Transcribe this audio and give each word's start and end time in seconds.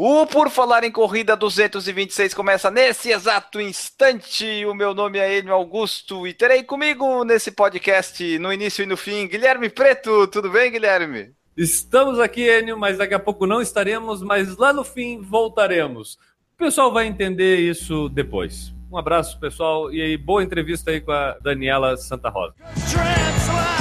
O 0.00 0.24
Por 0.26 0.48
Falar 0.48 0.84
em 0.84 0.92
Corrida 0.92 1.34
226 1.34 2.32
começa 2.32 2.70
nesse 2.70 3.10
exato 3.10 3.60
instante. 3.60 4.64
O 4.64 4.72
meu 4.72 4.94
nome 4.94 5.18
é 5.18 5.38
Enio 5.38 5.52
Augusto 5.52 6.24
e 6.24 6.32
terei 6.32 6.62
comigo 6.62 7.24
nesse 7.24 7.50
podcast, 7.50 8.38
no 8.38 8.52
início 8.52 8.84
e 8.84 8.86
no 8.86 8.96
fim, 8.96 9.26
Guilherme 9.26 9.68
Preto. 9.68 10.28
Tudo 10.28 10.50
bem, 10.50 10.70
Guilherme? 10.70 11.32
Estamos 11.56 12.20
aqui, 12.20 12.48
Enio, 12.48 12.78
mas 12.78 12.96
daqui 12.96 13.12
a 13.12 13.18
pouco 13.18 13.44
não 13.44 13.60
estaremos, 13.60 14.22
mas 14.22 14.56
lá 14.56 14.72
no 14.72 14.84
fim 14.84 15.20
voltaremos. 15.20 16.14
O 16.54 16.58
pessoal 16.58 16.92
vai 16.92 17.08
entender 17.08 17.56
isso 17.56 18.08
depois. 18.08 18.72
Um 18.92 18.96
abraço, 18.96 19.40
pessoal, 19.40 19.92
e 19.92 20.16
boa 20.16 20.44
entrevista 20.44 20.92
aí 20.92 21.00
com 21.00 21.10
a 21.10 21.36
Daniela 21.42 21.96
Santa 21.96 22.28
Rosa. 22.28 22.54
Tramps 22.88 23.77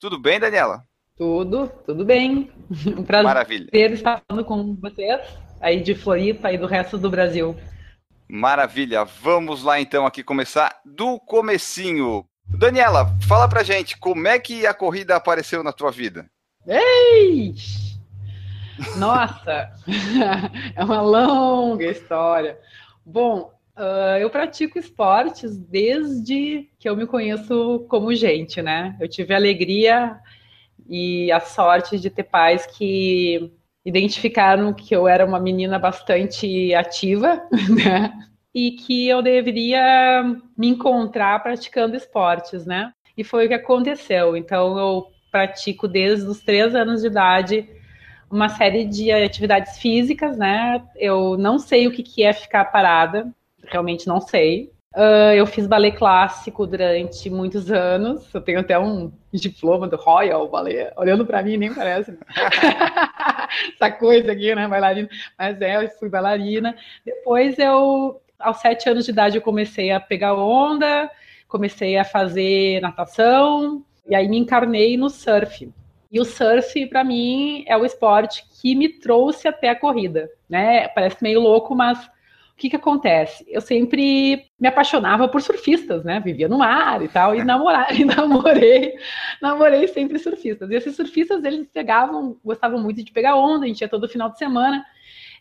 Tudo 0.00 0.18
bem, 0.18 0.40
Daniela? 0.40 0.82
Tudo, 1.14 1.70
tudo 1.84 2.06
bem. 2.06 2.50
Um 2.96 3.04
prazer 3.04 3.24
Maravilha. 3.26 3.68
estar 3.72 4.22
falando 4.26 4.44
com 4.46 4.74
vocês 4.76 5.20
aí 5.60 5.82
de 5.82 5.94
Floripa 5.94 6.50
e 6.50 6.56
do 6.56 6.66
resto 6.66 6.96
do 6.96 7.10
Brasil. 7.10 7.54
Maravilha. 8.26 9.04
Vamos 9.04 9.62
lá 9.62 9.78
então 9.78 10.06
aqui 10.06 10.22
começar 10.22 10.80
do 10.86 11.20
comecinho. 11.20 12.24
Daniela, 12.46 13.14
fala 13.28 13.46
pra 13.46 13.62
gente, 13.62 13.98
como 13.98 14.26
é 14.26 14.38
que 14.38 14.66
a 14.66 14.72
corrida 14.72 15.16
apareceu 15.16 15.62
na 15.62 15.72
tua 15.72 15.90
vida? 15.90 16.30
Ei! 16.66 17.54
Nossa, 18.96 19.70
é 20.74 20.82
uma 20.82 21.02
longa 21.02 21.84
história. 21.84 22.58
Bom, 23.04 23.52
ah, 23.76 24.18
eu 24.20 24.30
pratico 24.30 24.78
esportes 24.78 25.56
desde 25.56 26.68
que 26.78 26.88
eu 26.88 26.96
me 26.96 27.06
conheço 27.06 27.86
como 27.88 28.14
gente, 28.14 28.60
né? 28.62 28.96
Eu 29.00 29.08
tive 29.08 29.32
a 29.32 29.36
alegria 29.36 30.18
e 30.88 31.30
a 31.32 31.40
sorte 31.40 31.98
de 31.98 32.10
ter 32.10 32.24
pais 32.24 32.66
que 32.66 33.52
identificaram 33.84 34.72
que 34.74 34.94
eu 34.94 35.08
era 35.08 35.24
uma 35.24 35.40
menina 35.40 35.78
bastante 35.78 36.74
ativa, 36.74 37.42
né? 37.70 38.12
E 38.54 38.72
que 38.72 39.08
eu 39.08 39.22
deveria 39.22 40.22
me 40.56 40.68
encontrar 40.68 41.42
praticando 41.42 41.96
esportes, 41.96 42.66
né? 42.66 42.92
E 43.16 43.24
foi 43.24 43.46
o 43.46 43.48
que 43.48 43.54
aconteceu. 43.54 44.36
Então, 44.36 44.78
eu 44.78 45.06
pratico 45.30 45.86
desde 45.86 46.26
os 46.26 46.40
três 46.40 46.74
anos 46.74 47.02
de 47.02 47.06
idade 47.06 47.68
uma 48.30 48.48
série 48.48 48.84
de 48.84 49.10
atividades 49.10 49.78
físicas, 49.78 50.36
né? 50.36 50.84
Eu 50.96 51.36
não 51.36 51.58
sei 51.58 51.86
o 51.86 51.92
que 51.92 52.22
é 52.22 52.32
ficar 52.32 52.66
parada, 52.66 53.32
realmente 53.70 54.06
não 54.06 54.20
sei. 54.20 54.70
Ah, 54.94 55.34
eu 55.34 55.46
fiz 55.46 55.66
balé 55.66 55.90
clássico 55.92 56.66
durante 56.66 57.30
muitos 57.30 57.70
anos. 57.70 58.32
Eu 58.34 58.40
tenho 58.40 58.60
até 58.60 58.78
um 58.78 59.12
diploma 59.32 59.86
do 59.86 59.96
Royal 59.96 60.48
Ballet. 60.48 60.92
Olhando 60.96 61.24
para 61.24 61.42
mim, 61.42 61.56
nem 61.56 61.72
parece. 61.72 62.12
né? 62.12 62.18
Essa 63.74 63.90
coisa 63.92 64.32
aqui, 64.32 64.54
né? 64.54 64.66
Bailarina. 64.66 65.08
Mas 65.38 65.60
é, 65.60 65.84
eu 65.84 65.88
fui 65.90 66.08
bailarina. 66.08 66.74
Depois 67.04 67.58
eu, 67.58 68.20
aos 68.38 68.58
sete 68.58 68.88
anos 68.88 69.04
de 69.04 69.12
idade, 69.12 69.36
eu 69.36 69.42
comecei 69.42 69.92
a 69.92 70.00
pegar 70.00 70.34
onda, 70.34 71.10
comecei 71.48 71.96
a 71.96 72.04
fazer 72.04 72.80
natação, 72.80 73.84
e 74.08 74.14
aí 74.14 74.28
me 74.28 74.38
encarnei 74.38 74.96
no 74.96 75.08
surf. 75.08 75.72
E 76.12 76.20
o 76.20 76.24
surf, 76.24 76.86
para 76.86 77.04
mim, 77.04 77.64
é 77.68 77.76
o 77.76 77.84
esporte 77.84 78.44
que 78.60 78.74
me 78.74 78.88
trouxe 78.88 79.46
até 79.46 79.68
a 79.68 79.78
corrida, 79.78 80.28
né? 80.48 80.88
Parece 80.88 81.22
meio 81.22 81.40
louco, 81.40 81.74
mas 81.76 82.10
que 82.60 82.70
que 82.70 82.76
acontece? 82.76 83.44
Eu 83.48 83.60
sempre 83.60 84.44
me 84.58 84.68
apaixonava 84.68 85.26
por 85.28 85.40
surfistas, 85.42 86.04
né? 86.04 86.20
Vivia 86.20 86.48
no 86.48 86.58
mar 86.58 87.02
e 87.02 87.08
tal, 87.08 87.34
e, 87.34 87.42
namora- 87.42 87.88
e 87.94 88.04
namorei, 88.04 88.94
namorei 89.40 89.88
sempre 89.88 90.18
surfistas. 90.18 90.70
E 90.70 90.74
esses 90.74 90.94
surfistas, 90.94 91.42
eles 91.44 91.66
pegavam, 91.72 92.36
gostavam 92.44 92.80
muito 92.80 93.02
de 93.02 93.12
pegar 93.12 93.36
onda, 93.36 93.64
a 93.64 93.68
gente 93.68 93.80
ia 93.80 93.88
todo 93.88 94.08
final 94.08 94.30
de 94.30 94.38
semana, 94.38 94.84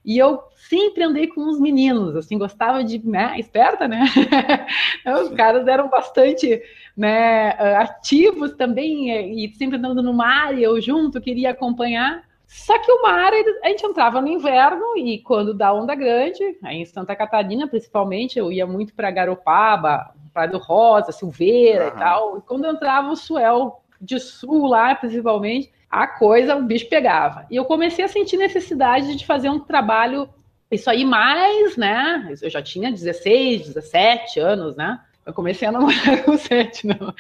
e 0.06 0.18
eu 0.18 0.40
sempre 0.56 1.04
andei 1.04 1.28
com 1.28 1.42
os 1.50 1.60
meninos, 1.60 2.16
assim, 2.16 2.38
gostava 2.38 2.84
de, 2.84 3.06
né, 3.06 3.36
esperta, 3.38 3.88
né? 3.88 4.06
Os 5.24 5.30
caras 5.36 5.68
eram 5.68 5.90
bastante, 5.90 6.62
né, 6.96 7.50
ativos 7.78 8.54
também, 8.56 9.44
e 9.44 9.54
sempre 9.56 9.78
andando 9.78 10.02
no 10.02 10.14
mar, 10.14 10.58
e 10.58 10.64
eu 10.64 10.80
junto, 10.82 11.20
queria 11.20 11.52
acompanhar. 11.52 12.24
Só 12.50 12.80
que 12.80 12.92
o 12.92 13.04
mar, 13.04 13.32
a 13.64 13.68
gente 13.70 13.86
entrava 13.86 14.20
no 14.20 14.28
inverno 14.28 14.98
e 14.98 15.20
quando 15.20 15.54
dá 15.54 15.72
onda 15.72 15.94
grande, 15.94 16.58
aí 16.64 16.78
em 16.78 16.86
Santa 16.86 17.16
Catarina 17.16 17.68
principalmente, 17.68 18.40
eu 18.40 18.52
ia 18.52 18.66
muito 18.66 18.92
para 18.96 19.12
Garopaba, 19.12 20.16
Praia 20.34 20.50
do 20.50 20.58
Rosa, 20.58 21.12
Silveira 21.12 21.90
Aham. 21.90 21.96
e 21.96 22.00
tal. 22.00 22.38
E 22.40 22.42
quando 22.42 22.66
entrava 22.66 23.12
o 23.12 23.16
suel 23.16 23.84
de 24.02 24.20
sul 24.20 24.66
lá, 24.66 24.96
principalmente, 24.96 25.72
a 25.92 26.08
coisa, 26.08 26.56
o 26.56 26.64
bicho 26.64 26.90
pegava. 26.90 27.46
E 27.52 27.56
eu 27.56 27.66
comecei 27.66 28.04
a 28.04 28.08
sentir 28.08 28.38
necessidade 28.38 29.16
de 29.16 29.28
fazer 29.28 29.50
um 29.50 29.60
trabalho, 29.60 30.28
isso 30.72 30.90
aí 30.90 31.06
mais, 31.06 31.78
né? 31.78 32.34
Eu 32.42 32.50
já 32.50 32.64
tinha 32.64 32.92
16, 32.92 33.68
17 33.68 34.40
anos, 34.40 34.76
né? 34.76 35.00
Eu 35.24 35.34
comecei 35.34 35.68
a 35.68 35.72
namorar 35.72 36.24
com 36.26 36.36
7, 36.36 36.88
não. 36.88 37.14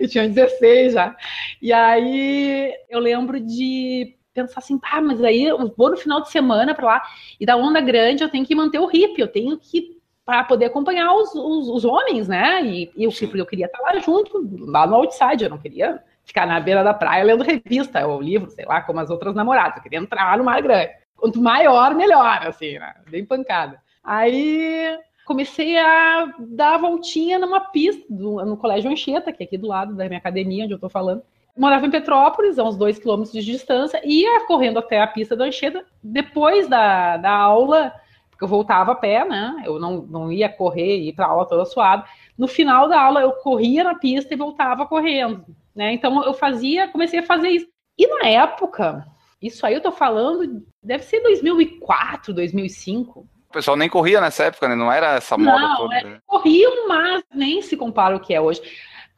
Eu 0.00 0.08
tinha 0.08 0.26
16 0.26 0.94
já. 0.94 1.14
E 1.60 1.70
aí 1.70 2.74
eu 2.88 2.98
lembro 2.98 3.38
de 3.38 4.16
pensar 4.34 4.58
assim, 4.60 4.78
pá, 4.78 5.00
mas 5.00 5.22
aí 5.22 5.44
eu 5.44 5.72
vou 5.76 5.90
no 5.90 5.96
final 5.96 6.20
de 6.22 6.30
semana 6.30 6.74
para 6.74 6.86
lá 6.86 7.02
e 7.38 7.46
da 7.46 7.56
onda 7.56 7.80
grande 7.80 8.22
eu 8.22 8.28
tenho 8.28 8.46
que 8.46 8.54
manter 8.54 8.78
o 8.78 8.90
hip, 8.92 9.20
eu 9.20 9.28
tenho 9.28 9.58
que 9.58 9.98
para 10.24 10.44
poder 10.44 10.66
acompanhar 10.66 11.12
os, 11.14 11.34
os, 11.34 11.68
os 11.68 11.84
homens, 11.84 12.28
né? 12.28 12.64
E, 12.64 12.90
e 12.96 13.04
eu, 13.04 13.10
eu 13.34 13.46
queria 13.46 13.66
estar 13.66 13.80
lá 13.80 13.98
junto, 13.98 14.48
lá 14.70 14.86
no 14.86 14.94
outside, 14.96 15.42
eu 15.44 15.50
não 15.50 15.58
queria 15.58 16.00
ficar 16.24 16.46
na 16.46 16.60
beira 16.60 16.84
da 16.84 16.94
praia 16.94 17.24
lendo 17.24 17.42
revista 17.42 18.06
ou 18.06 18.20
livro, 18.20 18.48
sei 18.50 18.64
lá, 18.64 18.80
como 18.82 19.00
as 19.00 19.10
outras 19.10 19.34
namoradas. 19.34 19.78
Eu 19.78 19.82
queria 19.82 19.98
entrar 19.98 20.38
no 20.38 20.44
mar 20.44 20.62
grande. 20.62 20.92
Quanto 21.16 21.40
maior, 21.40 21.94
melhor, 21.94 22.46
assim, 22.46 22.78
né? 22.78 22.94
Bem 23.10 23.24
pancada. 23.24 23.80
Aí 24.04 24.96
comecei 25.24 25.76
a 25.78 26.32
dar 26.38 26.74
a 26.74 26.78
voltinha 26.78 27.38
numa 27.38 27.60
pista 27.60 28.04
do- 28.08 28.44
no 28.44 28.56
Colégio 28.56 28.90
Anchieta, 28.90 29.32
que 29.32 29.42
é 29.42 29.46
aqui 29.46 29.58
do 29.58 29.66
lado 29.68 29.94
da 29.94 30.06
minha 30.06 30.18
academia, 30.18 30.64
onde 30.64 30.74
eu 30.74 30.78
tô 30.78 30.88
falando. 30.88 31.22
Morava 31.56 31.86
em 31.86 31.90
Petrópolis, 31.90 32.58
a 32.58 32.64
uns 32.64 32.76
dois 32.76 32.98
quilômetros 32.98 33.32
de 33.32 33.52
distância, 33.52 34.00
ia 34.04 34.46
correndo 34.46 34.78
até 34.78 35.00
a 35.00 35.06
pista 35.06 35.36
do 35.36 35.42
Anchieta. 35.42 35.84
Depois 36.02 36.68
da, 36.68 37.16
da 37.16 37.32
aula, 37.32 37.92
porque 38.30 38.44
eu 38.44 38.48
voltava 38.48 38.92
a 38.92 38.94
pé, 38.94 39.24
né? 39.24 39.62
Eu 39.64 39.78
não, 39.78 40.02
não 40.02 40.32
ia 40.32 40.48
correr 40.48 40.98
e 40.98 41.08
ir 41.08 41.12
para 41.12 41.26
aula 41.26 41.46
toda 41.46 41.64
suada. 41.64 42.04
No 42.38 42.48
final 42.48 42.88
da 42.88 43.00
aula, 43.00 43.20
eu 43.20 43.32
corria 43.32 43.84
na 43.84 43.94
pista 43.94 44.32
e 44.32 44.36
voltava 44.36 44.86
correndo, 44.86 45.44
né? 45.74 45.92
Então 45.92 46.24
eu 46.24 46.32
fazia, 46.32 46.88
comecei 46.88 47.18
a 47.20 47.24
fazer 47.24 47.48
isso. 47.50 47.68
E 47.98 48.06
na 48.06 48.26
época, 48.28 49.06
isso 49.42 49.66
aí 49.66 49.74
eu 49.74 49.82
tô 49.82 49.92
falando, 49.92 50.62
deve 50.82 51.04
ser 51.04 51.20
2004, 51.20 52.32
2005. 52.32 53.20
O 53.20 53.52
pessoal 53.52 53.76
nem 53.76 53.88
corria 53.88 54.20
nessa 54.20 54.44
época, 54.44 54.68
né? 54.68 54.74
Não 54.74 54.90
era 54.90 55.16
essa 55.16 55.36
moda 55.36 55.58
Não, 55.58 55.76
toda. 55.76 55.94
é- 55.96 56.04
né? 56.04 56.18
corriam, 56.26 56.88
mas 56.88 57.22
nem 57.34 57.60
se 57.60 57.76
compara 57.76 58.16
o 58.16 58.20
que 58.20 58.32
é 58.32 58.40
hoje. 58.40 58.62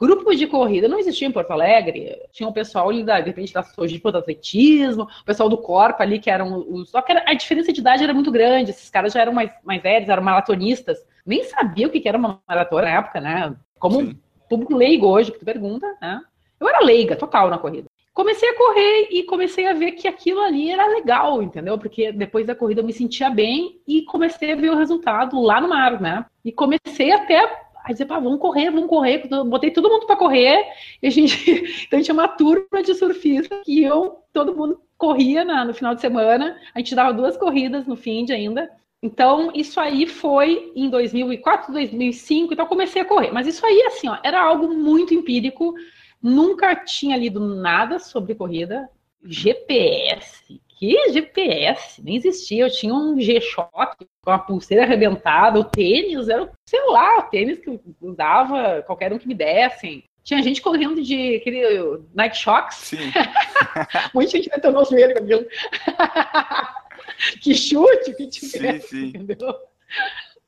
Grupos 0.03 0.37
de 0.37 0.47
corrida 0.47 0.89
não 0.89 0.99
existiam 0.99 1.29
em 1.29 1.31
Porto 1.31 1.51
Alegre. 1.51 2.19
Tinha 2.33 2.49
o 2.49 2.51
pessoal 2.51 2.89
ali, 2.89 3.05
da, 3.05 3.21
de 3.21 3.27
repente, 3.27 3.53
da 3.53 3.63
Sojipa 3.63 4.11
do 4.11 4.17
atletismo, 4.17 5.03
o 5.03 5.23
pessoal 5.23 5.47
do 5.47 5.57
corpo 5.57 6.03
ali, 6.03 6.19
que 6.19 6.29
eram 6.29 6.57
os. 6.67 6.89
Só 6.89 7.01
que 7.01 7.13
era- 7.13 7.23
a 7.25 7.33
diferença 7.33 7.71
de 7.71 7.79
idade 7.79 8.03
era 8.03 8.13
muito 8.13 8.29
grande. 8.29 8.71
Esses 8.71 8.89
caras 8.89 9.13
já 9.13 9.21
eram 9.21 9.31
mais, 9.31 9.49
mais 9.63 9.81
velhos, 9.81 10.09
eram 10.09 10.21
maratonistas. 10.21 10.97
Nem 11.25 11.45
sabia 11.45 11.87
o 11.87 11.89
que 11.89 12.01
que 12.01 12.09
era 12.09 12.17
uma 12.17 12.41
maratona 12.45 12.81
na 12.81 12.97
época, 12.97 13.21
né? 13.21 13.55
Como 13.79 14.01
Sim. 14.01 14.19
público 14.49 14.75
leigo 14.75 15.07
hoje, 15.07 15.31
que 15.31 15.39
tu 15.39 15.45
pergunta, 15.45 15.87
né? 16.01 16.19
Eu 16.59 16.67
era 16.67 16.83
leiga, 16.83 17.15
total, 17.15 17.49
na 17.49 17.57
corrida. 17.57 17.87
Comecei 18.13 18.49
a 18.49 18.57
correr 18.57 19.07
e 19.09 19.23
comecei 19.23 19.65
a 19.67 19.73
ver 19.73 19.93
que 19.93 20.05
aquilo 20.05 20.41
ali 20.41 20.69
era 20.69 20.85
legal, 20.85 21.41
entendeu? 21.41 21.77
Porque 21.77 22.11
depois 22.11 22.45
da 22.45 22.53
corrida 22.53 22.81
eu 22.81 22.85
me 22.85 22.91
sentia 22.91 23.29
bem 23.29 23.79
e 23.87 24.01
comecei 24.01 24.51
a 24.51 24.55
ver 24.57 24.69
o 24.69 24.75
resultado 24.77 25.41
lá 25.41 25.61
no 25.61 25.69
mar, 25.69 26.01
né? 26.01 26.25
E 26.43 26.51
comecei 26.51 27.11
até 27.13 27.62
a 27.83 27.91
dizer, 27.91 28.05
pá, 28.05 28.19
vamos 28.19 28.39
correr, 28.39 28.71
vamos 28.71 28.89
correr. 28.89 29.27
Botei 29.45 29.71
todo 29.71 29.89
mundo 29.89 30.05
para 30.05 30.15
correr 30.15 30.63
e 31.01 31.07
a 31.07 31.09
gente. 31.09 31.33
Então 31.87 32.01
tinha 32.01 32.13
uma 32.13 32.27
turma 32.27 32.81
de 32.83 32.93
surfistas 32.95 33.59
que 33.63 33.81
iam, 33.81 34.17
todo 34.31 34.55
mundo 34.55 34.81
corria 34.97 35.43
na- 35.45 35.65
no 35.65 35.73
final 35.73 35.93
de 35.95 36.01
semana. 36.01 36.57
A 36.73 36.79
gente 36.79 36.95
dava 36.95 37.13
duas 37.13 37.37
corridas 37.37 37.85
no 37.87 37.95
fim 37.95 38.25
de 38.25 38.33
ainda. 38.33 38.69
Então, 39.01 39.51
isso 39.53 39.79
aí 39.81 40.07
foi 40.07 40.71
em 40.75 40.89
2004, 40.89 41.73
2005, 41.73 42.53
então 42.53 42.65
eu 42.65 42.69
comecei 42.69 43.01
a 43.01 43.05
correr. 43.05 43.31
Mas 43.31 43.45
isso 43.47 43.65
aí, 43.65 43.81
assim, 43.87 44.07
ó, 44.07 44.17
era 44.23 44.41
algo 44.41 44.69
muito 44.73 45.13
empírico, 45.13 45.73
Nunca 46.21 46.73
tinha 46.75 47.17
lido 47.17 47.39
nada 47.39 47.99
sobre 47.99 48.33
corrida. 48.33 48.89
GPS. 49.25 50.61
Que 50.77 51.11
GPS? 51.11 52.01
Nem 52.01 52.15
existia. 52.15 52.65
Eu 52.65 52.71
tinha 52.71 52.93
um 52.93 53.19
G-Shock 53.19 54.05
com 54.23 54.31
a 54.31 54.39
pulseira 54.39 54.83
arrebentada. 54.83 55.59
O 55.59 55.63
tênis 55.63 56.29
era, 56.29 56.51
sei 56.65 56.83
lá, 56.87 57.19
o 57.19 57.23
tênis 57.23 57.59
que 57.59 57.69
eu 57.69 57.81
usava, 58.01 58.81
qualquer 58.83 59.11
um 59.13 59.19
que 59.19 59.27
me 59.27 59.33
dessem. 59.33 60.03
Tinha 60.23 60.41
gente 60.41 60.61
correndo 60.61 61.01
de 61.01 61.35
aquele 61.35 62.01
Nike 62.13 62.37
Shocks. 62.37 62.77
Sim. 62.77 63.11
Muita 64.13 64.31
gente 64.31 64.49
detonou 64.49 64.83
os 64.83 64.89
joelhos 64.89 65.13
com 65.13 65.23
aquilo. 65.23 65.45
que 67.41 67.53
chute, 67.53 68.13
que 68.13 68.31
Sim, 68.31 68.49
tivesse, 68.49 68.87
sim. 68.87 69.07
entendeu? 69.07 69.49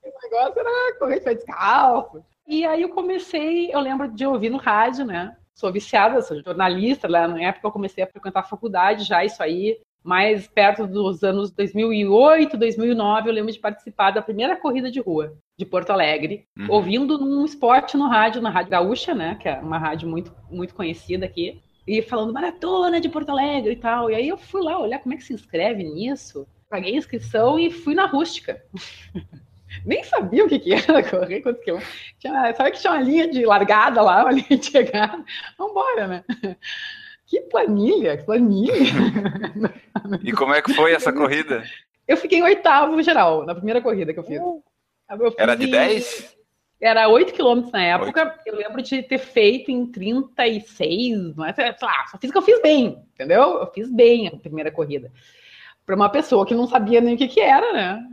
O 0.03 0.23
negócio 0.23 0.59
era 0.59 0.97
correr 0.97 1.19
de 1.19 1.25
pé 1.25 1.35
descalço. 1.35 2.23
E 2.47 2.65
aí 2.65 2.83
eu 2.83 2.89
comecei, 2.89 3.73
eu 3.73 3.79
lembro 3.79 4.07
de 4.07 4.25
ouvir 4.25 4.49
no 4.49 4.57
rádio, 4.57 5.03
né? 5.03 5.35
Sou 5.53 5.71
viciada, 5.71 6.21
sou 6.21 6.41
jornalista, 6.43 7.07
lá 7.07 7.27
na 7.27 7.41
época 7.41 7.67
eu 7.67 7.71
comecei 7.71 8.03
a 8.03 8.07
frequentar 8.07 8.41
a 8.41 8.43
faculdade 8.43 9.03
já, 9.03 9.25
isso 9.25 9.41
aí. 9.41 9.79
Mais 10.05 10.47
perto 10.47 10.85
dos 10.85 11.23
anos 11.23 11.49
2008, 11.51 12.55
2009, 12.57 13.27
eu 13.27 13.33
lembro 13.33 13.51
de 13.51 13.57
participar 13.59 14.11
da 14.11 14.21
primeira 14.21 14.55
corrida 14.55 14.91
de 14.91 14.99
rua 14.99 15.35
de 15.57 15.65
Porto 15.65 15.89
Alegre, 15.89 16.45
Uhum. 16.55 16.67
ouvindo 16.69 17.17
num 17.17 17.43
esporte 17.43 17.97
no 17.97 18.07
rádio, 18.07 18.39
na 18.39 18.51
Rádio 18.51 18.69
Gaúcha, 18.69 19.15
né? 19.15 19.35
Que 19.41 19.49
é 19.49 19.57
uma 19.59 19.79
rádio 19.79 20.07
muito, 20.07 20.31
muito 20.49 20.75
conhecida 20.75 21.25
aqui. 21.25 21.59
E 21.87 22.03
falando 22.03 22.31
maratona 22.33 23.01
de 23.01 23.09
Porto 23.09 23.29
Alegre 23.29 23.73
e 23.73 23.77
tal. 23.77 24.11
E 24.11 24.15
aí 24.15 24.27
eu 24.27 24.37
fui 24.37 24.61
lá 24.61 24.77
olhar 24.79 24.99
como 24.99 25.13
é 25.15 25.17
que 25.17 25.23
se 25.23 25.33
inscreve 25.33 25.83
nisso. 25.83 26.47
Paguei 26.69 26.93
a 26.93 26.97
inscrição 26.97 27.57
e 27.57 27.71
fui 27.71 27.95
na 27.95 28.05
rústica. 28.05 28.61
Nem 29.85 30.03
sabia 30.03 30.45
o 30.45 30.47
que, 30.47 30.59
que 30.59 30.73
era 30.73 31.03
correr 31.03 31.41
quantos 31.41 31.63
quilômetros. 31.63 31.93
Tinha, 32.19 32.53
sabe 32.53 32.71
que 32.71 32.79
tinha 32.79 32.93
uma 32.93 33.01
linha 33.01 33.27
de 33.27 33.43
largada 33.45 34.01
lá, 34.01 34.21
uma 34.23 34.31
linha 34.33 34.57
de 34.57 34.65
chegada. 34.67 35.23
Vambora, 35.57 36.07
né? 36.07 36.23
Que 37.25 37.41
planilha, 37.41 38.17
que 38.17 38.23
planilha. 38.23 38.73
E 40.23 40.31
como 40.31 40.53
é 40.53 40.61
que 40.61 40.73
foi 40.73 40.93
essa 40.93 41.11
corrida? 41.11 41.63
Eu 42.07 42.17
fiquei 42.17 42.37
em 42.39 42.43
oitavo 42.43 43.01
geral, 43.01 43.45
na 43.45 43.55
primeira 43.55 43.81
corrida 43.81 44.13
que 44.13 44.19
eu 44.19 44.23
fiz. 44.23 44.39
Eu 44.39 45.31
fiz 45.31 45.39
Era 45.39 45.55
de 45.55 45.65
em- 45.65 45.71
10? 45.71 46.35
Era 46.79 47.07
8 47.07 47.33
quilômetros 47.33 47.71
na 47.71 47.81
época. 47.81 48.37
Eu 48.45 48.55
lembro 48.55 48.81
de 48.81 49.01
ter 49.01 49.17
feito 49.17 49.71
em 49.71 49.85
36, 49.87 51.35
não 51.35 51.45
é? 51.45 51.53
sei 51.53 51.73
lá, 51.81 52.05
só 52.07 52.17
fiz 52.19 52.29
o 52.29 52.33
que 52.33 52.37
eu 52.37 52.41
fiz 52.43 52.61
bem, 52.61 53.03
entendeu? 53.13 53.41
Eu 53.59 53.71
fiz 53.73 53.89
bem 53.91 54.27
a 54.27 54.31
primeira 54.37 54.69
corrida. 54.69 55.11
Para 55.85 55.95
uma 55.95 56.09
pessoa 56.09 56.45
que 56.45 56.53
não 56.53 56.67
sabia 56.67 57.01
nem 57.01 57.15
o 57.15 57.17
que, 57.17 57.27
que 57.27 57.39
era, 57.39 57.73
né? 57.73 58.03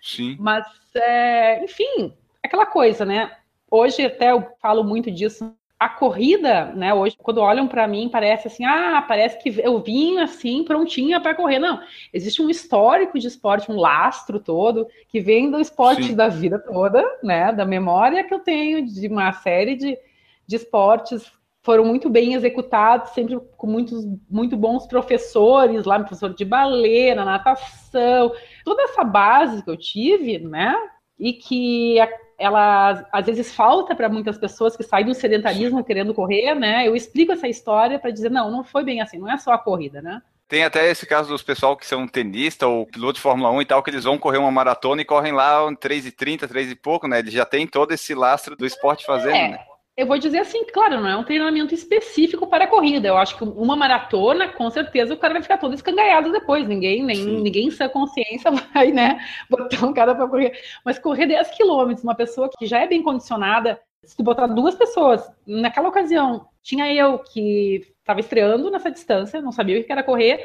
Sim. 0.00 0.36
Mas, 0.38 0.64
é, 0.94 1.62
enfim, 1.64 2.14
aquela 2.42 2.64
coisa, 2.64 3.04
né? 3.04 3.36
Hoje 3.70 4.04
até 4.06 4.30
eu 4.30 4.46
falo 4.60 4.82
muito 4.84 5.10
disso. 5.10 5.54
A 5.82 5.88
corrida, 5.88 6.66
né? 6.76 6.94
Hoje, 6.94 7.16
quando 7.20 7.38
olham 7.38 7.66
para 7.66 7.88
mim, 7.88 8.08
parece 8.08 8.46
assim, 8.46 8.64
ah, 8.64 9.04
parece 9.06 9.36
que 9.42 9.60
eu 9.60 9.80
vim 9.80 10.20
assim 10.20 10.62
prontinha 10.62 11.20
para 11.20 11.34
correr. 11.34 11.58
Não, 11.58 11.80
existe 12.12 12.40
um 12.40 12.48
histórico 12.48 13.18
de 13.18 13.26
esporte, 13.26 13.68
um 13.68 13.74
lastro 13.74 14.38
todo 14.38 14.86
que 15.08 15.18
vem 15.18 15.50
do 15.50 15.58
esporte 15.58 16.04
Sim. 16.04 16.14
da 16.14 16.28
vida 16.28 16.56
toda, 16.56 17.04
né? 17.20 17.52
Da 17.52 17.64
memória 17.64 18.22
que 18.22 18.32
eu 18.32 18.38
tenho 18.38 18.86
de 18.86 19.08
uma 19.08 19.32
série 19.32 19.74
de, 19.74 19.98
de 20.46 20.54
esportes 20.54 21.32
foram 21.62 21.84
muito 21.84 22.08
bem 22.08 22.34
executados, 22.34 23.10
sempre 23.10 23.40
com 23.56 23.66
muitos 23.66 24.04
muito 24.30 24.56
bons 24.56 24.86
professores 24.86 25.84
lá, 25.84 25.98
professor 25.98 26.32
de 26.32 26.44
balé, 26.44 27.12
na 27.12 27.24
natação, 27.24 28.32
toda 28.64 28.84
essa 28.84 29.02
base 29.02 29.64
que 29.64 29.70
eu 29.70 29.76
tive, 29.76 30.38
né? 30.38 30.76
E 31.18 31.32
que 31.32 31.98
a- 31.98 32.08
ela 32.42 33.06
às 33.12 33.26
vezes 33.26 33.54
falta 33.54 33.94
para 33.94 34.08
muitas 34.08 34.36
pessoas 34.36 34.76
que 34.76 34.82
saem 34.82 35.06
do 35.06 35.14
sedentarismo 35.14 35.84
querendo 35.84 36.12
correr, 36.12 36.54
né? 36.54 36.86
Eu 36.86 36.96
explico 36.96 37.32
essa 37.32 37.48
história 37.48 37.98
para 37.98 38.10
dizer 38.10 38.30
não, 38.30 38.50
não 38.50 38.64
foi 38.64 38.84
bem 38.84 39.00
assim, 39.00 39.18
não 39.18 39.30
é 39.30 39.38
só 39.38 39.52
a 39.52 39.58
corrida, 39.58 40.02
né? 40.02 40.20
Tem 40.48 40.64
até 40.64 40.90
esse 40.90 41.06
caso 41.06 41.30
dos 41.30 41.42
pessoal 41.42 41.74
que 41.76 41.86
são 41.86 42.06
tenista 42.06 42.66
ou 42.66 42.84
piloto 42.84 43.14
de 43.14 43.20
Fórmula 43.22 43.50
1 43.52 43.62
e 43.62 43.64
tal, 43.64 43.82
que 43.82 43.88
eles 43.88 44.04
vão 44.04 44.18
correr 44.18 44.36
uma 44.36 44.50
maratona 44.50 45.00
e 45.00 45.04
correm 45.04 45.32
lá 45.32 45.64
um 45.66 45.74
3,30, 45.74 46.46
3 46.46 46.72
e 46.72 46.74
pouco, 46.74 47.08
né? 47.08 47.20
Eles 47.20 47.32
já 47.32 47.46
tem 47.46 47.66
todo 47.66 47.92
esse 47.92 48.14
lastro 48.14 48.54
do 48.54 48.66
esporte 48.66 49.06
fazendo, 49.06 49.34
É. 49.34 49.48
né? 49.48 49.58
Eu 49.94 50.06
vou 50.06 50.16
dizer 50.18 50.38
assim, 50.38 50.64
claro, 50.72 51.00
não 51.02 51.08
é 51.08 51.16
um 51.16 51.24
treinamento 51.24 51.74
específico 51.74 52.46
para 52.46 52.64
a 52.64 52.66
corrida. 52.66 53.08
Eu 53.08 53.18
acho 53.18 53.36
que 53.36 53.44
uma 53.44 53.76
maratona, 53.76 54.48
com 54.48 54.70
certeza, 54.70 55.12
o 55.12 55.18
cara 55.18 55.34
vai 55.34 55.42
ficar 55.42 55.58
todo 55.58 55.74
escangalhado 55.74 56.32
depois. 56.32 56.66
Ninguém, 56.66 57.02
nem, 57.04 57.16
Sim. 57.16 57.42
ninguém 57.42 57.66
em 57.66 57.70
sua 57.70 57.90
consciência 57.90 58.50
vai, 58.72 58.90
né, 58.90 59.20
botar 59.50 59.84
um 59.84 59.92
cara 59.92 60.14
para 60.14 60.26
correr. 60.26 60.58
Mas 60.82 60.98
correr 60.98 61.26
10 61.26 61.50
quilômetros, 61.50 62.02
uma 62.02 62.14
pessoa 62.14 62.48
que 62.58 62.66
já 62.66 62.78
é 62.80 62.86
bem 62.86 63.02
condicionada, 63.02 63.78
se 64.02 64.16
tu 64.16 64.22
botar 64.22 64.46
duas 64.46 64.74
pessoas, 64.74 65.30
naquela 65.46 65.88
ocasião, 65.88 66.48
tinha 66.62 66.92
eu 66.92 67.18
que 67.18 67.86
estava 68.00 68.18
estreando 68.18 68.70
nessa 68.70 68.90
distância, 68.90 69.42
não 69.42 69.52
sabia 69.52 69.78
o 69.78 69.84
que 69.84 69.92
era 69.92 70.02
correr, 70.02 70.40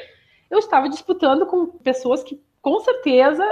eu 0.52 0.60
estava 0.60 0.90
disputando 0.90 1.46
com 1.46 1.66
pessoas 1.68 2.22
que, 2.22 2.42
com 2.62 2.80
certeza, 2.82 3.44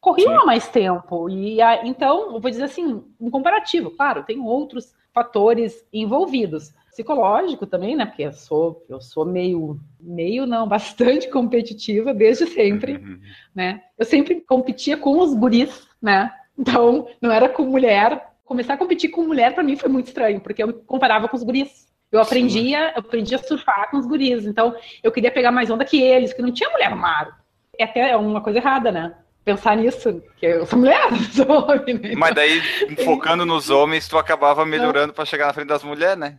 corriam 0.00 0.32
Sim. 0.32 0.38
há 0.42 0.46
mais 0.46 0.68
tempo. 0.68 1.28
E 1.28 1.58
então, 1.84 2.34
eu 2.34 2.40
vou 2.40 2.50
dizer 2.50 2.64
assim, 2.64 3.04
um 3.20 3.30
comparativo, 3.30 3.90
claro, 3.90 4.22
tem 4.22 4.40
outros 4.40 4.94
fatores 5.14 5.84
envolvidos. 5.92 6.72
Psicológico 6.90 7.66
também, 7.66 7.94
né? 7.96 8.04
Porque 8.04 8.22
eu 8.24 8.32
sou, 8.32 8.84
eu 8.88 9.00
sou 9.00 9.24
meio, 9.24 9.78
meio 10.00 10.44
não, 10.46 10.66
bastante 10.68 11.28
competitiva 11.28 12.12
desde 12.12 12.46
sempre, 12.46 12.96
Uhum. 12.96 13.20
né? 13.54 13.82
Eu 13.98 14.04
sempre 14.04 14.40
competia 14.40 14.96
com 14.96 15.18
os 15.20 15.34
guris, 15.34 15.86
né? 16.02 16.30
Então, 16.58 17.06
não 17.22 17.30
era 17.30 17.48
com 17.48 17.62
mulher. 17.64 18.28
Começar 18.44 18.74
a 18.74 18.76
competir 18.76 19.10
com 19.10 19.22
mulher 19.22 19.54
para 19.54 19.62
mim 19.62 19.76
foi 19.76 19.88
muito 19.88 20.08
estranho, 20.08 20.40
porque 20.40 20.62
eu 20.62 20.66
me 20.66 20.72
comparava 20.72 21.28
com 21.28 21.36
os 21.36 21.42
guris. 21.42 21.88
Eu 22.10 22.20
aprendia, 22.20 22.90
eu 22.96 22.98
aprendia 22.98 23.36
a 23.38 23.42
surfar 23.42 23.88
com 23.90 23.96
os 23.96 24.06
guris. 24.06 24.44
Então, 24.44 24.74
eu 25.02 25.12
queria 25.12 25.30
pegar 25.30 25.52
mais 25.52 25.70
onda 25.70 25.84
que 25.84 26.02
eles, 26.02 26.32
que 26.32 26.42
não 26.42 26.50
tinha 26.52 26.68
mulher 26.70 26.90
no 26.90 26.96
mar. 26.96 27.40
É 27.78 27.84
até 27.84 28.16
uma 28.16 28.40
coisa 28.42 28.58
errada, 28.58 28.90
né? 28.90 29.14
Pensar 29.44 29.76
nisso, 29.76 30.22
que 30.36 30.46
eu 30.46 30.66
sou 30.66 30.78
mulher, 30.78 31.08
sou 31.32 31.46
homem, 31.48 31.98
né? 31.98 32.14
Mas 32.16 32.34
daí, 32.34 32.60
focando 33.04 33.46
nos 33.46 33.70
homens, 33.70 34.06
tu 34.06 34.18
acabava 34.18 34.66
melhorando 34.66 35.12
pra 35.12 35.24
chegar 35.24 35.46
na 35.46 35.52
frente 35.52 35.68
das 35.68 35.82
mulheres, 35.82 36.18
né? 36.18 36.38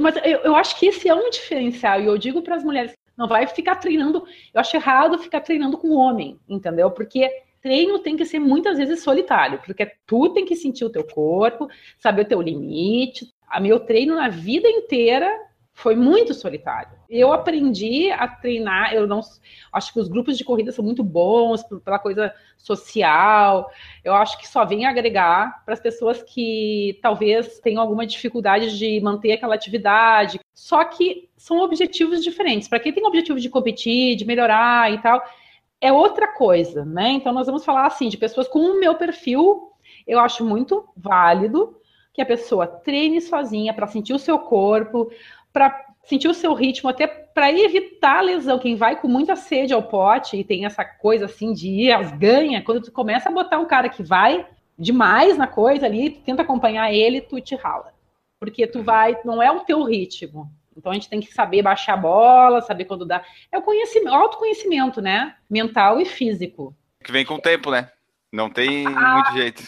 Mas 0.00 0.16
eu, 0.16 0.40
eu 0.40 0.56
acho 0.56 0.78
que 0.78 0.86
esse 0.86 1.08
é 1.08 1.14
um 1.14 1.30
diferencial. 1.30 2.00
E 2.00 2.06
eu 2.06 2.18
digo 2.18 2.42
para 2.42 2.56
as 2.56 2.64
mulheres: 2.64 2.92
não 3.16 3.28
vai 3.28 3.46
ficar 3.46 3.76
treinando. 3.76 4.24
Eu 4.52 4.60
acho 4.60 4.76
errado 4.76 5.18
ficar 5.18 5.40
treinando 5.40 5.76
com 5.76 5.90
homem, 5.90 6.38
entendeu? 6.48 6.90
Porque 6.90 7.30
treino 7.62 7.98
tem 7.98 8.16
que 8.16 8.24
ser 8.24 8.38
muitas 8.38 8.78
vezes 8.78 9.02
solitário, 9.02 9.60
porque 9.64 9.86
tu 10.06 10.30
tem 10.30 10.44
que 10.44 10.56
sentir 10.56 10.84
o 10.84 10.90
teu 10.90 11.04
corpo, 11.04 11.68
saber 11.98 12.22
o 12.22 12.28
teu 12.28 12.40
limite. 12.40 13.30
A 13.46 13.60
meu 13.60 13.80
treino 13.80 14.14
na 14.14 14.28
vida 14.28 14.68
inteira 14.68 15.30
foi 15.80 15.96
muito 15.96 16.34
solitário. 16.34 16.92
Eu 17.08 17.32
aprendi 17.32 18.10
a 18.10 18.28
treinar, 18.28 18.94
eu 18.94 19.06
não 19.06 19.20
acho 19.72 19.92
que 19.92 19.98
os 19.98 20.08
grupos 20.08 20.36
de 20.36 20.44
corrida 20.44 20.70
são 20.70 20.84
muito 20.84 21.02
bons 21.02 21.62
pela 21.82 21.98
coisa 21.98 22.32
social. 22.58 23.70
Eu 24.04 24.14
acho 24.14 24.38
que 24.38 24.46
só 24.46 24.64
vem 24.64 24.84
agregar 24.84 25.64
para 25.64 25.72
as 25.72 25.80
pessoas 25.80 26.22
que 26.22 26.98
talvez 27.00 27.58
tenham 27.60 27.80
alguma 27.80 28.06
dificuldade 28.06 28.78
de 28.78 29.00
manter 29.00 29.32
aquela 29.32 29.54
atividade. 29.54 30.38
Só 30.54 30.84
que 30.84 31.30
são 31.36 31.60
objetivos 31.60 32.22
diferentes. 32.22 32.68
Para 32.68 32.78
quem 32.78 32.92
tem 32.92 33.02
o 33.02 33.08
objetivo 33.08 33.40
de 33.40 33.48
competir, 33.48 34.16
de 34.16 34.26
melhorar 34.26 34.92
e 34.92 34.98
tal, 34.98 35.22
é 35.80 35.90
outra 35.90 36.28
coisa, 36.28 36.84
né? 36.84 37.12
Então 37.12 37.32
nós 37.32 37.46
vamos 37.46 37.64
falar 37.64 37.86
assim 37.86 38.08
de 38.10 38.18
pessoas 38.18 38.46
com 38.46 38.58
o 38.58 38.78
meu 38.78 38.96
perfil. 38.96 39.72
Eu 40.06 40.20
acho 40.20 40.44
muito 40.44 40.86
válido 40.94 41.80
que 42.12 42.20
a 42.20 42.26
pessoa 42.26 42.66
treine 42.66 43.20
sozinha 43.20 43.72
para 43.72 43.86
sentir 43.86 44.12
o 44.12 44.18
seu 44.18 44.38
corpo, 44.38 45.10
para 45.52 45.86
sentir 46.04 46.28
o 46.28 46.34
seu 46.34 46.54
ritmo, 46.54 46.88
até 46.90 47.06
para 47.06 47.52
evitar 47.52 48.18
a 48.18 48.22
lesão. 48.22 48.58
Quem 48.58 48.74
vai 48.76 48.96
com 49.00 49.08
muita 49.08 49.36
sede 49.36 49.72
ao 49.72 49.82
pote 49.82 50.36
e 50.36 50.44
tem 50.44 50.64
essa 50.64 50.84
coisa 50.84 51.26
assim 51.26 51.52
de 51.52 51.68
ir 51.68 51.92
às 51.92 52.10
ganhas, 52.12 52.64
quando 52.64 52.82
tu 52.82 52.92
começa 52.92 53.28
a 53.28 53.32
botar 53.32 53.58
um 53.58 53.66
cara 53.66 53.88
que 53.88 54.02
vai 54.02 54.46
demais 54.78 55.36
na 55.36 55.46
coisa 55.46 55.86
ali, 55.86 56.10
tu 56.10 56.20
tenta 56.20 56.42
acompanhar 56.42 56.92
ele, 56.92 57.20
tu 57.20 57.40
te 57.40 57.54
rala. 57.54 57.92
Porque 58.38 58.66
tu 58.66 58.82
vai, 58.82 59.16
não 59.24 59.42
é 59.42 59.50
o 59.50 59.60
teu 59.60 59.82
ritmo. 59.84 60.50
Então 60.76 60.90
a 60.90 60.94
gente 60.94 61.10
tem 61.10 61.20
que 61.20 61.32
saber 61.32 61.62
baixar 61.62 61.94
a 61.94 61.96
bola, 61.98 62.62
saber 62.62 62.86
quando 62.86 63.04
dá. 63.04 63.22
É 63.52 63.58
o 63.58 63.62
conhecimento, 63.62 64.14
autoconhecimento, 64.14 65.00
né? 65.02 65.34
Mental 65.48 66.00
e 66.00 66.06
físico. 66.06 66.74
Que 67.04 67.12
vem 67.12 67.24
com 67.24 67.34
o 67.34 67.40
tempo, 67.40 67.70
né? 67.70 67.90
Não 68.32 68.48
tem 68.48 68.86
Ah. 68.86 69.14
muito 69.14 69.32
jeito. 69.34 69.62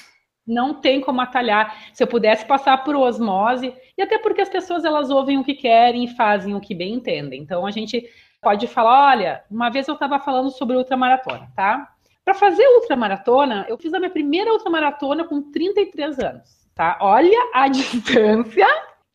Não 0.46 0.74
tem 0.74 1.00
como 1.00 1.20
atalhar. 1.20 1.76
Se 1.92 2.02
eu 2.02 2.06
pudesse 2.06 2.44
passar 2.44 2.82
por 2.84 2.96
osmose, 2.96 3.74
e 3.96 4.02
até 4.02 4.18
porque 4.18 4.40
as 4.40 4.48
pessoas 4.48 4.84
elas 4.84 5.10
ouvem 5.10 5.38
o 5.38 5.44
que 5.44 5.54
querem 5.54 6.04
e 6.04 6.14
fazem 6.16 6.54
o 6.54 6.60
que 6.60 6.74
bem 6.74 6.94
entendem. 6.94 7.40
Então 7.40 7.64
a 7.64 7.70
gente 7.70 8.08
pode 8.40 8.66
falar, 8.66 9.10
olha, 9.12 9.44
uma 9.50 9.70
vez 9.70 9.86
eu 9.86 9.94
estava 9.94 10.18
falando 10.18 10.50
sobre 10.50 10.76
ultramaratona, 10.76 11.48
tá? 11.54 11.88
Para 12.24 12.34
fazer 12.34 12.66
ultramaratona, 12.76 13.66
eu 13.68 13.78
fiz 13.78 13.94
a 13.94 13.98
minha 13.98 14.10
primeira 14.10 14.52
ultramaratona 14.52 15.24
com 15.24 15.50
33 15.50 16.18
anos, 16.18 16.68
tá? 16.74 16.98
Olha 17.00 17.38
a 17.54 17.66
distância 17.68 18.66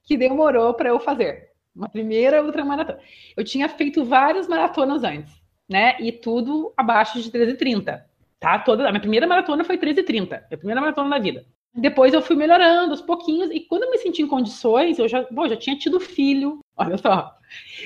que 0.03 0.17
demorou 0.17 0.73
para 0.73 0.89
eu 0.89 0.99
fazer. 0.99 1.47
Uma 1.75 1.89
primeira 1.89 2.43
ultramaratona. 2.43 2.99
Eu 3.35 3.43
tinha 3.43 3.69
feito 3.69 4.03
várias 4.03 4.47
maratonas 4.47 5.03
antes, 5.03 5.33
né? 5.69 5.95
E 5.99 6.11
tudo 6.11 6.73
abaixo 6.77 7.21
de 7.21 7.29
13h30 7.29 8.06
tá? 8.39 8.59
Toda, 8.59 8.87
a 8.87 8.91
minha 8.91 9.01
primeira 9.01 9.27
maratona 9.27 9.63
foi 9.63 9.77
13h30, 9.77 10.29
minha 10.29 10.57
primeira 10.57 10.81
maratona 10.81 11.09
da 11.09 11.19
vida. 11.19 11.45
Depois 11.73 12.13
eu 12.13 12.21
fui 12.21 12.35
melhorando 12.35 12.91
aos 12.91 13.01
pouquinhos, 13.01 13.51
e 13.51 13.59
quando 13.59 13.83
eu 13.83 13.91
me 13.91 13.97
senti 13.99 14.21
em 14.21 14.27
condições, 14.27 14.97
eu 14.97 15.07
já, 15.07 15.25
bom, 15.29 15.47
já 15.47 15.55
tinha 15.55 15.77
tido 15.77 15.99
filho, 15.99 16.59
olha 16.75 16.97
só. 16.97 17.35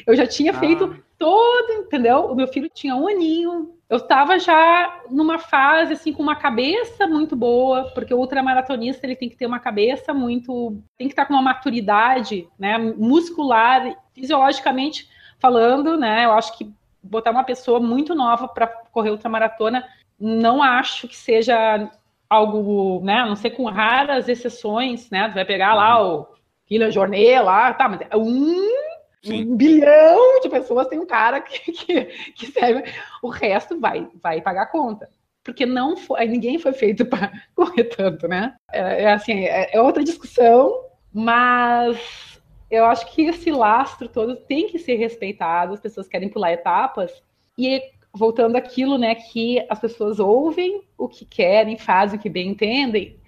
Eu 0.07 0.15
já 0.15 0.25
tinha 0.25 0.51
Ah. 0.51 0.59
feito 0.59 1.03
todo, 1.17 1.73
entendeu? 1.73 2.25
O 2.25 2.35
meu 2.35 2.47
filho 2.47 2.69
tinha 2.73 2.95
um 2.95 3.07
aninho. 3.07 3.75
Eu 3.89 3.97
estava 3.97 4.39
já 4.39 5.01
numa 5.09 5.37
fase, 5.37 5.93
assim, 5.93 6.13
com 6.13 6.23
uma 6.23 6.35
cabeça 6.35 7.05
muito 7.05 7.35
boa, 7.35 7.91
porque 7.93 8.13
o 8.13 8.17
ultramaratonista, 8.17 9.05
ele 9.05 9.15
tem 9.15 9.29
que 9.29 9.35
ter 9.35 9.45
uma 9.45 9.59
cabeça 9.59 10.13
muito... 10.13 10.81
Tem 10.97 11.07
que 11.07 11.13
estar 11.13 11.25
com 11.25 11.33
uma 11.33 11.41
maturidade, 11.41 12.47
né, 12.57 12.77
muscular, 12.77 13.93
fisiologicamente 14.13 15.07
falando, 15.37 15.97
né, 15.97 16.25
eu 16.25 16.31
acho 16.31 16.57
que 16.57 16.71
botar 17.03 17.31
uma 17.31 17.43
pessoa 17.43 17.79
muito 17.79 18.15
nova 18.15 18.47
para 18.47 18.67
correr 18.67 19.09
ultramaratona, 19.09 19.83
não 20.21 20.61
acho 20.61 21.07
que 21.07 21.15
seja 21.17 21.89
algo, 22.29 23.01
né, 23.03 23.15
a 23.15 23.25
não 23.25 23.35
ser 23.35 23.49
com 23.51 23.65
raras 23.65 24.29
exceções, 24.29 25.09
né, 25.09 25.27
tu 25.27 25.33
vai 25.33 25.43
pegar 25.43 25.73
lá 25.73 26.01
o 26.01 26.27
Kylian 26.65 26.91
Jornet 26.91 27.39
lá, 27.39 27.73
tá, 27.73 27.89
mas 27.89 28.01
é 28.09 28.15
um, 28.15 28.69
Sim. 29.23 29.51
um 29.51 29.57
bilhão 29.57 30.39
de 30.41 30.47
pessoas 30.47 30.87
tem 30.87 30.99
um 30.99 31.05
cara 31.05 31.41
que, 31.41 31.59
que, 31.73 32.05
que 32.31 32.47
serve, 32.47 32.83
o 33.21 33.27
resto 33.27 33.79
vai, 33.79 34.07
vai 34.21 34.41
pagar 34.41 34.63
a 34.63 34.67
conta. 34.67 35.09
Porque 35.43 35.65
não 35.65 35.97
foi, 35.97 36.27
ninguém 36.27 36.59
foi 36.59 36.71
feito 36.71 37.03
para 37.03 37.31
correr 37.55 37.85
tanto, 37.85 38.27
né? 38.27 38.55
É, 38.71 39.03
é 39.03 39.11
assim, 39.11 39.43
é, 39.45 39.75
é 39.75 39.81
outra 39.81 40.03
discussão, 40.03 40.85
mas 41.11 42.39
eu 42.69 42.85
acho 42.85 43.11
que 43.11 43.23
esse 43.23 43.51
lastro 43.51 44.07
todo 44.07 44.35
tem 44.35 44.67
que 44.67 44.79
ser 44.79 44.95
respeitado, 44.95 45.73
as 45.73 45.81
pessoas 45.81 46.07
querem 46.07 46.29
pular 46.29 46.53
etapas, 46.53 47.11
e 47.57 47.81
voltando 48.13 48.55
àquilo, 48.55 48.97
né, 48.97 49.15
que 49.15 49.65
as 49.69 49.79
pessoas 49.79 50.19
ouvem 50.19 50.83
o 50.97 51.07
que 51.07 51.25
querem, 51.25 51.77
fazem 51.77 52.19
o 52.19 52.21
que 52.21 52.29
bem 52.29 52.49
entendem. 52.49 53.19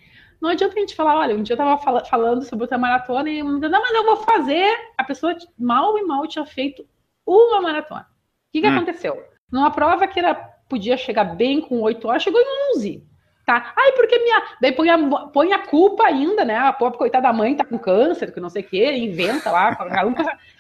Não 0.41 0.49
adianta 0.49 0.75
a 0.75 0.79
gente 0.79 0.93
falar, 0.95 1.17
olha, 1.19 1.35
um 1.35 1.41
dia 1.43 1.53
eu 1.53 1.57
tava 1.57 1.77
fala- 1.81 2.03
falando 2.03 2.43
sobre 2.43 2.63
outra 2.63 2.77
maratona 2.77 3.29
e 3.29 3.41
não, 3.41 3.59
mas 3.59 3.93
eu 3.93 4.03
vou 4.03 4.17
fazer. 4.17 4.65
A 4.97 5.03
pessoa 5.03 5.35
mal 5.57 5.97
e 5.97 6.03
mal 6.03 6.27
tinha 6.27 6.45
feito 6.45 6.85
uma 7.25 7.61
maratona. 7.61 8.01
O 8.01 8.51
que, 8.51 8.59
que 8.61 8.67
Hum. 8.67 8.75
aconteceu? 8.75 9.23
Numa 9.49 9.71
prova 9.71 10.05
que 10.05 10.19
era, 10.19 10.35
podia 10.67 10.97
chegar 10.97 11.23
bem 11.23 11.61
com 11.61 11.79
8 11.81 12.05
horas, 12.07 12.23
chegou 12.23 12.41
em 12.41 12.75
11. 12.75 13.03
Tá? 13.45 13.73
Ai, 13.77 13.91
porque 13.91 14.17
minha. 14.19 14.41
Daí 14.61 14.71
põe 14.71 14.89
a, 14.89 14.97
põe 15.27 15.51
a 15.51 15.59
culpa 15.67 16.05
ainda, 16.05 16.45
né? 16.45 16.55
A 16.57 16.71
pobre 16.71 16.97
coitada 16.97 17.23
da 17.27 17.33
mãe 17.33 17.55
tá 17.55 17.65
com 17.65 17.77
câncer, 17.77 18.31
que 18.33 18.39
não 18.39 18.49
sei 18.49 18.61
o 18.61 18.67
quê, 18.67 18.93
inventa 18.95 19.51
lá. 19.51 19.77
um- 20.07 20.15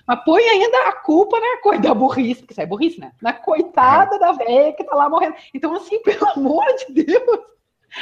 Mas 0.05 0.23
põe 0.25 0.43
ainda 0.43 0.89
a 0.89 0.91
culpa 0.91 1.39
na 1.39 1.61
coisa 1.61 1.81
da 1.81 1.93
burrice, 1.93 2.41
porque 2.41 2.53
isso 2.53 2.61
é 2.61 2.65
burrice, 2.65 2.99
né? 2.99 3.13
Na 3.21 3.31
coitada 3.31 4.19
da 4.19 4.33
velha 4.33 4.73
que 4.73 4.83
tá 4.83 4.95
lá 4.97 5.07
morrendo. 5.07 5.35
Então, 5.53 5.73
assim, 5.73 5.97
pelo 6.03 6.29
amor 6.31 6.65
de 6.87 7.03
Deus, 7.05 7.39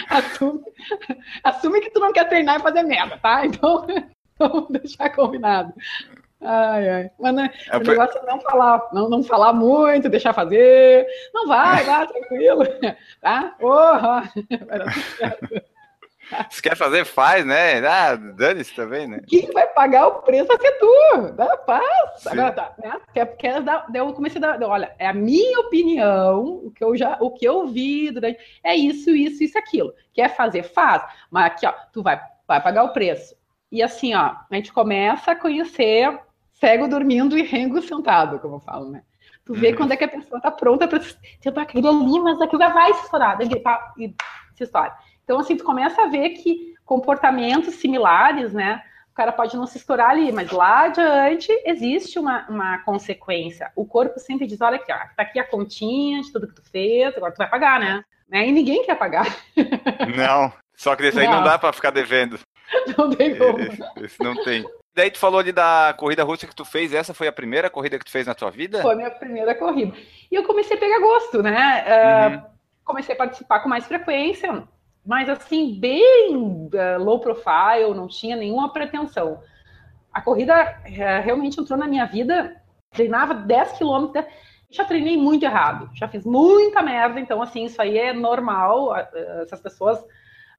assume, 0.09 0.61
assume 1.43 1.81
que 1.81 1.91
tu 1.91 1.99
não 1.99 2.11
quer 2.11 2.27
treinar 2.27 2.59
e 2.59 2.63
fazer 2.63 2.81
merda, 2.81 3.19
tá? 3.21 3.45
Então, 3.45 3.85
vamos 4.39 4.69
deixar 4.69 5.09
combinado. 5.11 5.73
Ai, 6.41 6.89
ai. 6.89 7.11
Mas 7.19 7.35
né, 7.35 7.51
É, 7.71 7.77
o 7.77 7.79
negócio 7.81 8.17
é 8.17 8.25
não 8.25 8.41
falar, 8.41 8.89
não, 8.91 9.09
não 9.09 9.23
falar 9.23 9.53
muito, 9.53 10.09
deixar 10.09 10.33
fazer. 10.33 11.05
Não 11.33 11.47
vai, 11.47 11.83
vai, 11.85 12.07
tranquilo. 12.07 12.63
Tá? 13.21 13.55
Porra! 13.59 14.23
Se 16.49 16.61
quer 16.61 16.77
fazer, 16.77 17.03
faz, 17.03 17.45
né? 17.45 17.85
Ah, 17.85 18.15
dane-se 18.15 18.73
também, 18.73 19.05
né? 19.05 19.21
Quem 19.27 19.51
vai 19.51 19.67
pagar 19.67 20.07
o 20.07 20.21
preço 20.21 20.47
vai 20.47 20.57
ser 20.59 20.71
tu. 20.79 21.31
Dá 21.35 21.57
paz. 21.57 22.25
Agora 22.25 22.51
tá, 22.53 22.73
né? 22.81 23.27
Quer 23.37 23.61
dar, 23.61 23.85
daí 23.89 24.01
eu 24.01 24.13
comecei 24.13 24.41
a 24.41 24.55
dar, 24.55 24.67
olha, 24.67 24.95
é 24.97 25.07
a 25.07 25.13
minha 25.13 25.59
opinião, 25.59 26.61
o 26.63 26.71
que 26.71 26.83
eu 26.83 26.95
já, 26.95 27.17
o 27.19 27.31
que 27.31 27.45
eu 27.45 27.67
vi 27.67 28.11
durante, 28.11 28.39
é 28.63 28.75
isso, 28.75 29.09
isso, 29.09 29.43
isso, 29.43 29.57
aquilo. 29.57 29.93
Quer 30.13 30.33
fazer, 30.33 30.63
faz. 30.63 31.03
Mas 31.29 31.47
aqui, 31.47 31.65
ó, 31.65 31.73
tu 31.91 32.01
vai, 32.01 32.21
vai 32.47 32.61
pagar 32.61 32.85
o 32.85 32.93
preço. 32.93 33.35
E 33.69 33.83
assim, 33.83 34.13
ó, 34.15 34.35
a 34.49 34.55
gente 34.55 34.71
começa 34.71 35.31
a 35.31 35.35
conhecer 35.35 36.17
cego 36.61 36.87
dormindo 36.87 37.37
e 37.37 37.41
rengo 37.41 37.81
sentado, 37.81 38.39
como 38.39 38.55
eu 38.55 38.59
falo, 38.59 38.89
né? 38.89 39.01
Tu 39.43 39.53
vê 39.53 39.69
Uhum. 39.71 39.75
quando 39.77 39.91
é 39.91 39.97
que 39.97 40.03
a 40.03 40.07
pessoa 40.07 40.39
tá 40.39 40.51
pronta 40.51 40.87
para 40.87 40.99
tipo, 40.99 41.59
aquele 41.59 41.87
ali, 41.87 42.19
mas 42.19 42.39
aquilo 42.39 42.61
já 42.61 42.69
vai 42.69 42.93
se 42.93 43.03
estourar, 43.03 43.37
daí 43.37 43.59
pá, 43.59 43.91
e 43.97 44.13
se 44.55 44.63
estoura. 44.63 44.95
Então, 45.23 45.39
assim, 45.39 45.57
tu 45.57 45.63
começa 45.63 46.01
a 46.03 46.07
ver 46.07 46.29
que 46.29 46.75
comportamentos 46.85 47.73
similares, 47.75 48.53
né? 48.53 48.81
O 49.11 49.13
cara 49.13 49.31
pode 49.31 49.57
não 49.57 49.65
se 49.67 49.77
estourar 49.77 50.11
ali, 50.11 50.31
mas 50.31 50.51
lá 50.51 50.83
adiante 50.85 51.51
existe 51.65 52.17
uma, 52.19 52.45
uma 52.47 52.77
consequência. 52.83 53.71
O 53.75 53.85
corpo 53.85 54.19
sempre 54.19 54.45
diz: 54.47 54.61
olha 54.61 54.75
aqui, 54.77 54.91
ó, 54.91 54.95
tá 54.95 55.23
aqui 55.23 55.39
a 55.39 55.43
continha 55.43 56.21
de 56.21 56.31
tudo 56.31 56.47
que 56.47 56.55
tu 56.55 56.63
fez, 56.69 57.15
agora 57.17 57.33
tu 57.33 57.37
vai 57.37 57.49
pagar, 57.49 57.79
né? 57.79 58.05
né? 58.29 58.47
E 58.47 58.51
ninguém 58.51 58.85
quer 58.85 58.95
pagar. 58.95 59.25
Não. 60.15 60.53
Só 60.75 60.95
que 60.95 61.01
desse 61.03 61.19
aí 61.19 61.27
não 61.27 61.37
Não. 61.37 61.43
dá 61.43 61.59
pra 61.59 61.73
ficar 61.73 61.89
devendo. 61.91 62.39
Não 62.97 63.09
tem 63.09 63.37
como. 63.37 63.59
Esse, 63.59 63.83
esse 63.97 64.23
não 64.23 64.43
tem. 64.43 64.65
Daí 64.93 65.09
tu 65.09 65.19
falou 65.19 65.39
ali 65.39 65.51
da 65.51 65.93
corrida 65.97 66.23
russa 66.23 66.45
que 66.45 66.55
tu 66.55 66.65
fez. 66.65 66.93
Essa 66.93 67.13
foi 67.13 67.27
a 67.27 67.31
primeira 67.31 67.69
corrida 67.69 67.97
que 67.97 68.05
tu 68.05 68.11
fez 68.11 68.27
na 68.27 68.35
tua 68.35 68.51
vida? 68.51 68.81
Foi 68.81 68.93
a 68.93 68.97
minha 68.97 69.11
primeira 69.11 69.55
corrida. 69.55 69.95
E 70.29 70.35
eu 70.35 70.43
comecei 70.43 70.75
a 70.75 70.79
pegar 70.79 70.99
gosto, 70.99 71.41
né? 71.41 71.85
Ah, 71.87 72.29
Uhum. 72.29 72.51
Comecei 72.83 73.15
a 73.15 73.17
participar 73.17 73.59
com 73.61 73.69
mais 73.69 73.85
frequência, 73.85 74.67
mas 75.05 75.29
assim, 75.29 75.79
bem 75.79 76.69
ah, 76.75 76.97
low 76.97 77.19
profile, 77.19 77.93
não 77.95 78.07
tinha 78.07 78.35
nenhuma 78.35 78.73
pretensão. 78.73 79.39
A 80.11 80.21
corrida 80.21 80.53
eh, 80.83 81.19
realmente 81.19 81.59
entrou 81.61 81.79
na 81.79 81.87
minha 81.87 82.05
vida, 82.05 82.61
treinava 82.91 83.33
10 83.33 83.73
quilômetros, 83.73 84.25
já 84.69 84.83
treinei 84.83 85.15
muito 85.15 85.43
errado, 85.43 85.89
já 85.93 86.07
fiz 86.07 86.25
muita 86.25 86.81
merda, 86.81 87.17
então 87.19 87.41
assim, 87.41 87.63
isso 87.63 87.81
aí 87.81 87.97
é 87.97 88.11
normal, 88.11 88.91
ah, 88.93 89.07
essas 89.41 89.61
pessoas 89.61 90.03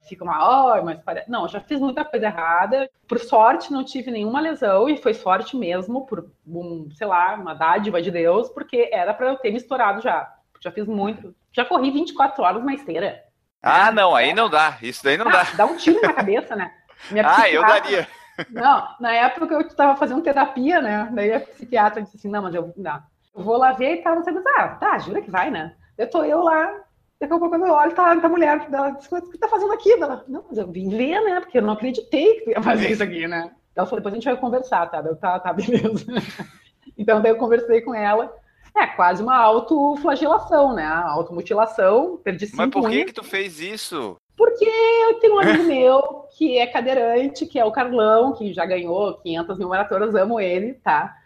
ficam, 0.08 0.30
ah, 0.30 0.80
mas 0.84 1.00
pare-" 1.00 1.24
não, 1.28 1.48
já 1.48 1.60
fiz 1.60 1.80
muita 1.80 2.04
coisa 2.04 2.26
errada, 2.26 2.90
por 3.08 3.18
sorte 3.18 3.72
não 3.72 3.84
tive 3.84 4.10
nenhuma 4.10 4.40
lesão, 4.40 4.88
e 4.88 4.96
foi 4.96 5.14
sorte 5.14 5.56
mesmo, 5.56 6.06
por, 6.06 6.30
um, 6.46 6.88
sei 6.92 7.06
lá, 7.06 7.34
uma 7.34 7.54
dádiva 7.54 8.00
de 8.00 8.10
Deus, 8.10 8.48
porque 8.48 8.90
era 8.92 9.14
para 9.14 9.28
eu 9.28 9.36
ter 9.36 9.50
me 9.50 9.56
estourado 9.56 10.00
já, 10.00 10.32
já 10.60 10.70
fiz 10.70 10.86
muito, 10.86 11.34
já 11.52 11.64
corri 11.64 11.90
24 11.90 12.42
horas 12.42 12.64
na 12.64 12.74
esteira. 12.74 13.22
Ah, 13.62 13.92
não, 13.92 14.14
aí 14.14 14.34
não 14.34 14.50
dá. 14.50 14.76
Isso 14.82 15.04
daí 15.04 15.16
não 15.16 15.30
dá. 15.30 15.42
Ah, 15.42 15.56
dá 15.56 15.64
um 15.66 15.76
tiro 15.76 16.00
na 16.02 16.12
cabeça, 16.12 16.56
né? 16.56 16.72
Minha 17.10 17.24
Ah, 17.30 17.48
eu 17.48 17.62
daria. 17.62 18.08
Não, 18.50 18.88
na 18.98 19.12
época 19.12 19.54
eu 19.54 19.60
estava 19.60 19.96
fazendo 19.96 20.22
terapia, 20.22 20.80
né? 20.80 21.08
Daí 21.12 21.32
a 21.32 21.40
psiquiatra 21.40 22.02
disse 22.02 22.16
assim, 22.16 22.28
não, 22.28 22.42
mas 22.42 22.54
eu, 22.54 22.72
não, 22.76 23.00
eu 23.36 23.42
vou 23.42 23.56
lá 23.56 23.72
ver 23.72 23.96
e 23.96 24.02
tal, 24.02 24.22
sei 24.24 24.32
o 24.32 24.42
que. 24.42 24.48
Ah, 24.48 24.68
tá, 24.68 24.98
jura 24.98 25.22
que 25.22 25.30
vai, 25.30 25.50
né? 25.50 25.74
Eu 25.96 26.10
tô 26.10 26.24
eu 26.24 26.40
lá, 26.42 26.74
daqui 27.22 27.34
a 27.34 27.38
pouco 27.38 27.48
quando 27.48 27.66
eu 27.66 27.72
olho, 27.72 27.94
tá, 27.94 28.16
tá 28.16 28.26
a 28.26 28.30
mulher 28.30 28.68
dela, 28.68 28.90
disse, 28.90 29.08
mas 29.10 29.24
o 29.24 29.30
que 29.30 29.38
tá 29.38 29.48
fazendo 29.48 29.72
aqui? 29.72 29.92
Ela, 29.92 30.24
não, 30.26 30.44
mas 30.48 30.58
eu 30.58 30.66
vim 30.66 30.88
ver, 30.88 31.20
né? 31.20 31.40
Porque 31.40 31.58
eu 31.58 31.62
não 31.62 31.74
acreditei 31.74 32.34
que 32.34 32.44
tu 32.44 32.50
ia 32.50 32.62
fazer 32.62 32.90
isso 32.90 33.02
aqui, 33.02 33.28
né? 33.28 33.50
Ela 33.74 33.86
falou, 33.86 34.00
depois 34.00 34.12
a 34.12 34.16
gente 34.16 34.24
vai 34.24 34.36
conversar, 34.36 34.90
tá? 34.90 34.98
Eu, 34.98 35.16
tá, 35.16 35.38
tá, 35.38 35.52
beleza. 35.52 36.04
Então 36.98 37.22
daí 37.22 37.32
eu 37.32 37.36
conversei 37.36 37.80
com 37.80 37.94
ela. 37.94 38.30
É 38.76 38.86
quase 38.86 39.22
uma 39.22 39.36
autoflagelação, 39.36 40.74
né? 40.74 40.84
Automutilação, 40.84 42.18
perdi 42.22 42.46
cinco 42.46 42.58
Mas 42.58 42.70
por 42.70 42.90
que 42.90 43.04
que 43.06 43.12
tu 43.12 43.22
fez 43.22 43.60
isso? 43.60 44.16
Porque 44.36 44.64
eu 44.64 45.14
tenho 45.18 45.36
um 45.36 45.38
amigo 45.40 45.64
meu 45.64 46.26
que 46.36 46.58
é 46.58 46.66
cadeirante, 46.66 47.46
que 47.46 47.58
é 47.58 47.64
o 47.64 47.72
Carlão, 47.72 48.34
que 48.34 48.52
já 48.52 48.66
ganhou 48.66 49.14
500 49.14 49.58
mil 49.58 49.68
maratonas, 49.68 50.14
amo 50.14 50.38
ele, 50.38 50.74
tá? 50.74 51.16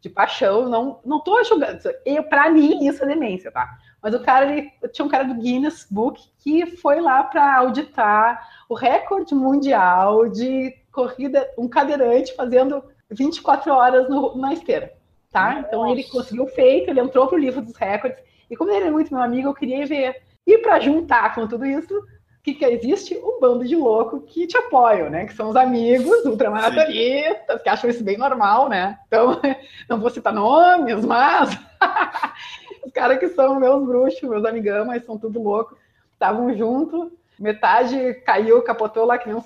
De 0.00 0.10
paixão, 0.10 0.68
não, 0.68 1.00
não 1.04 1.20
tô 1.20 1.42
julgando. 1.42 1.80
Eu, 2.04 2.24
pra 2.24 2.50
mim, 2.50 2.86
isso 2.86 3.02
é 3.02 3.06
demência, 3.06 3.50
tá? 3.50 3.78
Mas 4.04 4.12
o 4.14 4.20
cara, 4.20 4.52
ele 4.52 4.70
tinha 4.92 5.04
um 5.06 5.08
cara 5.08 5.24
do 5.24 5.32
Guinness 5.34 5.86
Book 5.90 6.22
que 6.38 6.66
foi 6.76 7.00
lá 7.00 7.22
para 7.22 7.56
auditar 7.56 8.46
o 8.68 8.74
recorde 8.74 9.34
mundial 9.34 10.28
de 10.28 10.76
corrida, 10.92 11.50
um 11.56 11.66
cadeirante 11.66 12.36
fazendo 12.36 12.84
24 13.10 13.72
horas 13.72 14.06
no- 14.10 14.36
na 14.36 14.52
esteira, 14.52 14.92
tá? 15.32 15.64
Então 15.66 15.88
ele 15.90 16.04
conseguiu 16.04 16.46
feito, 16.48 16.90
ele 16.90 17.00
entrou 17.00 17.26
pro 17.26 17.38
livro 17.38 17.62
dos 17.62 17.74
recordes, 17.76 18.22
e 18.50 18.54
como 18.54 18.70
ele 18.70 18.88
é 18.88 18.90
muito 18.90 19.12
meu 19.12 19.22
amigo, 19.22 19.48
eu 19.48 19.54
queria 19.54 19.86
ver. 19.86 20.22
E 20.46 20.58
para 20.58 20.78
juntar 20.80 21.34
com 21.34 21.48
tudo 21.48 21.64
isso, 21.64 21.94
que, 22.42 22.52
que 22.52 22.64
existe? 22.66 23.16
Um 23.16 23.40
bando 23.40 23.64
de 23.64 23.74
louco 23.74 24.20
que 24.20 24.46
te 24.46 24.54
apoiam, 24.58 25.08
né? 25.08 25.24
Que 25.24 25.32
são 25.32 25.48
os 25.48 25.56
amigos 25.56 26.26
ultramaratonistas, 26.26 27.62
que 27.62 27.68
acham 27.70 27.88
isso 27.88 28.04
bem 28.04 28.18
normal, 28.18 28.68
né? 28.68 28.98
Então, 29.06 29.40
não 29.88 29.98
vou 29.98 30.10
citar 30.10 30.30
nomes, 30.30 31.02
mas 31.06 31.58
os 32.84 32.92
caras 32.92 33.18
que 33.18 33.28
são 33.28 33.58
meus 33.58 33.84
bruxos, 33.84 34.28
meus 34.28 34.44
amigão, 34.44 34.84
mas 34.86 35.04
são 35.04 35.18
tudo 35.18 35.42
louco, 35.42 35.76
estavam 36.12 36.54
junto, 36.56 37.12
metade 37.38 38.14
caiu, 38.26 38.62
capotou 38.62 39.04
lá, 39.04 39.18
que 39.18 39.28
nem 39.28 39.36
um, 39.36 39.42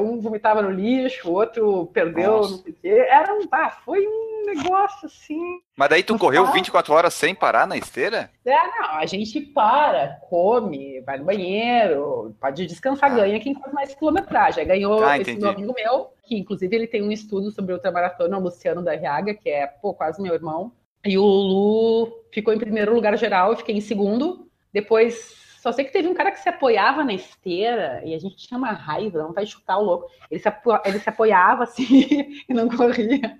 um 0.00 0.20
vomitava 0.20 0.62
no 0.62 0.70
lixo, 0.70 1.28
o 1.28 1.32
outro 1.32 1.86
perdeu, 1.92 2.32
Nossa. 2.32 2.50
não 2.50 2.58
sei 2.58 2.72
o 2.72 2.76
quê. 2.80 3.06
Era 3.08 3.34
um, 3.34 3.40
ah, 3.50 3.70
foi 3.84 4.06
um 4.06 4.44
negócio 4.46 5.06
assim, 5.06 5.60
Mas 5.76 5.88
daí 5.88 6.02
tu 6.02 6.18
correu 6.18 6.44
fala. 6.44 6.54
24 6.54 6.92
horas 6.94 7.14
sem 7.14 7.34
parar 7.34 7.66
na 7.66 7.76
esteira? 7.76 8.30
é, 8.44 8.50
não, 8.50 8.90
a 8.98 9.06
gente 9.06 9.40
para, 9.40 10.18
come, 10.28 11.00
vai 11.00 11.18
no 11.18 11.24
banheiro, 11.24 12.34
pode 12.40 12.66
descansar, 12.66 13.14
ganha 13.14 13.40
quem 13.40 13.54
faz 13.54 13.72
mais 13.72 13.94
quilometragem. 13.94 14.66
Ganhou 14.66 15.02
Ah, 15.04 15.18
esse 15.18 15.36
meu 15.36 15.50
amigo 15.50 15.74
meu, 15.74 16.12
que 16.24 16.36
inclusive 16.36 16.74
ele 16.74 16.86
tem 16.86 17.02
um 17.02 17.10
estudo 17.12 17.50
sobre 17.50 17.72
ultramaratona, 17.72 18.38
o 18.38 18.42
Luciano 18.42 18.82
da 18.82 18.94
Riaga, 18.94 19.34
que 19.34 19.48
é, 19.48 19.66
pô, 19.66 19.94
quase 19.94 20.20
meu 20.22 20.34
irmão. 20.34 20.72
E 21.04 21.18
o 21.18 21.24
Lu 21.24 22.24
ficou 22.32 22.54
em 22.54 22.58
primeiro 22.58 22.94
lugar 22.94 23.16
geral, 23.18 23.50
eu 23.50 23.56
fiquei 23.56 23.76
em 23.76 23.80
segundo. 23.80 24.48
Depois 24.72 25.34
Só 25.60 25.70
sei 25.70 25.84
que 25.84 25.92
teve 25.92 26.08
um 26.08 26.14
cara 26.14 26.30
que 26.30 26.40
se 26.40 26.48
apoiava 26.48 27.04
na 27.04 27.12
esteira 27.12 28.02
e 28.04 28.14
a 28.14 28.18
gente 28.18 28.36
tinha 28.36 28.58
uma 28.58 28.72
raiva, 28.72 29.22
não 29.22 29.32
vai 29.32 29.46
chutar 29.46 29.78
o 29.78 29.84
louco. 29.84 30.10
Ele 30.30 30.40
se, 30.40 30.48
apo... 30.48 30.78
ele 30.84 30.98
se 30.98 31.08
apoiava 31.08 31.64
assim 31.64 32.42
e 32.48 32.54
não 32.54 32.68
corria. 32.68 33.38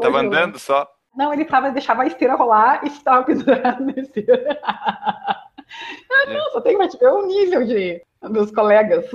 Tava 0.00 0.20
andando 0.20 0.58
só. 0.58 0.88
Não, 1.16 1.32
ele 1.32 1.44
tava, 1.44 1.70
deixava 1.70 2.02
a 2.02 2.06
esteira 2.06 2.34
rolar 2.34 2.80
e 2.84 2.88
estava 2.88 3.24
pendurado 3.24 3.84
na 3.84 3.92
esteira. 3.92 4.58
ah, 4.64 5.46
não, 6.26 6.50
só 6.50 6.60
tem 6.60 6.76
que 6.76 6.98
ver 6.98 7.08
o 7.08 7.26
nível 7.26 7.64
de, 7.64 8.02
dos 8.22 8.50
colegas. 8.50 9.06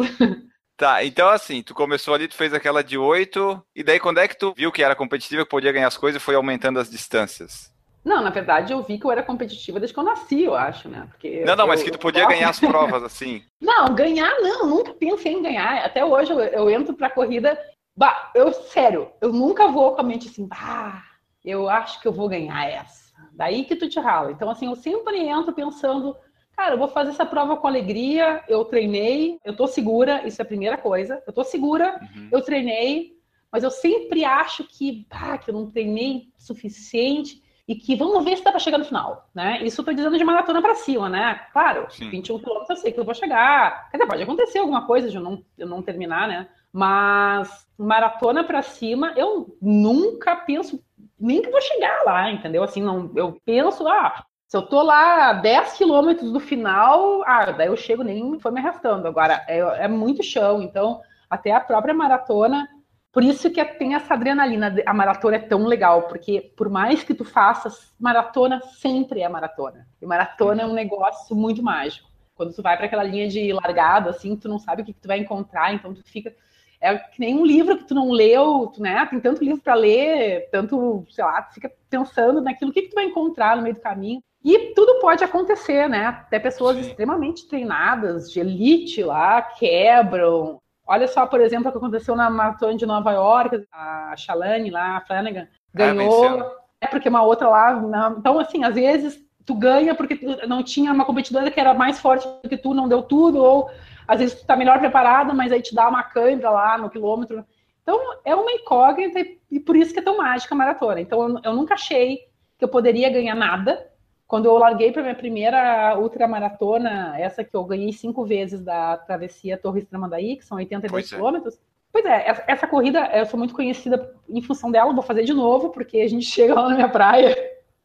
Tá, 0.80 1.04
então 1.04 1.28
assim, 1.28 1.62
tu 1.62 1.76
começou 1.76 2.14
ali, 2.14 2.26
tu 2.26 2.36
fez 2.36 2.54
aquela 2.54 2.82
de 2.82 2.98
8, 2.98 3.62
e 3.76 3.84
daí 3.84 4.00
quando 4.00 4.20
é 4.20 4.30
que 4.30 4.38
tu 4.38 4.54
viu 4.56 4.72
que 4.72 4.82
era 4.82 4.96
competitiva, 4.96 5.44
que 5.44 5.50
podia 5.50 5.74
ganhar 5.74 5.90
as 5.90 5.98
coisas 5.98 6.22
e 6.22 6.24
foi 6.24 6.36
aumentando 6.36 6.80
as 6.80 6.90
distâncias? 6.90 7.70
Não, 8.02 8.24
na 8.24 8.30
verdade 8.30 8.72
eu 8.72 8.82
vi 8.82 8.98
que 8.98 9.06
eu 9.06 9.12
era 9.12 9.22
competitiva 9.22 9.78
desde 9.78 9.94
que 9.94 10.00
eu 10.00 10.06
nasci, 10.06 10.44
eu 10.44 10.56
acho, 10.56 10.88
né? 10.88 11.06
Porque 11.10 11.44
não, 11.44 11.58
não, 11.58 11.66
eu, 11.66 11.68
mas 11.68 11.84
que 11.84 11.92
tu 11.92 12.00
podia 12.00 12.24
eu... 12.24 12.30
ganhar 12.30 12.50
as 12.50 12.62
provas, 12.64 13.04
assim. 13.04 13.44
Não, 13.60 13.94
ganhar 13.94 14.34
não, 14.40 14.68
nunca 14.68 14.94
pensei 14.94 15.34
em 15.34 15.44
ganhar. 15.44 15.84
Até 15.84 16.06
hoje 16.06 16.32
eu, 16.32 16.40
eu 16.40 16.70
entro 16.70 16.94
pra 16.94 17.10
corrida, 17.10 17.60
bah, 17.94 18.32
eu, 18.34 18.54
sério, 18.54 19.12
eu 19.20 19.34
nunca 19.34 19.68
vou 19.68 19.96
com 19.96 20.00
a 20.00 20.04
mente 20.06 20.30
assim, 20.30 20.48
bah, 20.48 21.04
eu 21.44 21.68
acho 21.68 22.00
que 22.00 22.08
eu 22.08 22.14
vou 22.14 22.30
ganhar 22.30 22.66
essa. 22.70 23.12
Daí 23.34 23.66
que 23.66 23.76
tu 23.76 23.90
te 23.90 24.00
rala. 24.00 24.32
Então, 24.32 24.50
assim, 24.50 24.68
eu 24.68 24.78
sempre 24.78 25.18
entro 25.18 25.52
pensando, 25.52 26.16
Cara, 26.60 26.74
eu 26.74 26.78
vou 26.78 26.90
fazer 26.90 27.12
essa 27.12 27.26
prova 27.26 27.56
com 27.56 27.68
alegria. 27.68 28.44
Eu 28.46 28.66
treinei, 28.66 29.40
eu 29.46 29.56
tô 29.56 29.66
segura, 29.66 30.28
isso 30.28 30.42
é 30.42 30.44
a 30.44 30.46
primeira 30.46 30.78
coisa. 30.78 31.24
Eu 31.26 31.32
tô 31.32 31.42
segura, 31.42 31.98
uhum. 32.02 32.28
eu 32.34 32.42
treinei, 32.42 33.14
mas 33.50 33.64
eu 33.64 33.72
sempre 33.72 34.26
acho 34.26 34.66
que, 34.66 35.08
ah, 35.10 35.38
que 35.38 35.50
eu 35.50 35.54
não 35.54 35.72
treinei 35.72 36.28
suficiente 36.38 37.42
e 37.66 37.76
que 37.76 37.96
vamos 37.96 38.26
ver 38.26 38.36
se 38.36 38.44
dá 38.44 38.52
para 38.52 38.60
chegar 38.60 38.78
no 38.78 38.84
final, 38.84 39.30
né? 39.34 39.64
Isso 39.64 39.80
eu 39.80 39.86
tô 39.86 39.94
dizendo 39.94 40.18
de 40.18 40.24
maratona 40.26 40.62
para 40.62 40.76
cima, 40.76 41.08
né? 41.08 41.40
Claro, 41.54 41.90
Sim. 41.92 42.10
21 42.10 42.40
quilômetros 42.40 42.70
eu 42.72 42.76
sei 42.76 42.92
que 42.92 43.00
eu 43.00 43.06
vou 43.06 43.16
chegar. 43.16 43.90
Quer 43.90 43.96
dizer, 43.96 44.10
pode 44.10 44.24
acontecer 44.24 44.60
alguma 44.60 44.86
coisa 44.86 45.10
de 45.10 45.16
eu 45.16 45.24
não, 45.24 45.42
eu 45.58 45.66
não 45.66 45.82
terminar, 45.82 46.28
né? 46.28 46.50
Mas 46.74 47.66
maratona 47.78 48.44
para 48.44 48.62
cima, 48.62 49.14
eu 49.16 49.58
nunca 49.62 50.36
penso 50.36 50.84
nem 51.18 51.42
que 51.42 51.50
vou 51.50 51.62
chegar 51.62 52.04
lá, 52.04 52.30
entendeu? 52.30 52.64
Assim, 52.64 52.82
não, 52.82 53.12
eu 53.16 53.40
penso, 53.46 53.88
ah, 53.88 54.26
se 54.50 54.58
eu 54.58 54.64
tô 54.64 54.82
lá 54.82 55.30
a 55.30 55.34
10 55.34 55.74
quilômetros 55.74 56.32
do 56.32 56.40
final, 56.40 57.22
ah, 57.24 57.52
daí 57.52 57.68
eu 57.68 57.78
chego 57.78 58.02
nem 58.02 58.40
foi 58.40 58.52
me 58.52 58.60
arrastando. 58.60 59.08
Agora, 59.08 59.46
é, 59.48 59.60
é, 59.60 59.88
muito 59.88 60.24
chão, 60.24 60.60
então 60.64 61.00
até 61.30 61.52
a 61.52 61.60
própria 61.60 61.94
maratona, 61.94 62.68
por 63.12 63.24
isso 63.24 63.52
que 63.52 63.64
tem 63.64 63.94
essa 63.94 64.16
adrenalina, 64.16 64.76
a 64.88 64.92
maratona 64.92 65.36
é 65.36 65.40
tão 65.40 65.66
legal, 65.66 66.08
porque 66.08 66.52
por 66.58 66.68
mais 66.68 67.04
que 67.04 67.14
tu 67.14 67.24
faças, 67.24 67.94
maratona 68.00 68.60
sempre 68.80 69.22
é 69.22 69.30
maratona. 69.30 69.88
E 70.02 70.06
maratona 70.08 70.64
é 70.64 70.66
um 70.66 70.74
negócio 70.74 71.36
muito 71.36 71.62
mágico. 71.62 72.10
Quando 72.34 72.52
tu 72.52 72.64
vai 72.64 72.76
para 72.76 72.88
aquela 72.88 73.04
linha 73.04 73.28
de 73.28 73.54
largada, 73.54 74.10
assim, 74.10 74.36
tu 74.36 74.50
não 74.50 74.58
sabe 74.58 74.82
o 74.82 74.86
que, 74.86 74.94
que 74.94 75.02
tu 75.02 75.08
vai 75.08 75.20
encontrar, 75.20 75.76
então 75.76 75.94
tu 75.94 76.02
fica 76.04 76.34
é 76.82 76.98
que 76.98 77.20
nem 77.20 77.36
um 77.36 77.46
livro 77.46 77.78
que 77.78 77.84
tu 77.84 77.94
não 77.94 78.10
leu, 78.10 78.72
tu, 78.74 78.82
né? 78.82 79.06
Tem 79.06 79.20
tanto 79.20 79.44
livro 79.44 79.62
para 79.62 79.74
ler, 79.76 80.50
tanto, 80.50 81.06
sei 81.10 81.24
lá, 81.24 81.42
tu 81.42 81.54
fica 81.54 81.72
pensando 81.90 82.42
naquilo, 82.42 82.72
o 82.72 82.74
que, 82.74 82.84
que 82.84 82.90
tu 82.90 82.96
vai 82.96 83.06
encontrar 83.06 83.58
no 83.58 83.62
meio 83.62 83.76
do 83.76 83.82
caminho. 83.82 84.24
E 84.44 84.74
tudo 84.74 85.00
pode 85.00 85.24
acontecer, 85.24 85.88
né? 85.90 86.06
Até 86.06 86.40
pessoas 86.40 86.78
Sim. 86.78 86.84
extremamente 86.84 87.48
treinadas, 87.48 88.32
de 88.32 88.40
elite 88.40 89.04
lá, 89.04 89.42
quebram. 89.42 90.60
Olha 90.88 91.08
só, 91.08 91.26
por 91.26 91.42
exemplo, 91.42 91.70
o 91.70 91.72
que 91.72 91.78
aconteceu 91.78 92.16
na 92.16 92.30
maratona 92.30 92.76
de 92.76 92.86
Nova 92.86 93.12
York, 93.12 93.64
a 93.72 94.16
Shalane 94.16 94.70
lá, 94.70 94.98
a 94.98 95.02
Flanagan, 95.02 95.44
ah, 95.44 95.58
ganhou. 95.74 96.40
Ah, 96.40 96.52
é 96.82 96.88
porque 96.88 97.10
uma 97.10 97.22
outra 97.22 97.50
lá. 97.50 97.74
Não... 97.74 98.18
Então, 98.18 98.40
assim, 98.40 98.64
às 98.64 98.76
vezes 98.76 99.20
tu 99.46 99.54
ganha 99.54 99.94
porque 99.94 100.16
tu 100.16 100.48
não 100.48 100.64
tinha 100.64 100.94
uma 100.94 101.06
competidora 101.06 101.52
que 101.52 101.60
era 101.60 101.74
mais 101.74 102.00
forte 102.00 102.28
do 102.42 102.48
que 102.48 102.58
tu, 102.58 102.74
não 102.74 102.88
deu 102.88 103.02
tudo, 103.02 103.44
ou 103.44 103.70
às 104.08 104.20
vezes 104.20 104.40
tu 104.40 104.46
tá 104.46 104.56
melhor 104.56 104.80
preparada, 104.80 105.34
mas 105.34 105.52
aí 105.52 105.62
te 105.62 105.76
dá 105.76 105.90
uma 105.90 106.04
câimbra 106.04 106.50
lá 106.50 106.78
no 106.78 106.90
quilômetro. 106.90 107.44
Então, 107.82 108.00
é 108.24 108.36
uma 108.36 108.52
incógnita 108.52 109.20
e 109.52 109.60
por 109.60 109.76
isso 109.76 109.92
que 109.92 110.00
é 110.00 110.04
tão 110.04 110.18
mágica 110.18 110.54
a 110.54 110.58
maratona. 110.58 111.02
Então, 111.02 111.28
eu, 111.28 111.40
eu 111.44 111.54
nunca 111.54 111.74
achei 111.74 112.20
que 112.58 112.64
eu 112.64 112.68
poderia 112.68 113.10
ganhar 113.10 113.36
nada, 113.36 113.89
quando 114.30 114.46
eu 114.46 114.60
larguei 114.60 114.92
para 114.92 115.02
minha 115.02 115.16
primeira 115.16 115.98
ultramaratona, 115.98 117.16
essa 117.18 117.44
que 117.44 117.56
eu 117.56 117.64
ganhei 117.64 117.92
cinco 117.92 118.24
vezes 118.24 118.62
da 118.62 118.96
travessia 118.96 119.58
Torres 119.58 119.88
Tramandaí, 119.88 120.38
que 120.38 120.46
são 120.46 120.60
82 120.60 120.92
pois 120.92 121.12
é. 121.12 121.16
quilômetros. 121.16 121.56
É. 121.56 121.58
Pois 121.92 122.06
é, 122.06 122.30
essa, 122.30 122.44
essa, 122.48 122.68
corrida 122.68 123.10
eu 123.12 123.26
sou 123.26 123.40
muito 123.40 123.56
conhecida 123.56 124.14
em 124.30 124.40
função 124.44 124.70
dela, 124.70 124.94
vou 124.94 125.02
fazer 125.02 125.24
de 125.24 125.34
novo, 125.34 125.72
porque 125.72 125.98
a 126.02 126.08
gente 126.08 126.28
chega 126.30 126.54
lá 126.54 126.70
na 126.70 126.76
minha 126.76 126.90
praia, 126.90 127.36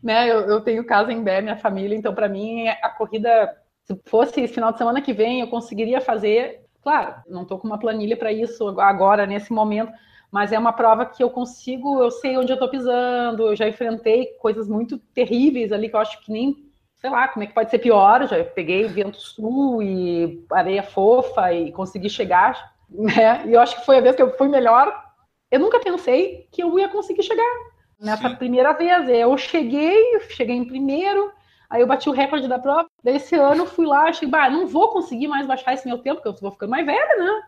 né? 0.03 0.31
Eu, 0.31 0.41
eu 0.43 0.61
tenho 0.61 0.85
casa 0.85 1.11
em 1.11 1.23
Bé, 1.23 1.41
minha 1.41 1.57
família, 1.57 1.97
então 1.97 2.15
para 2.15 2.29
mim 2.29 2.69
a 2.69 2.91
corrida, 2.91 3.57
se 3.85 3.99
fosse 4.05 4.47
final 4.47 4.71
de 4.71 4.77
semana 4.77 5.01
que 5.01 5.15
vem, 5.15 5.41
eu 5.41 5.49
conseguiria 5.49 5.99
fazer. 6.03 6.67
Claro, 6.83 7.23
não 7.27 7.45
estou 7.45 7.59
com 7.59 7.67
uma 7.67 7.79
planilha 7.79 8.19
para 8.19 8.31
isso 8.31 8.79
agora, 8.79 9.27
nesse 9.27 9.51
momento, 9.51 9.91
mas 10.35 10.51
é 10.51 10.59
uma 10.59 10.73
prova 10.73 11.07
que 11.07 11.23
eu 11.23 11.31
consigo, 11.31 12.03
eu 12.03 12.11
sei 12.11 12.37
onde 12.37 12.53
eu 12.53 12.59
tô 12.59 12.69
pisando, 12.69 13.47
eu 13.47 13.55
já 13.55 13.69
enfrentei 13.69 14.27
coisas 14.41 14.69
muito 14.69 14.99
terríveis 15.15 15.71
ali 15.71 15.89
que 15.89 15.95
eu 15.95 16.01
acho 16.01 16.21
que 16.25 16.33
nem, 16.33 16.57
sei 16.97 17.09
lá, 17.09 17.29
como 17.29 17.45
é 17.45 17.47
que 17.47 17.55
pode 17.55 17.71
ser 17.71 17.79
pior, 17.79 18.21
eu 18.21 18.27
já 18.27 18.43
peguei 18.43 18.83
vento 18.89 19.17
sul 19.17 19.81
e 19.81 20.45
areia 20.51 20.83
fofa 20.83 21.53
e 21.53 21.71
consegui 21.71 22.11
chegar, 22.11 22.75
né? 22.91 23.47
E 23.47 23.53
eu 23.53 23.61
acho 23.61 23.79
que 23.79 23.87
foi 23.87 23.99
a 23.99 24.01
vez 24.01 24.17
que 24.17 24.23
eu 24.23 24.37
fui 24.37 24.49
melhor. 24.49 25.05
Eu 25.53 25.61
nunca 25.61 25.79
pensei 25.79 26.49
que 26.51 26.65
eu 26.65 26.77
ia 26.81 26.89
conseguir 26.89 27.23
chegar 27.23 27.55
nessa 28.01 28.29
Sim. 28.29 28.35
primeira 28.35 28.73
vez. 28.73 29.09
Eu 29.09 29.39
cheguei, 29.39 30.19
cheguei 30.31 30.57
em 30.57 30.65
primeiro, 30.65 31.31
aí 31.71 31.81
eu 31.81 31.87
bati 31.87 32.09
o 32.09 32.13
recorde 32.13 32.49
da 32.49 32.59
prova. 32.59 32.91
Daí 33.05 33.19
esse 33.19 33.37
ano 33.37 33.63
eu 33.63 33.67
fui 33.67 33.87
lá, 33.87 34.09
achei, 34.09 34.27
bah, 34.27 34.51
não 34.51 34.67
vou 34.67 34.89
conseguir 34.89 35.29
mais 35.29 35.47
baixar 35.47 35.75
esse 35.75 35.87
meu 35.87 35.99
tempo, 35.99 36.17
porque 36.17 36.29
eu 36.29 36.43
vou 36.43 36.51
ficando 36.51 36.71
mais 36.71 36.85
velha, 36.85 37.17
né? 37.19 37.43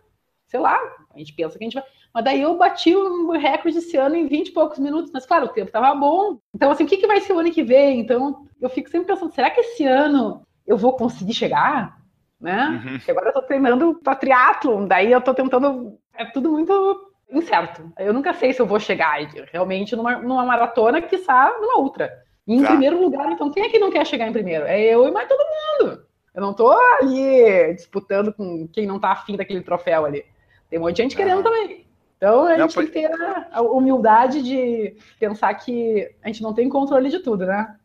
Sei 0.46 0.60
lá, 0.60 0.78
a 1.14 1.18
gente 1.18 1.34
pensa 1.34 1.58
que 1.58 1.64
a 1.64 1.66
gente 1.66 1.74
vai. 1.74 1.84
Mas 2.14 2.24
daí 2.24 2.40
eu 2.40 2.56
bati 2.56 2.94
o 2.94 3.32
recorde 3.32 3.78
esse 3.78 3.96
ano 3.96 4.14
em 4.16 4.26
20 4.26 4.48
e 4.48 4.52
poucos 4.52 4.78
minutos. 4.78 5.10
Mas, 5.12 5.26
claro, 5.26 5.46
o 5.46 5.48
tempo 5.48 5.68
estava 5.68 5.94
bom. 5.94 6.38
Então, 6.54 6.70
assim, 6.70 6.84
o 6.84 6.86
que, 6.86 6.96
que 6.96 7.06
vai 7.06 7.20
ser 7.20 7.32
o 7.32 7.38
ano 7.38 7.50
que 7.50 7.62
vem? 7.62 8.00
Então, 8.00 8.46
eu 8.60 8.70
fico 8.70 8.88
sempre 8.88 9.08
pensando, 9.08 9.32
será 9.32 9.50
que 9.50 9.60
esse 9.60 9.84
ano 9.84 10.42
eu 10.66 10.76
vou 10.76 10.92
conseguir 10.94 11.34
chegar? 11.34 11.98
Né? 12.40 12.82
Uhum. 12.84 13.00
Agora 13.08 13.28
eu 13.30 13.32
tô 13.32 13.42
treinando 13.42 14.00
para 14.02 14.14
triatlon, 14.14 14.86
daí 14.86 15.10
eu 15.10 15.20
tô 15.20 15.34
tentando. 15.34 15.98
É 16.14 16.24
tudo 16.26 16.50
muito 16.52 17.12
incerto. 17.30 17.92
Eu 17.98 18.12
nunca 18.12 18.32
sei 18.32 18.52
se 18.52 18.60
eu 18.60 18.66
vou 18.66 18.78
chegar 18.78 19.18
realmente 19.52 19.96
numa, 19.96 20.16
numa 20.18 20.44
maratona, 20.44 21.02
que 21.02 21.16
está 21.16 21.52
numa 21.60 21.78
ultra. 21.78 22.12
em 22.46 22.62
tá. 22.62 22.68
primeiro 22.68 23.00
lugar, 23.00 23.30
então, 23.32 23.50
quem 23.50 23.64
é 23.64 23.68
que 23.68 23.78
não 23.78 23.90
quer 23.90 24.06
chegar 24.06 24.28
em 24.28 24.32
primeiro? 24.32 24.64
É 24.64 24.80
eu 24.80 25.08
e 25.08 25.10
mais 25.10 25.28
todo 25.28 25.38
mundo. 25.38 26.06
Eu 26.34 26.42
não 26.42 26.52
tô 26.52 26.70
ali 26.70 27.74
disputando 27.74 28.32
com 28.32 28.68
quem 28.68 28.86
não 28.86 29.00
tá 29.00 29.10
afim 29.10 29.36
daquele 29.36 29.62
troféu 29.62 30.04
ali. 30.04 30.24
Tem 30.68 30.78
um 30.78 30.82
monte 30.82 30.96
de 30.96 31.02
gente 31.02 31.16
querendo 31.16 31.42
também. 31.42 31.86
Então 32.16 32.46
a 32.46 32.56
não, 32.56 32.64
gente 32.64 32.74
foi... 32.74 32.86
tem 32.86 33.02
que 33.02 33.08
ter 33.08 33.46
a 33.52 33.60
humildade 33.62 34.42
de 34.42 34.96
pensar 35.18 35.52
que 35.54 36.10
a 36.22 36.28
gente 36.28 36.42
não 36.42 36.54
tem 36.54 36.68
controle 36.68 37.08
de 37.08 37.20
tudo, 37.20 37.46
né? 37.46 37.76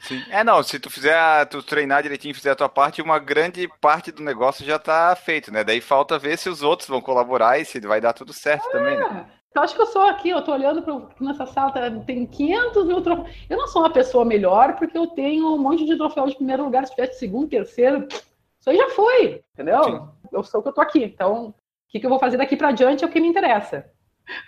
Sim. 0.00 0.22
É, 0.30 0.44
não, 0.44 0.62
se 0.62 0.78
tu 0.78 0.90
fizer, 0.90 1.46
tu 1.46 1.62
treinar 1.62 2.02
direitinho, 2.02 2.34
fizer 2.34 2.50
a 2.50 2.56
tua 2.56 2.68
parte, 2.68 3.00
uma 3.00 3.18
grande 3.18 3.66
parte 3.80 4.12
do 4.12 4.22
negócio 4.22 4.64
já 4.64 4.78
tá 4.78 5.16
feito, 5.16 5.50
né? 5.50 5.64
Daí 5.64 5.80
falta 5.80 6.18
ver 6.18 6.36
se 6.36 6.48
os 6.48 6.62
outros 6.62 6.88
vão 6.88 7.00
colaborar 7.00 7.58
e 7.58 7.64
se 7.64 7.80
vai 7.80 8.00
dar 8.00 8.12
tudo 8.12 8.32
certo 8.32 8.70
também, 8.70 8.98
né? 8.98 9.26
Eu 9.54 9.62
acho 9.62 9.74
que 9.74 9.80
eu 9.80 9.86
sou 9.86 10.02
aqui, 10.02 10.30
eu 10.30 10.42
tô 10.42 10.52
olhando 10.52 10.82
para 10.82 11.00
nessa 11.20 11.46
sala, 11.46 11.70
tá, 11.70 11.88
tem 12.04 12.26
500 12.26 12.86
mil 12.86 13.00
troféus. 13.00 13.36
Eu 13.48 13.56
não 13.56 13.68
sou 13.68 13.82
uma 13.82 13.92
pessoa 13.92 14.24
melhor 14.24 14.74
porque 14.76 14.98
eu 14.98 15.06
tenho 15.06 15.54
um 15.54 15.58
monte 15.58 15.86
de 15.86 15.96
troféus 15.96 16.30
de 16.30 16.36
primeiro 16.36 16.64
lugar, 16.64 16.84
se 16.86 16.94
tivesse 16.94 17.20
segundo, 17.20 17.48
terceiro, 17.48 18.06
isso 18.10 18.68
aí 18.68 18.76
já 18.76 18.90
foi, 18.90 19.42
entendeu? 19.54 19.84
Sim. 19.84 20.08
Eu 20.32 20.42
sou 20.42 20.58
o 20.58 20.62
que 20.62 20.68
eu 20.70 20.72
tô 20.72 20.80
aqui, 20.80 21.04
então 21.04 21.54
que, 21.94 22.00
que 22.00 22.06
eu 22.06 22.10
vou 22.10 22.18
fazer 22.18 22.36
daqui 22.36 22.56
para 22.56 22.72
diante 22.72 23.04
é 23.04 23.06
o 23.06 23.10
que 23.10 23.20
me 23.20 23.28
interessa. 23.28 23.84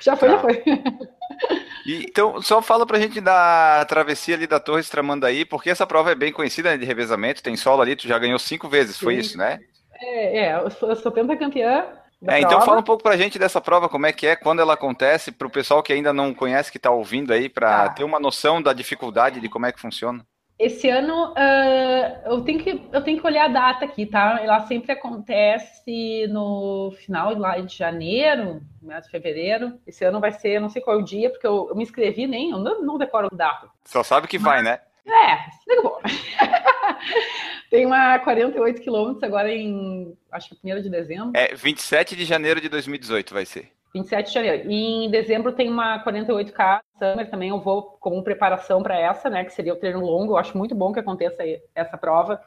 Já 0.01 0.17
foi, 0.17 0.29
tá. 0.29 0.35
já 0.35 0.41
foi. 0.41 0.65
E, 1.87 2.05
então, 2.09 2.43
só 2.43 2.61
fala 2.61 2.85
pra 2.85 2.99
gente 2.99 3.21
da 3.21 3.85
travessia 3.89 4.35
ali 4.35 4.47
da 4.47 4.59
Torres 4.59 4.91
Tramandaí, 4.91 5.45
porque 5.45 5.71
essa 5.71 5.87
prova 5.87 6.11
é 6.11 6.15
bem 6.17 6.33
conhecida 6.33 6.71
né, 6.71 6.77
de 6.77 6.85
revezamento, 6.85 7.43
tem 7.43 7.57
solo 7.57 7.83
ali, 7.83 7.95
tu 7.95 8.09
já 8.09 8.19
ganhou 8.19 8.39
cinco 8.41 8.69
vezes, 8.69 8.97
Sim. 8.97 9.05
foi 9.05 9.15
isso, 9.15 9.39
né? 9.39 9.61
É, 10.01 10.39
é 10.39 10.57
eu 10.57 10.71
sou, 10.71 10.89
eu 10.89 10.97
sou 10.97 11.13
pentacampeã. 11.13 11.87
É, 12.27 12.41
então 12.41 12.61
fala 12.63 12.81
um 12.81 12.83
pouco 12.83 13.05
pra 13.05 13.17
gente 13.17 13.39
dessa 13.39 13.61
prova, 13.61 13.89
como 13.89 14.07
é 14.07 14.13
que 14.13 14.27
é, 14.27 14.35
quando 14.35 14.61
ela 14.61 14.75
acontece, 14.75 15.31
pro 15.31 15.51
pessoal 15.51 15.83
que 15.83 15.93
ainda 15.93 16.13
não 16.13 16.35
conhece, 16.35 16.73
que 16.73 16.79
tá 16.79 16.91
ouvindo 16.91 17.33
aí, 17.33 17.49
para 17.49 17.89
tá. 17.89 17.95
ter 17.95 18.05
uma 18.05 18.19
noção 18.19 18.61
da 18.61 18.73
dificuldade 18.73 19.39
de 19.39 19.49
como 19.49 19.67
é 19.67 19.73
que 19.73 19.81
funciona. 19.81 20.27
Esse 20.59 20.89
ano 20.89 21.33
uh, 21.33 22.31
eu, 22.31 22.41
tenho 22.41 22.59
que, 22.59 22.81
eu 22.91 23.03
tenho 23.03 23.21
que 23.21 23.27
olhar 23.27 23.45
a 23.45 23.49
data 23.49 23.85
aqui, 23.85 24.07
tá? 24.07 24.41
Ela 24.43 24.67
sempre 24.67 24.91
acontece 24.91 26.27
no 26.29 26.95
final 27.05 27.37
lá 27.39 27.59
de 27.59 27.77
janeiro, 27.77 28.63
mês 28.81 29.05
de 29.05 29.11
fevereiro. 29.11 29.79
Esse 29.87 30.05
ano 30.05 30.19
vai 30.19 30.33
ser, 30.33 30.59
não 30.59 30.71
sei 30.71 30.81
qual 30.81 30.99
é 30.99 31.03
o 31.03 31.05
dia, 31.05 31.29
porque 31.29 31.47
eu, 31.47 31.67
eu 31.69 31.77
me 31.77 31.83
inscrevi, 31.83 32.27
nem, 32.27 32.51
eu 32.51 32.59
não, 32.59 32.83
não 32.83 32.97
decoro 32.97 33.29
o 33.31 33.37
data. 33.37 33.69
Só 33.85 34.03
sabe 34.03 34.27
que 34.27 34.39
Mas, 34.39 34.47
vai, 34.47 34.63
né? 34.63 34.81
É, 35.07 35.83
bom. 35.83 36.01
Tem 37.71 37.85
uma 37.85 38.19
48 38.21 38.81
quilômetros 38.81 39.23
agora 39.23 39.53
em, 39.53 40.17
acho 40.33 40.51
que 40.51 40.73
1 40.73 40.83
de 40.83 40.89
dezembro. 40.89 41.33
É, 41.35 41.55
27 41.55 42.17
de 42.17 42.25
janeiro 42.25 42.61
de 42.61 42.69
2018 42.71 43.35
vai 43.35 43.45
ser. 43.45 43.76
27 43.97 44.29
de 44.29 44.35
janeiro. 44.35 44.71
E 44.71 45.07
em 45.07 45.11
dezembro 45.11 45.53
tem 45.53 45.71
uma 45.71 46.03
48K 46.05 46.81
Summer 46.99 47.31
também. 47.31 47.49
Eu 47.49 47.61
vou 47.61 47.97
como 48.01 48.23
preparação 48.23 48.83
para 48.83 48.99
essa, 48.99 49.31
né? 49.31 49.45
Que 49.45 49.53
seria 49.53 49.73
o 49.73 49.77
treino 49.77 50.01
longo. 50.01 50.33
Eu 50.33 50.37
acho 50.37 50.57
muito 50.57 50.75
bom 50.75 50.93
que 50.93 51.01
aconteça 51.01 51.43
essa 51.75 51.97
prova. 51.97 52.41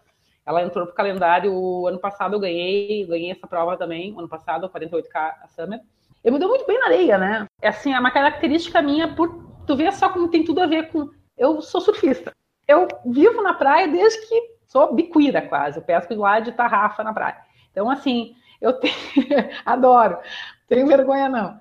Ela 0.45 0.63
entrou 0.63 0.85
pro 0.85 0.95
calendário 0.95 1.85
ano 1.87 1.99
passado, 1.99 2.35
eu 2.35 2.39
ganhei, 2.39 3.05
ganhei 3.05 3.31
essa 3.31 3.45
prova 3.45 3.77
também, 3.77 4.15
ano 4.17 4.27
passado, 4.27 4.69
48K 4.69 5.33
a 5.43 5.47
Summer. 5.47 5.79
Eu 6.23 6.33
me 6.33 6.39
dou 6.39 6.49
muito 6.49 6.65
bem 6.65 6.79
na 6.79 6.85
areia, 6.85 7.17
né? 7.17 7.45
É 7.61 7.69
assim, 7.69 7.93
é 7.93 7.99
uma 7.99 8.11
característica 8.11 8.81
minha 8.81 9.13
por 9.15 9.47
tu 9.65 9.75
vê 9.75 9.91
só 9.91 10.09
como 10.09 10.29
tem 10.29 10.43
tudo 10.43 10.61
a 10.61 10.65
ver 10.65 10.89
com 10.91 11.09
eu 11.37 11.61
sou 11.61 11.79
surfista. 11.79 12.33
Eu 12.67 12.87
vivo 13.05 13.41
na 13.41 13.53
praia 13.53 13.87
desde 13.87 14.27
que 14.27 14.41
sou 14.65 14.93
biquíra 14.93 15.41
quase, 15.41 15.77
eu 15.77 15.83
pesco 15.83 16.13
lá 16.15 16.39
de 16.39 16.51
tarrafa 16.51 17.03
na 17.03 17.13
praia. 17.13 17.37
Então 17.71 17.89
assim, 17.89 18.33
eu 18.59 18.73
tenho... 18.79 18.93
adoro. 19.65 20.17
Tenho 20.69 20.87
vergonha 20.87 21.27
não. 21.27 21.59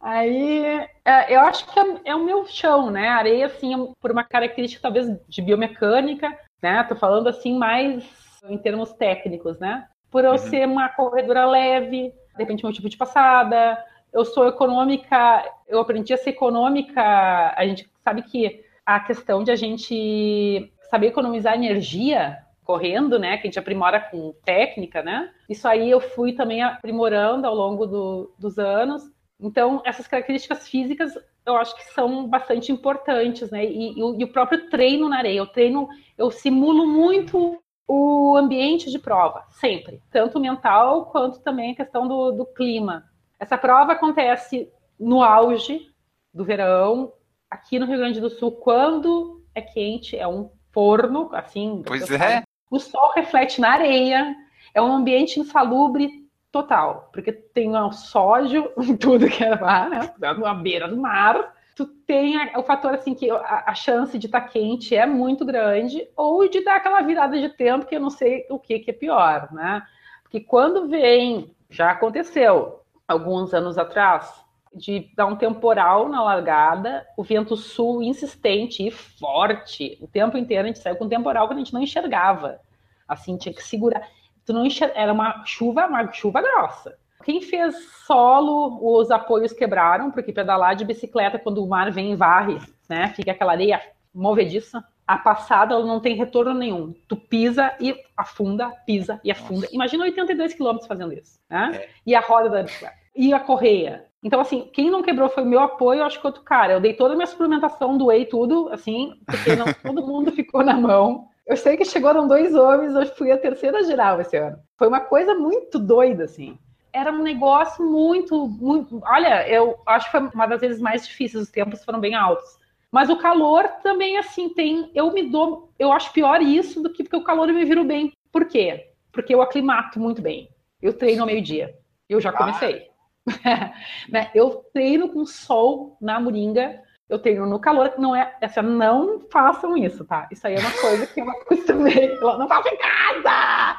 Aí, 0.00 0.64
é, 1.04 1.34
eu 1.34 1.40
acho 1.40 1.66
que 1.66 1.78
é, 1.78 2.00
é, 2.04 2.14
o 2.14 2.24
meu 2.24 2.46
chão, 2.46 2.90
né? 2.90 3.08
Areia, 3.08 3.46
assim, 3.46 3.92
por 4.00 4.10
uma 4.10 4.24
característica 4.24 4.80
talvez 4.80 5.06
de 5.28 5.42
biomecânica, 5.42 6.32
né? 6.62 6.82
Tô 6.84 6.94
falando 6.94 7.28
assim 7.28 7.58
mais 7.58 8.04
em 8.48 8.56
termos 8.56 8.92
técnicos, 8.92 9.58
né? 9.58 9.86
Por 10.10 10.24
eu 10.24 10.32
uhum. 10.32 10.38
ser 10.38 10.66
uma 10.66 10.88
corredora 10.88 11.46
leve, 11.46 12.12
de 12.34 12.38
repente 12.38 12.64
meu 12.64 12.72
tipo 12.72 12.88
de 12.88 12.96
passada, 12.96 13.82
eu 14.12 14.24
sou 14.24 14.48
econômica, 14.48 15.44
eu 15.68 15.80
aprendi 15.80 16.12
a 16.12 16.16
ser 16.16 16.30
econômica, 16.30 17.54
a 17.56 17.66
gente 17.66 17.88
sabe 18.02 18.22
que 18.22 18.64
a 18.84 18.98
questão 19.00 19.44
de 19.44 19.50
a 19.50 19.56
gente 19.56 20.72
saber 20.90 21.08
economizar 21.08 21.54
energia 21.54 22.38
correndo, 22.70 23.18
né, 23.18 23.36
que 23.36 23.42
a 23.42 23.50
gente 23.50 23.58
aprimora 23.58 23.98
com 23.98 24.32
técnica, 24.44 25.02
né? 25.02 25.28
Isso 25.48 25.66
aí 25.66 25.90
eu 25.90 26.00
fui 26.00 26.34
também 26.34 26.62
aprimorando 26.62 27.44
ao 27.44 27.54
longo 27.54 27.84
do, 27.84 28.32
dos 28.38 28.60
anos. 28.60 29.02
Então, 29.40 29.82
essas 29.84 30.06
características 30.06 30.68
físicas 30.68 31.18
eu 31.44 31.56
acho 31.56 31.74
que 31.74 31.82
são 31.92 32.28
bastante 32.28 32.70
importantes, 32.70 33.50
né? 33.50 33.64
E, 33.64 33.94
e, 33.94 33.98
e, 33.98 34.24
o 34.24 34.32
próprio 34.32 34.70
treino 34.70 35.08
na 35.08 35.18
areia. 35.18 35.38
Eu 35.38 35.48
treino, 35.48 35.88
eu 36.16 36.30
simulo 36.30 36.86
muito 36.86 37.60
o 37.88 38.36
ambiente 38.36 38.88
de 38.88 39.00
prova, 39.00 39.44
sempre. 39.48 40.00
Tanto 40.12 40.38
mental 40.38 41.06
quanto 41.06 41.40
também 41.40 41.72
a 41.72 41.76
questão 41.76 42.06
do, 42.06 42.30
do 42.30 42.46
clima. 42.46 43.04
Essa 43.36 43.58
prova 43.58 43.92
acontece 43.94 44.70
no 44.98 45.24
auge 45.24 45.88
do 46.32 46.44
verão, 46.44 47.12
aqui 47.50 47.80
no 47.80 47.86
Rio 47.86 47.98
Grande 47.98 48.20
do 48.20 48.30
Sul, 48.30 48.52
quando 48.52 49.42
é 49.56 49.60
quente, 49.60 50.16
é 50.16 50.28
um 50.28 50.50
forno, 50.70 51.30
assim. 51.32 51.82
Pois 51.84 52.08
é. 52.10 52.44
O 52.70 52.78
sol 52.78 53.12
reflete 53.14 53.60
na 53.60 53.72
areia, 53.72 54.36
é 54.72 54.80
um 54.80 54.92
ambiente 54.92 55.40
insalubre 55.40 56.08
total, 56.52 57.10
porque 57.12 57.32
tem 57.32 57.76
um 57.76 57.92
sódio 57.92 58.70
em 58.78 58.96
tudo 58.96 59.28
que 59.28 59.44
é 59.44 59.54
lá, 59.54 59.88
né? 59.88 60.14
Na 60.18 60.54
beira 60.54 60.88
do 60.88 60.96
mar. 60.96 61.54
Tu 61.74 61.86
tem 61.86 62.36
o 62.56 62.62
fator 62.62 62.94
assim 62.94 63.14
que 63.14 63.30
a, 63.30 63.64
a 63.66 63.74
chance 63.74 64.18
de 64.18 64.26
estar 64.26 64.42
tá 64.42 64.48
quente 64.48 64.94
é 64.94 65.06
muito 65.06 65.44
grande, 65.44 66.06
ou 66.16 66.48
de 66.48 66.62
dar 66.62 66.76
aquela 66.76 67.00
virada 67.00 67.40
de 67.40 67.48
tempo 67.48 67.86
que 67.86 67.96
eu 67.96 68.00
não 68.00 68.10
sei 68.10 68.46
o 68.50 68.58
que, 68.58 68.78
que 68.80 68.90
é 68.90 68.94
pior, 68.94 69.48
né? 69.52 69.82
Porque 70.22 70.40
quando 70.40 70.88
vem, 70.88 71.54
já 71.68 71.90
aconteceu 71.90 72.80
alguns 73.08 73.52
anos 73.52 73.78
atrás, 73.78 74.44
de 74.74 75.10
dar 75.16 75.26
um 75.26 75.36
temporal 75.36 76.08
na 76.08 76.22
largada, 76.22 77.06
o 77.16 77.22
vento 77.22 77.56
sul 77.56 78.02
insistente 78.02 78.86
e 78.86 78.90
forte, 78.90 79.98
o 80.00 80.06
tempo 80.06 80.38
inteiro 80.38 80.64
a 80.64 80.66
gente 80.66 80.78
saiu 80.78 80.96
com 80.96 81.04
um 81.04 81.08
temporal 81.08 81.48
que 81.48 81.54
a 81.54 81.58
gente 81.58 81.74
não 81.74 81.82
enxergava. 81.82 82.60
Assim, 83.08 83.36
tinha 83.36 83.54
que 83.54 83.62
segurar 83.62 84.06
tu 84.50 84.52
não 84.52 84.66
enxer... 84.66 84.90
era 84.94 85.12
uma 85.12 85.44
chuva, 85.46 85.86
uma 85.86 86.12
chuva 86.12 86.42
grossa. 86.42 86.96
Quem 87.24 87.40
fez 87.40 87.76
solo, 88.06 88.80
os 88.82 89.10
apoios 89.10 89.52
quebraram, 89.52 90.10
porque 90.10 90.32
pedalar 90.32 90.74
de 90.74 90.84
bicicleta 90.84 91.38
quando 91.38 91.62
o 91.62 91.68
mar 91.68 91.92
vem 91.92 92.12
e 92.12 92.16
varre, 92.16 92.58
né? 92.88 93.08
Fica 93.14 93.30
aquela 93.30 93.52
areia 93.52 93.80
movediça. 94.12 94.82
A 95.06 95.18
passada 95.18 95.74
ela 95.74 95.84
não 95.84 96.00
tem 96.00 96.16
retorno 96.16 96.54
nenhum. 96.54 96.94
Tu 97.06 97.16
pisa 97.16 97.74
e 97.78 97.94
afunda, 98.16 98.70
pisa 98.86 99.20
e 99.22 99.30
afunda. 99.30 99.62
Nossa. 99.62 99.74
Imagina 99.74 100.04
82 100.04 100.54
quilômetros 100.54 100.88
fazendo 100.88 101.12
isso, 101.12 101.38
né? 101.48 101.70
É. 101.74 101.88
E 102.06 102.14
a 102.14 102.20
roda 102.20 102.48
da 102.48 102.62
bicicleta. 102.62 102.96
E 103.14 103.34
a 103.34 103.40
correia. 103.40 104.06
Então, 104.22 104.40
assim, 104.40 104.68
quem 104.72 104.90
não 104.90 105.02
quebrou 105.02 105.28
foi 105.28 105.42
o 105.42 105.46
meu 105.46 105.60
apoio, 105.60 106.04
acho 106.04 106.20
que 106.20 106.26
outro 106.26 106.42
cara. 106.42 106.74
Eu 106.74 106.80
dei 106.80 106.92
toda 106.92 107.14
a 107.14 107.16
minha 107.16 107.26
suplementação, 107.26 107.96
doei 107.96 108.26
tudo, 108.26 108.68
assim, 108.70 109.14
porque 109.26 109.56
não, 109.56 109.66
todo 109.82 110.06
mundo 110.06 110.30
ficou 110.30 110.62
na 110.62 110.74
mão. 110.74 111.28
Eu 111.46 111.56
sei 111.56 111.76
que 111.76 111.84
chegaram 111.84 112.28
dois 112.28 112.54
homens, 112.54 112.94
eu 112.94 113.06
fui 113.16 113.32
a 113.32 113.38
terceira 113.38 113.82
geral 113.82 114.20
esse 114.20 114.36
ano. 114.36 114.58
Foi 114.78 114.88
uma 114.88 115.00
coisa 115.00 115.34
muito 115.34 115.78
doida, 115.78 116.24
assim. 116.24 116.58
Era 116.92 117.10
um 117.10 117.22
negócio 117.22 117.84
muito, 117.84 118.46
muito. 118.46 119.00
Olha, 119.04 119.48
eu 119.48 119.78
acho 119.86 120.06
que 120.06 120.12
foi 120.18 120.28
uma 120.34 120.46
das 120.46 120.60
vezes 120.60 120.80
mais 120.80 121.06
difíceis, 121.06 121.44
os 121.44 121.50
tempos 121.50 121.84
foram 121.84 121.98
bem 121.98 122.14
altos. 122.14 122.58
Mas 122.92 123.08
o 123.08 123.16
calor 123.16 123.66
também, 123.82 124.18
assim, 124.18 124.48
tem. 124.50 124.90
Eu 124.94 125.12
me 125.12 125.22
dou. 125.30 125.72
Eu 125.78 125.92
acho 125.92 126.12
pior 126.12 126.42
isso 126.42 126.82
do 126.82 126.90
que 126.90 127.04
porque 127.04 127.16
o 127.16 127.24
calor 127.24 127.48
eu 127.48 127.54
me 127.54 127.64
viro 127.64 127.84
bem. 127.84 128.12
Por 128.32 128.46
quê? 128.46 128.88
Porque 129.12 129.34
eu 129.34 129.40
aclimato 129.40 129.98
muito 130.00 130.20
bem. 130.20 130.50
Eu 130.82 130.92
treino 130.92 131.22
ao 131.22 131.26
meio-dia. 131.26 131.74
Eu 132.08 132.20
já 132.20 132.32
comecei. 132.32 132.88
Ah. 132.88 132.90
eu 134.34 134.64
treino 134.72 135.08
com 135.08 135.26
sol 135.26 135.96
na 136.00 136.18
moringa 136.20 136.82
eu 137.10 137.18
tenho 137.18 137.44
no 137.44 137.58
calor, 137.58 137.92
não 137.98 138.14
é, 138.14 138.32
essa, 138.40 138.62
não 138.62 139.20
façam 139.32 139.76
isso, 139.76 140.04
tá? 140.04 140.28
Isso 140.30 140.46
aí 140.46 140.54
é 140.54 140.60
uma 140.60 140.70
coisa 140.70 141.06
que 141.08 141.20
eu 141.20 141.28
acostumei, 141.28 142.16
não 142.20 142.46
façam 142.46 142.72
em 142.72 142.78
casa! 142.78 143.78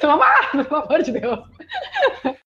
pelo 0.00 0.82
amor 0.82 1.02
de 1.02 1.12
Deus. 1.12 1.40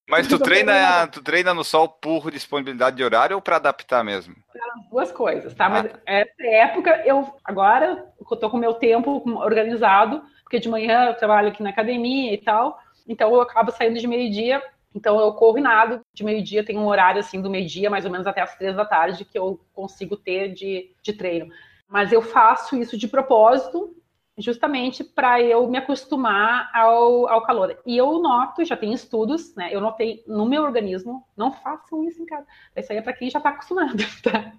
Mas 0.08 0.28
tu 0.28 0.38
treina, 0.38 1.08
tu 1.08 1.20
treina 1.22 1.52
no 1.52 1.64
sol 1.64 1.88
por 1.88 2.30
disponibilidade 2.30 2.96
de 2.96 3.02
horário 3.02 3.34
ou 3.34 3.42
para 3.42 3.56
adaptar 3.56 4.04
mesmo? 4.04 4.34
As 4.54 4.88
duas 4.88 5.10
coisas, 5.10 5.54
tá? 5.54 5.68
Mas 5.68 5.86
ah. 5.86 5.98
essa 6.06 6.46
época, 6.46 7.02
eu 7.04 7.28
agora 7.44 8.06
eu 8.18 8.36
tô 8.36 8.48
com 8.48 8.56
o 8.56 8.60
meu 8.60 8.74
tempo 8.74 9.22
organizado, 9.40 10.22
porque 10.44 10.60
de 10.60 10.68
manhã 10.68 11.06
eu 11.06 11.14
trabalho 11.14 11.48
aqui 11.48 11.64
na 11.64 11.70
academia 11.70 12.32
e 12.32 12.38
tal, 12.38 12.78
então 13.08 13.34
eu 13.34 13.40
acabo 13.40 13.72
saindo 13.72 13.98
de 13.98 14.06
meio-dia 14.06 14.62
então 14.94 15.20
eu 15.20 15.32
corro 15.34 15.58
e 15.58 15.62
nado 15.62 16.00
de 16.12 16.24
meio-dia, 16.24 16.64
tem 16.64 16.76
um 16.76 16.86
horário 16.86 17.20
assim 17.20 17.40
do 17.40 17.50
meio-dia, 17.50 17.90
mais 17.90 18.04
ou 18.04 18.10
menos 18.10 18.26
até 18.26 18.40
as 18.40 18.56
três 18.56 18.74
da 18.74 18.84
tarde, 18.84 19.24
que 19.24 19.38
eu 19.38 19.60
consigo 19.72 20.16
ter 20.16 20.52
de, 20.52 20.94
de 21.02 21.12
treino. 21.12 21.52
Mas 21.88 22.12
eu 22.12 22.22
faço 22.22 22.76
isso 22.76 22.96
de 22.96 23.08
propósito, 23.08 23.96
justamente 24.36 25.04
para 25.04 25.40
eu 25.40 25.68
me 25.68 25.78
acostumar 25.78 26.70
ao, 26.72 27.28
ao 27.28 27.42
calor. 27.42 27.78
E 27.84 27.96
eu 27.96 28.20
noto, 28.20 28.64
já 28.64 28.76
tem 28.76 28.92
estudos, 28.92 29.54
né? 29.54 29.68
Eu 29.72 29.80
notei 29.80 30.24
no 30.26 30.46
meu 30.46 30.62
organismo, 30.62 31.24
não 31.36 31.52
façam 31.52 32.04
isso 32.04 32.22
em 32.22 32.26
casa. 32.26 32.46
Isso 32.76 32.92
aí 32.92 32.98
é 32.98 33.02
para 33.02 33.12
quem 33.12 33.30
já 33.30 33.38
está 33.38 33.50
acostumado, 33.50 34.02
tá? 34.22 34.52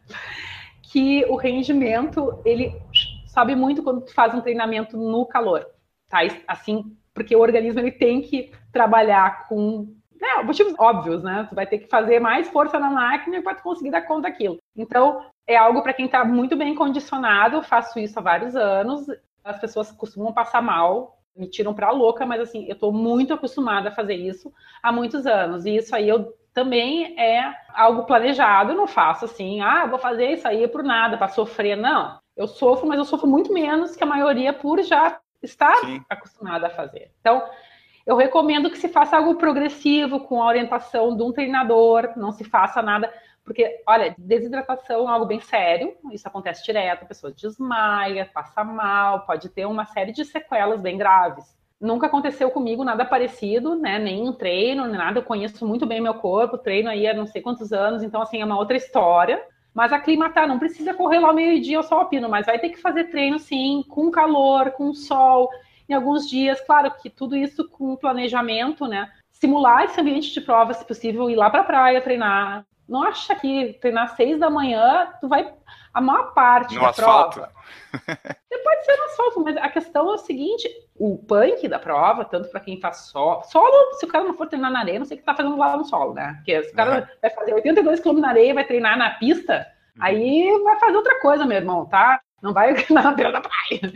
Que 0.83 1.25
o 1.25 1.35
rendimento, 1.35 2.41
ele 2.45 2.73
sabe 3.25 3.55
muito 3.55 3.81
quando 3.81 4.01
tu 4.01 4.13
faz 4.13 4.33
um 4.33 4.41
treinamento 4.41 4.97
no 4.97 5.25
calor, 5.25 5.65
tá? 6.07 6.19
Assim, 6.47 6.95
porque 7.13 7.35
o 7.35 7.39
organismo 7.39 7.79
ele 7.79 7.91
tem 7.91 8.21
que 8.21 8.51
trabalhar 8.71 9.47
com 9.47 9.93
né, 10.21 10.43
motivos 10.43 10.75
óbvios, 10.77 11.23
né? 11.23 11.47
Tu 11.49 11.55
vai 11.55 11.65
ter 11.65 11.79
que 11.79 11.87
fazer 11.87 12.19
mais 12.19 12.47
força 12.47 12.77
na 12.77 12.91
máquina 12.91 13.41
para 13.41 13.55
conseguir 13.55 13.89
dar 13.89 14.03
conta 14.03 14.29
daquilo. 14.29 14.59
Então, 14.77 15.25
é 15.47 15.57
algo 15.57 15.81
para 15.81 15.93
quem 15.93 16.05
está 16.05 16.23
muito 16.23 16.55
bem 16.55 16.75
condicionado. 16.75 17.55
Eu 17.55 17.63
faço 17.63 17.99
isso 17.99 18.19
há 18.19 18.21
vários 18.21 18.55
anos. 18.55 19.07
As 19.43 19.59
pessoas 19.59 19.91
costumam 19.91 20.31
passar 20.31 20.61
mal, 20.61 21.17
me 21.35 21.49
tiram 21.49 21.73
para 21.73 21.89
louca, 21.89 22.23
mas 22.23 22.39
assim, 22.39 22.65
eu 22.67 22.73
estou 22.73 22.93
muito 22.93 23.33
acostumada 23.33 23.89
a 23.89 23.91
fazer 23.91 24.13
isso 24.13 24.53
há 24.83 24.91
muitos 24.91 25.25
anos. 25.25 25.65
E 25.65 25.75
isso 25.75 25.95
aí 25.95 26.07
eu 26.07 26.31
também 26.53 27.19
é 27.19 27.51
algo 27.73 28.03
planejado. 28.03 28.73
Eu 28.73 28.77
não 28.77 28.87
faço 28.87 29.25
assim, 29.25 29.59
ah, 29.59 29.87
vou 29.87 29.97
fazer 29.97 30.33
isso 30.33 30.47
aí 30.47 30.67
por 30.67 30.83
nada, 30.83 31.17
para 31.17 31.29
sofrer. 31.29 31.75
Não. 31.75 32.19
Eu 32.37 32.47
sofro, 32.47 32.87
mas 32.87 32.99
eu 32.99 33.05
sofro 33.05 33.27
muito 33.27 33.51
menos 33.51 33.95
que 33.95 34.03
a 34.03 34.07
maioria 34.07 34.53
por 34.53 34.81
já 34.83 35.19
estar 35.41 35.75
Sim. 35.77 36.03
acostumada 36.07 36.67
a 36.67 36.69
fazer. 36.69 37.11
Então, 37.19 37.43
eu 38.05 38.15
recomendo 38.15 38.69
que 38.69 38.77
se 38.77 38.87
faça 38.87 39.17
algo 39.17 39.35
progressivo, 39.35 40.21
com 40.21 40.41
a 40.41 40.47
orientação 40.47 41.15
de 41.15 41.23
um 41.23 41.31
treinador, 41.31 42.11
não 42.15 42.31
se 42.31 42.43
faça 42.43 42.81
nada, 42.81 43.11
porque, 43.43 43.81
olha, 43.87 44.15
desidratação 44.17 45.09
é 45.09 45.13
algo 45.13 45.25
bem 45.25 45.39
sério, 45.39 45.95
isso 46.11 46.27
acontece 46.27 46.63
direto, 46.63 47.03
a 47.03 47.07
pessoa 47.07 47.33
desmaia, 47.33 48.29
passa 48.31 48.63
mal, 48.63 49.25
pode 49.25 49.49
ter 49.49 49.65
uma 49.65 49.85
série 49.85 50.11
de 50.11 50.23
sequelas 50.23 50.81
bem 50.81 50.97
graves. 50.97 51.59
Nunca 51.79 52.05
aconteceu 52.05 52.51
comigo 52.51 52.83
nada 52.83 53.03
parecido, 53.03 53.73
né? 53.75 53.97
Nem 53.97 54.29
um 54.29 54.33
treino, 54.33 54.85
nem 54.85 54.97
nada. 54.97 55.17
Eu 55.17 55.23
conheço 55.23 55.65
muito 55.65 55.87
bem 55.87 55.99
meu 55.99 56.13
corpo, 56.13 56.55
treino 56.55 56.89
aí 56.89 57.07
há 57.07 57.13
não 57.13 57.25
sei 57.25 57.41
quantos 57.41 57.73
anos, 57.73 58.03
então, 58.03 58.21
assim, 58.21 58.39
é 58.39 58.45
uma 58.45 58.57
outra 58.57 58.77
história. 58.77 59.43
Mas 59.73 59.91
aclimatar, 59.91 60.47
não 60.47 60.59
precisa 60.59 60.93
correr 60.93 61.19
lá 61.19 61.33
meio-dia 61.33 61.77
ao 61.77 61.83
sol 61.83 62.05
pino, 62.05 62.29
mas 62.29 62.45
vai 62.45 62.59
ter 62.59 62.69
que 62.69 62.77
fazer 62.77 63.05
treino, 63.05 63.39
sim, 63.39 63.83
com 63.89 64.11
calor, 64.11 64.71
com 64.71 64.93
sol 64.93 65.49
em 65.91 65.95
alguns 65.95 66.29
dias. 66.29 66.59
Claro 66.61 66.91
que 66.91 67.09
tudo 67.09 67.35
isso 67.35 67.67
com 67.69 67.95
planejamento, 67.95 68.87
né? 68.87 69.11
Simular 69.31 69.83
esse 69.83 69.99
ambiente 69.99 70.33
de 70.33 70.41
prova, 70.41 70.73
se 70.73 70.85
possível, 70.85 71.29
ir 71.29 71.35
lá 71.35 71.49
para 71.49 71.61
a 71.61 71.65
praia 71.65 72.01
treinar. 72.01 72.65
Não 72.87 73.03
acha 73.03 73.35
que 73.35 73.77
treinar 73.81 74.05
às 74.05 74.11
seis 74.11 74.39
da 74.39 74.49
manhã, 74.49 75.07
tu 75.19 75.27
vai. 75.27 75.53
A 75.93 75.99
maior 75.99 76.33
parte 76.33 76.75
no 76.75 76.81
da 76.81 76.89
asfalto. 76.89 77.39
prova. 77.39 77.51
pode 78.63 78.85
ser 78.85 78.97
no 78.97 79.03
asfalto, 79.03 79.43
mas 79.43 79.57
a 79.57 79.69
questão 79.69 80.09
é 80.09 80.13
o 80.13 80.17
seguinte: 80.17 80.69
o 80.95 81.17
punk 81.17 81.67
da 81.67 81.79
prova, 81.79 82.25
tanto 82.25 82.49
para 82.49 82.59
quem 82.59 82.79
faz 82.79 82.97
solo, 82.97 83.43
solo, 83.43 83.93
se 83.95 84.05
o 84.05 84.07
cara 84.07 84.23
não 84.23 84.33
for 84.33 84.47
treinar 84.47 84.71
na 84.71 84.79
areia, 84.79 84.99
não 84.99 85.05
sei 85.05 85.17
o 85.17 85.19
que 85.19 85.25
tá 85.25 85.35
fazendo 85.35 85.57
lá 85.57 85.75
no 85.77 85.85
solo, 85.85 86.13
né? 86.13 86.33
Porque 86.37 86.63
se 86.63 86.71
o 86.71 86.75
cara 86.75 87.01
uhum. 87.01 87.07
vai 87.21 87.29
fazer 87.31 87.53
82 87.53 87.99
km 87.99 88.19
na 88.19 88.29
areia 88.29 88.51
e 88.51 88.53
vai 88.53 88.65
treinar 88.65 88.97
na 88.97 89.11
pista, 89.11 89.67
uhum. 89.97 90.03
aí 90.03 90.61
vai 90.63 90.79
fazer 90.79 90.95
outra 90.95 91.19
coisa, 91.19 91.45
meu 91.45 91.57
irmão, 91.57 91.85
tá? 91.85 92.21
Não 92.41 92.53
vai 92.53 92.73
na 92.89 93.11
beira 93.11 93.31
da 93.31 93.41
praia. 93.41 93.93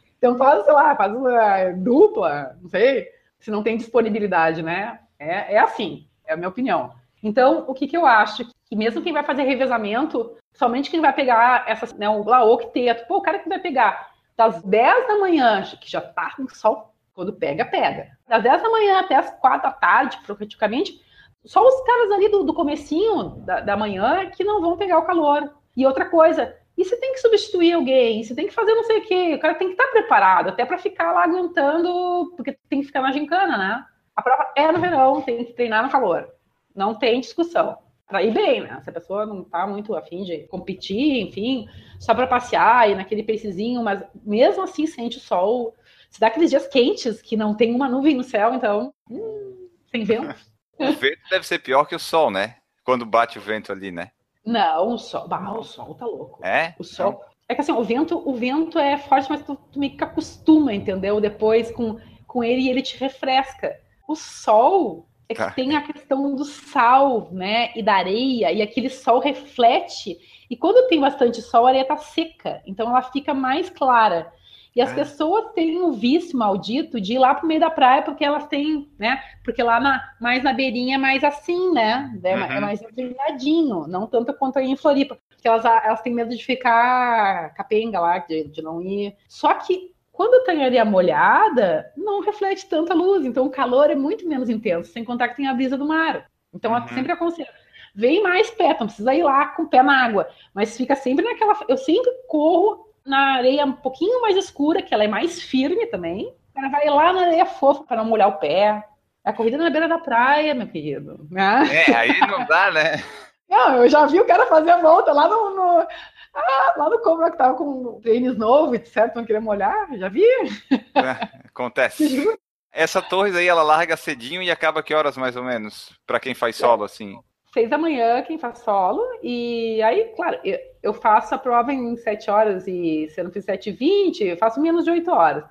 Então 0.20 0.36
faz, 0.36 0.62
sei 0.64 0.72
lá, 0.74 0.94
faz 0.94 1.16
uma 1.16 1.72
dupla, 1.72 2.54
não 2.60 2.68
sei, 2.68 3.08
se 3.38 3.50
não 3.50 3.62
tem 3.62 3.78
disponibilidade, 3.78 4.62
né? 4.62 5.00
É, 5.18 5.54
é 5.54 5.58
assim, 5.58 6.06
é 6.26 6.34
a 6.34 6.36
minha 6.36 6.50
opinião. 6.50 6.92
Então, 7.22 7.64
o 7.66 7.72
que, 7.72 7.88
que 7.88 7.96
eu 7.96 8.04
acho? 8.04 8.44
Que 8.66 8.76
mesmo 8.76 9.00
quem 9.00 9.14
vai 9.14 9.22
fazer 9.22 9.44
revezamento, 9.44 10.36
somente 10.52 10.90
quem 10.90 11.00
vai 11.00 11.12
pegar 11.14 11.64
essas, 11.66 11.94
né, 11.94 12.06
o, 12.06 12.22
lá, 12.22 12.44
octeto, 12.44 13.06
pô, 13.08 13.16
o 13.16 13.22
cara 13.22 13.38
que 13.38 13.48
vai 13.48 13.58
pegar 13.58 14.10
das 14.36 14.62
10 14.62 15.08
da 15.08 15.18
manhã, 15.18 15.62
que 15.80 15.90
já 15.90 16.02
tá 16.02 16.34
com 16.36 16.46
sol, 16.48 16.92
quando 17.14 17.32
pega, 17.32 17.64
pega. 17.64 18.08
Das 18.28 18.42
10 18.42 18.62
da 18.62 18.70
manhã 18.70 19.00
até 19.00 19.16
as 19.16 19.30
4 19.38 19.62
da 19.62 19.72
tarde, 19.72 20.18
praticamente, 20.26 21.00
só 21.46 21.66
os 21.66 21.82
caras 21.84 22.10
ali 22.12 22.28
do, 22.28 22.44
do 22.44 22.52
comecinho 22.52 23.36
da, 23.44 23.60
da 23.60 23.76
manhã 23.76 24.30
que 24.30 24.44
não 24.44 24.60
vão 24.60 24.76
pegar 24.76 24.98
o 24.98 25.06
calor. 25.06 25.50
E 25.74 25.86
outra 25.86 26.04
coisa, 26.04 26.54
e 26.80 26.84
você 26.84 26.96
tem 26.96 27.12
que 27.12 27.20
substituir 27.20 27.74
alguém, 27.74 28.24
você 28.24 28.34
tem 28.34 28.46
que 28.46 28.54
fazer 28.54 28.74
não 28.74 28.84
sei 28.84 29.00
o 29.00 29.02
quê, 29.02 29.34
o 29.34 29.38
cara 29.38 29.54
tem 29.54 29.68
que 29.68 29.74
estar 29.74 29.86
preparado, 29.88 30.48
até 30.48 30.64
para 30.64 30.78
ficar 30.78 31.12
lá 31.12 31.24
aguentando, 31.24 32.32
porque 32.34 32.56
tem 32.70 32.80
que 32.80 32.86
ficar 32.86 33.02
na 33.02 33.12
gincana, 33.12 33.58
né? 33.58 33.84
A 34.16 34.22
prova 34.22 34.50
é 34.56 34.72
no 34.72 34.80
verão, 34.80 35.20
tem 35.20 35.44
que 35.44 35.52
treinar 35.52 35.82
no 35.84 35.90
calor. 35.90 36.26
Não 36.74 36.94
tem 36.94 37.20
discussão. 37.20 37.76
Para 38.06 38.22
ir 38.22 38.32
bem, 38.32 38.62
né? 38.62 38.80
Se 38.82 38.88
a 38.88 38.92
pessoa 38.94 39.26
não 39.26 39.42
está 39.42 39.66
muito 39.66 39.94
afim 39.94 40.24
de 40.24 40.38
competir, 40.48 41.20
enfim, 41.20 41.68
só 41.98 42.14
para 42.14 42.26
passear 42.26 42.90
e 42.90 42.94
naquele 42.94 43.22
pacezinho, 43.22 43.82
mas 43.82 44.02
mesmo 44.24 44.62
assim 44.62 44.86
sente 44.86 45.18
o 45.18 45.20
sol. 45.20 45.76
Se 46.08 46.18
dá 46.18 46.28
aqueles 46.28 46.48
dias 46.48 46.66
quentes 46.66 47.20
que 47.20 47.36
não 47.36 47.54
tem 47.54 47.74
uma 47.74 47.90
nuvem 47.90 48.16
no 48.16 48.24
céu, 48.24 48.54
então, 48.54 48.92
hum, 49.08 49.68
sem 49.90 50.02
vento. 50.02 50.34
o 50.80 50.92
vento 50.92 51.20
deve 51.30 51.46
ser 51.46 51.58
pior 51.58 51.84
que 51.84 51.94
o 51.94 52.00
sol, 52.00 52.30
né? 52.30 52.56
Quando 52.82 53.04
bate 53.04 53.38
o 53.38 53.42
vento 53.42 53.70
ali, 53.70 53.92
né? 53.92 54.10
Não, 54.44 54.94
o 54.94 54.98
sol, 54.98 55.28
bah, 55.28 55.52
o 55.52 55.62
sol 55.62 55.94
tá 55.94 56.06
louco. 56.06 56.44
É? 56.44 56.74
O 56.78 56.84
sol. 56.84 57.20
É 57.48 57.54
que 57.54 57.60
assim, 57.60 57.72
o 57.72 57.82
vento, 57.82 58.22
o 58.24 58.34
vento 58.34 58.78
é 58.78 58.96
forte, 58.96 59.28
mas 59.28 59.42
tu, 59.42 59.56
tu 59.72 59.78
meio 59.78 59.96
que 59.96 60.04
acostuma, 60.04 60.72
entendeu? 60.72 61.20
Depois 61.20 61.70
com, 61.72 61.98
com 62.26 62.44
ele 62.44 62.62
e 62.62 62.70
ele 62.70 62.82
te 62.82 62.96
refresca. 62.96 63.76
O 64.08 64.14
sol 64.14 65.08
é 65.28 65.34
que 65.34 65.40
tá. 65.40 65.50
tem 65.50 65.76
a 65.76 65.82
questão 65.82 66.34
do 66.34 66.44
sal, 66.44 67.28
né? 67.32 67.70
E 67.76 67.82
da 67.82 67.94
areia, 67.94 68.52
e 68.52 68.62
aquele 68.62 68.88
sol 68.88 69.20
reflete. 69.20 70.18
E 70.48 70.56
quando 70.56 70.88
tem 70.88 71.00
bastante 71.00 71.42
sol, 71.42 71.66
a 71.66 71.70
areia 71.70 71.84
tá 71.84 71.96
seca, 71.96 72.62
então 72.66 72.88
ela 72.88 73.02
fica 73.02 73.34
mais 73.34 73.68
clara. 73.70 74.32
E 74.74 74.80
as 74.80 74.92
é. 74.92 74.94
pessoas 74.94 75.52
têm 75.52 75.82
o 75.82 75.92
vício 75.92 76.38
maldito 76.38 77.00
de 77.00 77.14
ir 77.14 77.18
lá 77.18 77.34
pro 77.34 77.46
meio 77.46 77.60
da 77.60 77.70
praia 77.70 78.02
porque 78.02 78.24
elas 78.24 78.46
têm, 78.46 78.88
né? 78.98 79.20
Porque 79.44 79.62
lá 79.62 79.80
na, 79.80 80.00
mais 80.20 80.42
na 80.44 80.52
beirinha 80.52 80.94
é 80.94 80.98
mais 80.98 81.24
assim, 81.24 81.72
né? 81.72 82.12
É, 82.22 82.36
uhum. 82.36 82.42
é 82.44 82.60
mais 82.60 82.82
inclinadinho, 82.82 83.86
não 83.88 84.06
tanto 84.06 84.32
quanto 84.34 84.58
aí 84.58 84.70
em 84.70 84.76
Floripa. 84.76 85.18
Porque 85.28 85.48
elas, 85.48 85.64
elas 85.64 86.00
têm 86.02 86.14
medo 86.14 86.36
de 86.36 86.44
ficar 86.44 87.52
capenga 87.54 87.98
lá, 87.98 88.18
de, 88.18 88.44
de 88.44 88.62
não 88.62 88.80
ir. 88.80 89.16
Só 89.26 89.54
que 89.54 89.92
quando 90.12 90.44
tem 90.44 90.62
areia 90.62 90.84
molhada, 90.84 91.90
não 91.96 92.20
reflete 92.20 92.68
tanta 92.68 92.92
luz, 92.92 93.24
então 93.24 93.46
o 93.46 93.50
calor 93.50 93.90
é 93.90 93.94
muito 93.94 94.28
menos 94.28 94.50
intenso, 94.50 94.92
sem 94.92 95.02
contar 95.02 95.28
que 95.28 95.36
tem 95.36 95.48
a 95.48 95.54
brisa 95.54 95.78
do 95.78 95.86
mar. 95.86 96.30
Então, 96.52 96.72
uhum. 96.72 96.78
eu 96.78 96.88
sempre 96.88 97.12
aconselho, 97.12 97.48
vem 97.94 98.22
mais 98.22 98.50
perto, 98.50 98.80
não 98.80 98.86
precisa 98.86 99.14
ir 99.14 99.22
lá 99.22 99.46
com 99.46 99.62
o 99.62 99.68
pé 99.68 99.82
na 99.82 100.04
água, 100.04 100.28
mas 100.54 100.76
fica 100.76 100.94
sempre 100.94 101.24
naquela. 101.24 101.58
Eu 101.66 101.78
sempre 101.78 102.10
corro 102.28 102.89
na 103.04 103.34
areia 103.34 103.64
um 103.64 103.72
pouquinho 103.72 104.20
mais 104.22 104.36
escura, 104.36 104.82
que 104.82 104.92
ela 104.92 105.04
é 105.04 105.08
mais 105.08 105.40
firme 105.40 105.86
também. 105.86 106.34
O 106.50 106.54
cara 106.54 106.68
vai 106.68 106.86
lá 106.88 107.12
na 107.12 107.22
areia 107.22 107.46
fofa 107.46 107.84
para 107.84 107.98
não 107.98 108.04
molhar 108.04 108.28
o 108.28 108.38
pé. 108.38 108.84
A 109.24 109.32
corrida 109.32 109.58
na 109.58 109.70
beira 109.70 109.88
da 109.88 109.98
praia, 109.98 110.54
meu 110.54 110.66
querido. 110.66 111.26
Né? 111.30 111.84
É, 111.88 111.94
aí 111.94 112.18
não 112.20 112.46
dá, 112.46 112.70
né? 112.70 113.02
Não, 113.50 113.82
eu 113.82 113.88
já 113.88 114.06
vi 114.06 114.20
o 114.20 114.24
cara 114.24 114.46
fazer 114.46 114.70
a 114.70 114.80
volta 114.80 115.12
lá 115.12 115.28
no. 115.28 115.50
no 115.56 115.86
ah, 116.32 116.74
lá 116.76 116.88
no 116.88 117.00
Cobra 117.00 117.32
que 117.32 117.36
tava 117.36 117.56
com 117.56 118.00
tênis 118.00 118.38
novo, 118.38 118.76
etc. 118.76 119.12
Não 119.16 119.24
queria 119.24 119.40
molhar, 119.40 119.88
já 119.98 120.08
vi. 120.08 120.24
É, 120.70 121.48
acontece. 121.48 122.28
Essa 122.72 123.02
torre 123.02 123.36
aí, 123.36 123.48
ela 123.48 123.64
larga 123.64 123.96
cedinho 123.96 124.40
e 124.40 124.52
acaba 124.52 124.84
que 124.84 124.94
horas 124.94 125.16
mais 125.16 125.34
ou 125.34 125.42
menos? 125.42 125.92
Para 126.06 126.20
quem 126.20 126.32
faz 126.32 126.54
solo, 126.54 126.84
assim? 126.84 127.18
Seis 127.52 127.68
da 127.68 127.78
manhã 127.78 128.22
quem 128.22 128.38
faz 128.38 128.58
solo, 128.60 129.02
e 129.22 129.82
aí, 129.82 130.12
claro, 130.16 130.38
eu, 130.44 130.58
eu 130.82 130.94
faço 130.94 131.34
a 131.34 131.38
prova 131.38 131.72
em 131.72 131.96
sete 131.96 132.30
horas, 132.30 132.66
e 132.66 133.08
se 133.10 133.20
eu 133.20 133.24
não 133.24 133.32
fiz 133.32 133.44
sete 133.44 133.70
e 133.70 133.72
vinte, 133.72 134.24
eu 134.24 134.36
faço 134.36 134.60
menos 134.60 134.84
de 134.84 134.90
oito 134.90 135.10
horas. 135.10 135.44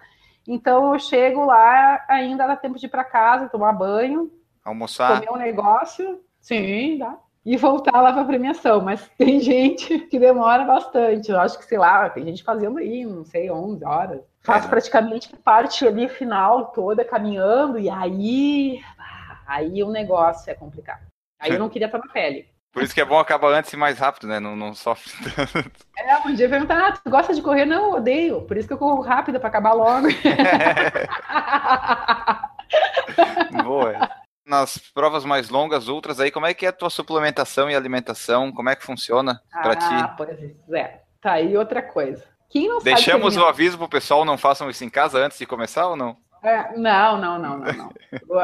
Então 0.48 0.94
eu 0.94 1.00
chego 1.00 1.46
lá, 1.46 2.04
ainda 2.08 2.48
dá 2.48 2.56
tempo 2.56 2.80
de 2.80 2.86
ir 2.86 2.90
para 2.90 3.04
casa, 3.04 3.50
tomar 3.50 3.74
banho, 3.74 4.32
almoçar, 4.64 5.20
comer 5.20 5.32
um 5.32 5.38
negócio, 5.38 6.22
sim, 6.40 6.98
dá. 6.98 7.18
E 7.46 7.56
voltar 7.56 8.02
lá 8.02 8.12
para 8.12 8.22
a 8.22 8.26
premiação, 8.26 8.82
mas 8.82 9.08
tem 9.18 9.40
gente 9.42 10.00
que 10.00 10.20
demora 10.20 10.66
bastante. 10.66 11.32
Eu 11.32 11.40
acho 11.40 11.58
que, 11.58 11.66
sei 11.66 11.78
lá, 11.78 12.10
tem 12.10 12.26
gente 12.26 12.44
fazendo 12.44 12.78
aí, 12.78 13.06
não 13.06 13.24
sei, 13.24 13.50
11 13.50 13.86
horas. 13.86 14.22
Faço 14.42 14.68
é. 14.68 14.70
praticamente 14.70 15.36
parte 15.38 15.88
ali 15.88 16.08
final 16.10 16.68
toda 16.68 17.06
caminhando, 17.06 17.80
e 17.80 17.90
aí, 17.90 18.82
aí 19.48 19.82
o 19.84 19.90
negócio 19.90 20.52
é 20.52 20.54
complicado. 20.54 21.09
Aí 21.40 21.52
eu 21.52 21.60
não 21.60 21.70
queria 21.70 21.86
estar 21.86 21.98
na 21.98 22.08
pele. 22.08 22.48
Por 22.72 22.84
isso 22.84 22.94
que 22.94 23.02
é 23.02 23.06
bom 23.06 23.18
acabar 23.18 23.50
antes 23.50 23.74
e 23.74 23.78
mais 23.78 23.98
rápido, 23.98 24.28
né? 24.28 24.40
Não, 24.40 24.56
não 24.56 24.76
sofre 24.76 25.12
tanto. 25.36 25.72
É, 25.98 26.18
um 26.20 26.36
dia 26.36 26.48
perguntar, 26.48 26.88
ah, 26.88 26.92
tu 26.92 27.10
gosta 27.10 27.34
de 27.34 27.42
correr? 27.42 27.66
Não, 27.66 27.94
odeio. 27.94 28.44
Por 28.44 28.58
isso 28.58 28.68
que 28.68 28.74
eu 28.74 28.78
corro 28.78 29.02
rápido 29.02 29.40
para 29.40 29.50
acabar 29.50 29.74
logo. 29.74 30.08
Boa. 33.64 34.10
Nas 34.46 34.78
provas 34.78 35.26
mais 35.26 35.50
longas, 35.50 35.88
outras 35.88 36.20
aí, 36.20 36.30
como 36.30 36.46
é 36.46 36.54
que 36.54 36.66
é 36.66 36.70
a 36.70 36.74
tua 36.74 36.90
suplementação 36.90 37.70
e 37.70 37.76
alimentação? 37.76 38.52
Como 38.52 38.70
é 38.70 38.76
que 38.76 38.86
funciona 38.86 39.42
para 39.52 39.72
ah, 39.72 39.76
ti? 39.76 39.86
Ah, 39.92 40.14
pois 40.16 40.40
é. 40.72 41.02
Tá 41.22 41.34
aí 41.34 41.58
outra 41.58 41.82
coisa. 41.82 42.24
Quem 42.50 42.68
não 42.68 42.80
Deixamos 42.80 43.38
o 43.38 43.46
aviso 43.46 43.78
pro 43.78 43.90
pessoal, 43.90 44.26
não 44.26 44.38
façam 44.38 44.70
isso 44.70 44.84
em 44.84 44.90
casa 44.90 45.20
antes 45.20 45.38
de 45.38 45.46
começar 45.46 45.88
ou 45.88 45.96
não? 45.96 46.18
É, 46.42 46.78
não, 46.78 47.20
não, 47.20 47.40
não, 47.40 47.58
não, 47.60 47.74
não. 47.74 47.92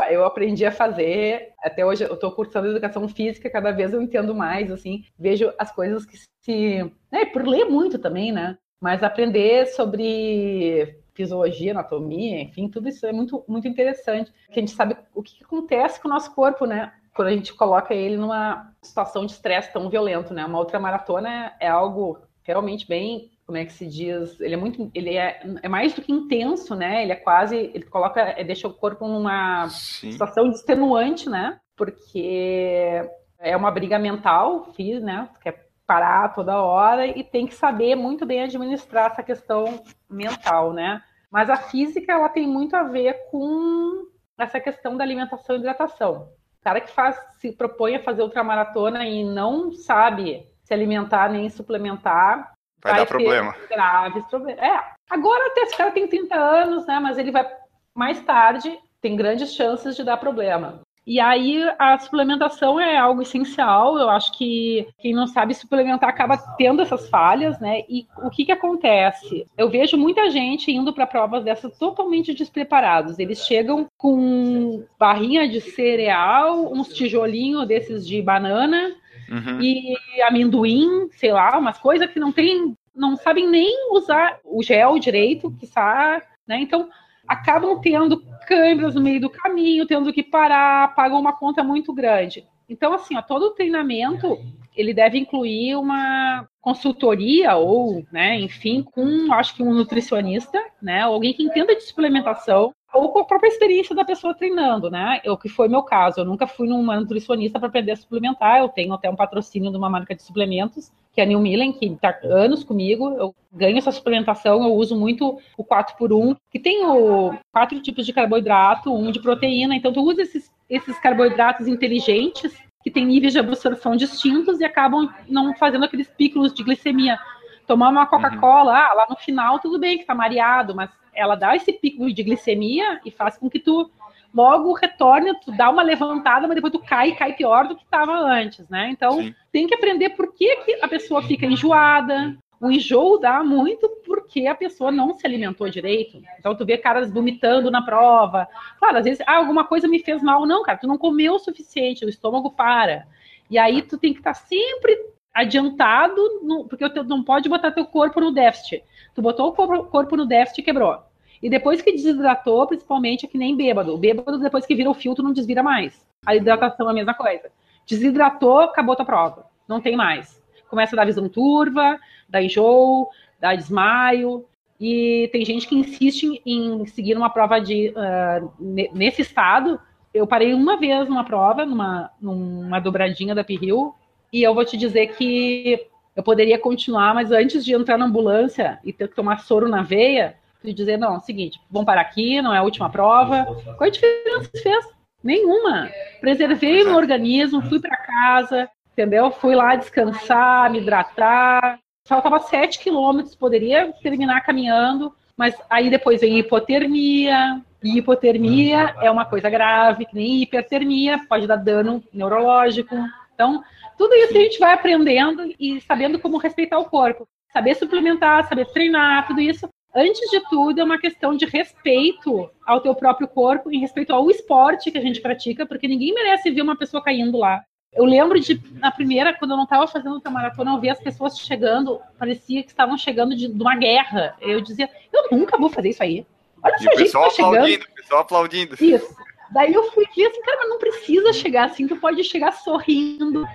Eu, 0.10 0.26
aprendi 0.26 0.66
a 0.66 0.72
fazer, 0.72 1.54
até 1.60 1.86
hoje 1.86 2.04
eu 2.04 2.14
estou 2.14 2.32
cursando 2.32 2.68
educação 2.68 3.08
física, 3.08 3.50
cada 3.50 3.72
vez 3.72 3.94
eu 3.94 4.02
entendo 4.02 4.36
mais, 4.36 4.72
assim, 4.72 5.06
vejo 5.18 5.54
as 5.58 5.72
coisas 5.72 6.06
que 6.06 6.18
se. 6.42 6.92
Né, 7.12 7.26
por 7.26 7.48
ler 7.48 7.66
muito 7.66 7.98
também, 7.98 8.32
né? 8.32 8.58
Mas 8.80 9.02
aprender 9.02 9.68
sobre 9.68 11.00
fisiologia, 11.14 11.72
anatomia, 11.72 12.42
enfim, 12.42 12.68
tudo 12.68 12.90
isso 12.90 13.06
é 13.06 13.14
muito, 13.14 13.44
muito 13.48 13.68
interessante. 13.68 14.32
Porque 14.46 14.60
a 14.60 14.62
gente 14.62 14.76
sabe 14.76 14.98
o 15.14 15.24
que 15.24 15.44
acontece 15.44 16.00
com 16.00 16.10
o 16.10 16.12
nosso 16.12 16.36
corpo, 16.36 16.66
né? 16.66 16.94
Quando 17.16 17.30
a 17.30 17.32
gente 17.32 17.54
coloca 17.54 17.94
ele 17.94 18.18
numa 18.18 18.74
situação 18.82 19.26
de 19.26 19.32
estresse 19.32 19.72
tão 19.72 19.90
violento, 19.90 20.34
né? 20.34 20.46
Uma 20.46 20.60
outra 20.60 20.78
maratona 20.78 21.54
é 21.62 21.68
algo 21.68 22.20
realmente 22.44 22.86
bem 22.88 23.32
como 23.46 23.58
é 23.58 23.66
que 23.66 23.74
se 23.74 23.86
diz, 23.86 24.40
ele 24.40 24.56
é 24.56 24.58
muito, 24.58 24.90
ele 24.94 25.16
é, 25.16 25.40
é 25.62 25.70
mais 25.70 25.94
do 25.94 26.02
que 26.02 26.12
intenso, 26.12 26.74
né? 26.74 27.04
Ele 27.04 27.12
é 27.12 27.16
quase, 27.16 27.56
ele 27.56 27.86
coloca, 27.86 28.20
é, 28.20 28.44
deixa 28.44 28.68
o 28.68 28.74
corpo 28.74 29.08
numa 29.08 29.68
Sim. 29.70 30.12
situação 30.12 30.50
extenuante, 30.50 31.30
né? 31.30 31.60
Porque 31.76 33.08
é 33.38 33.56
uma 33.56 33.70
briga 33.70 34.00
mental, 34.00 34.74
fiz, 34.74 35.02
né? 35.02 35.30
Quer 35.42 35.70
parar 35.86 36.34
toda 36.34 36.62
hora 36.62 37.06
e 37.06 37.24
tem 37.24 37.46
que 37.46 37.54
saber 37.54 37.96
muito 37.96 38.26
bem 38.26 38.42
administrar 38.42 39.12
essa 39.12 39.22
questão 39.22 39.84
mental, 40.10 40.74
né? 40.74 41.04
Mas 41.30 41.48
a 41.48 41.58
física 41.58 42.14
ela 42.14 42.30
tem 42.30 42.48
muito 42.48 42.76
a 42.76 42.84
ver 42.84 43.30
com 43.30 44.08
essa 44.38 44.60
questão 44.60 44.98
da 44.98 45.04
alimentação 45.04 45.56
e 45.56 45.60
hidratação. 45.60 46.30
O 46.60 46.64
cara 46.64 46.82
que 46.82 46.92
faz, 46.92 47.16
se 47.40 47.52
propõe 47.52 47.98
a 47.98 48.04
fazer 48.04 48.24
ultramaratona 48.24 49.06
e 49.06 49.24
não 49.24 49.72
sabe 49.72 50.48
se 50.64 50.74
alimentar 50.74 51.30
nem 51.30 51.48
suplementar, 51.48 52.55
Vai, 52.86 52.94
vai 52.94 53.02
dar 53.02 53.08
problema. 53.08 53.56
Graves 53.68 54.26
problemas. 54.26 54.64
É, 54.64 54.80
agora 55.10 55.48
até 55.48 55.62
esse 55.62 55.76
cara 55.76 55.92
tem 55.92 56.08
30 56.08 56.36
anos, 56.36 56.86
né? 56.86 57.00
Mas 57.00 57.18
ele 57.18 57.32
vai 57.32 57.50
mais 57.96 58.22
tarde, 58.22 58.78
tem 59.02 59.16
grandes 59.16 59.56
chances 59.56 59.96
de 59.96 60.04
dar 60.04 60.18
problema. 60.18 60.82
E 61.08 61.20
aí 61.20 61.64
a 61.78 61.98
suplementação 62.00 62.80
é 62.80 62.98
algo 62.98 63.22
essencial. 63.24 63.98
Eu 63.98 64.10
acho 64.10 64.36
que 64.38 64.88
quem 65.00 65.14
não 65.14 65.26
sabe 65.26 65.54
suplementar 65.54 66.10
acaba 66.10 66.38
tendo 66.58 66.82
essas 66.82 67.10
falhas, 67.10 67.60
né? 67.60 67.82
E 67.90 68.08
o 68.24 68.30
que 68.30 68.46
que 68.46 68.52
acontece? 68.52 69.46
Eu 69.58 69.70
vejo 69.70 69.98
muita 69.98 70.30
gente 70.30 70.72
indo 70.72 70.94
para 70.94 71.08
provas 71.08 71.44
dessas 71.44 71.78
totalmente 71.78 72.34
despreparados. 72.34 73.18
Eles 73.18 73.46
chegam 73.46 73.88
com 73.98 74.84
barrinha 75.00 75.48
de 75.48 75.62
cereal, 75.62 76.72
uns 76.72 76.90
tijolinhos 76.90 77.68
desses 77.68 78.06
de 78.06 78.22
banana, 78.22 78.96
uhum. 79.30 79.62
e 79.62 79.96
amendoim, 80.28 81.10
sei 81.12 81.32
lá, 81.32 81.58
umas 81.58 81.78
coisas 81.78 82.10
que 82.10 82.20
não 82.20 82.32
tem, 82.32 82.76
não 82.96 83.16
sabem 83.16 83.48
nem 83.48 83.92
usar 83.92 84.40
o 84.44 84.62
gel 84.64 84.98
direito, 85.00 85.52
que 85.60 85.66
está, 85.66 86.22
né? 86.48 86.60
Então 86.60 86.90
acabam 87.28 87.80
tendo 87.82 88.24
câimbras 88.48 88.96
no 88.96 89.02
meio 89.02 89.20
do 89.20 89.30
caminho, 89.30 89.88
tendo 89.88 90.14
que 90.14 90.24
parar, 90.24 90.94
pagam 90.96 91.20
uma 91.20 91.34
conta 91.34 91.64
muito 91.64 91.92
grande. 91.94 92.46
Então, 92.70 92.94
assim, 92.94 93.16
ó, 93.18 93.22
todo 93.22 93.48
o 93.48 93.52
treinamento 93.52 94.40
ele 94.76 94.94
deve 94.94 95.18
incluir 95.18 95.76
uma 95.76 96.48
consultoria 96.60 97.56
ou, 97.56 98.06
né, 98.12 98.40
enfim, 98.40 98.84
com, 98.84 99.32
acho 99.34 99.56
que 99.56 99.64
um 99.64 99.74
nutricionista, 99.74 100.62
né, 100.82 101.02
alguém 101.02 101.34
que 101.34 101.44
entenda 101.44 101.76
de 101.76 101.84
suplementação, 101.84 102.74
ou 102.96 103.10
com 103.10 103.20
a 103.20 103.26
própria 103.26 103.50
experiência 103.50 103.96
da 103.96 104.06
pessoa 104.06 104.34
treinando, 104.34 104.90
né? 104.90 105.22
O 105.26 105.38
que 105.38 105.50
foi 105.50 105.68
meu 105.68 105.84
caso. 105.84 106.22
Eu 106.22 106.26
nunca 106.26 106.48
fui 106.48 106.68
numa 106.68 107.00
nutricionista 107.00 107.60
para 107.60 107.68
aprender 107.68 107.92
a 107.92 107.96
suplementar. 107.96 108.60
Eu 108.60 108.70
tenho 108.70 108.94
até 108.94 109.10
um 109.10 109.16
patrocínio 109.16 109.70
de 109.70 109.78
uma 109.78 109.90
marca 109.90 110.16
de 110.16 110.24
suplementos, 110.24 110.92
que 111.14 111.20
é 111.20 111.24
a 111.24 111.28
New 111.28 111.40
Millen, 111.40 111.74
que 111.74 111.86
está 111.86 112.18
anos 112.24 112.64
comigo. 112.64 113.10
Eu 113.18 113.36
ganho 113.52 113.78
essa 113.78 113.92
suplementação, 113.92 114.64
eu 114.64 114.74
uso 114.74 114.96
muito 114.96 115.40
o 115.58 115.64
4 115.64 115.98
por 115.98 116.14
1 116.14 116.36
que 116.50 116.60
tem 116.60 116.86
o 116.86 117.34
quatro 117.52 117.80
tipos 117.82 118.06
de 118.06 118.14
carboidrato, 118.14 118.94
um 118.94 119.12
de 119.12 119.22
proteína. 119.22 119.76
Então, 119.76 119.92
tu 119.92 120.02
usa 120.02 120.22
esses, 120.22 120.52
esses 120.70 120.98
carboidratos 121.00 121.68
inteligentes 121.68 122.56
que 122.82 122.92
têm 122.92 123.06
níveis 123.06 123.34
de 123.34 123.40
absorção 123.40 123.96
distintos 123.96 124.60
e 124.60 124.64
acabam 124.64 125.10
não 125.28 125.54
fazendo 125.56 125.86
aqueles 125.86 126.08
picos 126.08 126.54
de 126.54 126.64
glicemia. 126.64 127.18
Tomar 127.66 127.90
uma 127.90 128.06
Coca-Cola, 128.06 128.78
ah, 128.78 128.94
lá 128.94 129.08
no 129.10 129.16
final 129.16 129.58
tudo 129.58 129.80
bem 129.80 129.96
que 129.98 130.04
está 130.04 130.14
mareado, 130.14 130.76
mas 130.76 130.92
ela 131.16 131.36
dá 131.36 131.56
esse 131.56 131.72
pico 131.74 132.12
de 132.12 132.24
glicemia 132.24 133.00
e 133.06 133.12
faz 133.12 133.38
com 133.38 133.50
que 133.50 133.60
tu 133.60 133.90
logo 134.34 134.74
retorne, 134.74 135.34
tu 135.40 135.52
dá 135.52 135.70
uma 135.70 135.82
levantada, 135.82 136.46
mas 136.46 136.56
depois 136.56 136.74
tu 136.74 136.80
cai 136.80 137.10
e 137.10 137.16
cai 137.16 137.34
pior 137.34 137.68
do 137.68 137.76
que 137.76 137.84
estava 137.84 138.12
antes, 138.12 138.68
né? 138.70 138.90
Então, 138.92 139.14
Sim. 139.14 139.34
tem 139.50 139.66
que 139.66 139.74
aprender 139.74 140.10
por 140.10 140.34
que, 140.34 140.58
que 140.58 140.74
a 140.82 140.88
pessoa 140.90 141.24
fica 141.24 141.46
enjoada. 141.46 142.38
O 142.60 142.70
enjoo 142.70 143.18
dá 143.18 143.44
muito 143.44 143.88
porque 144.06 144.48
a 144.48 144.56
pessoa 144.56 144.92
não 144.92 145.14
se 145.14 145.26
alimentou 145.26 145.70
direito. 145.70 146.22
Então, 146.38 146.56
tu 146.56 146.66
vê 146.66 146.78
caras 146.78 147.12
vomitando 147.12 147.72
na 147.72 147.82
prova. 147.82 148.48
Claro, 148.78 148.98
às 148.98 149.06
vezes, 149.06 149.24
ah, 149.26 149.38
alguma 149.38 149.64
coisa 149.64 149.88
me 149.88 150.00
fez 150.00 150.22
mal. 150.22 150.46
Não, 150.46 150.64
cara, 150.64 150.78
tu 150.78 150.88
não 150.88 150.98
comeu 150.98 151.36
o 151.36 151.40
suficiente, 151.40 152.06
o 152.06 152.10
estômago 152.10 152.52
para. 152.52 153.08
E 153.50 153.58
aí, 153.58 153.82
tu 153.82 153.98
tem 153.98 154.14
que 154.14 154.20
estar 154.20 154.34
tá 154.34 154.40
sempre 154.40 154.98
adiantado, 155.34 156.42
no, 156.44 156.66
porque 156.66 156.90
tu 156.90 157.04
não 157.04 157.24
pode 157.24 157.50
botar 157.50 157.72
teu 157.72 157.86
corpo 157.86 158.22
no 158.22 158.32
déficit. 158.32 158.84
Tu 159.16 159.22
botou 159.22 159.48
o 159.48 159.84
corpo 159.86 160.18
no 160.18 160.26
déficit 160.26 160.60
e 160.60 160.64
quebrou. 160.64 161.00
E 161.42 161.50
depois 161.50 161.82
que 161.82 161.92
desidratou, 161.92 162.68
principalmente, 162.68 163.26
é 163.26 163.30
que 163.30 163.38
nem 163.38 163.56
bêbado. 163.56 163.94
O 163.94 163.98
bêbado, 163.98 164.38
depois 164.40 164.66
que 164.66 164.76
vira 164.76 164.90
o 164.90 164.94
filtro, 164.94 165.24
não 165.24 165.32
desvira 165.32 165.64
mais. 165.64 166.06
A 166.26 166.36
hidratação 166.36 166.88
é 166.88 166.92
a 166.92 166.94
mesma 166.94 167.14
coisa. 167.14 167.50
Desidratou, 167.88 168.60
acabou 168.60 168.96
tua 168.96 169.06
prova. 169.06 169.46
Não 169.68 169.80
tem 169.80 169.96
mais. 169.96 170.42
Começa 170.70 170.96
a 170.96 170.98
dar 170.98 171.06
visão 171.06 171.30
turva, 171.30 171.98
dá 172.28 172.42
enjoo, 172.42 173.08
dá 173.40 173.56
desmaio. 173.56 174.46
E 174.80 175.30
tem 175.32 175.46
gente 175.46 175.68
que 175.68 175.76
insiste 175.76 176.42
em 176.46 176.86
seguir 176.88 177.16
uma 177.16 177.30
prova 177.30 177.60
de 177.60 177.94
uh, 177.96 178.52
nesse 178.94 179.22
estado. 179.22 179.80
Eu 180.14 180.28
parei 180.28 180.54
uma 180.54 180.78
vez 180.78 181.08
numa 181.08 181.24
prova, 181.24 181.66
numa, 181.66 182.12
numa 182.22 182.80
dobradinha 182.80 183.36
da 183.36 183.44
Pirril, 183.44 183.94
e 184.32 184.44
eu 184.44 184.54
vou 184.54 184.66
te 184.66 184.78
dizer 184.78 185.16
que 185.16 185.88
eu 186.16 186.24
poderia 186.24 186.58
continuar, 186.58 187.14
mas 187.14 187.32
antes 187.32 187.66
de 187.66 187.74
entrar 187.74 187.98
na 187.98 188.06
ambulância 188.06 188.80
e 188.84 188.94
ter 188.94 189.10
que 189.10 189.16
tomar 189.16 189.40
soro 189.40 189.68
na 189.68 189.82
veia, 189.82 190.36
e 190.64 190.74
dizer, 190.74 190.98
não, 190.98 191.18
é 191.18 191.20
seguinte, 191.20 191.60
vamos 191.70 191.86
parar 191.86 192.02
aqui, 192.02 192.42
não 192.42 192.54
é 192.54 192.58
a 192.58 192.64
última 192.64 192.90
prova. 192.90 193.46
Qual 193.78 193.88
a 193.88 193.90
diferença 193.90 194.50
fez? 194.62 194.86
Nenhuma. 195.24 195.90
Preservei 196.20 196.84
meu 196.84 196.96
organismo, 196.96 197.62
fui 197.62 197.80
para 197.80 197.98
casa, 197.98 198.70
entendeu? 198.92 199.30
Fui 199.32 199.56
lá 199.56 199.76
descansar, 199.76 200.72
me 200.72 200.80
hidratar. 200.80 201.80
Faltava 202.08 202.40
7 202.40 202.80
quilômetros, 202.80 203.36
poderia 203.36 203.92
terminar 204.02 204.42
caminhando, 204.42 205.14
mas 205.36 205.56
aí 205.70 205.90
depois 205.90 206.22
vem 206.22 206.40
hipotermia. 206.40 207.62
E 207.84 207.98
hipotermia 207.98 208.96
é 209.02 209.12
uma 209.12 209.26
coisa 209.26 209.50
grave, 209.50 210.06
que 210.06 210.16
nem 210.16 210.42
hipertermia, 210.42 211.24
pode 211.30 211.46
dar 211.46 211.58
dano 211.58 212.04
neurológico. 212.12 212.96
Então, 213.36 213.62
tudo 213.98 214.16
isso 214.16 214.36
a 214.36 214.42
gente 214.42 214.58
vai 214.58 214.74
aprendendo 214.74 215.54
e 215.60 215.80
sabendo 215.82 216.20
como 216.20 216.38
respeitar 216.38 216.80
o 216.80 216.90
corpo. 216.90 217.28
Saber 217.54 217.76
suplementar, 217.76 218.48
saber 218.48 218.66
treinar, 218.68 219.28
tudo 219.28 219.40
isso. 219.40 219.70
Antes 219.94 220.30
de 220.30 220.42
tudo, 220.50 220.82
é 220.82 220.84
uma 220.84 221.00
questão 221.00 221.38
de 221.38 221.46
respeito 221.46 222.50
ao 222.66 222.82
teu 222.82 222.96
próprio 222.96 223.28
corpo, 223.28 223.72
em 223.72 223.80
respeito 223.80 224.14
ao 224.14 224.30
esporte 224.30 224.92
que 224.92 224.98
a 224.98 225.02
gente 225.02 225.22
pratica, 225.22 225.66
porque 225.66 225.88
ninguém 225.88 226.14
merece 226.14 226.52
ver 226.52 226.62
uma 226.62 226.76
pessoa 226.76 227.04
caindo 227.04 227.38
lá. 227.38 227.64
Eu 227.94 228.04
lembro 228.04 228.38
de, 228.38 228.62
na 228.74 228.92
primeira, 228.92 229.34
quando 229.34 229.52
eu 229.52 229.58
não 229.58 229.64
estava 229.64 229.88
fazendo 229.88 230.22
a 230.22 230.30
maratona, 230.30 230.72
eu 230.72 230.82
via 230.82 230.92
as 230.92 231.00
pessoas 231.00 231.40
chegando, 231.40 232.02
parecia 232.20 232.62
que 232.62 232.70
estavam 232.70 232.98
chegando 232.98 233.34
de, 233.34 233.48
de, 233.48 233.62
uma 233.62 233.78
guerra. 233.78 234.36
Eu 234.42 234.60
dizia, 234.60 234.90
eu 235.14 235.30
nunca 235.32 235.58
vou 235.58 235.70
fazer 235.70 235.90
isso 235.90 236.04
aí. 236.04 236.26
Olha 236.62 236.78
só, 236.78 236.92
gente 236.98 237.12
tá 237.12 237.30
chegando. 237.30 237.74
O 237.74 237.96
pessoal 237.96 238.22
aplaudindo. 238.22 238.76
Isso. 238.82 239.16
Daí 239.52 239.74
eu 239.74 239.92
fui 239.92 240.06
ver 240.16 240.28
assim, 240.28 240.42
cara, 240.42 240.58
mas 240.62 240.70
não 240.70 240.80
precisa 240.80 241.34
chegar 241.34 241.66
assim, 241.66 241.88
tu 241.88 241.96
pode 241.98 242.24
chegar 242.24 242.52
sorrindo, 242.52 243.46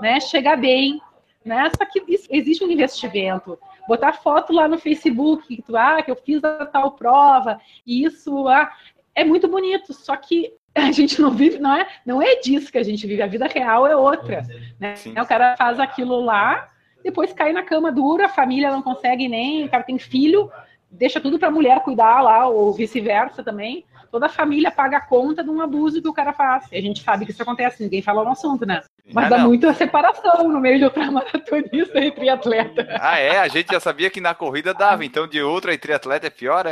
né? 0.00 0.20
Chegar 0.20 0.56
bem, 0.56 1.00
né? 1.44 1.70
Só 1.76 1.84
que 1.84 2.02
isso, 2.08 2.26
existe 2.30 2.64
um 2.64 2.70
investimento. 2.70 3.58
Botar 3.86 4.14
foto 4.14 4.52
lá 4.52 4.66
no 4.66 4.78
Facebook, 4.78 5.56
que 5.56 5.62
tu, 5.62 5.76
ah, 5.76 6.02
que 6.02 6.10
eu 6.10 6.16
fiz 6.16 6.42
a 6.42 6.64
tal 6.66 6.92
prova, 6.92 7.60
e 7.86 8.04
isso 8.04 8.48
ah, 8.48 8.72
é 9.14 9.24
muito 9.24 9.46
bonito, 9.46 9.92
só 9.92 10.16
que 10.16 10.54
a 10.74 10.90
gente 10.90 11.20
não 11.20 11.30
vive, 11.30 11.58
não 11.58 11.74
é, 11.74 11.86
não 12.04 12.22
é 12.22 12.36
disso 12.36 12.72
que 12.72 12.78
a 12.78 12.82
gente 12.82 13.06
vive, 13.06 13.22
a 13.22 13.26
vida 13.26 13.46
real 13.46 13.86
é 13.86 13.94
outra. 13.94 14.42
Né? 14.80 14.94
O 15.20 15.26
cara 15.26 15.56
faz 15.56 15.78
aquilo 15.78 16.20
lá, 16.20 16.70
depois 17.02 17.32
cai 17.32 17.52
na 17.52 17.62
cama 17.62 17.92
dura, 17.92 18.26
a 18.26 18.30
família 18.30 18.70
não 18.70 18.82
consegue 18.82 19.28
nem, 19.28 19.64
o 19.64 19.68
cara 19.68 19.84
tem 19.84 19.98
filho, 19.98 20.50
deixa 20.90 21.20
tudo 21.20 21.38
para 21.38 21.48
a 21.48 21.52
mulher 21.52 21.80
cuidar 21.80 22.22
lá, 22.22 22.48
ou 22.48 22.72
vice-versa 22.72 23.44
também 23.44 23.84
toda 24.14 24.26
a 24.26 24.28
família 24.28 24.70
paga 24.70 24.98
a 24.98 25.00
conta 25.00 25.42
de 25.42 25.50
um 25.50 25.60
abuso 25.60 26.00
que 26.00 26.06
o 26.06 26.12
cara 26.12 26.32
faz. 26.32 26.70
E 26.70 26.76
a 26.76 26.80
gente 26.80 27.02
sabe 27.02 27.24
que 27.24 27.32
isso 27.32 27.42
acontece, 27.42 27.82
ninguém 27.82 28.00
fala 28.00 28.22
no 28.22 28.30
assunto, 28.30 28.64
né? 28.64 28.80
Mas 29.12 29.26
ah, 29.26 29.30
dá 29.30 29.38
muita 29.38 29.74
separação 29.74 30.48
no 30.48 30.60
meio 30.60 30.78
de 30.78 30.84
outra 30.84 31.04
maratonista 31.10 31.98
e 31.98 32.12
triatleta. 32.12 32.86
Ah, 33.00 33.18
é? 33.18 33.40
A 33.40 33.48
gente 33.48 33.72
já 33.72 33.80
sabia 33.80 34.08
que 34.10 34.20
na 34.20 34.32
corrida 34.32 34.72
dava, 34.72 35.04
então 35.04 35.26
de 35.26 35.42
outra 35.42 35.74
e 35.74 35.78
triatleta 35.78 36.28
é 36.28 36.30
pior, 36.30 36.64
é? 36.64 36.70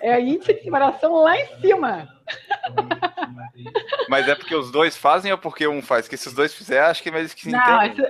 é 0.00 0.14
a 0.14 0.18
índice 0.18 0.54
de 0.54 0.62
separação 0.62 1.12
lá 1.16 1.38
em 1.38 1.46
cima. 1.60 2.08
Mas 4.08 4.26
é 4.26 4.34
porque 4.34 4.54
os 4.54 4.72
dois 4.72 4.96
fazem 4.96 5.30
ou 5.30 5.36
porque 5.36 5.68
um 5.68 5.82
faz? 5.82 6.08
Que 6.08 6.16
se 6.16 6.28
os 6.28 6.32
dois 6.32 6.54
fizerem, 6.54 6.84
acho 6.84 7.02
que 7.02 7.10
é 7.10 7.12
mais 7.12 7.34
que 7.34 7.42
se 7.42 7.50
Não, 7.50 7.82
é 7.82 7.90
que 7.90 8.02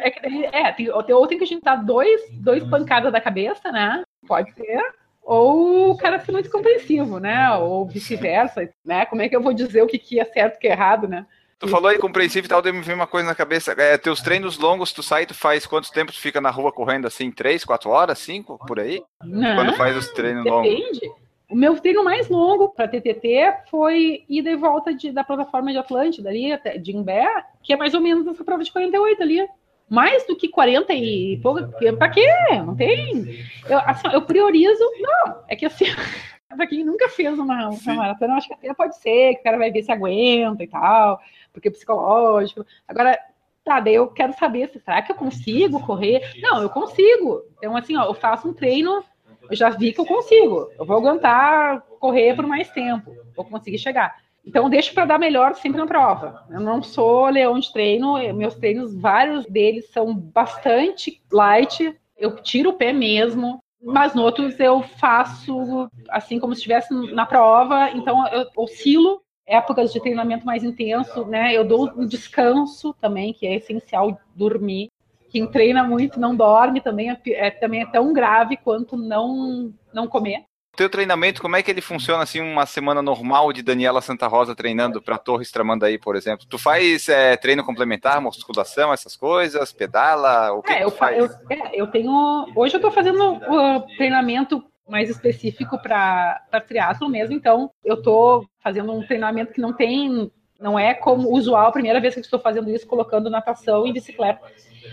é, 0.52 0.70
tem, 0.70 0.88
ou 0.88 1.26
tem 1.26 1.36
que 1.36 1.44
a 1.44 1.48
gente 1.48 1.64
dar 1.64 1.82
dois, 1.82 2.20
dois 2.34 2.62
pancadas 2.62 3.10
da 3.10 3.20
cabeça, 3.20 3.72
né? 3.72 4.04
Pode 4.24 4.52
ser 4.52 5.00
ou 5.22 5.90
o 5.90 5.96
cara 5.96 6.18
ser 6.20 6.32
muito 6.32 6.50
compreensivo, 6.50 7.18
né? 7.18 7.54
Ou 7.56 7.86
vice-versa, 7.86 8.68
né? 8.84 9.06
Como 9.06 9.22
é 9.22 9.28
que 9.28 9.36
eu 9.36 9.42
vou 9.42 9.52
dizer 9.52 9.82
o 9.82 9.86
que, 9.86 9.98
que 9.98 10.20
é 10.20 10.24
certo 10.24 10.54
e 10.54 10.56
o 10.56 10.60
que 10.60 10.68
é 10.68 10.72
errado, 10.72 11.06
né? 11.06 11.26
Tu 11.58 11.68
falou 11.68 11.88
aí 11.90 11.98
compreensível 11.98 12.46
e 12.46 12.48
tal, 12.48 12.62
deu 12.62 12.72
me 12.72 12.80
veio 12.80 12.96
uma 12.96 13.06
coisa 13.06 13.28
na 13.28 13.34
cabeça. 13.34 13.72
É, 13.72 13.98
teus 13.98 14.22
treinos 14.22 14.56
longos, 14.56 14.94
tu 14.94 15.02
sai, 15.02 15.26
tu 15.26 15.34
faz 15.34 15.66
quantos 15.66 15.90
tempos 15.90 16.14
tu 16.16 16.20
fica 16.22 16.40
na 16.40 16.48
rua 16.50 16.72
correndo 16.72 17.06
assim? 17.06 17.30
Três, 17.30 17.64
quatro 17.64 17.90
horas, 17.90 18.18
cinco, 18.18 18.58
por 18.66 18.80
aí? 18.80 19.02
Não, 19.22 19.56
Quando 19.56 19.74
faz 19.74 19.94
os 19.94 20.08
treinos 20.08 20.42
depende. 20.42 20.68
longos? 20.68 21.00
Depende. 21.00 21.20
O 21.50 21.54
meu 21.56 21.78
treino 21.78 22.02
mais 22.02 22.28
longo 22.28 22.70
para 22.70 22.88
TTT 22.88 23.64
foi 23.70 24.24
ida 24.26 24.50
e 24.50 24.56
volta 24.56 24.94
de, 24.94 25.12
da 25.12 25.22
plataforma 25.22 25.70
de 25.70 25.78
Atlântida 25.78 26.30
ali, 26.30 26.50
até, 26.50 26.78
de 26.78 26.96
Imbé, 26.96 27.26
que 27.62 27.72
é 27.72 27.76
mais 27.76 27.92
ou 27.92 28.00
menos 28.00 28.26
essa 28.26 28.44
prova 28.44 28.62
de 28.62 28.72
48 28.72 29.22
ali 29.22 29.48
mais 29.90 30.24
do 30.26 30.36
que 30.36 30.48
40 30.48 30.94
e 30.94 31.38
pouco. 31.42 31.60
Pra 31.98 32.08
quê? 32.08 32.26
Não 32.64 32.76
tem. 32.76 33.44
Eu, 33.68 33.78
assim, 33.80 34.08
eu 34.12 34.22
priorizo. 34.22 34.84
Não, 35.00 35.42
é 35.48 35.56
que 35.56 35.66
assim. 35.66 35.86
pra 36.56 36.66
quem 36.66 36.84
nunca 36.84 37.08
fez 37.08 37.38
uma, 37.38 37.68
uma 37.68 37.94
maratona, 37.94 38.34
eu 38.34 38.36
acho 38.36 38.48
que 38.48 38.54
até 38.54 38.72
pode 38.74 38.96
ser, 38.98 39.34
que 39.34 39.40
o 39.40 39.44
cara 39.44 39.58
vai 39.58 39.70
ver 39.70 39.82
se 39.82 39.92
aguenta 39.92 40.62
e 40.62 40.68
tal, 40.68 41.20
porque 41.52 41.68
é 41.68 41.70
psicológico. 41.70 42.64
Agora, 42.86 43.18
tá, 43.64 43.80
daí 43.80 43.94
eu 43.94 44.08
quero 44.08 44.32
saber 44.34 44.68
se 44.68 44.80
será 44.80 45.02
que 45.02 45.12
eu 45.12 45.16
consigo 45.16 45.84
correr? 45.84 46.22
Não, 46.40 46.62
eu 46.62 46.70
consigo. 46.70 47.42
Então, 47.58 47.76
assim, 47.76 47.96
ó, 47.96 48.04
eu 48.04 48.14
faço 48.14 48.48
um 48.48 48.52
treino, 48.52 49.04
eu 49.48 49.56
já 49.56 49.70
vi 49.70 49.92
que 49.92 50.00
eu 50.00 50.06
consigo. 50.06 50.70
Eu 50.78 50.84
vou 50.84 50.96
aguentar 50.96 51.82
correr 51.98 52.34
por 52.34 52.46
mais 52.46 52.68
tempo, 52.70 53.14
vou 53.34 53.44
conseguir 53.44 53.78
chegar. 53.78 54.16
Então, 54.44 54.70
deixo 54.70 54.94
para 54.94 55.04
dar 55.04 55.18
melhor 55.18 55.54
sempre 55.54 55.80
na 55.80 55.86
prova. 55.86 56.44
Eu 56.50 56.60
não 56.60 56.82
sou 56.82 57.28
leão 57.28 57.58
de 57.58 57.72
treino, 57.72 58.14
meus 58.34 58.54
treinos, 58.54 58.94
vários 58.94 59.46
deles 59.46 59.90
são 59.90 60.14
bastante 60.14 61.22
light, 61.30 61.94
eu 62.16 62.36
tiro 62.36 62.70
o 62.70 62.74
pé 62.74 62.92
mesmo, 62.92 63.62
mas 63.82 64.14
no 64.14 64.22
outros 64.22 64.58
eu 64.60 64.82
faço 64.82 65.88
assim 66.08 66.38
como 66.38 66.54
se 66.54 66.58
estivesse 66.60 66.92
na 67.12 67.24
prova, 67.24 67.90
então 67.90 68.26
eu 68.28 68.46
oscilo 68.56 69.22
épocas 69.46 69.92
de 69.92 70.00
treinamento 70.00 70.46
mais 70.46 70.62
intenso, 70.62 71.24
né? 71.24 71.52
Eu 71.52 71.64
dou 71.64 71.90
um 71.96 72.06
descanso 72.06 72.94
também, 73.00 73.32
que 73.32 73.46
é 73.46 73.56
essencial 73.56 74.20
dormir. 74.34 74.90
Quem 75.28 75.46
treina 75.46 75.82
muito 75.82 76.20
não 76.20 76.36
dorme 76.36 76.80
também 76.80 77.10
é, 77.10 77.20
é 77.26 77.50
também 77.50 77.82
é 77.82 77.86
tão 77.86 78.12
grave 78.12 78.56
quanto 78.56 78.96
não 78.96 79.72
não 79.92 80.06
comer 80.06 80.44
teu 80.76 80.88
treinamento, 80.88 81.42
como 81.42 81.56
é 81.56 81.62
que 81.62 81.70
ele 81.70 81.80
funciona 81.80 82.22
assim, 82.22 82.40
uma 82.40 82.64
semana 82.64 83.02
normal 83.02 83.52
de 83.52 83.62
Daniela 83.62 84.00
Santa 84.00 84.26
Rosa 84.26 84.54
treinando 84.54 85.02
para 85.02 85.18
Torres 85.18 85.50
Tramandaí, 85.50 85.98
por 85.98 86.16
exemplo? 86.16 86.46
Tu 86.48 86.58
faz 86.58 87.08
é, 87.08 87.36
treino 87.36 87.64
complementar, 87.64 88.20
musculação, 88.20 88.92
essas 88.92 89.16
coisas, 89.16 89.72
pedala? 89.72 90.52
O 90.52 90.62
que, 90.62 90.72
é, 90.72 90.84
eu, 90.84 90.90
faz? 90.90 91.18
Eu, 91.18 91.26
é, 91.50 91.80
eu 91.80 91.86
tenho. 91.88 92.46
Hoje 92.54 92.74
eu 92.74 92.78
estou 92.78 92.90
fazendo 92.90 93.34
uh, 93.34 93.86
treinamento 93.96 94.64
mais 94.88 95.10
específico 95.10 95.78
para 95.80 96.40
triatlo 96.66 97.08
mesmo, 97.08 97.34
então 97.34 97.70
eu 97.84 97.96
estou 97.96 98.46
fazendo 98.62 98.92
um 98.92 99.06
treinamento 99.06 99.52
que 99.52 99.60
não 99.60 99.72
tem, 99.72 100.30
não 100.58 100.78
é 100.78 100.94
como 100.94 101.32
usual, 101.32 101.68
a 101.68 101.72
primeira 101.72 102.00
vez 102.00 102.14
que 102.14 102.20
estou 102.20 102.40
fazendo 102.40 102.70
isso, 102.70 102.86
colocando 102.86 103.30
natação 103.30 103.86
e 103.86 103.92
bicicleta. 103.92 104.40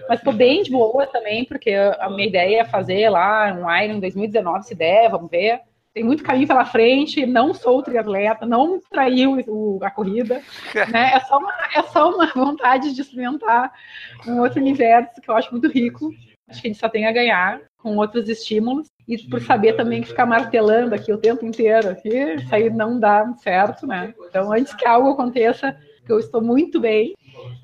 Mas 0.09 0.19
estou 0.19 0.33
bem 0.33 0.63
de 0.63 0.71
boa 0.71 1.07
também, 1.07 1.45
porque 1.45 1.71
a 1.99 2.09
minha 2.09 2.27
ideia 2.27 2.61
é 2.61 2.65
fazer 2.65 3.09
lá 3.09 3.53
um 3.53 3.73
Iron 3.83 3.99
2019, 3.99 4.65
se 4.65 4.75
der, 4.75 5.09
vamos 5.09 5.31
ver 5.31 5.61
tem 5.97 6.03
muito 6.03 6.23
caminho 6.23 6.47
pela 6.47 6.63
frente, 6.63 7.25
não 7.25 7.55
sou 7.55 7.81
triatleta, 7.81 8.45
não 8.45 8.79
traiu 8.87 9.43
o, 9.47 9.79
a 9.81 9.89
corrida, 9.89 10.43
né? 10.93 11.11
É 11.15 11.19
só, 11.21 11.39
uma, 11.39 11.51
é 11.73 11.81
só 11.81 12.13
uma 12.13 12.27
vontade 12.35 12.93
de 12.93 13.01
experimentar 13.01 13.73
um 14.27 14.39
outro 14.39 14.61
universo 14.61 15.19
que 15.19 15.27
eu 15.27 15.35
acho 15.35 15.51
muito 15.51 15.67
rico. 15.67 16.13
Acho 16.47 16.61
que 16.61 16.67
a 16.67 16.69
gente 16.69 16.79
só 16.79 16.87
tem 16.87 17.07
a 17.07 17.11
ganhar 17.11 17.61
com 17.79 17.97
outros 17.97 18.29
estímulos 18.29 18.87
e 19.07 19.17
por 19.27 19.41
saber 19.41 19.73
também 19.73 20.03
que 20.03 20.09
ficar 20.09 20.27
martelando 20.27 20.93
aqui 20.93 21.11
o 21.11 21.17
tempo 21.17 21.43
inteiro, 21.43 21.89
aqui, 21.89 22.09
isso 22.09 22.53
aí 22.53 22.69
não 22.69 22.99
dá 22.99 23.33
certo, 23.37 23.87
né? 23.87 24.13
Então, 24.29 24.53
antes 24.53 24.75
que 24.75 24.87
algo 24.87 25.09
aconteça, 25.09 25.75
que 26.05 26.11
eu 26.11 26.19
estou 26.19 26.43
muito 26.43 26.79
bem, 26.79 27.15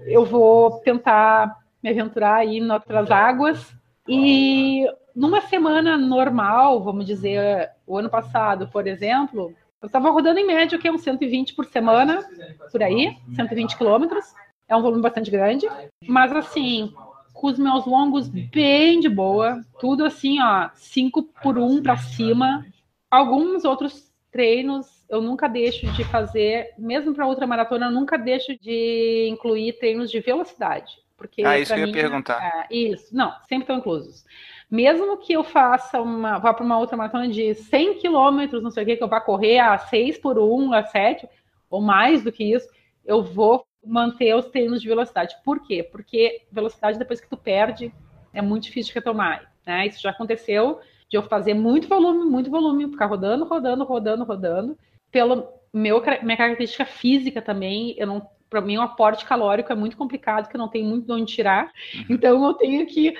eu 0.07 0.25
vou 0.25 0.79
tentar 0.79 1.55
me 1.83 1.91
aventurar 1.91 2.37
aí 2.37 2.57
em 2.57 2.71
outras 2.71 3.11
águas 3.11 3.75
e 4.07 4.85
numa 5.15 5.41
semana 5.41 5.97
normal, 5.97 6.81
vamos 6.83 7.05
dizer, 7.05 7.71
o 7.85 7.97
ano 7.97 8.09
passado, 8.09 8.67
por 8.67 8.87
exemplo, 8.87 9.53
eu 9.81 9.87
estava 9.87 10.09
rodando 10.09 10.39
em 10.39 10.47
média 10.47 10.77
que 10.77 10.87
é 10.87 10.91
uns 10.91 11.03
120 11.03 11.55
por 11.55 11.65
semana, 11.65 12.27
por 12.71 12.81
aí, 12.81 13.17
120 13.35 13.77
quilômetros. 13.77 14.25
É 14.67 14.75
um 14.75 14.81
volume 14.81 15.01
bastante 15.01 15.29
grande, 15.29 15.67
mas 16.07 16.31
assim, 16.33 16.93
com 17.33 17.47
os 17.47 17.59
meus 17.59 17.85
longos 17.85 18.29
bem 18.29 18.99
de 18.99 19.09
boa, 19.09 19.61
tudo 19.79 20.05
assim, 20.05 20.41
ó, 20.41 20.69
5 20.73 21.23
por 21.43 21.57
1 21.57 21.83
para 21.83 21.97
cima. 21.97 22.65
Alguns 23.11 23.65
outros 23.65 24.11
treinos 24.31 25.05
eu 25.09 25.21
nunca 25.21 25.47
deixo 25.47 25.85
de 25.91 26.03
fazer, 26.05 26.73
mesmo 26.77 27.13
para 27.13 27.27
outra 27.27 27.45
maratona, 27.45 27.85
eu 27.85 27.91
nunca 27.91 28.17
deixo 28.17 28.57
de 28.59 29.27
incluir 29.29 29.73
treinos 29.73 30.09
de 30.09 30.19
velocidade. 30.19 31.02
Porque 31.17 31.43
ah, 31.45 31.57
isso 31.57 31.73
que 31.73 31.79
eu 31.79 31.87
mim, 31.87 31.93
ia 31.93 32.01
perguntar. 32.01 32.41
É, 32.41 32.75
isso, 32.75 33.15
não, 33.15 33.31
sempre 33.47 33.63
estão 33.63 33.77
inclusos. 33.77 34.25
Mesmo 34.69 35.17
que 35.17 35.33
eu 35.33 35.43
faça 35.43 36.01
uma, 36.01 36.39
vá 36.39 36.53
para 36.53 36.65
uma 36.65 36.77
outra 36.77 36.97
maratona 36.97 37.27
de 37.29 37.53
100 37.53 37.99
quilômetros, 37.99 38.63
não 38.63 38.71
sei 38.71 38.83
o 38.83 38.85
que, 38.85 38.97
que 38.97 39.03
eu 39.03 39.07
vá 39.07 39.21
correr 39.21 39.59
a 39.59 39.77
6 39.77 40.17
por 40.17 40.39
1, 40.39 40.73
a 40.73 40.83
7, 40.83 41.27
ou 41.69 41.81
mais 41.81 42.23
do 42.23 42.31
que 42.31 42.43
isso, 42.43 42.67
eu 43.05 43.23
vou 43.23 43.65
manter 43.85 44.35
os 44.35 44.45
treinos 44.47 44.81
de 44.81 44.87
velocidade. 44.87 45.35
Por 45.43 45.61
quê? 45.61 45.83
Porque 45.83 46.43
velocidade, 46.51 46.97
depois 46.97 47.21
que 47.21 47.29
tu 47.29 47.37
perde, 47.37 47.93
é 48.33 48.41
muito 48.41 48.63
difícil 48.63 48.93
de 48.93 48.99
retomar. 48.99 49.51
Né? 49.65 49.87
Isso 49.87 50.01
já 50.01 50.09
aconteceu 50.09 50.79
de 51.09 51.17
eu 51.17 51.23
fazer 51.23 51.53
muito 51.53 51.87
volume, 51.87 52.25
muito 52.29 52.49
volume, 52.49 52.89
ficar 52.89 53.05
rodando, 53.05 53.45
rodando, 53.45 53.83
rodando, 53.83 54.23
rodando. 54.23 54.77
Pela 55.11 55.47
meu, 55.73 56.01
minha 56.21 56.37
característica 56.37 56.85
física 56.85 57.41
também, 57.41 57.95
eu 57.97 58.07
não, 58.07 58.27
para 58.53 58.61
mim 58.61 58.77
o 58.77 58.81
aporte 58.81 59.25
calórico 59.25 59.71
é 59.71 59.75
muito 59.75 59.97
complicado, 59.97 60.47
que 60.47 60.55
eu 60.55 60.59
não 60.59 60.67
tenho 60.67 60.87
muito 60.87 61.05
de 61.05 61.11
onde 61.11 61.33
tirar. 61.33 61.71
Uhum. 61.95 62.05
Então 62.09 62.45
eu 62.45 62.53
tenho 62.53 62.85
que, 62.85 63.15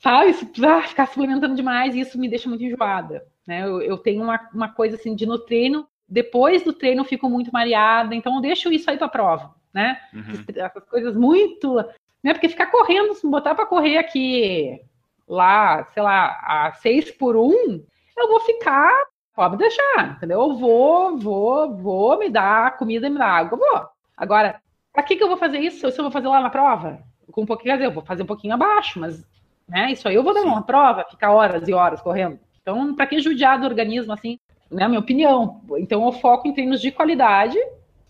sabe, 0.00 0.34
ah, 0.64 0.82
ficar 0.82 1.06
suplementando 1.06 1.54
demais 1.54 1.94
e 1.94 2.00
isso 2.00 2.18
me 2.18 2.28
deixa 2.28 2.48
muito 2.48 2.64
enjoada. 2.64 3.24
Né? 3.46 3.64
Eu, 3.64 3.82
eu 3.82 3.98
tenho 3.98 4.22
uma, 4.22 4.40
uma 4.54 4.68
coisa 4.68 4.96
assim 4.96 5.14
de 5.14 5.26
no 5.26 5.38
treino, 5.38 5.86
depois 6.08 6.62
do 6.62 6.72
treino 6.72 7.00
eu 7.00 7.06
fico 7.06 7.28
muito 7.28 7.50
mareada, 7.52 8.14
então 8.14 8.36
eu 8.36 8.40
deixo 8.40 8.72
isso 8.72 8.90
aí 8.90 8.96
para 8.96 9.08
prova 9.08 9.62
né? 9.72 9.98
Uhum. 10.12 10.44
Essas 10.54 10.84
coisas 10.84 11.16
muito. 11.16 11.74
Né? 12.22 12.32
Porque 12.32 12.48
ficar 12.48 12.66
correndo, 12.66 13.14
se 13.14 13.26
botar 13.26 13.54
para 13.54 13.66
correr 13.66 13.98
aqui 13.98 14.80
lá, 15.26 15.84
sei 15.86 16.02
lá, 16.02 16.38
a 16.42 16.72
seis 16.74 17.10
por 17.10 17.36
um, 17.36 17.84
eu 18.16 18.28
vou 18.28 18.40
ficar, 18.40 18.92
pode 19.34 19.56
deixar, 19.56 20.16
entendeu? 20.16 20.40
Eu 20.40 20.56
vou, 20.56 21.18
vou, 21.18 21.76
vou 21.76 22.18
me 22.18 22.28
dar 22.28 22.76
comida 22.76 23.06
e 23.06 23.10
me 23.10 23.18
dar 23.18 23.30
água, 23.30 23.58
vou. 23.58 23.91
Agora, 24.16 24.60
para 24.92 25.02
que, 25.02 25.16
que 25.16 25.22
eu 25.22 25.28
vou 25.28 25.36
fazer 25.36 25.58
isso 25.58 25.90
se 25.90 25.98
eu 25.98 26.04
vou 26.04 26.12
fazer 26.12 26.28
lá 26.28 26.40
na 26.40 26.50
prova? 26.50 27.02
Com 27.30 27.42
um 27.42 27.46
pouquinho, 27.46 27.76
quer 27.76 27.84
eu 27.84 27.92
vou 27.92 28.04
fazer 28.04 28.22
um 28.22 28.26
pouquinho 28.26 28.54
abaixo, 28.54 29.00
mas 29.00 29.24
né, 29.68 29.92
isso 29.92 30.06
aí 30.06 30.14
eu 30.14 30.22
vou 30.22 30.34
dar 30.34 30.42
uma 30.42 30.62
prova, 30.62 31.06
ficar 31.10 31.32
horas 31.32 31.66
e 31.66 31.72
horas 31.72 32.00
correndo. 32.00 32.38
Então, 32.60 32.94
para 32.94 33.06
que 33.06 33.20
judiar 33.20 33.58
do 33.58 33.66
organismo 33.66 34.12
assim? 34.12 34.38
Né, 34.70 34.86
minha 34.88 35.00
opinião. 35.00 35.60
Então, 35.78 36.04
eu 36.04 36.12
foco 36.12 36.48
em 36.48 36.52
treinos 36.52 36.80
de 36.80 36.90
qualidade 36.90 37.58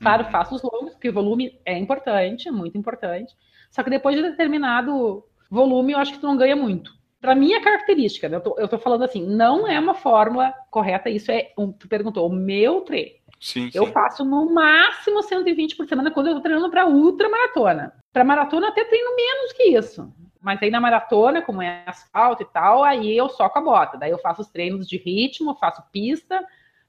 Claro, 0.03 0.24
faço 0.24 0.57
os 0.57 0.62
longos, 0.62 0.94
porque 0.94 1.09
o 1.09 1.12
volume 1.12 1.59
é 1.64 1.78
importante, 1.78 2.50
muito 2.50 2.76
importante. 2.76 3.34
Só 3.70 3.82
que 3.84 3.90
depois 3.90 4.16
de 4.16 4.22
determinado 4.22 5.24
volume, 5.48 5.92
eu 5.92 5.98
acho 5.98 6.12
que 6.12 6.18
tu 6.18 6.26
não 6.26 6.36
ganha 6.36 6.57
muito. 6.57 6.92
Para 7.20 7.36
minha 7.36 7.59
é 7.59 7.62
característica, 7.62 8.28
né? 8.28 8.36
eu, 8.36 8.40
tô, 8.40 8.57
eu 8.59 8.66
tô 8.66 8.78
falando 8.78 9.05
assim, 9.05 9.24
não 9.24 9.66
é 9.66 9.78
uma 9.78 9.94
fórmula 9.94 10.53
correta, 10.70 11.09
isso 11.09 11.30
é, 11.30 11.53
um, 11.57 11.70
tu 11.70 11.86
perguntou, 11.86 12.28
o 12.28 12.32
meu 12.32 12.80
treino. 12.80 13.14
Sim, 13.43 13.68
eu 13.74 13.86
sim. 13.86 13.93
faço 13.93 14.24
no 14.24 14.55
máximo 14.55 15.20
120 15.20 15.74
por 15.74 15.88
semana 15.88 16.12
quando 16.12 16.28
eu 16.28 16.34
tô 16.36 16.40
treinando 16.40 16.70
para 16.70 16.86
ultra 16.86 17.28
maratona. 17.28 17.93
Para 18.12 18.22
maratona 18.22 18.68
até 18.68 18.84
treino 18.84 19.16
menos 19.16 19.53
que 19.53 19.64
isso. 19.64 20.14
Mas 20.40 20.62
aí 20.62 20.70
na 20.70 20.80
maratona, 20.80 21.43
como 21.43 21.61
é 21.61 21.82
asfalto 21.84 22.45
e 22.45 22.47
tal, 22.47 22.84
aí 22.84 23.16
eu 23.16 23.28
só 23.28 23.49
com 23.49 23.59
a 23.59 23.62
bota. 23.62 23.99
Daí 23.99 24.12
eu 24.12 24.18
faço 24.18 24.43
os 24.43 24.49
treinos 24.49 24.86
de 24.86 24.97
ritmo, 24.97 25.57
faço 25.57 25.82
pista, 25.90 26.40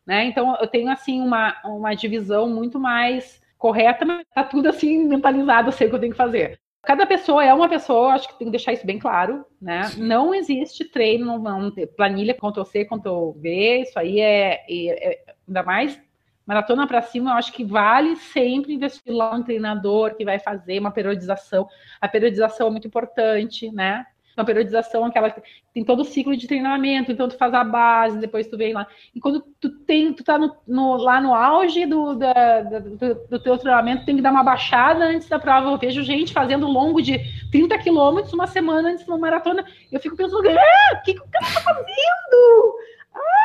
né? 0.05 0.25
Então 0.25 0.55
eu 0.61 0.67
tenho 0.67 0.91
assim 0.91 1.21
uma, 1.21 1.55
uma 1.65 1.95
divisão 1.95 2.47
muito 2.47 2.79
mais 2.79 3.41
correta, 3.57 4.05
mas 4.05 4.23
tá 4.35 4.43
tudo 4.43 4.69
assim 4.69 5.07
mentalizado, 5.07 5.69
eu 5.69 5.71
sei 5.71 5.87
o 5.87 5.89
que 5.89 5.95
eu 5.95 6.01
tenho 6.01 6.11
que 6.11 6.17
fazer. 6.17 6.59
Cada 6.83 7.07
pessoa 7.07 7.43
é 7.43 7.51
uma 7.51 7.69
pessoa, 7.69 8.13
acho 8.13 8.27
que 8.27 8.37
tem 8.37 8.47
que 8.47 8.51
deixar 8.51 8.73
isso 8.73 8.85
bem 8.85 8.99
claro, 8.99 9.43
né? 9.59 9.89
Não 9.97 10.35
existe 10.35 10.85
treino, 10.85 11.39
não, 11.39 11.61
não 11.61 11.71
planilha 11.97 12.35
Ctrl 12.35 12.63
C, 12.63 12.85
Ctrl 12.85 13.31
V, 13.37 13.77
isso 13.87 13.97
aí 13.97 14.19
é, 14.19 14.65
é, 14.69 15.13
é 15.13 15.23
ainda 15.47 15.63
mais 15.63 15.99
maratona 16.45 16.87
para 16.87 17.01
cima, 17.01 17.31
eu 17.31 17.35
acho 17.35 17.51
que 17.53 17.63
vale 17.63 18.15
sempre 18.15 18.73
investir 18.73 19.13
lá 19.13 19.33
um 19.35 19.43
treinador 19.43 20.15
que 20.15 20.25
vai 20.25 20.39
fazer 20.39 20.79
uma 20.79 20.91
periodização. 20.91 21.67
A 22.01 22.07
periodização 22.07 22.67
é 22.67 22.71
muito 22.71 22.87
importante, 22.87 23.71
né? 23.71 24.05
uma 24.35 24.45
periodização, 24.45 25.05
aquela 25.05 25.33
tem 25.73 25.83
todo 25.83 26.01
o 26.01 26.05
ciclo 26.05 26.35
de 26.35 26.47
treinamento, 26.47 27.11
então 27.11 27.27
tu 27.27 27.37
faz 27.37 27.53
a 27.53 27.63
base, 27.63 28.17
depois 28.17 28.47
tu 28.47 28.57
vem 28.57 28.73
lá. 28.73 28.87
E 29.13 29.19
quando 29.19 29.41
tu 29.59 29.69
tem, 29.69 30.13
tu 30.13 30.23
tá 30.23 30.37
no, 30.37 30.55
no, 30.67 30.95
lá 30.97 31.21
no 31.21 31.33
auge 31.33 31.85
do, 31.85 32.15
da, 32.15 32.61
do, 32.61 33.15
do, 33.29 33.39
teu 33.39 33.57
treinamento, 33.57 34.05
tem 34.05 34.15
que 34.15 34.21
dar 34.21 34.31
uma 34.31 34.43
baixada 34.43 35.05
antes 35.05 35.27
da 35.27 35.39
prova. 35.39 35.69
Eu 35.69 35.77
vejo 35.77 36.03
gente 36.03 36.33
fazendo 36.33 36.67
longo 36.67 37.01
de 37.01 37.19
30 37.51 37.77
quilômetros 37.79 38.33
uma 38.33 38.47
semana 38.47 38.89
antes 38.89 39.05
de 39.05 39.11
uma 39.11 39.17
maratona. 39.17 39.63
Eu 39.91 39.99
fico 39.99 40.15
pensando, 40.15 40.47
ah, 40.49 40.97
o 40.97 41.03
que, 41.03 41.13
que 41.13 41.21
o 41.21 41.27
cara 41.27 41.45
tá 41.53 41.61
fazendo? 41.61 42.75
Ah! 43.13 43.42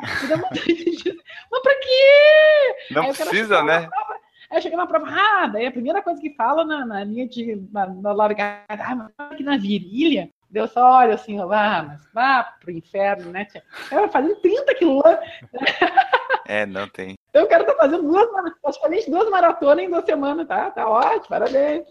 Mas 1.50 1.62
pra 1.62 1.74
quê? 1.74 2.76
Não 2.90 3.04
precisa, 3.12 3.62
né? 3.62 3.88
Aí 4.50 4.62
chega 4.62 4.76
na 4.76 4.86
prova, 4.86 5.06
ah, 5.08 5.44
a 5.44 5.70
primeira 5.72 6.02
coisa 6.02 6.20
que 6.20 6.34
fala 6.34 6.64
na, 6.64 6.86
na 6.86 7.04
linha 7.04 7.26
de 7.28 7.60
na, 7.72 7.86
na 7.86 8.12
largada, 8.12 8.64
ah, 8.68 8.94
mas 8.94 9.10
aqui 9.18 9.42
na 9.42 9.56
virilha, 9.56 10.30
Deus 10.48 10.70
só 10.70 10.98
olha 10.98 11.14
assim, 11.14 11.40
ah, 11.40 11.84
mas 11.88 12.08
vá 12.14 12.44
pro 12.60 12.70
inferno, 12.70 13.32
né? 13.32 13.46
Eu 13.90 14.08
fazendo 14.08 14.36
30 14.36 14.74
quilômetros. 14.74 15.28
É, 16.48 16.64
não 16.64 16.88
tem. 16.88 17.16
Então 17.30 17.42
eu 17.42 17.48
quero 17.48 17.62
estar 17.62 17.74
fazendo 17.74 18.04
duas, 18.04 18.28
praticamente 18.62 19.10
duas 19.10 19.28
maratonas 19.28 19.84
em 19.84 19.90
duas 19.90 20.04
semanas, 20.04 20.46
tá? 20.46 20.70
Tá 20.70 20.88
ótimo, 20.88 21.26
parabéns. 21.28 21.84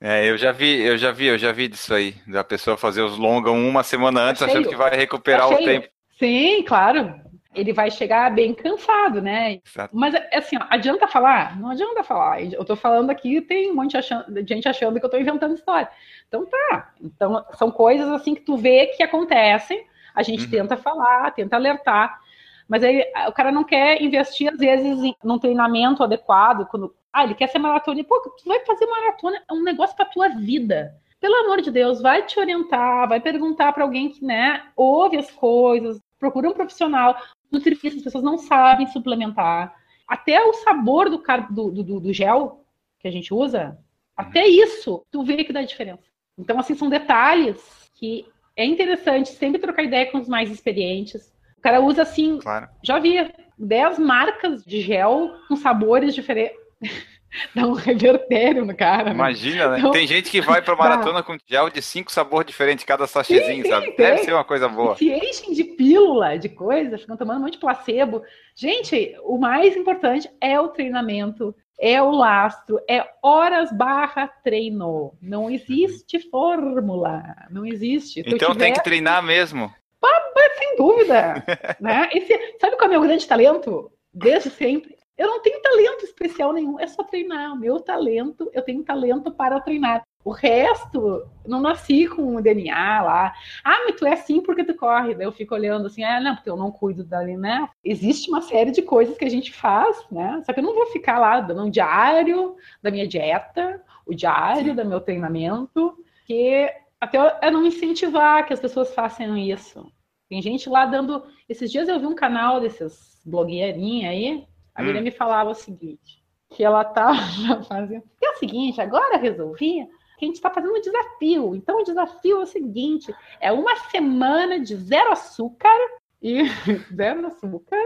É, 0.00 0.28
eu 0.28 0.36
já 0.36 0.52
vi, 0.52 0.80
eu 0.80 0.96
já 0.96 1.10
vi, 1.10 1.26
eu 1.26 1.38
já 1.38 1.50
vi 1.52 1.68
disso 1.68 1.92
aí, 1.94 2.14
da 2.26 2.44
pessoa 2.44 2.76
fazer 2.76 3.02
os 3.02 3.16
longa 3.16 3.50
uma 3.50 3.82
semana 3.82 4.20
antes, 4.22 4.40
tá 4.40 4.46
achando 4.46 4.68
que 4.68 4.76
vai 4.76 4.96
recuperar 4.96 5.48
tá 5.48 5.54
o 5.54 5.58
tempo. 5.58 5.88
Sim, 6.18 6.62
claro 6.64 7.28
ele 7.54 7.72
vai 7.72 7.90
chegar 7.90 8.32
bem 8.32 8.54
cansado, 8.54 9.20
né? 9.20 9.60
Exato. 9.66 9.96
Mas, 9.96 10.14
assim, 10.32 10.56
ó, 10.56 10.64
adianta 10.70 11.08
falar? 11.08 11.58
Não 11.58 11.70
adianta 11.70 12.04
falar. 12.04 12.42
Eu 12.42 12.64
tô 12.64 12.76
falando 12.76 13.10
aqui, 13.10 13.40
tem 13.40 13.70
um 13.70 13.74
monte 13.74 13.96
de 13.98 14.46
gente 14.46 14.68
achando 14.68 14.98
que 14.98 15.04
eu 15.04 15.10
tô 15.10 15.18
inventando 15.18 15.54
história. 15.54 15.88
Então 16.28 16.46
tá. 16.46 16.92
Então, 17.00 17.44
são 17.54 17.70
coisas 17.70 18.08
assim 18.08 18.34
que 18.34 18.42
tu 18.42 18.56
vê 18.56 18.86
que 18.88 19.02
acontecem, 19.02 19.84
a 20.14 20.22
gente 20.22 20.44
uhum. 20.44 20.50
tenta 20.50 20.76
falar, 20.76 21.30
tenta 21.32 21.56
alertar, 21.56 22.20
mas 22.68 22.84
aí 22.84 23.02
o 23.26 23.32
cara 23.32 23.50
não 23.50 23.64
quer 23.64 24.00
investir, 24.02 24.52
às 24.52 24.58
vezes, 24.58 25.02
em, 25.02 25.14
num 25.24 25.38
treinamento 25.38 26.02
adequado, 26.02 26.66
quando. 26.66 26.94
Ah, 27.10 27.24
ele 27.24 27.34
quer 27.34 27.48
ser 27.48 27.58
maratona. 27.58 28.04
Pô, 28.04 28.20
tu 28.20 28.46
vai 28.46 28.60
fazer 28.60 28.86
maratona, 28.86 29.42
é 29.48 29.52
um 29.52 29.62
negócio 29.62 29.96
pra 29.96 30.04
tua 30.04 30.28
vida 30.28 30.94
pelo 31.20 31.34
amor 31.34 31.60
de 31.60 31.70
Deus, 31.72 32.00
vai 32.00 32.24
te 32.24 32.38
orientar, 32.38 33.08
vai 33.08 33.20
perguntar 33.20 33.72
para 33.72 33.82
alguém 33.82 34.08
que, 34.08 34.24
né, 34.24 34.62
ouve 34.76 35.16
as 35.16 35.28
coisas, 35.30 36.00
procura 36.18 36.48
um 36.48 36.54
profissional 36.54 37.16
nutricionistas, 37.50 38.00
as 38.00 38.04
pessoas 38.04 38.24
não 38.24 38.38
sabem 38.38 38.86
suplementar. 38.86 39.74
Até 40.06 40.42
o 40.42 40.52
sabor 40.54 41.10
do, 41.10 41.22
do, 41.50 41.82
do, 41.82 42.00
do 42.00 42.12
gel 42.12 42.64
que 42.98 43.06
a 43.06 43.10
gente 43.10 43.32
usa, 43.32 43.78
até 44.16 44.46
isso, 44.46 45.04
tu 45.10 45.22
vê 45.22 45.44
que 45.44 45.52
dá 45.52 45.62
diferença. 45.62 46.02
Então, 46.36 46.58
assim, 46.58 46.74
são 46.74 46.88
detalhes 46.88 47.88
que 47.94 48.26
é 48.56 48.64
interessante 48.64 49.30
sempre 49.30 49.60
trocar 49.60 49.84
ideia 49.84 50.10
com 50.10 50.18
os 50.18 50.28
mais 50.28 50.50
experientes. 50.50 51.32
O 51.56 51.60
cara 51.60 51.80
usa, 51.80 52.02
assim, 52.02 52.38
claro. 52.38 52.68
já 52.82 52.98
vi 52.98 53.14
10 53.56 53.98
marcas 53.98 54.64
de 54.64 54.80
gel 54.80 55.32
com 55.46 55.56
sabores 55.56 56.14
diferentes. 56.14 56.58
dá 57.54 57.66
um 57.66 57.72
revertério 57.72 58.64
no 58.64 58.74
cara. 58.74 59.04
Né? 59.04 59.10
Imagina, 59.12 59.68
né? 59.70 59.78
Então, 59.78 59.90
tem 59.90 60.06
gente 60.06 60.30
que 60.30 60.40
vai 60.40 60.62
pra 60.62 60.76
maratona 60.76 61.22
com 61.22 61.36
gel 61.46 61.70
de 61.70 61.82
cinco 61.82 62.10
sabores 62.10 62.46
diferentes, 62.46 62.84
cada 62.84 63.06
sachêzinho, 63.06 63.66
sabe? 63.68 63.86
Tem. 63.92 63.96
Deve 63.96 64.24
ser 64.24 64.32
uma 64.32 64.44
coisa 64.44 64.68
boa. 64.68 64.96
Se 64.96 65.10
enchem 65.10 65.52
de 65.52 65.64
pílula, 65.64 66.38
de 66.38 66.48
coisa, 66.48 66.98
ficam 66.98 67.16
tomando 67.16 67.38
um 67.38 67.42
monte 67.42 67.52
de 67.52 67.58
placebo. 67.58 68.22
Gente, 68.54 69.14
o 69.24 69.38
mais 69.38 69.76
importante 69.76 70.28
é 70.40 70.58
o 70.58 70.68
treinamento, 70.68 71.54
é 71.80 72.02
o 72.02 72.10
lastro, 72.10 72.80
é 72.88 73.06
horas 73.22 73.70
barra 73.72 74.26
treino. 74.42 75.14
Não 75.22 75.50
existe 75.50 76.18
fórmula, 76.30 77.22
não 77.50 77.64
existe. 77.64 78.22
Se 78.22 78.28
então 78.28 78.52
tiver... 78.52 78.64
tem 78.64 78.72
que 78.72 78.82
treinar 78.82 79.22
mesmo. 79.22 79.72
Pá, 80.00 80.08
sem 80.56 80.76
dúvida. 80.76 81.44
né? 81.80 82.08
Esse, 82.12 82.58
sabe 82.60 82.76
qual 82.76 82.84
é 82.84 82.96
o 82.96 83.00
meu 83.00 83.02
grande 83.02 83.26
talento? 83.26 83.90
Desde 84.12 84.50
sempre. 84.50 84.97
Eu 85.18 85.26
não 85.26 85.42
tenho 85.42 85.60
talento 85.60 86.04
especial 86.04 86.52
nenhum, 86.52 86.78
é 86.78 86.86
só 86.86 87.02
treinar. 87.02 87.52
O 87.52 87.58
meu 87.58 87.80
talento, 87.80 88.48
eu 88.54 88.62
tenho 88.62 88.84
talento 88.84 89.32
para 89.32 89.60
treinar. 89.60 90.04
O 90.24 90.30
resto, 90.30 91.26
não 91.44 91.60
nasci 91.60 92.06
com 92.06 92.36
o 92.36 92.40
DNA 92.40 93.02
lá. 93.02 93.34
Ah, 93.64 93.84
mas 93.84 93.96
tu 93.96 94.06
é 94.06 94.12
assim 94.12 94.40
porque 94.40 94.62
tu 94.62 94.76
corre. 94.76 95.14
Daí 95.14 95.26
eu 95.26 95.32
fico 95.32 95.54
olhando 95.54 95.86
assim, 95.86 96.04
ah, 96.04 96.20
não, 96.20 96.36
porque 96.36 96.48
eu 96.48 96.56
não 96.56 96.70
cuido 96.70 97.02
dali, 97.02 97.36
né? 97.36 97.68
Existe 97.82 98.30
uma 98.30 98.42
série 98.42 98.70
de 98.70 98.82
coisas 98.82 99.16
que 99.16 99.24
a 99.24 99.30
gente 99.30 99.52
faz, 99.52 100.06
né? 100.08 100.40
Só 100.46 100.52
que 100.52 100.60
eu 100.60 100.64
não 100.64 100.74
vou 100.74 100.86
ficar 100.86 101.18
lá 101.18 101.40
dando 101.40 101.64
um 101.64 101.70
diário 101.70 102.54
da 102.80 102.90
minha 102.90 103.06
dieta, 103.06 103.82
o 104.06 104.14
diário 104.14 104.74
do 104.74 104.84
meu 104.84 105.00
treinamento, 105.00 105.98
que 106.26 106.70
até 107.00 107.18
é 107.42 107.50
não 107.50 107.66
incentivar 107.66 108.46
que 108.46 108.52
as 108.52 108.60
pessoas 108.60 108.94
façam 108.94 109.36
isso. 109.36 109.90
Tem 110.28 110.40
gente 110.42 110.68
lá 110.68 110.84
dando. 110.84 111.24
Esses 111.48 111.72
dias 111.72 111.88
eu 111.88 111.98
vi 111.98 112.06
um 112.06 112.14
canal 112.14 112.60
desses 112.60 113.20
blogueirinhos 113.24 114.10
aí, 114.10 114.46
a 114.78 114.82
Miriam 114.82 115.02
me 115.02 115.10
falava 115.10 115.50
o 115.50 115.54
seguinte: 115.54 116.22
que 116.50 116.62
ela 116.62 116.82
estava 116.82 117.18
fazendo. 117.68 118.04
É 118.22 118.30
o 118.30 118.36
seguinte, 118.36 118.80
agora 118.80 119.18
resolvi 119.18 119.84
que 120.16 120.24
a 120.24 120.26
gente 120.26 120.36
está 120.36 120.50
fazendo 120.50 120.72
um 120.72 120.80
desafio. 120.80 121.54
Então, 121.56 121.80
o 121.80 121.84
desafio 121.84 122.38
é 122.38 122.42
o 122.42 122.46
seguinte: 122.46 123.12
é 123.40 123.50
uma 123.50 123.74
semana 123.90 124.60
de 124.60 124.76
zero 124.76 125.10
açúcar 125.10 125.76
e 126.22 126.44
zero 126.94 127.26
açúcar 127.26 127.84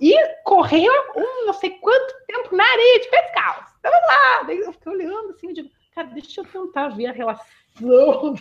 e 0.00 0.16
correr 0.44 0.88
um 1.16 1.46
não 1.46 1.52
sei 1.52 1.70
quanto 1.70 2.14
tempo 2.26 2.54
na 2.54 2.64
areia 2.64 3.00
de 3.00 3.08
pé 3.08 3.22
descalço. 3.22 3.74
Então, 3.80 3.90
vamos 3.90 4.08
lá. 4.08 4.42
Daí 4.44 4.58
eu 4.60 4.72
fiquei 4.72 4.92
olhando 4.92 5.30
assim, 5.30 5.48
eu 5.48 5.54
digo, 5.54 5.70
cara, 5.94 6.08
deixa 6.08 6.40
eu 6.40 6.44
tentar 6.44 6.88
ver 6.88 7.06
a 7.06 7.12
relação 7.12 7.44
do 7.80 8.34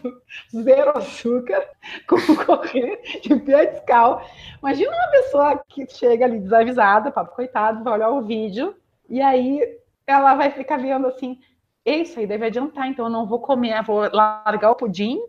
zero 0.64 0.98
açúcar 0.98 1.68
com 2.08 2.18
correr 2.46 3.02
de 3.22 3.36
pé 3.38 3.66
descalço. 3.68 4.30
Imagina 4.60 4.92
uma 4.92 5.12
pessoa 5.12 5.64
que 5.68 5.88
chega 5.90 6.26
ali 6.26 6.40
desavisada, 6.40 7.12
papo 7.12 7.36
coitado, 7.36 7.84
vai 7.84 7.94
olhar 7.94 8.10
o 8.10 8.22
vídeo 8.22 8.76
e 9.10 9.22
aí 9.22 9.78
ela 10.06 10.36
vai 10.36 10.52
ficar 10.52 10.78
vendo 10.78 11.08
assim, 11.08 11.40
isso 11.86 12.20
aí 12.20 12.28
deve 12.28 12.46
adiantar, 12.46 12.88
então 12.88 13.06
eu 13.06 13.12
não 13.12 13.26
vou 13.26 13.40
comer, 13.40 13.82
vou 13.84 14.10
largar 14.12 14.72
o 14.72 14.76
pudim 14.76 15.20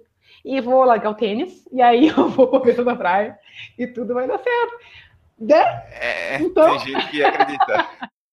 e 0.45 0.61
vou 0.61 0.85
largar 0.85 1.11
o 1.11 1.15
tênis, 1.15 1.67
e 1.73 1.81
aí 1.81 2.09
eu 2.17 2.29
vou 2.29 2.49
correr 2.49 2.81
na 2.85 2.97
praia 2.97 3.39
e 3.79 3.87
tudo 3.87 4.15
vai 4.15 4.27
dar 4.27 4.39
certo. 4.39 4.79
Né? 5.39 5.63
É, 5.93 6.37
então... 6.41 6.79
tem 6.79 6.93
gente 6.93 7.11
que 7.11 7.25
acredita. 7.25 7.89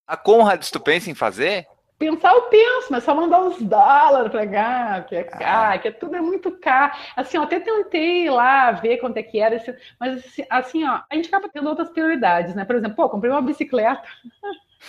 A 0.06 0.18
Conrad, 0.18 0.64
tu 0.70 0.80
pensa 0.80 1.10
em 1.10 1.16
fazer? 1.16 1.66
Pensar 2.02 2.34
eu 2.34 2.41
penso, 2.43 2.88
mas 2.89 3.04
só 3.04 3.14
mandar 3.14 3.43
uns 3.43 3.62
dólares 3.62 4.32
pra 4.32 4.47
cá, 4.47 5.02
que 5.08 5.16
é 5.16 5.24
caro, 5.24 5.76
ah. 5.76 5.78
que 5.78 5.88
é, 5.88 5.91
tudo 5.91 6.16
é 6.16 6.20
muito 6.20 6.49
caro. 6.54 6.93
Assim, 7.16 7.38
eu 7.38 7.43
até 7.43 7.60
tentei 7.60 8.28
lá 8.28 8.72
ver 8.72 8.97
quanto 8.97 9.18
é 9.18 9.22
que 9.22 9.39
era, 9.39 9.64
mas 9.99 10.18
assim, 10.18 10.43
assim, 10.49 10.84
ó, 10.84 11.02
a 11.08 11.16
gente 11.16 11.28
acaba 11.28 11.47
tendo 11.47 11.70
outras 11.70 11.89
prioridades, 11.89 12.56
né? 12.56 12.66
Por 12.66 12.76
exemplo, 12.76 12.95
pô, 12.95 13.08
comprei 13.08 13.32
uma 13.32 13.39
bicicleta. 13.39 14.02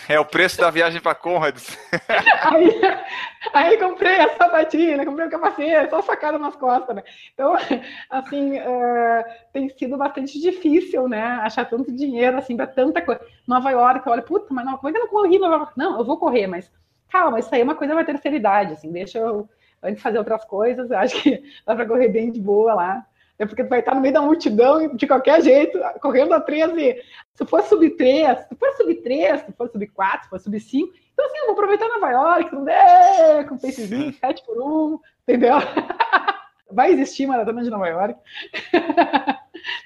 É 0.08 0.18
o 0.18 0.24
preço 0.24 0.58
da 0.58 0.70
viagem 0.70 1.02
para 1.02 1.14
Conrads. 1.14 1.76
aí, 2.50 2.80
aí 3.52 3.76
comprei 3.76 4.18
a 4.18 4.34
sapatina, 4.34 5.04
comprei 5.04 5.26
o 5.26 5.30
capacete, 5.30 5.90
só 5.90 6.02
facada 6.02 6.38
nas 6.38 6.56
costas, 6.56 6.96
né? 6.96 7.02
Então, 7.34 7.54
assim, 8.08 8.58
uh, 8.58 9.24
tem 9.52 9.68
sido 9.68 9.98
bastante 9.98 10.40
difícil, 10.40 11.06
né? 11.10 11.22
Achar 11.42 11.66
tanto 11.66 11.92
dinheiro, 11.92 12.38
assim, 12.38 12.56
para 12.56 12.68
tanta 12.68 13.02
coisa. 13.02 13.20
Nova 13.46 13.70
York, 13.70 14.08
olha, 14.08 14.22
puta, 14.22 14.46
mas 14.48 14.64
não, 14.64 14.78
como 14.78 14.88
é 14.88 14.92
que 14.92 14.98
eu 14.98 15.02
não 15.02 15.10
corri 15.10 15.38
Nova 15.38 15.56
York? 15.56 15.72
Não, 15.76 15.98
eu 15.98 16.04
vou 16.06 16.16
correr, 16.16 16.46
mas 16.46 16.72
calma, 17.12 17.38
isso 17.38 17.54
aí 17.54 17.60
é 17.60 17.64
uma 17.64 17.74
coisa 17.74 17.94
da 17.94 18.02
terceira 18.02 18.36
idade, 18.36 18.72
assim, 18.72 18.90
deixa 18.90 19.18
eu 19.18 19.46
antes 19.82 20.02
fazer 20.02 20.18
outras 20.18 20.44
coisas, 20.46 20.90
acho 20.90 21.22
que 21.22 21.42
dá 21.66 21.74
para 21.74 21.86
correr 21.86 22.08
bem 22.08 22.32
de 22.32 22.40
boa 22.40 22.72
lá. 22.72 23.06
É 23.38 23.46
porque 23.46 23.64
tu 23.64 23.68
vai 23.68 23.80
estar 23.80 23.94
no 23.94 24.00
meio 24.00 24.14
da 24.14 24.22
multidão 24.22 24.94
de 24.94 25.06
qualquer 25.06 25.42
jeito, 25.42 25.78
correndo 26.00 26.32
a 26.32 26.40
13. 26.40 27.02
Se 27.34 27.44
for 27.44 27.62
sub 27.62 27.90
3, 27.90 28.38
se 28.38 28.54
for 28.54 28.72
sub 28.74 28.94
3, 28.94 29.40
se 29.40 29.52
for 29.52 29.68
sub 29.68 29.84
4, 29.84 30.22
se 30.22 30.30
for 30.30 30.38
sub 30.38 30.60
5. 30.60 30.92
Então, 31.12 31.26
assim, 31.26 31.38
eu 31.38 31.46
vou 31.46 31.54
aproveitar 31.54 31.88
Nova 31.88 32.10
York, 32.10 32.54
não 32.54 32.68
é, 32.68 33.42
com 33.44 33.58
pacezinho, 33.58 34.12
7 34.20 34.44
por 34.46 34.62
1, 34.62 34.98
entendeu? 35.22 35.56
Vai 36.70 36.92
existir 36.92 37.26
maratona 37.26 37.62
de 37.62 37.70
Nova 37.70 37.88
York. 37.88 38.20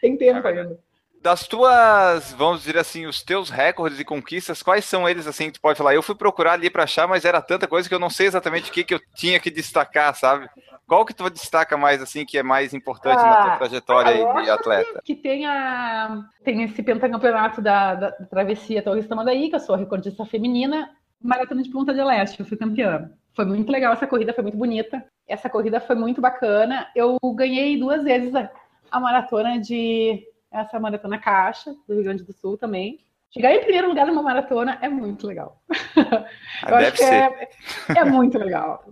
Tem 0.02 0.16
tempo 0.16 0.46
ainda. 0.46 0.78
Das 1.26 1.44
tuas, 1.48 2.32
vamos 2.38 2.60
dizer 2.60 2.78
assim, 2.78 3.04
os 3.04 3.20
teus 3.20 3.50
recordes 3.50 3.98
e 3.98 4.04
conquistas, 4.04 4.62
quais 4.62 4.84
são 4.84 5.08
eles 5.08 5.26
assim 5.26 5.46
que 5.46 5.54
tu 5.54 5.60
pode 5.60 5.76
falar? 5.76 5.92
Eu 5.92 6.00
fui 6.00 6.14
procurar 6.14 6.52
ali 6.52 6.70
para 6.70 6.84
achar, 6.84 7.08
mas 7.08 7.24
era 7.24 7.42
tanta 7.42 7.66
coisa 7.66 7.88
que 7.88 7.94
eu 7.96 7.98
não 7.98 8.08
sei 8.08 8.28
exatamente 8.28 8.70
o 8.70 8.72
que, 8.72 8.84
que 8.84 8.94
eu 8.94 9.00
tinha 9.12 9.40
que 9.40 9.50
destacar, 9.50 10.14
sabe? 10.14 10.48
Qual 10.86 11.04
que 11.04 11.12
tu 11.12 11.28
destaca 11.28 11.76
mais, 11.76 12.00
assim, 12.00 12.24
que 12.24 12.38
é 12.38 12.44
mais 12.44 12.72
importante 12.72 13.18
ah, 13.18 13.28
na 13.28 13.42
tua 13.42 13.54
ah, 13.54 13.56
trajetória 13.56 14.42
de 14.44 14.50
atleta? 14.50 15.02
Que, 15.04 15.16
tem, 15.16 15.44
a, 15.46 16.22
tem 16.44 16.62
esse 16.62 16.80
pentacampeonato 16.80 17.60
da, 17.60 17.96
da, 17.96 18.12
Travessia 18.12 18.80
Torres 18.80 19.08
Tamandaí, 19.08 19.50
que 19.50 19.56
eu 19.56 19.60
sou 19.60 19.74
a 19.74 19.78
recordista 19.78 20.24
feminina, 20.24 20.88
Maratona 21.20 21.60
de 21.60 21.70
Ponta 21.70 21.92
de 21.92 22.04
Leste, 22.04 22.38
eu 22.38 22.46
fui 22.46 22.56
campeã. 22.56 23.10
Foi 23.34 23.44
muito 23.44 23.72
legal 23.72 23.92
essa 23.92 24.06
corrida, 24.06 24.32
foi 24.32 24.44
muito 24.44 24.58
bonita. 24.58 25.04
Essa 25.26 25.50
corrida 25.50 25.80
foi 25.80 25.96
muito 25.96 26.20
bacana. 26.20 26.86
Eu 26.94 27.18
ganhei 27.34 27.76
duas 27.76 28.04
vezes 28.04 28.32
a, 28.32 28.48
a 28.92 29.00
maratona 29.00 29.58
de... 29.58 30.24
Essa 30.50 30.78
maratona 30.80 31.18
caixa, 31.18 31.74
do 31.86 31.94
Rio 31.94 32.04
Grande 32.04 32.22
do 32.24 32.32
Sul 32.32 32.56
também. 32.56 33.00
Chegar 33.30 33.52
em 33.52 33.60
primeiro 33.60 33.88
lugar 33.88 34.06
numa 34.06 34.22
maratona 34.22 34.78
é 34.80 34.88
muito 34.88 35.26
legal. 35.26 35.62
Ah, 36.62 36.70
eu 36.70 36.76
acho 36.76 36.92
que 36.92 37.02
é, 37.02 37.50
é, 37.96 38.04
muito 38.04 38.38
legal. 38.38 38.82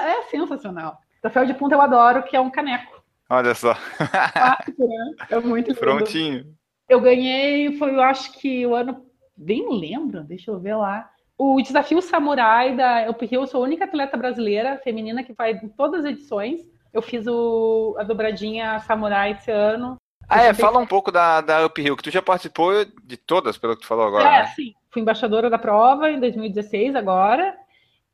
é 0.00 0.22
sensacional. 0.22 0.98
Troféu 1.20 1.44
de 1.44 1.52
ponta 1.52 1.74
eu 1.74 1.82
adoro, 1.82 2.22
que 2.22 2.34
é 2.34 2.40
um 2.40 2.48
caneco. 2.48 3.02
Olha 3.28 3.54
só. 3.54 3.74
né? 4.78 5.14
É 5.28 5.38
muito 5.38 5.68
lindo. 5.68 5.78
Prontinho. 5.78 6.46
Eu 6.88 7.00
ganhei, 7.00 7.76
foi, 7.76 7.94
eu 7.94 8.00
acho 8.00 8.32
que 8.32 8.66
o 8.66 8.74
ano. 8.74 9.04
Bem 9.36 9.78
lembro, 9.78 10.24
deixa 10.24 10.50
eu 10.50 10.58
ver 10.58 10.76
lá. 10.76 11.10
O 11.36 11.60
desafio 11.60 12.00
samurai 12.00 12.74
da 12.74 13.10
Up 13.10 13.22
Hill, 13.24 13.42
eu 13.42 13.46
sou 13.46 13.62
a 13.62 13.64
única 13.66 13.84
atleta 13.84 14.16
brasileira 14.16 14.80
feminina 14.82 15.22
que 15.22 15.34
vai 15.34 15.52
em 15.52 15.68
todas 15.68 16.04
as 16.04 16.12
edições. 16.12 16.62
Eu 16.92 17.02
fiz 17.02 17.26
o, 17.26 17.94
a 17.98 18.02
dobradinha 18.02 18.80
samurai 18.80 19.32
esse 19.32 19.50
ano. 19.50 19.96
Ah, 20.28 20.42
é, 20.42 20.52
fala 20.52 20.78
um 20.78 20.86
pouco 20.86 21.10
da, 21.10 21.40
da 21.40 21.64
Up 21.64 21.80
Hill, 21.80 21.96
que 21.96 22.02
tu 22.02 22.10
já 22.10 22.20
participou 22.20 22.84
de 23.04 23.16
todas, 23.16 23.56
pelo 23.56 23.74
que 23.74 23.82
tu 23.82 23.88
falou 23.88 24.06
agora. 24.06 24.28
É, 24.28 24.38
né? 24.40 24.46
sim. 24.48 24.74
Fui 24.90 25.00
embaixadora 25.00 25.48
da 25.48 25.58
prova 25.58 26.10
em 26.10 26.20
2016 26.20 26.94
agora. 26.94 27.56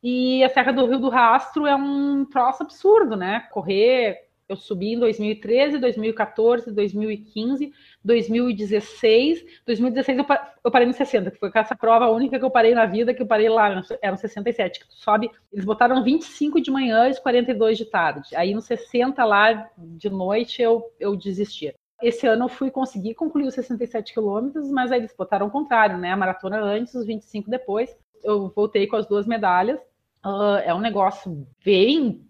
E 0.01 0.43
a 0.43 0.49
Serra 0.49 0.71
do 0.71 0.85
Rio 0.85 0.99
do 0.99 1.09
Rastro 1.09 1.65
é 1.65 1.75
um 1.75 2.25
troço 2.25 2.63
absurdo, 2.63 3.15
né? 3.15 3.47
Correr, 3.51 4.25
eu 4.47 4.55
subi 4.55 4.93
em 4.93 4.99
2013, 4.99 5.79
2014, 5.79 6.71
2015, 6.71 7.73
2016. 8.03 9.43
2016 9.65 10.19
eu, 10.19 10.25
eu 10.63 10.71
parei 10.71 10.87
no 10.87 10.93
60, 10.93 11.31
que 11.31 11.39
foi 11.39 11.49
essa 11.53 11.75
prova 11.75 12.09
única 12.11 12.37
que 12.37 12.45
eu 12.45 12.51
parei 12.51 12.75
na 12.75 12.85
vida, 12.85 13.13
que 13.13 13.21
eu 13.23 13.27
parei 13.27 13.49
lá, 13.49 13.83
eram 14.01 14.15
67, 14.15 14.79
que 14.79 14.87
tu 14.87 14.95
sobe, 14.95 15.31
eles 15.51 15.65
botaram 15.65 16.03
25 16.03 16.61
de 16.61 16.69
manhã 16.69 17.09
e 17.09 17.19
42 17.19 17.77
de 17.77 17.85
tarde. 17.85 18.35
Aí 18.35 18.53
no 18.53 18.61
60 18.61 19.25
lá 19.25 19.69
de 19.77 20.09
noite 20.09 20.61
eu, 20.61 20.83
eu 20.99 21.15
desisti. 21.15 21.73
Esse 22.01 22.27
ano 22.27 22.45
eu 22.45 22.49
fui 22.49 22.69
conseguir 22.69 23.15
concluir 23.15 23.47
os 23.47 23.53
67 23.53 24.13
quilômetros, 24.13 24.69
mas 24.69 24.91
aí 24.91 24.99
eles 24.99 25.15
botaram 25.17 25.47
o 25.47 25.51
contrário, 25.51 25.97
né? 25.97 26.11
A 26.11 26.17
maratona 26.17 26.59
antes, 26.59 26.93
os 26.93 27.05
25 27.05 27.49
depois. 27.49 27.95
Eu 28.23 28.51
voltei 28.55 28.87
com 28.87 28.95
as 28.95 29.05
duas 29.05 29.25
medalhas 29.25 29.79
Uh, 30.25 30.57
é 30.65 30.73
um 30.73 30.79
negócio 30.79 31.47
bem. 31.63 32.27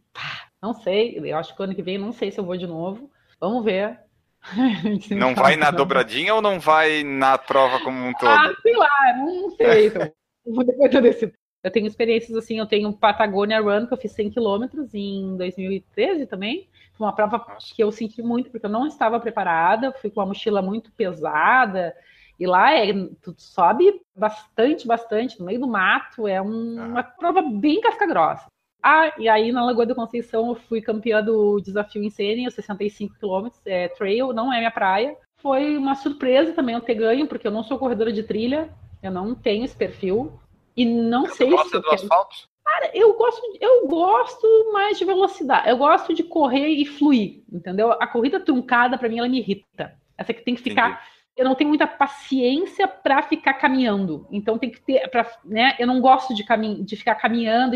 Não 0.62 0.74
sei, 0.74 1.18
eu 1.18 1.38
acho 1.38 1.56
que 1.56 1.64
ano 1.64 1.74
que 1.74 1.82
vem 1.82 1.98
não 1.98 2.12
sei 2.12 2.30
se 2.30 2.38
eu 2.38 2.44
vou 2.44 2.58
de 2.58 2.68
novo. 2.68 3.10
Vamos 3.40 3.64
ver. 3.64 4.00
Não 5.10 5.34
vai 5.34 5.56
na 5.56 5.72
dobradinha 5.72 6.36
ou 6.36 6.40
não 6.40 6.60
vai 6.60 7.04
na 7.04 7.36
prova 7.36 7.80
como 7.80 7.98
um 7.98 8.14
todo? 8.14 8.30
Ah, 8.30 8.54
sei 8.62 8.76
lá, 8.76 9.14
não 9.18 9.50
sei. 9.50 9.88
Então, 9.88 10.12
eu, 10.46 11.34
eu 11.64 11.72
tenho 11.72 11.88
experiências 11.88 12.38
assim, 12.38 12.60
eu 12.60 12.68
tenho 12.68 12.94
Patagonia 12.94 13.60
Run, 13.60 13.88
que 13.88 13.94
eu 13.96 13.98
fiz 13.98 14.12
100 14.12 14.30
km 14.30 14.66
em 14.94 15.36
2013 15.36 16.28
também. 16.28 16.70
Foi 16.98 17.06
uma 17.06 17.14
prova 17.14 17.38
Nossa. 17.38 17.74
que 17.76 17.84
eu 17.84 17.92
senti 17.92 18.22
muito, 18.22 18.50
porque 18.50 18.66
eu 18.66 18.70
não 18.70 18.88
estava 18.88 19.20
preparada, 19.20 19.92
fui 19.94 20.10
com 20.10 20.20
uma 20.20 20.28
mochila 20.28 20.62
muito 20.62 20.92
pesada, 20.94 21.94
e 22.40 22.46
lá 22.46 22.74
é, 22.74 22.92
tu 23.22 23.34
sobe 23.38 24.02
bastante, 24.16 24.88
bastante, 24.88 25.40
no 25.40 25.46
meio 25.46 25.60
do 25.60 25.68
mato, 25.68 26.28
é 26.28 26.42
um, 26.42 26.80
ah. 26.80 26.86
uma 26.86 27.04
prova 27.04 27.42
bem 27.42 27.82
casca 27.82 28.06
grossa. 28.06 28.46
Ah, 28.84 29.12
e 29.18 29.28
aí 29.28 29.52
na 29.52 29.66
Lagoa 29.66 29.86
da 29.86 29.96
Conceição 29.96 30.50
eu 30.50 30.56
fui 30.56 30.80
campeã 30.80 31.24
do 31.24 31.60
desafio 31.60 32.04
em 32.04 32.10
Sênia, 32.10 32.52
65 32.52 33.16
quilômetros, 33.18 33.60
é 33.66 33.88
trail, 33.88 34.32
não 34.32 34.54
é 34.54 34.60
minha 34.60 34.72
praia. 34.72 35.18
Foi 35.38 35.76
uma 35.76 35.96
surpresa 35.96 36.54
também 36.54 36.76
eu 36.76 36.82
ter 36.82 36.94
ganho, 36.94 37.28
porque 37.28 37.48
eu 37.48 37.52
não 37.52 37.64
sou 37.64 37.80
corredora 37.80 38.12
de 38.12 38.22
trilha, 38.22 38.70
eu 39.02 39.12
não 39.12 39.34
tenho 39.34 39.66
esse 39.66 39.76
perfil. 39.76 40.40
E 40.78 40.86
não 40.86 41.26
Você 41.26 41.38
sei 41.38 41.50
gosta 41.50 41.70
se 41.70 41.76
eu 41.78 41.82
do 41.82 41.90
quero... 41.90 42.02
asfalto? 42.02 42.36
Cara, 42.66 42.92
eu 42.94 43.14
gosto, 43.14 43.42
eu 43.62 43.88
gosto 43.88 44.72
mais 44.74 44.98
de 44.98 45.06
velocidade. 45.06 45.70
Eu 45.70 45.78
gosto 45.78 46.14
de 46.14 46.24
correr 46.24 46.68
e 46.68 46.86
fluir, 46.86 47.44
entendeu? 47.52 47.92
A 47.92 48.08
corrida 48.08 48.40
truncada, 48.40 48.98
para 48.98 49.08
mim, 49.08 49.20
ela 49.20 49.30
me 49.30 49.40
irrita. 49.40 49.94
Essa 50.18 50.34
que 50.34 50.42
tem 50.42 50.56
que 50.56 50.62
ficar 50.62 50.90
Entendi 50.90 51.16
eu 51.36 51.44
não 51.44 51.54
tenho 51.54 51.68
muita 51.68 51.86
paciência 51.86 52.88
para 52.88 53.22
ficar 53.22 53.56
caminhando. 53.56 54.26
Então 54.32 54.58
tem 54.58 54.72
que 54.72 54.80
ter, 54.80 55.08
pra, 55.10 55.30
né? 55.44 55.76
Eu 55.78 55.86
não 55.86 56.00
gosto 56.00 56.34
de, 56.34 56.46
camin 56.46 56.84
de 56.84 56.96
ficar 56.96 57.16
caminhando. 57.16 57.76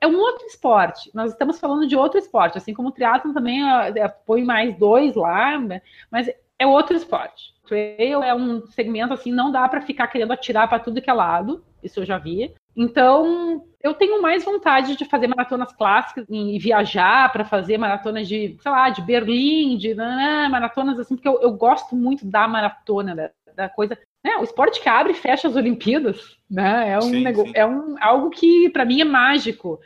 É 0.00 0.06
um 0.06 0.18
outro 0.18 0.46
esporte. 0.46 1.10
Nós 1.14 1.32
estamos 1.32 1.58
falando 1.58 1.86
de 1.86 1.96
outro 1.96 2.18
esporte, 2.18 2.58
assim 2.58 2.74
como 2.74 2.88
o 2.88 2.92
triatlo 2.92 3.32
também 3.32 3.62
é, 3.66 4.08
põe 4.08 4.44
mais 4.44 4.76
dois 4.76 5.14
lá, 5.14 5.58
né? 5.58 5.80
mas 6.10 6.28
é 6.58 6.66
outro 6.66 6.96
esporte. 6.96 7.54
Trail 7.66 8.22
é 8.22 8.34
um 8.34 8.66
segmento 8.66 9.14
assim, 9.14 9.32
não 9.32 9.50
dá 9.50 9.66
para 9.68 9.80
ficar 9.80 10.08
querendo 10.08 10.32
atirar 10.32 10.68
para 10.68 10.78
tudo 10.78 11.00
que 11.00 11.08
é 11.08 11.14
lado. 11.14 11.64
Isso 11.82 12.00
eu 12.00 12.04
já 12.04 12.18
vi. 12.18 12.54
Então, 12.80 13.64
eu 13.82 13.92
tenho 13.92 14.22
mais 14.22 14.44
vontade 14.44 14.94
de 14.94 15.04
fazer 15.04 15.26
maratonas 15.26 15.72
clássicas 15.72 16.24
e 16.30 16.56
viajar 16.60 17.32
para 17.32 17.44
fazer 17.44 17.76
maratonas 17.76 18.28
de, 18.28 18.56
sei 18.62 18.70
lá, 18.70 18.88
de 18.88 19.02
Berlim, 19.02 19.76
de 19.76 19.94
né, 19.94 20.46
maratonas 20.48 20.96
assim, 20.96 21.16
porque 21.16 21.26
eu, 21.26 21.42
eu, 21.42 21.50
gosto 21.54 21.96
muito 21.96 22.24
da 22.24 22.46
maratona, 22.46 23.16
da, 23.16 23.30
da 23.52 23.68
coisa. 23.68 23.98
Né, 24.24 24.36
o 24.36 24.44
esporte 24.44 24.80
que 24.80 24.88
abre 24.88 25.10
e 25.10 25.16
fecha 25.16 25.48
as 25.48 25.56
Olimpíadas, 25.56 26.38
né? 26.48 26.90
É 26.90 26.98
um, 26.98 27.02
sim, 27.02 27.24
negócio, 27.24 27.50
sim. 27.50 27.58
É 27.58 27.66
um 27.66 27.96
algo 28.00 28.30
que 28.30 28.70
para 28.70 28.84
mim 28.84 29.00
é 29.00 29.04
mágico. 29.04 29.80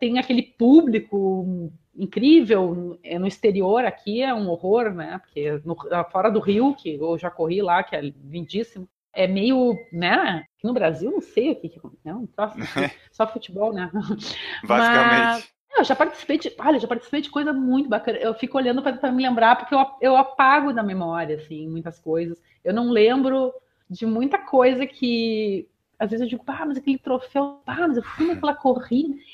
Tem 0.00 0.18
aquele 0.18 0.42
público 0.42 1.72
incrível 1.96 2.98
é, 3.04 3.16
no 3.16 3.28
exterior 3.28 3.84
aqui 3.84 4.22
é 4.22 4.34
um 4.34 4.48
horror, 4.48 4.92
né? 4.92 5.20
Porque 5.22 5.60
no, 5.64 5.76
fora 6.10 6.30
do 6.30 6.40
Rio, 6.40 6.74
que 6.74 6.96
eu 6.96 7.16
já 7.16 7.30
corri 7.30 7.62
lá, 7.62 7.84
que 7.84 7.94
é 7.94 8.00
lindíssimo, 8.00 8.88
é 9.14 9.26
meio, 9.26 9.76
né? 9.92 10.44
No 10.62 10.72
Brasil, 10.72 11.10
não 11.10 11.20
sei 11.20 11.52
o 11.52 11.56
que, 11.56 11.68
que 11.68 11.80
é 12.04 12.14
um 12.14 12.26
troço, 12.26 12.56
só 13.12 13.26
futebol, 13.26 13.72
né? 13.72 13.90
Basicamente. 14.64 15.24
Mas, 15.24 15.54
eu 15.76 15.82
já 15.82 15.96
participei 15.96 16.38
de, 16.38 16.52
olha, 16.58 16.78
já 16.78 16.86
participei 16.86 17.20
de 17.20 17.30
coisa 17.30 17.52
muito 17.52 17.88
bacana. 17.88 18.18
Eu 18.18 18.32
fico 18.34 18.56
olhando 18.56 18.80
para 18.80 19.10
me 19.10 19.22
lembrar 19.22 19.56
porque 19.56 19.74
eu, 19.74 19.84
eu 20.00 20.16
apago 20.16 20.72
da 20.72 20.82
memória, 20.82 21.36
assim, 21.36 21.68
muitas 21.68 21.98
coisas. 21.98 22.40
Eu 22.62 22.72
não 22.72 22.90
lembro 22.90 23.52
de 23.90 24.06
muita 24.06 24.38
coisa 24.38 24.86
que 24.86 25.68
às 25.98 26.10
vezes 26.10 26.22
eu 26.22 26.28
digo, 26.28 26.44
ah, 26.46 26.66
mas 26.66 26.78
aquele 26.78 26.98
troféu, 26.98 27.60
ah, 27.66 27.88
mas 27.88 27.96
eu 27.96 28.02
fui 28.02 28.26
naquela 28.26 28.54
corrida. 28.54 29.14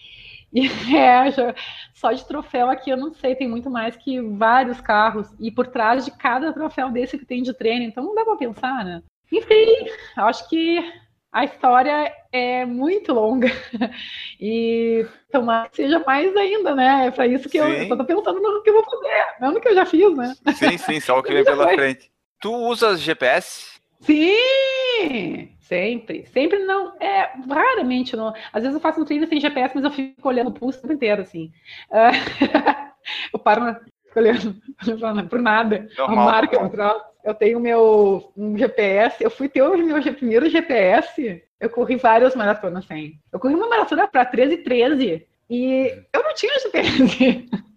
E 0.52 0.66
é, 0.96 1.30
já, 1.30 1.54
só 1.94 2.10
de 2.10 2.26
troféu 2.26 2.68
aqui 2.68 2.90
eu 2.90 2.96
não 2.96 3.14
sei, 3.14 3.36
tem 3.36 3.48
muito 3.48 3.70
mais 3.70 3.94
que 3.94 4.20
vários 4.20 4.80
carros. 4.80 5.32
E 5.38 5.48
por 5.48 5.68
trás 5.68 6.04
de 6.04 6.10
cada 6.10 6.52
troféu 6.52 6.90
desse 6.90 7.16
que 7.16 7.24
tem 7.24 7.40
de 7.40 7.54
treino, 7.54 7.84
então 7.84 8.02
não 8.02 8.16
dá 8.16 8.24
para 8.24 8.34
pensar, 8.34 8.84
né? 8.84 9.00
Enfim, 9.32 9.90
acho 10.16 10.48
que 10.48 10.84
a 11.32 11.44
história 11.44 12.12
é 12.32 12.64
muito 12.64 13.12
longa 13.12 13.48
e 14.40 15.06
tomara 15.30 15.68
que 15.68 15.76
seja 15.76 16.00
mais 16.00 16.34
ainda, 16.36 16.74
né? 16.74 17.06
É 17.06 17.10
para 17.10 17.26
isso 17.26 17.48
que 17.48 17.60
sim. 17.60 17.66
eu 17.66 17.82
estou 17.82 18.04
pensando 18.04 18.40
no 18.40 18.62
que 18.62 18.70
eu 18.70 18.74
vou 18.74 18.84
fazer, 18.84 19.24
não 19.40 19.52
no 19.52 19.60
que 19.60 19.68
eu 19.68 19.74
já 19.74 19.86
fiz, 19.86 20.16
né? 20.16 20.34
Sim, 20.54 20.76
sim, 20.76 21.00
só 21.00 21.18
o 21.18 21.22
que 21.22 21.32
vem 21.34 21.44
pela 21.44 21.64
foi. 21.64 21.74
frente. 21.74 22.10
Tu 22.40 22.52
usas 22.52 23.00
GPS? 23.00 23.80
Sim, 24.00 25.50
sempre. 25.60 26.26
Sempre 26.26 26.58
não. 26.60 26.94
É, 26.98 27.30
raramente 27.48 28.16
não. 28.16 28.34
Às 28.52 28.62
vezes 28.62 28.74
eu 28.74 28.80
faço 28.80 29.00
um 29.00 29.04
treino 29.04 29.26
sem 29.26 29.38
GPS, 29.40 29.74
mas 29.74 29.84
eu 29.84 29.90
fico 29.90 30.26
olhando 30.26 30.48
o 30.48 30.52
pulso 30.52 30.78
o 30.78 30.82
tempo 30.82 30.94
inteiro, 30.94 31.22
assim. 31.22 31.52
Uh, 31.90 32.90
eu 33.34 33.38
paro 33.38 33.76
na, 34.14 34.22
olhando 34.22 35.28
por 35.28 35.40
nada. 35.40 35.88
Normal. 35.96 36.28
A 36.28 36.32
marca, 36.32 36.70
eu 37.24 37.34
tenho 37.34 37.60
meu 37.60 38.32
um 38.36 38.56
GPS, 38.56 39.22
eu 39.22 39.30
fui 39.30 39.48
ter 39.48 39.62
o 39.62 39.76
meu 39.76 40.02
primeiro 40.14 40.48
GPS, 40.48 41.42
eu 41.60 41.68
corri 41.68 41.96
várias 41.96 42.34
maratonas 42.34 42.86
sem. 42.86 43.20
Eu 43.32 43.38
corri 43.38 43.54
uma 43.54 43.68
maratona 43.68 44.08
para 44.08 44.24
13 44.24 44.54
e 44.54 44.58
13 44.58 45.26
e 45.50 46.04
eu 46.12 46.22
não 46.22 46.34
tinha 46.34 46.58
GPS. 46.58 47.48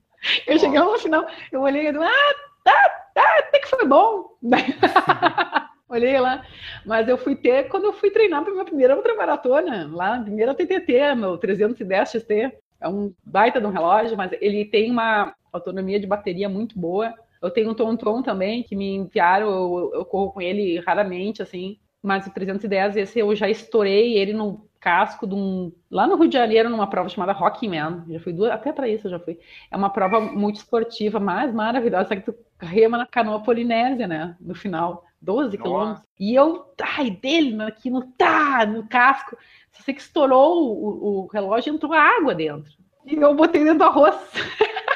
Eu 0.47 0.57
cheguei 0.57 0.79
no 0.79 0.97
final, 0.97 1.27
eu 1.51 1.59
olhei 1.59 1.83
e 1.83 1.89
ah, 1.89 2.35
tá, 2.63 2.89
tá, 3.13 3.35
até 3.39 3.59
que 3.59 3.67
foi 3.67 3.85
bom. 3.85 4.37
olhei 5.89 6.17
lá, 6.17 6.45
mas 6.85 7.09
eu 7.09 7.17
fui 7.17 7.35
ter 7.35 7.67
quando 7.67 7.83
eu 7.83 7.93
fui 7.93 8.09
treinar 8.09 8.41
para 8.41 8.53
minha 8.53 8.63
primeira 8.63 8.95
outra 8.95 9.15
maratona, 9.15 9.89
lá, 9.91 10.21
primeira 10.21 10.55
TTT, 10.55 11.15
meu 11.15 11.37
310 11.37 12.09
XT. 12.09 12.53
É 12.79 12.87
um 12.87 13.13
baita 13.21 13.59
de 13.59 13.67
um 13.67 13.71
relógio, 13.71 14.15
mas 14.15 14.31
ele 14.39 14.63
tem 14.63 14.89
uma 14.89 15.33
autonomia 15.57 15.99
de 15.99 16.07
bateria 16.07 16.49
muito 16.49 16.77
boa. 16.77 17.13
Eu 17.41 17.51
tenho 17.51 17.71
um 17.71 17.73
Tonton 17.73 18.21
também, 18.21 18.63
que 18.63 18.75
me 18.75 18.95
enviaram, 18.95 19.49
eu, 19.49 19.91
eu, 19.93 20.05
corro 20.05 20.31
com 20.31 20.41
ele 20.41 20.79
raramente, 20.79 21.41
assim, 21.41 21.77
mas 22.01 22.25
o 22.25 22.33
310, 22.33 22.97
esse 22.97 23.19
eu 23.19 23.35
já 23.35 23.49
estourei 23.49 24.17
ele 24.17 24.33
no 24.33 24.67
casco 24.83 25.25
de 25.25 25.33
um. 25.33 25.71
Lá 25.89 26.05
no 26.05 26.17
Rio 26.17 26.27
de 26.27 26.33
Janeiro, 26.33 26.69
numa 26.69 26.87
prova 26.87 27.07
chamada 27.07 27.31
Rocky 27.31 27.69
Man. 27.69 28.03
Já 28.09 28.19
fui 28.19 28.33
duas, 28.33 28.51
até 28.51 28.73
para 28.73 28.89
isso 28.89 29.07
eu 29.07 29.11
já 29.11 29.19
fui. 29.19 29.39
É 29.71 29.77
uma 29.77 29.89
prova 29.89 30.19
muito 30.19 30.57
esportiva, 30.57 31.19
mas 31.21 31.53
maravilhosa. 31.53 32.09
Só 32.09 32.15
que 32.15 32.21
tu 32.21 32.35
rema 32.59 32.97
na 32.97 33.05
canoa 33.05 33.41
polinésia, 33.41 34.05
né? 34.05 34.35
No 34.41 34.53
final, 34.53 35.05
12 35.21 35.57
quilômetros. 35.57 36.05
E 36.19 36.35
eu, 36.35 36.65
ai, 36.97 37.11
dele, 37.11 37.61
aqui 37.63 37.89
no 37.89 38.01
tá, 38.01 38.65
no 38.65 38.85
casco. 38.87 39.37
Só 39.71 39.83
sei 39.83 39.93
que 39.93 40.01
estourou 40.01 40.75
o, 40.75 41.23
o 41.23 41.27
relógio 41.27 41.73
entrou 41.73 41.93
água 41.93 42.35
dentro. 42.35 42.73
E 43.05 43.15
eu 43.15 43.33
botei 43.33 43.63
dentro 43.63 43.79
do 43.79 43.83
arroz. 43.85 44.15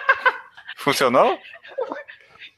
Funcionou? 0.87 1.37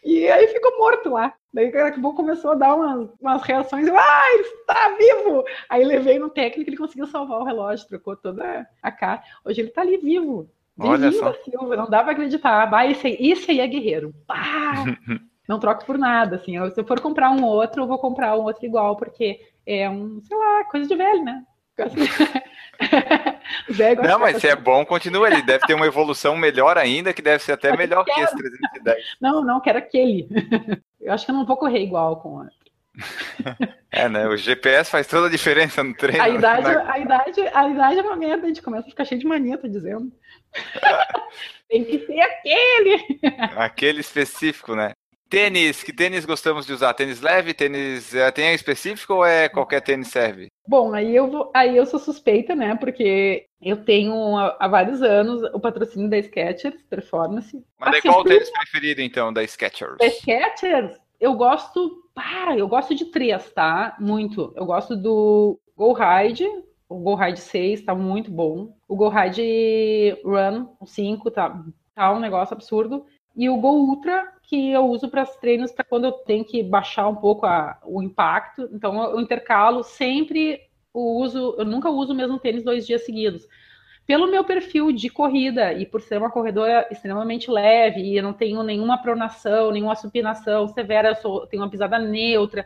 E 0.03 0.29
aí 0.29 0.47
ficou 0.47 0.77
morto 0.77 1.09
lá. 1.09 1.33
Daí 1.51 1.71
daqui 1.71 1.99
a 1.99 2.01
pouco 2.01 2.17
começou 2.17 2.51
a 2.51 2.55
dar 2.55 2.75
umas, 2.75 3.09
umas 3.19 3.41
reações. 3.41 3.87
Eu, 3.87 3.97
ah, 3.97 4.25
ele 4.33 4.43
está 4.43 4.95
vivo! 4.97 5.43
Aí 5.67 5.83
levei 5.83 6.19
no 6.19 6.29
técnico, 6.29 6.69
ele 6.69 6.77
conseguiu 6.77 7.07
salvar 7.07 7.39
o 7.39 7.43
relógio, 7.43 7.87
trocou 7.87 8.15
toda 8.15 8.67
a 8.83 8.91
cara. 8.91 9.23
Hoje 9.43 9.61
ele 9.61 9.69
está 9.69 9.81
ali 9.81 9.97
vivo. 9.97 10.47
Olha 10.79 11.11
só. 11.11 11.33
Silva, 11.43 11.75
não 11.75 11.89
dá 11.89 12.03
para 12.03 12.11
acreditar. 12.11 12.67
Bah, 12.67 12.85
esse, 12.85 13.07
aí, 13.07 13.17
esse 13.19 13.49
aí 13.49 13.59
é 13.59 13.67
guerreiro. 13.67 14.13
Bah! 14.27 14.85
não 15.47 15.59
troco 15.59 15.85
por 15.85 15.97
nada, 15.97 16.35
assim. 16.35 16.55
Eu, 16.55 16.69
se 16.69 16.79
eu 16.79 16.85
for 16.85 17.01
comprar 17.01 17.31
um 17.31 17.43
outro, 17.43 17.81
eu 17.81 17.87
vou 17.87 17.97
comprar 17.97 18.37
um 18.37 18.43
outro 18.43 18.63
igual, 18.63 18.95
porque 18.95 19.41
é 19.65 19.89
um, 19.89 20.21
sei 20.21 20.37
lá, 20.37 20.65
coisa 20.65 20.87
de 20.87 20.95
velho, 20.95 21.23
né? 21.25 21.43
Não, 24.01 24.19
mas 24.19 24.37
se 24.37 24.47
é 24.47 24.55
bom, 24.55 24.85
continua. 24.85 25.27
Ele 25.27 25.41
deve 25.41 25.65
ter 25.65 25.73
uma 25.73 25.85
evolução 25.85 26.35
melhor 26.35 26.77
ainda, 26.77 27.13
que 27.13 27.21
deve 27.21 27.43
ser 27.43 27.53
até 27.53 27.75
melhor 27.75 28.05
que, 28.05 28.13
que 28.13 28.21
esse 28.21 28.35
310. 28.35 29.17
Não, 29.21 29.43
não, 29.43 29.59
quero 29.59 29.79
aquele. 29.79 30.27
Eu 30.99 31.13
acho 31.13 31.25
que 31.25 31.31
eu 31.31 31.35
não 31.35 31.45
vou 31.45 31.57
correr 31.57 31.81
igual 31.81 32.21
com 32.21 32.39
outro. 32.39 32.53
É, 33.91 34.09
né? 34.09 34.27
O 34.27 34.35
GPS 34.35 34.91
faz 34.91 35.07
toda 35.07 35.27
a 35.27 35.31
diferença 35.31 35.83
no 35.83 35.95
treino. 35.95 36.21
A 36.21 36.29
idade, 36.29 36.61
na... 36.63 36.91
a 36.91 36.99
idade, 36.99 37.41
a 37.53 37.69
idade 37.69 37.99
é 37.99 38.01
uma 38.01 38.15
merda, 38.15 38.45
a 38.45 38.47
gente 38.47 38.61
começa 38.61 38.87
a 38.87 38.89
ficar 38.89 39.05
cheio 39.05 39.19
de 39.19 39.27
mania, 39.27 39.57
tô 39.57 39.67
dizendo. 39.67 40.11
Tem 41.69 41.83
que 41.83 42.05
ser 42.05 42.19
aquele. 42.19 43.19
Aquele 43.55 44.01
específico, 44.01 44.75
né? 44.75 44.91
Tênis, 45.29 45.83
que 45.83 45.93
tênis 45.93 46.25
gostamos 46.25 46.65
de 46.65 46.73
usar? 46.73 46.93
Tênis 46.95 47.21
leve, 47.21 47.53
tênis 47.53 48.15
é, 48.15 48.31
tem 48.31 48.51
específico 48.55 49.13
ou 49.13 49.25
é 49.25 49.47
qualquer 49.47 49.79
tênis 49.79 50.07
serve? 50.07 50.47
Bom, 50.67 50.91
aí 50.93 51.15
eu 51.15 51.29
vou, 51.29 51.51
aí 51.53 51.77
eu 51.77 51.85
sou 51.85 51.99
suspeita, 51.99 52.55
né? 52.55 52.75
Porque 52.75 53.45
eu 53.61 53.77
tenho 53.85 54.35
há, 54.37 54.67
vários 54.67 55.03
anos 55.03 55.43
o 55.53 55.59
patrocínio 55.59 56.09
da 56.09 56.19
Skechers 56.21 56.81
Performance. 56.89 57.63
Mas 57.79 57.97
assim, 57.97 58.09
qual 58.09 58.21
o 58.21 58.23
tênis 58.23 58.49
preferido 58.49 59.01
então 59.01 59.31
da 59.31 59.45
Skechers? 59.45 59.97
Da 59.99 60.09
Skechers, 60.09 60.97
eu 61.19 61.35
gosto, 61.35 62.03
ah, 62.15 62.57
eu 62.57 62.67
gosto 62.67 62.95
de 62.95 63.05
três, 63.05 63.51
tá? 63.51 63.95
Muito. 63.99 64.51
Eu 64.55 64.65
gosto 64.65 64.95
do 64.95 65.59
Go 65.77 65.93
Ride, 65.93 66.47
o 66.87 66.97
Go 66.97 67.13
Ride 67.13 67.39
6 67.39 67.83
tá 67.83 67.93
muito 67.93 68.31
bom. 68.31 68.75
O 68.87 68.95
Go 68.95 69.09
Ride 69.09 70.17
Run 70.25 70.69
5 70.83 71.29
tá, 71.29 71.63
tá 71.93 72.11
um 72.11 72.19
negócio 72.19 72.55
absurdo. 72.55 73.05
E 73.35 73.49
o 73.49 73.57
Go 73.57 73.69
Ultra, 73.69 74.33
que 74.43 74.71
eu 74.71 74.85
uso 74.85 75.09
para 75.09 75.23
os 75.23 75.35
treinos 75.37 75.71
para 75.71 75.85
quando 75.85 76.05
eu 76.05 76.11
tenho 76.11 76.43
que 76.43 76.63
baixar 76.63 77.07
um 77.07 77.15
pouco 77.15 77.45
a, 77.45 77.79
o 77.85 78.01
impacto. 78.01 78.69
Então 78.73 79.01
eu 79.11 79.19
intercalo 79.19 79.83
sempre 79.83 80.61
o 80.93 81.21
uso, 81.21 81.55
eu 81.57 81.65
nunca 81.65 81.89
uso 81.89 82.13
o 82.13 82.15
mesmo 82.15 82.39
tênis 82.39 82.63
dois 82.63 82.85
dias 82.85 83.05
seguidos. 83.05 83.47
Pelo 84.05 84.27
meu 84.27 84.43
perfil 84.43 84.91
de 84.91 85.07
corrida 85.07 85.71
e 85.73 85.85
por 85.85 86.01
ser 86.01 86.17
uma 86.17 86.31
corredora 86.31 86.87
extremamente 86.89 87.51
leve 87.51 88.01
e 88.01 88.17
eu 88.17 88.23
não 88.23 88.33
tenho 88.33 88.63
nenhuma 88.63 88.97
pronação, 88.97 89.69
nenhuma 89.69 89.95
supinação 89.95 90.67
severa, 90.67 91.09
eu 91.09 91.15
sou, 91.15 91.45
tenho 91.45 91.61
uma 91.61 91.69
pisada 91.69 91.99
neutra. 91.99 92.65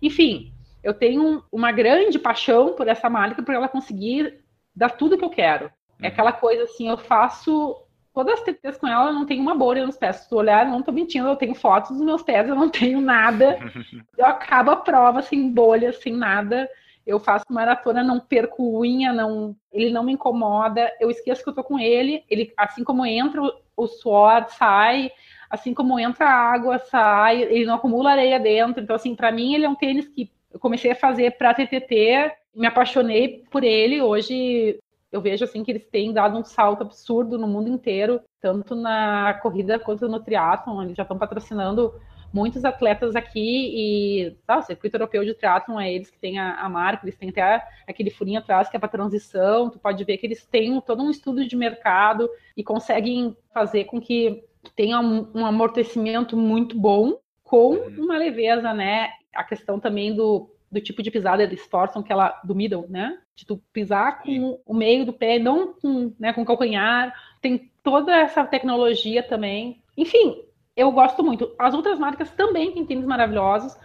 Enfim, 0.00 0.52
eu 0.84 0.94
tenho 0.94 1.42
uma 1.50 1.72
grande 1.72 2.16
paixão 2.16 2.74
por 2.74 2.86
essa 2.86 3.10
marca, 3.10 3.42
por 3.42 3.54
ela 3.54 3.68
conseguir 3.68 4.38
dar 4.74 4.90
tudo 4.90 5.18
que 5.18 5.24
eu 5.24 5.30
quero. 5.30 5.64
É 6.00 6.06
uhum. 6.06 6.12
aquela 6.12 6.32
coisa 6.32 6.62
assim, 6.62 6.88
eu 6.88 6.96
faço 6.96 7.76
todas 8.14 8.34
as 8.34 8.44
TTs 8.44 8.78
com 8.78 8.86
ela, 8.86 9.10
eu 9.10 9.12
não 9.12 9.26
tenho 9.26 9.42
uma 9.42 9.54
bolha 9.54 9.84
nos 9.84 9.96
pés. 9.96 10.16
Se 10.16 10.28
tu 10.28 10.36
olhar, 10.36 10.64
eu 10.64 10.70
não 10.70 10.82
tô 10.82 10.92
mentindo, 10.92 11.28
eu 11.28 11.36
tenho 11.36 11.54
fotos 11.54 11.90
dos 11.90 12.00
meus 12.00 12.22
pés, 12.22 12.48
eu 12.48 12.54
não 12.54 12.70
tenho 12.70 13.00
nada. 13.00 13.58
Eu 14.16 14.24
acabo 14.24 14.70
a 14.70 14.76
prova 14.76 15.20
sem 15.20 15.50
bolha, 15.50 15.92
sem 15.92 16.12
nada. 16.14 16.70
Eu 17.04 17.18
faço 17.18 17.44
maratona, 17.50 18.02
não 18.02 18.20
perco 18.20 18.80
unha, 18.80 19.12
não, 19.12 19.54
ele 19.72 19.90
não 19.90 20.04
me 20.04 20.12
incomoda. 20.12 20.90
Eu 21.00 21.10
esqueço 21.10 21.42
que 21.42 21.50
eu 21.50 21.54
tô 21.54 21.62
com 21.62 21.78
ele. 21.78 22.24
Ele, 22.30 22.52
assim 22.56 22.84
como 22.84 23.04
entra 23.04 23.42
o, 23.76 23.86
suor, 23.86 24.46
sai. 24.48 25.10
Assim 25.50 25.74
como 25.74 25.98
entra 25.98 26.26
a 26.26 26.52
água, 26.52 26.78
sai. 26.78 27.42
Ele 27.42 27.66
não 27.66 27.74
acumula 27.74 28.12
areia 28.12 28.38
dentro. 28.38 28.82
Então, 28.82 28.96
assim, 28.96 29.14
para 29.14 29.32
mim, 29.32 29.54
ele 29.54 29.66
é 29.66 29.68
um 29.68 29.74
tênis 29.74 30.08
que 30.08 30.30
eu 30.50 30.58
comecei 30.58 30.92
a 30.92 30.96
fazer 30.96 31.32
para 31.36 31.52
TTT. 31.52 32.32
Me 32.54 32.66
apaixonei 32.66 33.44
por 33.50 33.64
ele. 33.64 34.00
Hoje 34.00 34.78
eu 35.14 35.20
vejo 35.20 35.44
assim 35.44 35.62
que 35.62 35.70
eles 35.70 35.86
têm 35.86 36.12
dado 36.12 36.36
um 36.36 36.44
salto 36.44 36.82
absurdo 36.82 37.38
no 37.38 37.46
mundo 37.46 37.68
inteiro, 37.68 38.20
tanto 38.40 38.74
na 38.74 39.32
corrida 39.34 39.78
quanto 39.78 40.08
no 40.08 40.18
triatlon, 40.18 40.82
eles 40.82 40.96
já 40.96 41.04
estão 41.04 41.16
patrocinando 41.16 41.94
muitos 42.32 42.64
atletas 42.64 43.14
aqui 43.14 43.70
e 43.72 44.36
tá, 44.44 44.58
o 44.58 44.62
circuito 44.62 44.96
europeu 44.96 45.24
de 45.24 45.32
triatlon 45.32 45.78
é 45.78 45.94
eles 45.94 46.10
que 46.10 46.18
têm 46.18 46.40
a, 46.40 46.56
a, 46.56 46.68
marca, 46.68 47.04
eles 47.04 47.16
têm 47.16 47.28
até 47.28 47.64
aquele 47.86 48.10
furinho 48.10 48.40
atrás 48.40 48.68
que 48.68 48.76
é 48.76 48.80
para 48.80 48.88
transição, 48.88 49.70
tu 49.70 49.78
pode 49.78 50.02
ver 50.02 50.18
que 50.18 50.26
eles 50.26 50.44
têm 50.44 50.80
todo 50.80 51.00
um 51.00 51.10
estudo 51.10 51.46
de 51.46 51.54
mercado 51.54 52.28
e 52.56 52.64
conseguem 52.64 53.36
fazer 53.52 53.84
com 53.84 54.00
que 54.00 54.42
tenha 54.74 54.98
um, 54.98 55.30
um 55.32 55.46
amortecimento 55.46 56.36
muito 56.36 56.76
bom 56.76 57.20
com 57.44 57.74
uhum. 57.74 58.04
uma 58.04 58.18
leveza, 58.18 58.74
né? 58.74 59.10
A 59.32 59.44
questão 59.44 59.78
também 59.78 60.12
do, 60.12 60.50
do 60.74 60.80
tipo 60.80 61.02
de 61.02 61.10
pisada 61.10 61.42
eles 61.42 61.64
forçam 61.66 62.02
que 62.02 62.12
ela 62.12 62.40
do 62.44 62.54
middle, 62.54 62.86
né? 62.88 63.18
De 63.34 63.46
tu 63.46 63.62
pisar 63.72 64.22
com 64.22 64.30
Sim. 64.30 64.58
o 64.66 64.74
meio 64.74 65.06
do 65.06 65.12
pé, 65.12 65.38
não 65.38 65.72
com, 65.74 66.12
né, 66.18 66.32
com 66.32 66.42
o 66.42 66.44
calcanhar. 66.44 67.14
Tem 67.40 67.70
toda 67.82 68.14
essa 68.14 68.44
tecnologia 68.44 69.22
também. 69.22 69.80
Enfim, 69.96 70.42
eu 70.76 70.90
gosto 70.90 71.22
muito. 71.22 71.54
As 71.58 71.74
outras 71.74 71.98
marcas 71.98 72.30
também 72.32 72.72
têm 72.72 72.84
tênis 72.84 73.06
maravilhosos, 73.06 73.76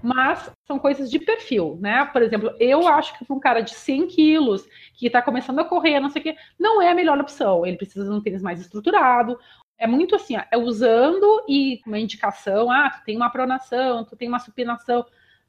mas 0.00 0.50
são 0.64 0.78
coisas 0.78 1.10
de 1.10 1.18
perfil, 1.18 1.76
né? 1.80 2.04
Por 2.06 2.22
exemplo, 2.22 2.54
eu 2.60 2.86
acho 2.86 3.18
que 3.18 3.24
para 3.24 3.36
um 3.36 3.40
cara 3.40 3.60
de 3.60 3.74
100 3.74 4.06
quilos 4.06 4.64
que 4.94 5.08
está 5.08 5.20
começando 5.20 5.58
a 5.58 5.64
correr, 5.64 5.98
não 5.98 6.10
sei 6.10 6.20
o 6.20 6.22
quê, 6.22 6.36
não 6.58 6.80
é 6.80 6.90
a 6.90 6.94
melhor 6.94 7.18
opção. 7.18 7.66
Ele 7.66 7.76
precisa 7.76 8.04
de 8.04 8.10
um 8.10 8.20
tênis 8.20 8.42
mais 8.42 8.60
estruturado. 8.60 9.36
É 9.76 9.86
muito 9.86 10.14
assim, 10.14 10.36
ó, 10.36 10.42
é 10.50 10.56
usando 10.56 11.44
e 11.48 11.80
uma 11.86 11.98
indicação, 11.98 12.70
ah, 12.70 12.90
tu 12.90 13.04
tem 13.04 13.16
uma 13.16 13.30
pronação, 13.30 14.04
tu 14.04 14.16
tem 14.16 14.28
uma 14.28 14.38
supinação, 14.38 15.04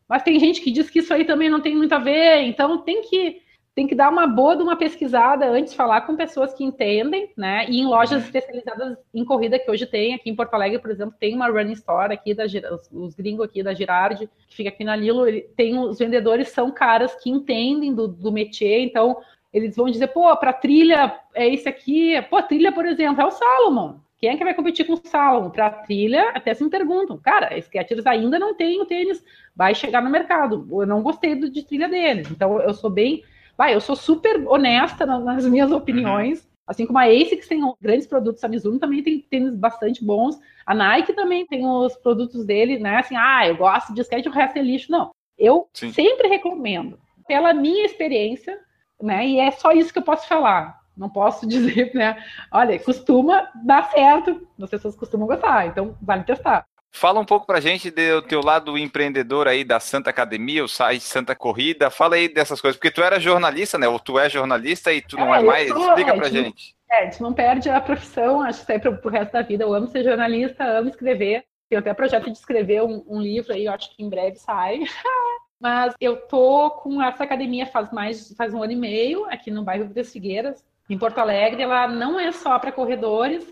mas 0.09 0.23
tem 0.23 0.39
gente 0.39 0.59
que 0.61 0.71
diz 0.71 0.89
que 0.89 0.99
isso 0.99 1.13
aí 1.13 1.23
também 1.23 1.49
não 1.49 1.61
tem 1.61 1.75
muito 1.75 1.93
a 1.93 1.99
ver, 1.99 2.41
então 2.41 2.79
tem 2.79 3.03
que 3.03 3.41
tem 3.75 3.87
que 3.87 3.95
dar 3.95 4.09
uma 4.09 4.27
boa 4.27 4.57
de 4.57 4.63
uma 4.63 4.75
pesquisada 4.75 5.47
antes, 5.47 5.73
falar 5.73 6.01
com 6.01 6.13
pessoas 6.13 6.53
que 6.53 6.65
entendem, 6.65 7.31
né? 7.37 7.65
E 7.69 7.79
em 7.79 7.85
lojas 7.85 8.25
especializadas 8.25 8.97
em 9.13 9.23
corrida 9.23 9.57
que 9.57 9.71
hoje 9.71 9.85
tem, 9.85 10.13
aqui 10.13 10.29
em 10.29 10.35
Porto 10.35 10.53
Alegre, 10.53 10.79
por 10.79 10.91
exemplo, 10.91 11.15
tem 11.17 11.33
uma 11.33 11.47
running 11.47 11.71
store 11.73 12.13
aqui 12.13 12.33
da 12.33 12.43
os, 12.43 12.89
os 12.91 13.15
gringos 13.15 13.45
aqui 13.45 13.63
da 13.63 13.73
Girardi, 13.73 14.29
que 14.49 14.55
fica 14.55 14.67
aqui 14.67 14.83
na 14.83 14.97
Lilo, 14.97 15.25
ele, 15.25 15.43
tem 15.55 15.77
os 15.77 15.97
vendedores 15.97 16.49
são 16.49 16.71
caras 16.71 17.15
que 17.15 17.29
entendem 17.29 17.93
do, 17.93 18.05
do 18.05 18.33
métier, 18.33 18.81
então 18.81 19.17
eles 19.53 19.77
vão 19.77 19.89
dizer, 19.89 20.07
pô, 20.07 20.35
para 20.35 20.51
trilha 20.51 21.17
é 21.33 21.47
esse 21.47 21.69
aqui, 21.69 22.21
pô, 22.23 22.41
trilha, 22.43 22.73
por 22.73 22.85
exemplo, 22.85 23.21
é 23.21 23.25
o 23.25 23.31
Salomon. 23.31 23.95
Quem 24.19 24.29
é 24.29 24.37
que 24.37 24.43
vai 24.43 24.53
competir 24.53 24.85
com 24.85 24.93
o 24.93 25.01
Salomon? 25.03 25.49
Para 25.49 25.69
trilha, 25.69 26.29
até 26.31 26.53
se 26.53 26.63
me 26.63 26.69
perguntam, 26.69 27.17
cara, 27.17 27.57
Skechers 27.59 28.05
ainda 28.05 28.37
não 28.37 28.53
tem 28.53 28.81
o 28.81 28.85
tênis, 28.85 29.23
vai 29.55 29.73
chegar 29.73 30.01
no 30.01 30.09
mercado. 30.09 30.67
Eu 30.71 30.85
não 30.85 31.01
gostei 31.01 31.35
do, 31.35 31.49
de 31.49 31.63
trilha 31.63 31.87
deles, 31.87 32.29
então 32.29 32.59
eu 32.59 32.73
sou 32.73 32.89
bem 32.89 33.23
Vai, 33.59 33.75
eu 33.75 33.81
sou 33.81 33.93
super 33.93 34.47
honesta 34.47 35.05
nas 35.05 35.45
minhas 35.45 35.69
opiniões. 35.69 36.47
Assim 36.65 36.85
como 36.85 36.97
a 36.97 37.07
ASICS 37.07 37.45
tem 37.45 37.59
grandes 37.81 38.07
produtos, 38.07 38.41
a 38.41 38.47
Mizuno 38.47 38.79
também 38.79 39.03
tem 39.03 39.19
tênis 39.19 39.53
bastante 39.53 40.01
bons. 40.01 40.39
A 40.65 40.73
Nike 40.73 41.11
também 41.11 41.45
tem 41.45 41.67
os 41.67 41.93
produtos 41.97 42.45
dele, 42.45 42.79
né? 42.79 42.95
Assim, 42.99 43.17
ah, 43.17 43.45
eu 43.45 43.57
gosto 43.57 43.93
de 43.93 43.99
skate, 43.99 44.29
o 44.29 44.31
resto 44.31 44.57
é 44.57 44.61
lixo. 44.61 44.89
Não, 44.89 45.11
eu 45.37 45.67
Sim. 45.73 45.91
sempre 45.91 46.29
recomendo, 46.29 46.97
pela 47.27 47.53
minha 47.53 47.85
experiência, 47.85 48.57
né? 49.01 49.27
E 49.27 49.39
é 49.41 49.51
só 49.51 49.73
isso 49.73 49.91
que 49.91 49.99
eu 49.99 50.03
posso 50.03 50.25
falar. 50.25 50.78
Não 50.99 51.09
posso 51.09 51.47
dizer, 51.49 51.91
né? 51.95 52.21
Olha, 52.51 52.77
costuma 52.77 53.49
dar 53.55 53.89
certo, 53.89 54.45
as 54.61 54.69
pessoas 54.69 54.95
costumam 54.95 55.25
gostar, 55.25 55.67
então 55.67 55.97
vale 56.01 56.23
testar. 56.23 56.65
Fala 56.91 57.19
um 57.19 57.25
pouco 57.25 57.45
pra 57.45 57.59
gente 57.59 57.91
do 57.91 58.21
teu 58.23 58.41
lado 58.41 58.75
empreendedor 58.77 59.47
aí 59.47 59.63
da 59.63 59.79
Santa 59.79 60.09
Academia, 60.09 60.63
o 60.63 60.67
site 60.67 61.03
Santa 61.03 61.35
Corrida. 61.35 61.91
Fala 61.91 62.15
aí 62.15 62.27
dessas 62.27 62.59
coisas, 62.59 62.77
porque 62.77 62.89
tu 62.89 63.03
era 63.03 63.19
jornalista, 63.19 63.77
né? 63.77 63.87
Ou 63.87 63.99
tu 63.99 64.17
é 64.17 64.27
jornalista 64.27 64.91
e 64.91 64.99
tu 64.99 65.15
não 65.15 65.33
é, 65.33 65.39
é 65.39 65.43
mais. 65.43 65.67
Sou, 65.69 65.87
Explica 65.87 66.11
é, 66.11 66.17
pra 66.17 66.29
gente. 66.29 66.75
É, 66.89 67.01
a 67.01 67.05
gente 67.05 67.21
não 67.21 67.31
perde 67.31 67.69
a 67.69 67.79
profissão, 67.79 68.41
acho 68.41 68.61
que 68.61 68.65
sempre 68.65 68.91
pro 68.97 69.11
resto 69.11 69.31
da 69.31 69.43
vida. 69.43 69.63
Eu 69.63 69.73
amo 69.73 69.87
ser 69.87 70.03
jornalista, 70.03 70.63
amo 70.63 70.89
escrever. 70.89 71.45
Tenho 71.69 71.79
até 71.79 71.93
projeto 71.93 72.25
de 72.25 72.37
escrever 72.37 72.81
um, 72.81 73.05
um 73.07 73.21
livro 73.21 73.53
aí, 73.53 73.65
eu 73.65 73.71
acho 73.71 73.95
que 73.95 74.03
em 74.03 74.09
breve 74.09 74.37
sai. 74.37 74.79
Mas 75.61 75.93
eu 75.99 76.15
tô 76.15 76.71
com 76.71 77.01
essa 77.01 77.23
academia 77.23 77.67
faz 77.67 77.91
mais 77.91 78.33
faz 78.33 78.53
um 78.53 78.63
ano 78.63 78.71
e 78.71 78.77
meio 78.77 79.25
aqui 79.25 79.51
no 79.51 79.63
bairro 79.63 79.93
das 79.93 80.11
Figueiras, 80.11 80.65
em 80.89 80.97
Porto 80.97 81.19
Alegre. 81.19 81.61
Ela 81.63 81.87
não 81.87 82.19
é 82.19 82.31
só 82.31 82.57
para 82.57 82.71
corredores, 82.71 83.45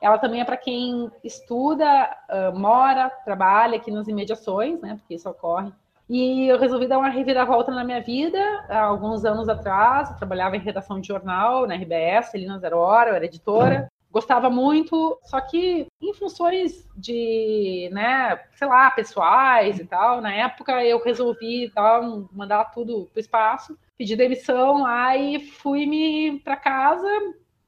ela 0.00 0.18
também 0.18 0.40
é 0.40 0.44
para 0.44 0.56
quem 0.56 1.10
estuda, 1.22 1.86
uh, 2.28 2.58
mora, 2.58 3.10
trabalha 3.24 3.76
aqui 3.76 3.90
nas 3.90 4.08
imediações, 4.08 4.80
né? 4.80 4.96
Porque 4.98 5.14
isso 5.14 5.28
ocorre. 5.28 5.70
E 6.08 6.48
eu 6.48 6.58
resolvi 6.58 6.88
dar 6.88 6.98
uma 6.98 7.08
reviravolta 7.08 7.70
na 7.70 7.84
minha 7.84 8.00
vida. 8.00 8.40
Há 8.68 8.80
alguns 8.80 9.24
anos 9.24 9.48
atrás, 9.48 10.10
eu 10.10 10.16
trabalhava 10.16 10.56
em 10.56 10.60
redação 10.60 11.00
de 11.00 11.06
jornal 11.06 11.68
na 11.68 11.76
RBS, 11.76 12.34
ali 12.34 12.46
na 12.46 12.58
Zero 12.58 12.78
Hora, 12.78 13.10
eu 13.10 13.14
era 13.14 13.26
editora. 13.26 13.88
Gostava 14.10 14.50
muito, 14.50 15.20
só 15.22 15.40
que 15.40 15.86
em 16.02 16.12
funções 16.14 16.84
de, 16.96 17.88
né, 17.92 18.40
sei 18.56 18.66
lá, 18.66 18.90
pessoais 18.90 19.78
e 19.78 19.84
tal, 19.84 20.20
na 20.20 20.34
época 20.34 20.84
eu 20.84 21.00
resolvi 21.00 21.70
dar 21.72 22.00
um, 22.00 22.28
mandar 22.32 22.64
tudo 22.72 23.08
para 23.12 23.18
o 23.18 23.20
espaço, 23.20 23.78
pedi 24.00 24.16
demissão 24.16 24.80
lá 24.80 25.14
e 25.14 25.38
fui 25.38 25.84
me 25.84 26.40
para 26.40 26.56
casa, 26.56 27.06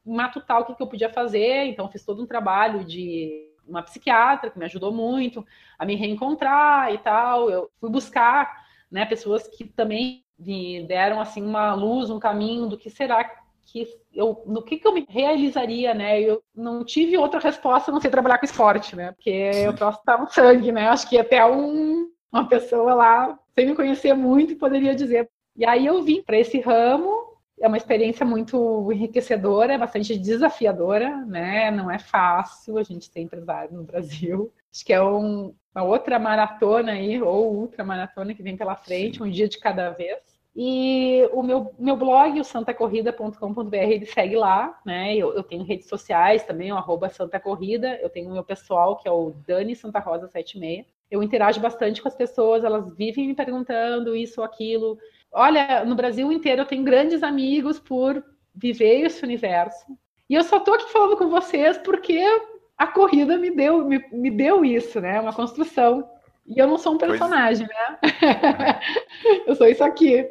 matutar 0.03 0.61
o 0.61 0.65
que, 0.65 0.73
que 0.73 0.81
eu 0.81 0.87
podia 0.87 1.13
fazer, 1.13 1.65
então 1.65 1.87
fiz 1.87 2.03
todo 2.03 2.23
um 2.23 2.25
trabalho 2.25 2.83
de 2.83 3.51
uma 3.67 3.83
psiquiatra 3.83 4.49
que 4.49 4.57
me 4.57 4.65
ajudou 4.65 4.91
muito 4.91 5.45
a 5.77 5.85
me 5.85 5.93
reencontrar 5.93 6.91
e 6.91 6.97
tal. 6.97 7.51
Eu 7.51 7.69
fui 7.79 7.87
buscar, 7.87 8.65
né, 8.89 9.05
pessoas 9.05 9.47
que 9.47 9.63
também 9.63 10.25
me 10.39 10.83
deram 10.87 11.21
assim 11.21 11.43
uma 11.43 11.75
luz, 11.75 12.09
um 12.09 12.17
caminho 12.17 12.65
do 12.65 12.79
que 12.79 12.89
será 12.89 13.23
que 13.67 13.87
eu, 14.11 14.41
no 14.47 14.63
que, 14.63 14.77
que 14.77 14.87
eu 14.87 14.91
me 14.91 15.05
realizaria, 15.07 15.93
né? 15.93 16.19
Eu 16.19 16.43
não 16.55 16.83
tive 16.83 17.15
outra 17.15 17.39
resposta 17.39 17.91
a 17.91 17.93
não 17.93 18.01
ser 18.01 18.09
trabalhar 18.09 18.39
com 18.39 18.45
esporte, 18.45 18.95
né? 18.95 19.11
Porque 19.11 19.53
Sim. 19.53 19.59
eu 19.65 19.75
posso 19.75 19.99
estar 19.99 20.17
no 20.19 20.27
sangue, 20.31 20.71
né? 20.71 20.89
Acho 20.89 21.07
que 21.07 21.15
até 21.15 21.45
um, 21.45 22.09
uma 22.31 22.47
pessoa 22.47 22.95
lá, 22.95 23.39
sem 23.53 23.67
me 23.67 23.75
conhecer 23.75 24.15
muito, 24.15 24.55
poderia 24.55 24.95
dizer. 24.95 25.29
E 25.55 25.65
aí 25.65 25.85
eu 25.85 26.01
vim 26.03 26.21
para 26.21 26.37
esse 26.37 26.59
ramo 26.59 27.33
é 27.63 27.67
uma 27.67 27.77
experiência 27.77 28.25
muito 28.25 28.91
enriquecedora, 28.91 29.73
é 29.73 29.77
bastante 29.77 30.17
desafiadora, 30.17 31.25
né? 31.25 31.71
Não 31.71 31.89
é 31.89 31.97
fácil 31.97 32.77
a 32.77 32.83
gente 32.83 33.05
ser 33.05 33.21
empresário 33.21 33.73
no 33.73 33.83
Brasil. 33.83 34.51
Acho 34.69 34.83
que 34.83 34.91
é 34.91 35.01
um, 35.01 35.55
uma 35.73 35.83
outra 35.83 36.19
maratona 36.19 36.91
aí, 36.91 37.21
ou 37.21 37.55
ultra 37.55 37.83
maratona 37.83 38.33
que 38.33 38.43
vem 38.43 38.57
pela 38.57 38.75
frente, 38.75 39.17
Sim. 39.17 39.23
um 39.23 39.29
dia 39.29 39.47
de 39.47 39.59
cada 39.59 39.91
vez. 39.91 40.19
E 40.55 41.27
o 41.31 41.41
meu, 41.41 41.73
meu 41.79 41.95
blog, 41.95 42.39
o 42.39 42.43
santacorrida.com.br, 42.43 43.75
ele 43.75 44.05
segue 44.05 44.35
lá, 44.35 44.79
né? 44.85 45.15
Eu, 45.15 45.33
eu, 45.33 45.41
tenho 45.41 45.63
redes 45.63 45.87
sociais 45.87 46.43
também, 46.43 46.71
o 46.71 46.77
arroba 46.77 47.09
Santa 47.09 47.39
Corrida, 47.39 47.97
eu 48.01 48.09
tenho 48.09 48.29
o 48.29 48.33
meu 48.33 48.43
pessoal, 48.43 48.97
que 48.97 49.07
é 49.07 49.11
o 49.11 49.31
Dani 49.47 49.75
Santa 49.75 49.99
Rosa 49.99 50.27
76. 50.27 50.85
Eu 51.09 51.23
interajo 51.23 51.61
bastante 51.61 52.01
com 52.01 52.07
as 52.07 52.15
pessoas, 52.15 52.63
elas 52.63 52.93
vivem 52.95 53.27
me 53.27 53.35
perguntando 53.35 54.15
isso 54.15 54.41
ou 54.41 54.45
aquilo. 54.45 54.97
Olha, 55.33 55.83
no 55.83 55.95
Brasil 55.95 56.31
inteiro 56.31 56.61
eu 56.61 56.65
tenho 56.65 56.83
grandes 56.83 57.23
amigos 57.23 57.79
por 57.79 58.23
viver 58.55 59.05
esse 59.05 59.23
universo. 59.23 59.85
E 60.29 60.35
eu 60.35 60.43
só 60.43 60.59
tô 60.59 60.73
aqui 60.73 60.91
falando 60.91 61.17
com 61.17 61.29
vocês 61.29 61.77
porque 61.79 62.23
a 62.77 62.87
corrida 62.87 63.37
me 63.37 63.49
deu, 63.49 63.83
me, 63.85 64.03
me 64.11 64.29
deu 64.29 64.63
isso, 64.63 65.01
né? 65.01 65.19
Uma 65.19 65.33
construção. 65.33 66.07
E 66.45 66.59
eu 66.59 66.67
não 66.67 66.77
sou 66.77 66.93
um 66.93 66.97
personagem, 66.97 67.65
pois... 67.65 68.21
né? 68.21 68.79
eu 69.47 69.55
sou 69.55 69.65
isso 69.65 69.83
aqui. 69.83 70.27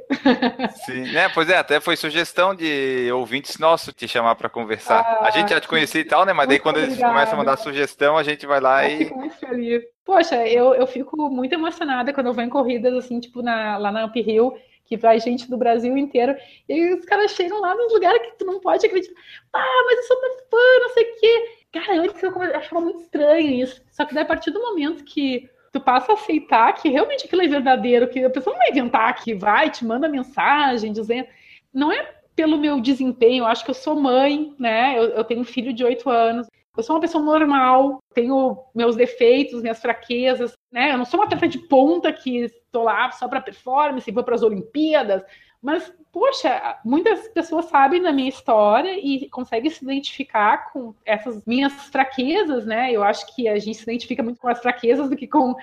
Sim, 0.85 1.11
né? 1.11 1.29
Pois 1.31 1.49
é, 1.49 1.57
até 1.57 1.81
foi 1.81 1.97
sugestão 1.97 2.55
de 2.55 3.11
ouvintes 3.13 3.59
nossos 3.59 3.95
te 3.95 4.07
chamar 4.07 4.35
para 4.35 4.51
conversar. 4.51 5.01
Ah, 5.01 5.27
a 5.27 5.31
gente 5.31 5.49
já 5.49 5.61
te 5.61 5.67
conhecia 5.67 6.03
e 6.03 6.05
tal, 6.05 6.27
né? 6.27 6.35
Mas 6.35 6.49
daí 6.49 6.59
quando 6.59 6.77
obrigada. 6.77 7.01
eles 7.01 7.13
começam 7.13 7.35
a 7.35 7.39
mandar 7.39 7.57
sugestão, 7.57 8.19
a 8.19 8.23
gente 8.23 8.47
vai 8.47 8.61
lá 8.61 8.85
eu 8.85 8.91
e. 8.91 8.99
Fico 9.05 9.19
muito 9.19 9.37
feliz. 9.37 9.83
Poxa, 10.05 10.47
eu, 10.47 10.75
eu 10.75 10.87
fico 10.87 11.17
muito 11.31 11.55
emocionada 11.55 12.13
quando 12.13 12.27
eu 12.27 12.35
vou 12.35 12.45
em 12.45 12.51
corridas, 12.51 12.93
assim, 12.93 13.19
tipo, 13.19 13.41
na, 13.41 13.79
lá 13.79 13.91
na 13.91 14.05
Up 14.05 14.21
Hill 14.21 14.53
que 14.93 14.97
vai 14.99 15.18
gente 15.18 15.49
do 15.49 15.57
Brasil 15.57 15.97
inteiro. 15.97 16.36
E 16.68 16.93
os 16.93 17.05
caras 17.07 17.30
chegam 17.30 17.62
lá 17.62 17.74
nos 17.74 17.95
lugares 17.95 18.20
que 18.20 18.38
tu 18.38 18.45
não 18.45 18.61
pode 18.61 18.84
acreditar. 18.84 19.18
Ah, 19.51 19.84
mas 19.86 19.97
eu 19.97 20.03
sou 20.05 20.16
teu 20.20 20.34
fã, 20.51 20.80
não 20.80 20.88
sei 20.90 21.03
o 21.05 21.16
quê. 21.18 21.51
Cara, 21.72 22.01
antes 22.03 22.22
eu 22.22 22.43
achava 22.55 22.80
muito 22.82 23.01
estranho 23.01 23.51
isso. 23.62 23.82
Só 23.90 24.05
que 24.05 24.12
daí, 24.14 24.24
a 24.24 24.26
partir 24.26 24.51
do 24.51 24.61
momento 24.61 25.03
que 25.03 25.49
tu 25.72 25.80
passa 25.80 26.12
a 26.12 26.14
aceitar 26.14 26.74
que 26.74 26.90
realmente 26.90 27.24
aquilo 27.24 27.40
é 27.40 27.49
verdadeiro, 27.49 28.09
que 28.09 28.22
a 28.22 28.28
pessoa 28.28 28.53
não 28.53 28.61
vai 28.61 28.70
inventar 28.70 29.14
que 29.14 29.34
vai, 29.34 29.70
te 29.70 29.82
manda 29.82 30.07
mensagem 30.11 30.93
dizendo. 30.93 31.26
Não 31.72 31.90
é 31.90 32.14
pelo 32.36 32.59
meu 32.59 32.78
desempenho, 32.78 33.45
eu 33.45 33.47
acho 33.47 33.64
que 33.64 33.70
eu 33.70 33.74
sou 33.74 33.99
mãe, 33.99 34.55
né? 34.59 34.99
Eu, 34.99 35.05
eu 35.05 35.24
tenho 35.24 35.40
um 35.40 35.45
filho 35.45 35.72
de 35.72 35.82
oito 35.82 36.11
anos. 36.11 36.49
Eu 36.76 36.82
sou 36.82 36.97
uma 36.97 37.03
pessoa 37.03 37.24
normal, 37.24 38.03
tenho 38.14 38.59
meus 38.74 38.95
defeitos, 38.95 39.62
minhas 39.62 39.80
fraquezas, 39.80 40.53
né? 40.70 40.93
Eu 40.93 40.99
não 40.99 41.07
sou 41.07 41.18
uma 41.18 41.24
atleta 41.24 41.49
de 41.49 41.59
ponta 41.66 42.12
que 42.12 42.51
estou 42.73 42.85
lá 42.85 43.11
só 43.12 43.29
para 43.29 43.41
performance, 43.41 44.11
vou 44.11 44.25
para 44.25 44.35
as 44.35 44.43
Olimpíadas, 44.43 45.23
mas 45.61 45.95
poxa, 46.11 46.79
muitas 46.85 47.29
pessoas 47.29 47.66
sabem 47.66 48.03
da 48.03 48.12
minha 48.12 48.29
história 48.29 48.99
e 48.99 49.29
conseguem 49.29 49.70
se 49.70 49.85
identificar 49.85 50.73
com 50.73 50.95
essas 51.05 51.45
minhas 51.47 51.73
fraquezas, 51.85 52.66
né? 52.66 52.91
Eu 52.91 53.05
acho 53.05 53.33
que 53.35 53.49
a 53.49 53.59
gente 53.59 53.77
se 53.77 53.85
identifica 53.85 54.23
muito 54.23 54.41
com 54.41 54.49
as 54.49 54.61
fraquezas 54.61 55.09
do 55.09 55.16
que 55.16 55.27
com 55.29 55.49
uhum. 55.55 55.57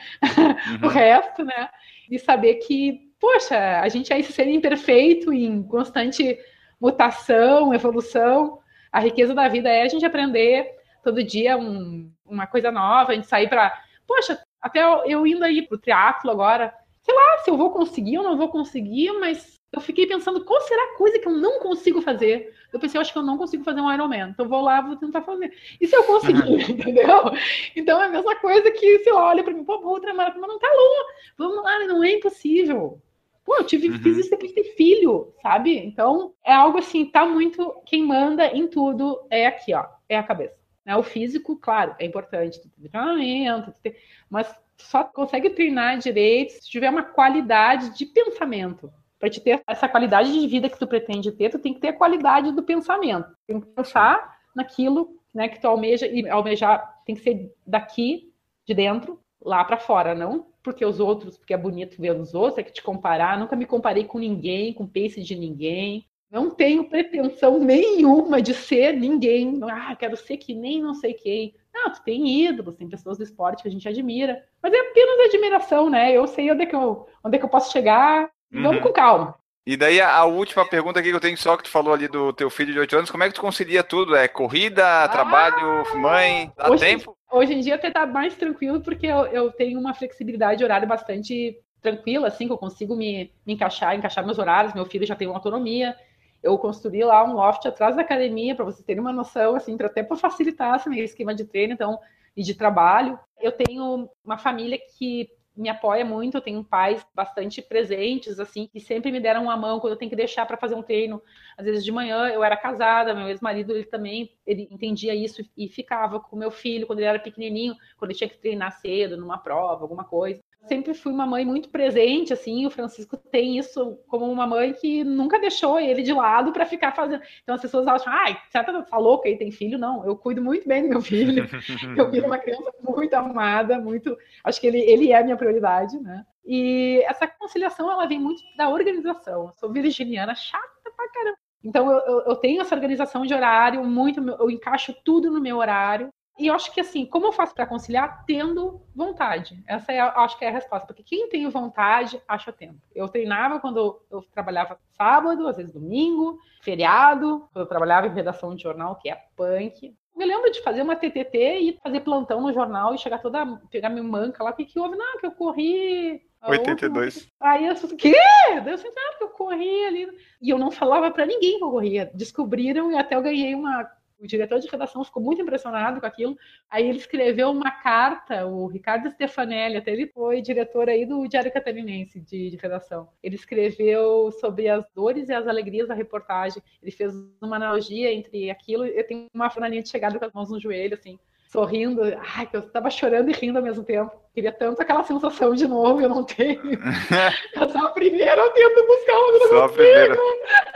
o 0.84 0.88
resto, 0.88 1.44
né? 1.44 1.70
E 2.10 2.18
saber 2.18 2.56
que, 2.56 3.12
poxa, 3.20 3.82
a 3.82 3.88
gente 3.90 4.14
é 4.14 4.20
esse 4.20 4.32
ser 4.32 4.48
imperfeito 4.48 5.34
em 5.34 5.62
constante 5.64 6.38
mutação, 6.80 7.74
evolução. 7.74 8.60
A 8.92 9.00
riqueza 9.00 9.36
da 9.36 9.48
vida 9.48 9.70
é 9.70 9.84
a 9.84 9.88
gente 9.88 10.06
aprender 10.06 10.68
todo 11.04 11.24
dia 11.24 11.58
um, 11.58 12.12
uma 12.26 12.48
coisa 12.48 12.72
nova, 12.72 13.12
a 13.12 13.16
gente 13.16 13.28
sair 13.28 13.50
para. 13.50 13.78
Poxa, 14.08 14.40
até 14.62 14.82
eu, 14.82 15.26
indo 15.28 15.44
aí 15.44 15.62
pro 15.62 15.78
triatlo 15.78 16.32
agora, 16.32 16.74
sei 17.10 17.16
lá 17.16 17.38
se 17.40 17.50
eu 17.50 17.58
vou 17.58 17.72
conseguir 17.72 18.20
ou 18.20 18.24
não 18.24 18.38
vou 18.38 18.50
conseguir, 18.50 19.12
mas 19.14 19.60
eu 19.72 19.82
fiquei 19.82 20.06
pensando 20.06 20.46
qual 20.46 20.62
será 20.62 20.84
a 20.84 20.98
coisa 20.98 21.18
que 21.18 21.28
eu 21.28 21.34
não 21.34 21.60
consigo 21.60 22.02
fazer. 22.02 22.54
Eu 22.72 22.80
pensei, 22.80 22.98
eu 22.98 23.02
acho 23.02 23.12
que 23.12 23.18
eu 23.18 23.24
não 23.24 23.38
consigo 23.38 23.64
fazer 23.64 23.82
um 23.82 23.92
Ironman, 23.92 24.30
então 24.30 24.48
vou 24.48 24.62
lá, 24.62 24.82
vou 24.82 24.96
tentar 24.96 25.22
fazer. 25.24 25.52
E 25.82 25.88
se 25.88 25.96
eu 25.96 26.04
conseguir, 26.04 26.70
entendeu? 26.70 27.32
Então 27.76 28.02
é 28.02 28.06
a 28.06 28.10
mesma 28.10 28.36
coisa 28.36 28.70
que 28.72 29.00
se 29.00 29.12
olha 29.12 29.44
para 29.44 29.54
mim, 29.54 29.64
pô, 29.64 29.80
vou 29.80 29.94
ultramaratona, 29.94 30.42
mas 30.42 30.50
não 30.50 30.60
tá 30.60 30.68
louco, 30.68 31.12
vamos 31.38 31.64
lá, 31.64 31.88
não 31.88 32.04
é 32.04 32.14
impossível. 32.14 33.02
Pô, 33.44 33.56
eu 33.56 33.64
tive, 33.64 33.90
uhum. 33.90 33.98
fiz 34.00 34.18
isso 34.18 34.30
depois 34.30 34.54
de 34.54 34.62
ter 34.62 34.76
filho, 34.76 35.34
sabe? 35.42 35.76
Então 35.78 36.34
é 36.46 36.54
algo 36.54 36.78
assim, 36.78 37.06
tá 37.06 37.26
muito. 37.26 37.82
Quem 37.88 38.06
manda 38.06 38.46
em 38.48 38.68
tudo 38.68 39.20
é 39.32 39.48
aqui, 39.48 39.74
ó, 39.74 39.86
é 40.08 40.16
a 40.18 40.24
cabeça. 40.24 40.56
Né? 40.86 40.96
O 40.96 41.02
físico, 41.02 41.58
claro, 41.58 41.96
é 41.98 42.06
importante, 42.06 42.62
tu 42.62 42.70
ter 42.70 42.90
treinamento, 42.90 43.72
tu 43.72 43.78
ter, 43.82 43.98
mas 44.30 44.54
só 44.84 45.04
consegue 45.04 45.50
treinar 45.52 45.98
direito 45.98 46.52
se 46.54 46.70
tiver 46.70 46.90
uma 46.90 47.04
qualidade 47.04 47.98
de 47.98 48.06
pensamento. 48.06 48.92
Para 49.20 49.30
te 49.30 49.42
ter 49.42 49.62
essa 49.68 49.88
qualidade 49.88 50.32
de 50.32 50.48
vida 50.48 50.70
que 50.70 50.80
tu 50.80 50.88
pretende 50.88 51.32
ter, 51.32 51.50
tu 51.50 51.60
tem 51.60 51.74
que 51.74 51.80
ter 51.80 51.90
a 51.90 51.98
qualidade 51.98 52.52
do 52.52 52.64
pensamento. 52.64 53.28
Tem 53.46 53.60
que 53.60 53.68
pensar 53.68 54.38
naquilo 54.56 55.20
né, 55.34 55.50
que 55.50 55.60
tu 55.60 55.68
almeja, 55.68 56.08
e 56.08 56.28
almejar 56.30 57.02
tem 57.06 57.16
que 57.16 57.22
ser 57.22 57.54
daqui, 57.68 58.32
de 58.66 58.74
dentro, 58.74 59.20
lá 59.42 59.64
para 59.64 59.78
fora, 59.78 60.16
não 60.16 60.50
porque 60.64 60.86
os 60.86 61.00
outros, 61.00 61.38
porque 61.38 61.54
é 61.54 61.58
bonito 61.58 62.00
ver 62.00 62.16
os 62.16 62.34
outros, 62.34 62.60
é 62.60 62.64
que 62.64 62.72
te 62.72 62.84
comparar. 62.84 63.40
Nunca 63.40 63.56
me 63.56 63.66
comparei 63.66 64.04
com 64.04 64.20
ninguém, 64.20 64.74
com 64.74 64.86
pace 64.86 65.22
de 65.22 65.36
ninguém. 65.36 66.06
Não 66.30 66.52
tenho 66.52 66.88
pretensão 66.88 67.60
nenhuma 67.60 68.42
de 68.42 68.54
ser 68.54 68.94
ninguém. 68.94 69.60
Ah, 69.64 69.96
quero 69.96 70.16
ser 70.16 70.38
que 70.38 70.54
nem 70.54 70.82
não 70.82 70.94
sei 70.94 71.14
quem. 71.14 71.56
Não, 71.74 71.92
tu 71.92 72.02
tem 72.04 72.46
ídolos, 72.46 72.76
tem 72.76 72.90
pessoas 72.90 73.18
do 73.18 73.24
esporte 73.24 73.64
que 73.64 73.70
a 73.70 73.72
gente 73.72 73.88
admira. 73.88 74.44
Mas 74.62 74.74
é 74.74 74.80
apenas 74.80 75.28
admiração, 75.28 75.90
né? 75.90 76.12
Eu 76.12 76.28
sei 76.28 76.52
onde 76.52 76.64
é 76.64 76.66
que 76.66 76.76
eu, 76.76 77.08
onde 77.24 77.36
é 77.36 77.40
que 77.40 77.46
eu 77.46 77.50
posso 77.50 77.72
chegar. 77.72 78.30
Uhum. 78.52 78.64
Vamos 78.64 78.82
com 78.82 78.92
calma. 78.92 79.36
E 79.66 79.78
daí 79.78 80.02
a, 80.02 80.26
última 80.26 80.68
pergunta 80.68 81.00
aqui 81.00 81.10
que 81.10 81.16
eu 81.16 81.20
tenho 81.20 81.38
só 81.38 81.56
que 81.56 81.64
tu 81.64 81.70
falou 81.70 81.94
ali 81.94 82.08
do 82.08 82.34
teu 82.34 82.50
filho 82.50 82.74
de 82.74 82.80
8 82.80 82.98
anos, 82.98 83.12
como 83.12 83.24
é 83.24 83.28
que 83.28 83.36
tu 83.36 83.42
concilia 83.42 83.84
tudo? 83.84 84.16
É 84.16 84.28
corrida, 84.28 85.04
ah, 85.04 85.08
trabalho, 85.08 85.84
mãe, 85.96 86.52
dá 86.58 86.72
hoje, 86.72 86.84
tempo? 86.84 87.16
Hoje 87.32 87.54
em 87.54 87.60
dia 87.60 87.76
até 87.76 87.92
tá 87.92 88.08
mais 88.08 88.36
tranquilo 88.36 88.82
porque 88.82 89.06
eu, 89.06 89.28
eu 89.28 89.52
tenho 89.52 89.80
uma 89.80 89.94
flexibilidade 89.94 90.58
de 90.58 90.64
horário 90.64 90.88
bastante 90.88 91.56
tranquila, 91.82 92.30
assim, 92.30 92.48
que 92.48 92.54
eu 92.54 92.58
consigo 92.58 92.96
me, 92.96 93.32
me 93.46 93.54
encaixar, 93.54 93.96
encaixar 93.96 94.26
meus 94.26 94.40
horários, 94.40 94.74
meu 94.74 94.86
filho 94.86 95.06
já 95.06 95.16
tem 95.16 95.28
uma 95.28 95.38
autonomia. 95.38 95.96
Eu 96.42 96.58
construí 96.58 97.04
lá 97.04 97.24
um 97.24 97.34
loft 97.34 97.66
atrás 97.66 97.96
da 97.96 98.02
academia 98.02 98.56
para 98.56 98.66
vocês 98.66 98.86
terem 98.86 99.02
uma 99.02 99.12
noção, 99.12 99.56
assim, 99.56 99.76
pra, 99.76 99.88
até 99.88 100.04
para 100.04 100.18
facilitar 100.18 100.76
esse 100.76 100.90
meu 100.90 101.04
esquema 101.04 101.36
de 101.36 101.46
treino, 101.46 101.74
então, 101.74 102.00
e 102.36 102.44
de 102.44 102.56
trabalho. 102.56 103.20
Eu 103.40 103.52
tenho 103.52 104.10
uma 104.24 104.38
família 104.38 104.80
que 104.98 105.30
me 105.56 105.68
apoia 105.68 106.06
muito, 106.06 106.38
eu 106.38 106.42
tenho 106.42 106.64
pais 106.64 107.06
bastante 107.14 107.62
presentes, 107.62 108.40
assim, 108.40 108.68
que 108.68 108.80
sempre 108.80 109.12
me 109.12 109.20
deram 109.20 109.44
uma 109.44 109.58
mão 109.58 109.80
quando 109.80 109.92
eu 109.92 109.98
tenho 110.00 110.10
que 110.10 110.16
deixar 110.16 110.46
para 110.46 110.56
fazer 110.56 110.76
um 110.76 110.82
treino. 110.82 111.22
Às 111.58 111.66
vezes 111.66 111.84
de 111.84 111.92
manhã 111.92 112.30
eu 112.30 112.42
era 112.42 112.56
casada, 112.56 113.14
meu 113.14 113.28
ex-marido, 113.28 113.74
ele 113.74 113.84
também, 113.84 114.32
ele 114.48 114.70
entendia 114.72 115.14
isso 115.14 115.42
e 115.58 115.68
ficava 115.68 116.20
com 116.20 116.38
meu 116.38 116.50
filho 116.50 116.88
quando 116.88 117.00
ele 117.00 117.10
era 117.10 117.20
pequenininho, 117.20 117.76
quando 117.98 118.12
ele 118.12 118.18
tinha 118.18 118.30
que 118.30 118.38
treinar 118.38 118.72
cedo, 118.72 119.18
numa 119.18 119.38
prova, 119.38 119.84
alguma 119.84 120.06
coisa 120.06 120.42
sempre 120.68 120.94
fui 120.94 121.12
uma 121.12 121.26
mãe 121.26 121.46
muito 121.46 121.70
presente, 121.70 122.34
assim, 122.34 122.66
o 122.66 122.70
Francisco 122.70 123.18
tem 123.18 123.58
isso 123.58 123.98
como 124.08 124.30
uma 124.30 124.46
mãe 124.46 124.74
que 124.74 125.04
nunca 125.04 125.40
deixou 125.40 125.80
ele 125.80 126.02
de 126.02 126.14
lado 126.14 126.52
para 126.52 126.66
ficar 126.66 126.92
fazendo. 126.92 127.22
Então 127.44 127.56
as 127.56 127.62
pessoas 127.62 127.88
acham, 127.88 128.12
ai, 128.12 128.38
você 128.50 128.64
tá 128.64 128.98
louca 128.98 129.28
aí, 129.28 129.38
tem 129.38 129.52
filho? 129.52 129.78
Não, 129.78 130.06
eu 130.06 130.16
cuido 130.16 130.42
muito 130.42 130.68
bem 130.68 130.84
do 130.84 130.90
meu 130.90 131.02
filho. 131.02 131.48
eu 131.98 132.12
viro 132.12 132.28
uma 132.28 132.38
criança 132.38 132.72
muito 132.82 133.14
amada, 133.14 133.80
muito. 133.80 134.18
Acho 134.44 134.60
que 134.60 134.68
ele, 134.68 134.80
ele 134.80 135.12
é 135.12 135.20
a 135.20 135.24
minha 135.24 135.38
prioridade, 135.38 136.00
né? 136.00 136.26
E 136.46 137.04
essa 137.08 137.28
conciliação, 137.28 137.92
ela 137.92 138.08
vem 138.08 138.20
muito 138.20 138.42
da 138.58 138.70
organização. 138.70 139.48
Eu 139.48 139.54
sou 139.56 139.72
virginiana 139.72 140.36
chata 140.36 140.92
pra 140.96 141.10
caramba. 141.10 141.38
Então 141.64 141.92
eu, 141.92 142.22
eu 142.22 142.36
tenho 142.36 142.62
essa 142.62 142.74
organização 142.74 143.26
de 143.26 143.34
horário, 143.34 143.84
muito, 143.84 144.22
eu 144.22 144.50
encaixo 144.50 144.96
tudo 145.04 145.30
no 145.30 145.42
meu 145.42 145.58
horário. 145.58 146.10
E 146.40 146.48
eu 146.48 146.56
acho 146.56 146.74
que 146.74 146.80
assim, 146.80 147.06
como 147.06 147.28
eu 147.28 147.34
faço 147.34 147.54
para 147.54 147.68
conciliar? 147.68 148.24
Tendo 148.26 148.82
vontade. 148.96 149.62
Essa 149.68 149.92
é, 149.92 150.00
acho 150.00 150.40
que 150.40 150.46
é 150.46 150.48
a 150.48 150.54
resposta. 150.54 150.88
Porque 150.88 151.04
quem 151.04 151.28
tem 151.28 151.48
vontade, 151.50 152.22
acha 152.28 152.54
tempo. 152.54 152.80
Eu 152.96 153.10
treinava 153.10 153.60
quando 153.60 154.02
eu 154.10 154.22
trabalhava 154.34 154.80
sábado, 154.98 155.48
às 155.48 155.58
vezes 155.58 155.74
domingo, 155.74 156.40
feriado, 156.62 157.48
quando 157.52 157.64
eu 157.64 157.70
trabalhava 157.70 158.08
em 158.08 158.14
redação 158.14 158.56
de 158.56 158.64
jornal, 158.64 158.96
que 158.96 159.10
é 159.10 159.22
punk. 159.36 159.94
Eu 160.18 160.28
lembro 160.28 160.52
de 160.52 160.62
fazer 160.62 160.82
uma 160.82 160.96
TTT 160.96 161.60
e 161.60 161.80
fazer 161.84 162.02
plantão 162.02 162.42
no 162.42 162.54
jornal 162.54 162.94
e 162.94 162.98
chegar 162.98 163.20
toda, 163.20 163.46
pegar 163.70 163.90
minha 163.90 164.04
manca 164.04 164.44
lá, 164.44 164.52
o 164.52 164.54
que, 164.54 164.66
que 164.66 164.80
houve? 164.80 164.98
Não, 164.98 165.18
que 165.18 165.26
eu 165.26 165.32
corri 165.32 166.22
82. 166.48 167.30
Aí 167.40 167.66
eu 167.66 167.74
o 167.74 167.96
quê? 167.98 168.16
Eu 168.56 168.62
disse, 168.62 168.88
ah, 168.88 169.12
porque 169.12 169.24
eu 169.24 169.30
corri 169.30 169.86
ali. 169.86 170.08
E 170.42 170.50
eu 170.50 170.58
não 170.58 170.72
falava 170.72 171.12
para 171.12 171.26
ninguém 171.26 171.58
que 171.58 171.64
eu 171.64 171.72
corria. 171.72 172.10
Descobriram 172.14 172.92
e 172.92 172.98
até 172.98 173.16
eu 173.16 173.22
ganhei 173.22 173.54
uma 173.54 173.90
o 174.20 174.28
diretor 174.28 174.60
de 174.60 174.68
redação 174.68 175.04
ficou 175.04 175.24
muito 175.24 175.42
impressionado 175.42 176.00
com 176.00 176.06
aquilo. 176.06 176.38
Aí 176.70 176.88
ele 176.88 176.98
escreveu 176.98 177.50
uma 177.50 177.72
carta, 177.72 178.46
o 178.46 178.68
Ricardo 178.68 179.10
Stefanelli, 179.12 179.78
até 179.78 179.92
ele 179.92 180.08
foi 180.08 180.42
diretor 180.42 180.90
aí 180.90 181.06
do 181.06 181.28
Diário 181.28 181.52
Catarinense 181.52 182.20
de, 182.20 182.50
de, 182.50 182.58
redação. 182.58 183.10
Ele 183.24 183.36
escreveu 183.36 184.32
sobre 184.34 184.68
as 184.68 184.86
dores 184.94 185.30
e 185.30 185.34
as 185.34 185.48
alegrias 185.48 185.88
da 185.88 185.94
reportagem. 185.94 186.62
Ele 186.82 186.92
fez 186.92 187.14
uma 187.42 187.56
analogia 187.56 188.14
entre 188.14 188.52
aquilo. 188.52 188.86
Eu 188.86 189.08
tenho 189.08 189.28
uma 189.34 189.50
fananinha 189.50 189.82
de 189.82 189.90
chegada 189.90 190.20
com 190.20 190.26
as 190.26 190.34
mãos 190.34 190.50
no 190.50 190.60
joelho, 190.60 190.96
assim, 190.96 191.18
sorrindo. 191.48 192.02
Ai, 192.36 192.46
que 192.46 192.56
eu 192.56 192.62
estava 192.62 192.90
chorando 192.90 193.30
e 193.30 193.34
rindo 193.34 193.58
ao 193.58 193.64
mesmo 193.64 193.84
tempo. 193.84 194.12
Queria 194.34 194.52
tanto 194.52 194.82
aquela 194.82 195.04
sensação 195.04 195.54
de 195.54 195.68
novo, 195.68 196.02
eu 196.02 196.10
não 196.10 196.24
tenho. 196.24 196.62
eu 197.56 197.70
sou 197.70 197.86
a 197.86 197.90
primeira, 197.92 198.42
eu 198.42 198.50
tento 198.52 198.86
buscar 198.86 199.18
uma 199.18 199.48
Só 199.48 199.66
a 199.66 199.70
primeira. 199.70 200.18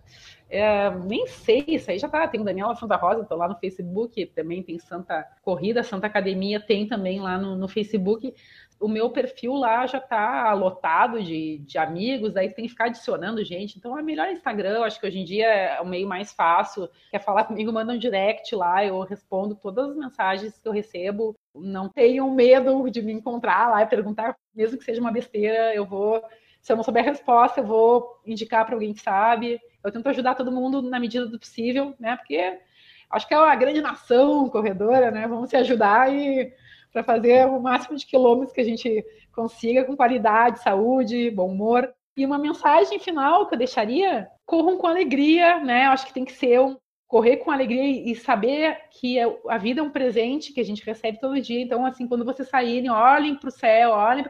É, 0.50 0.90
nem 0.90 1.26
sei, 1.26 1.64
isso 1.68 1.90
aí 1.90 1.98
já 1.98 2.08
tá. 2.08 2.28
Tem 2.28 2.40
o 2.40 2.44
Daniela 2.44 2.74
Santa 2.74 2.96
Rosa, 2.96 3.24
tô 3.24 3.36
lá 3.36 3.48
no 3.48 3.56
Facebook, 3.56 4.26
também 4.26 4.62
tem 4.62 4.78
Santa 4.78 5.24
Corrida, 5.40 5.82
Santa 5.82 6.06
Academia, 6.06 6.60
tem 6.60 6.86
também 6.86 7.20
lá 7.20 7.38
no, 7.38 7.56
no 7.56 7.68
Facebook 7.68 8.34
o 8.80 8.88
meu 8.88 9.10
perfil 9.10 9.54
lá 9.54 9.86
já 9.86 9.98
está 9.98 10.52
lotado 10.52 11.22
de, 11.22 11.58
de 11.58 11.78
amigos, 11.78 12.36
aí 12.36 12.50
tem 12.50 12.64
que 12.64 12.70
ficar 12.70 12.86
adicionando 12.86 13.44
gente. 13.44 13.78
Então 13.78 13.98
é 13.98 14.02
melhor 14.02 14.28
Instagram, 14.28 14.82
acho 14.82 15.00
que 15.00 15.06
hoje 15.06 15.20
em 15.20 15.24
dia 15.24 15.46
é 15.46 15.80
o 15.80 15.86
meio 15.86 16.06
mais 16.06 16.32
fácil. 16.32 16.88
Quer 17.10 17.20
falar 17.20 17.44
comigo, 17.44 17.72
manda 17.72 17.92
um 17.92 17.98
direct 17.98 18.54
lá, 18.54 18.84
eu 18.84 19.00
respondo 19.00 19.54
todas 19.54 19.90
as 19.90 19.96
mensagens 19.96 20.58
que 20.58 20.68
eu 20.68 20.72
recebo. 20.72 21.36
Não 21.54 21.88
tenham 21.88 22.30
medo 22.30 22.90
de 22.90 23.00
me 23.00 23.12
encontrar 23.12 23.70
lá 23.70 23.82
e 23.82 23.86
perguntar, 23.86 24.36
mesmo 24.54 24.78
que 24.78 24.84
seja 24.84 25.00
uma 25.00 25.12
besteira, 25.12 25.74
eu 25.74 25.86
vou. 25.86 26.22
Se 26.60 26.72
eu 26.72 26.76
não 26.76 26.82
souber 26.82 27.04
a 27.04 27.10
resposta, 27.10 27.60
eu 27.60 27.66
vou 27.66 28.20
indicar 28.26 28.64
para 28.64 28.74
alguém 28.74 28.92
que 28.92 29.00
sabe. 29.00 29.60
Eu 29.82 29.92
tento 29.92 30.08
ajudar 30.08 30.34
todo 30.34 30.52
mundo 30.52 30.82
na 30.82 30.98
medida 30.98 31.26
do 31.26 31.38
possível, 31.38 31.94
né? 31.98 32.16
Porque 32.16 32.58
acho 33.10 33.28
que 33.28 33.34
é 33.34 33.38
uma 33.38 33.54
grande 33.54 33.80
nação 33.80 34.48
corredora, 34.48 35.10
né? 35.10 35.28
Vamos 35.28 35.50
se 35.50 35.56
ajudar 35.56 36.12
e 36.12 36.52
para 36.94 37.02
fazer 37.02 37.46
o 37.48 37.60
máximo 37.60 37.98
de 37.98 38.06
quilômetros 38.06 38.54
que 38.54 38.60
a 38.60 38.64
gente 38.64 39.04
consiga 39.32 39.84
com 39.84 39.96
qualidade, 39.96 40.62
saúde, 40.62 41.28
bom 41.32 41.48
humor. 41.48 41.92
E 42.16 42.24
uma 42.24 42.38
mensagem 42.38 43.00
final 43.00 43.48
que 43.48 43.54
eu 43.54 43.58
deixaria: 43.58 44.28
corram 44.46 44.78
com 44.78 44.86
alegria, 44.86 45.58
né? 45.58 45.86
Eu 45.86 45.90
acho 45.90 46.06
que 46.06 46.14
tem 46.14 46.24
que 46.24 46.32
ser 46.32 46.60
um 46.60 46.76
correr 47.08 47.38
com 47.38 47.50
alegria 47.50 48.10
e 48.10 48.14
saber 48.14 48.78
que 48.90 49.18
é 49.18 49.24
a 49.48 49.58
vida 49.58 49.80
é 49.80 49.82
um 49.82 49.90
presente 49.90 50.52
que 50.52 50.60
a 50.60 50.64
gente 50.64 50.84
recebe 50.84 51.18
todo 51.18 51.40
dia. 51.40 51.60
Então, 51.60 51.84
assim, 51.84 52.06
quando 52.06 52.24
vocês 52.24 52.48
saírem, 52.48 52.90
olhem 52.90 53.34
para 53.34 53.48
o 53.48 53.52
céu, 53.52 53.90
olhem. 53.90 54.24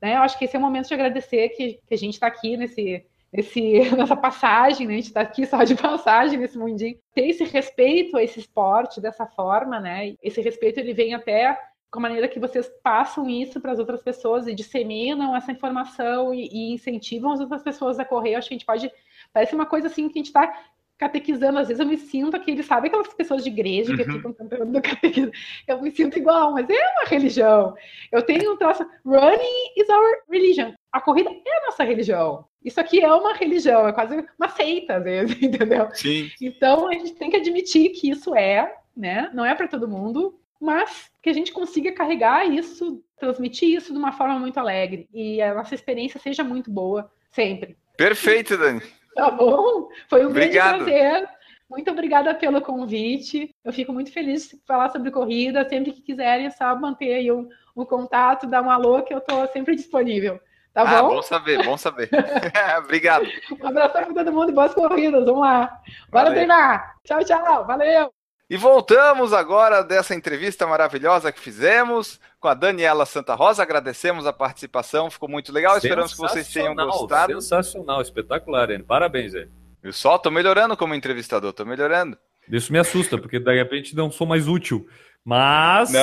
Né? 0.00 0.16
Eu 0.16 0.22
acho 0.22 0.38
que 0.38 0.46
esse 0.46 0.56
é 0.56 0.58
o 0.58 0.62
momento 0.62 0.88
de 0.88 0.94
agradecer 0.94 1.50
que, 1.50 1.80
que 1.86 1.94
a 1.94 1.98
gente 1.98 2.14
está 2.14 2.26
aqui 2.26 2.56
nesse, 2.56 3.04
nesse, 3.30 3.60
nessa 3.94 4.16
passagem, 4.16 4.86
né? 4.86 4.94
A 4.94 4.96
gente 4.96 5.08
está 5.08 5.20
aqui 5.20 5.44
só 5.44 5.62
de 5.64 5.74
passagem 5.74 6.38
nesse 6.38 6.58
mundinho. 6.58 6.98
Ter 7.14 7.28
esse 7.28 7.44
respeito 7.44 8.16
a 8.16 8.22
esse 8.22 8.40
esporte 8.40 9.02
dessa 9.02 9.26
forma, 9.26 9.78
né? 9.78 10.14
Esse 10.22 10.40
respeito 10.40 10.80
ele 10.80 10.94
vem 10.94 11.14
até 11.14 11.58
com 11.96 12.00
a 12.00 12.02
maneira 12.02 12.28
que 12.28 12.38
vocês 12.38 12.70
passam 12.82 13.28
isso 13.28 13.58
para 13.58 13.72
as 13.72 13.78
outras 13.78 14.02
pessoas 14.02 14.46
e 14.46 14.54
disseminam 14.54 15.34
essa 15.34 15.50
informação 15.50 16.34
e, 16.34 16.46
e, 16.52 16.74
incentivam 16.74 17.32
as 17.32 17.40
outras 17.40 17.62
pessoas 17.62 17.98
a 17.98 18.04
correr. 18.04 18.34
Eu 18.34 18.38
acho 18.38 18.48
que 18.48 18.54
a 18.54 18.58
gente 18.58 18.66
pode. 18.66 18.92
Parece 19.32 19.54
uma 19.54 19.64
coisa 19.64 19.86
assim 19.86 20.08
que 20.08 20.18
a 20.18 20.20
gente 20.20 20.26
está 20.26 20.52
catequizando. 20.98 21.58
Às 21.58 21.68
vezes 21.68 21.80
eu 21.80 21.86
me 21.86 21.96
sinto 21.96 22.36
aquele, 22.36 22.62
sabe 22.62 22.88
aquelas 22.88 23.12
pessoas 23.14 23.42
de 23.42 23.48
igreja 23.48 23.96
que 23.96 24.02
uhum. 24.02 24.12
ficam 24.12 24.32
cantando 24.34 24.80
catequismo? 24.82 25.32
Eu 25.66 25.80
me 25.80 25.90
sinto 25.90 26.18
igual, 26.18 26.52
mas 26.52 26.68
é 26.68 26.92
uma 26.98 27.08
religião. 27.08 27.74
Eu 28.12 28.22
tenho 28.22 28.52
um 28.52 28.56
troço. 28.58 28.86
Running 29.04 29.72
is 29.76 29.88
our 29.88 30.16
religion. 30.30 30.74
A 30.92 31.00
corrida 31.00 31.30
é 31.30 31.58
a 31.58 31.66
nossa 31.66 31.82
religião. 31.82 32.44
Isso 32.62 32.78
aqui 32.78 33.00
é 33.00 33.10
uma 33.12 33.32
religião, 33.32 33.86
é 33.86 33.92
quase 33.92 34.26
uma 34.38 34.48
seita, 34.48 34.96
às 34.96 35.04
vezes, 35.04 35.36
entendeu? 35.40 35.88
Sim. 35.94 36.30
Então 36.42 36.88
a 36.88 36.92
gente 36.92 37.14
tem 37.14 37.30
que 37.30 37.36
admitir 37.36 37.90
que 37.90 38.10
isso 38.10 38.34
é, 38.34 38.74
né? 38.94 39.30
Não 39.32 39.44
é 39.44 39.54
para 39.54 39.68
todo 39.68 39.88
mundo, 39.88 40.38
mas 40.60 41.10
que 41.22 41.30
a 41.30 41.32
gente 41.32 41.52
consiga 41.52 41.92
carregar 41.92 42.46
isso, 42.46 43.02
transmitir 43.18 43.76
isso 43.76 43.92
de 43.92 43.98
uma 43.98 44.12
forma 44.12 44.38
muito 44.38 44.58
alegre 44.58 45.08
e 45.12 45.40
a 45.42 45.54
nossa 45.54 45.74
experiência 45.74 46.20
seja 46.20 46.44
muito 46.44 46.70
boa 46.70 47.10
sempre. 47.30 47.76
Perfeito, 47.96 48.56
Dani. 48.56 48.82
Tá 49.14 49.30
bom? 49.30 49.88
Foi 50.08 50.24
um 50.24 50.30
Obrigado. 50.30 50.84
grande 50.84 50.90
prazer. 50.90 51.28
Muito 51.68 51.90
obrigada 51.90 52.34
pelo 52.34 52.60
convite. 52.60 53.52
Eu 53.64 53.72
fico 53.72 53.92
muito 53.92 54.12
feliz 54.12 54.48
de 54.48 54.60
falar 54.66 54.90
sobre 54.90 55.10
corrida. 55.10 55.68
Sempre 55.68 55.92
que 55.92 56.00
quiserem, 56.00 56.46
é 56.46 56.50
só 56.50 56.76
manter 56.76 57.14
aí 57.14 57.30
o, 57.30 57.48
o 57.74 57.84
contato, 57.84 58.46
dar 58.46 58.62
um 58.62 58.70
alô, 58.70 59.02
que 59.02 59.12
eu 59.12 59.18
estou 59.18 59.46
sempre 59.48 59.74
disponível. 59.74 60.38
Tá 60.72 60.82
ah, 60.82 61.02
bom? 61.02 61.16
Bom 61.16 61.22
saber, 61.22 61.64
bom 61.64 61.76
saber. 61.78 62.10
Obrigado. 62.78 63.26
Um 63.60 63.66
abraço 63.66 63.92
para 63.92 64.12
todo 64.12 64.32
mundo 64.32 64.50
e 64.50 64.54
boas 64.54 64.74
corridas. 64.74 65.24
Vamos 65.24 65.40
lá. 65.40 65.80
Bora 66.10 66.24
Valeu. 66.24 66.34
treinar. 66.34 66.96
Tchau, 67.02 67.24
tchau. 67.24 67.66
Valeu. 67.66 68.15
E 68.48 68.56
voltamos 68.56 69.32
agora 69.32 69.82
dessa 69.82 70.14
entrevista 70.14 70.66
maravilhosa 70.68 71.32
que 71.32 71.40
fizemos 71.40 72.20
com 72.38 72.46
a 72.46 72.54
Daniela 72.54 73.04
Santa 73.04 73.34
Rosa. 73.34 73.62
Agradecemos 73.62 74.24
a 74.24 74.32
participação, 74.32 75.10
ficou 75.10 75.28
muito 75.28 75.52
legal. 75.52 75.76
Esperamos 75.76 76.12
que 76.12 76.18
vocês 76.18 76.52
tenham 76.52 76.74
gostado. 76.74 77.32
Sensacional, 77.40 78.00
espetacular, 78.00 78.70
Enio. 78.70 78.86
Parabéns, 78.86 79.34
Enio. 79.34 79.50
Eu 79.82 79.92
só 79.92 80.16
tô 80.16 80.30
melhorando 80.30 80.76
como 80.76 80.94
entrevistador, 80.94 81.52
tô 81.52 81.64
melhorando. 81.64 82.16
Isso 82.48 82.72
me 82.72 82.78
assusta, 82.78 83.18
porque 83.18 83.40
de 83.40 83.52
repente 83.52 83.96
não 83.96 84.12
sou 84.12 84.26
mais 84.26 84.46
útil. 84.46 84.88
Mas 85.24 85.90
né, 85.90 86.00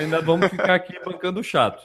ainda 0.00 0.20
vamos 0.20 0.48
ficar 0.50 0.74
aqui 0.74 0.98
bancando 1.06 1.44
chato. 1.44 1.80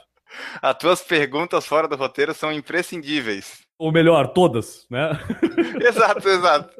As 0.60 0.76
tuas 0.76 1.02
perguntas 1.02 1.64
fora 1.64 1.86
do 1.86 1.94
roteiro 1.94 2.34
são 2.34 2.52
imprescindíveis. 2.52 3.62
Ou 3.78 3.92
melhor, 3.92 4.28
todas, 4.32 4.86
né? 4.90 5.10
exato, 5.80 6.28
exato. 6.28 6.74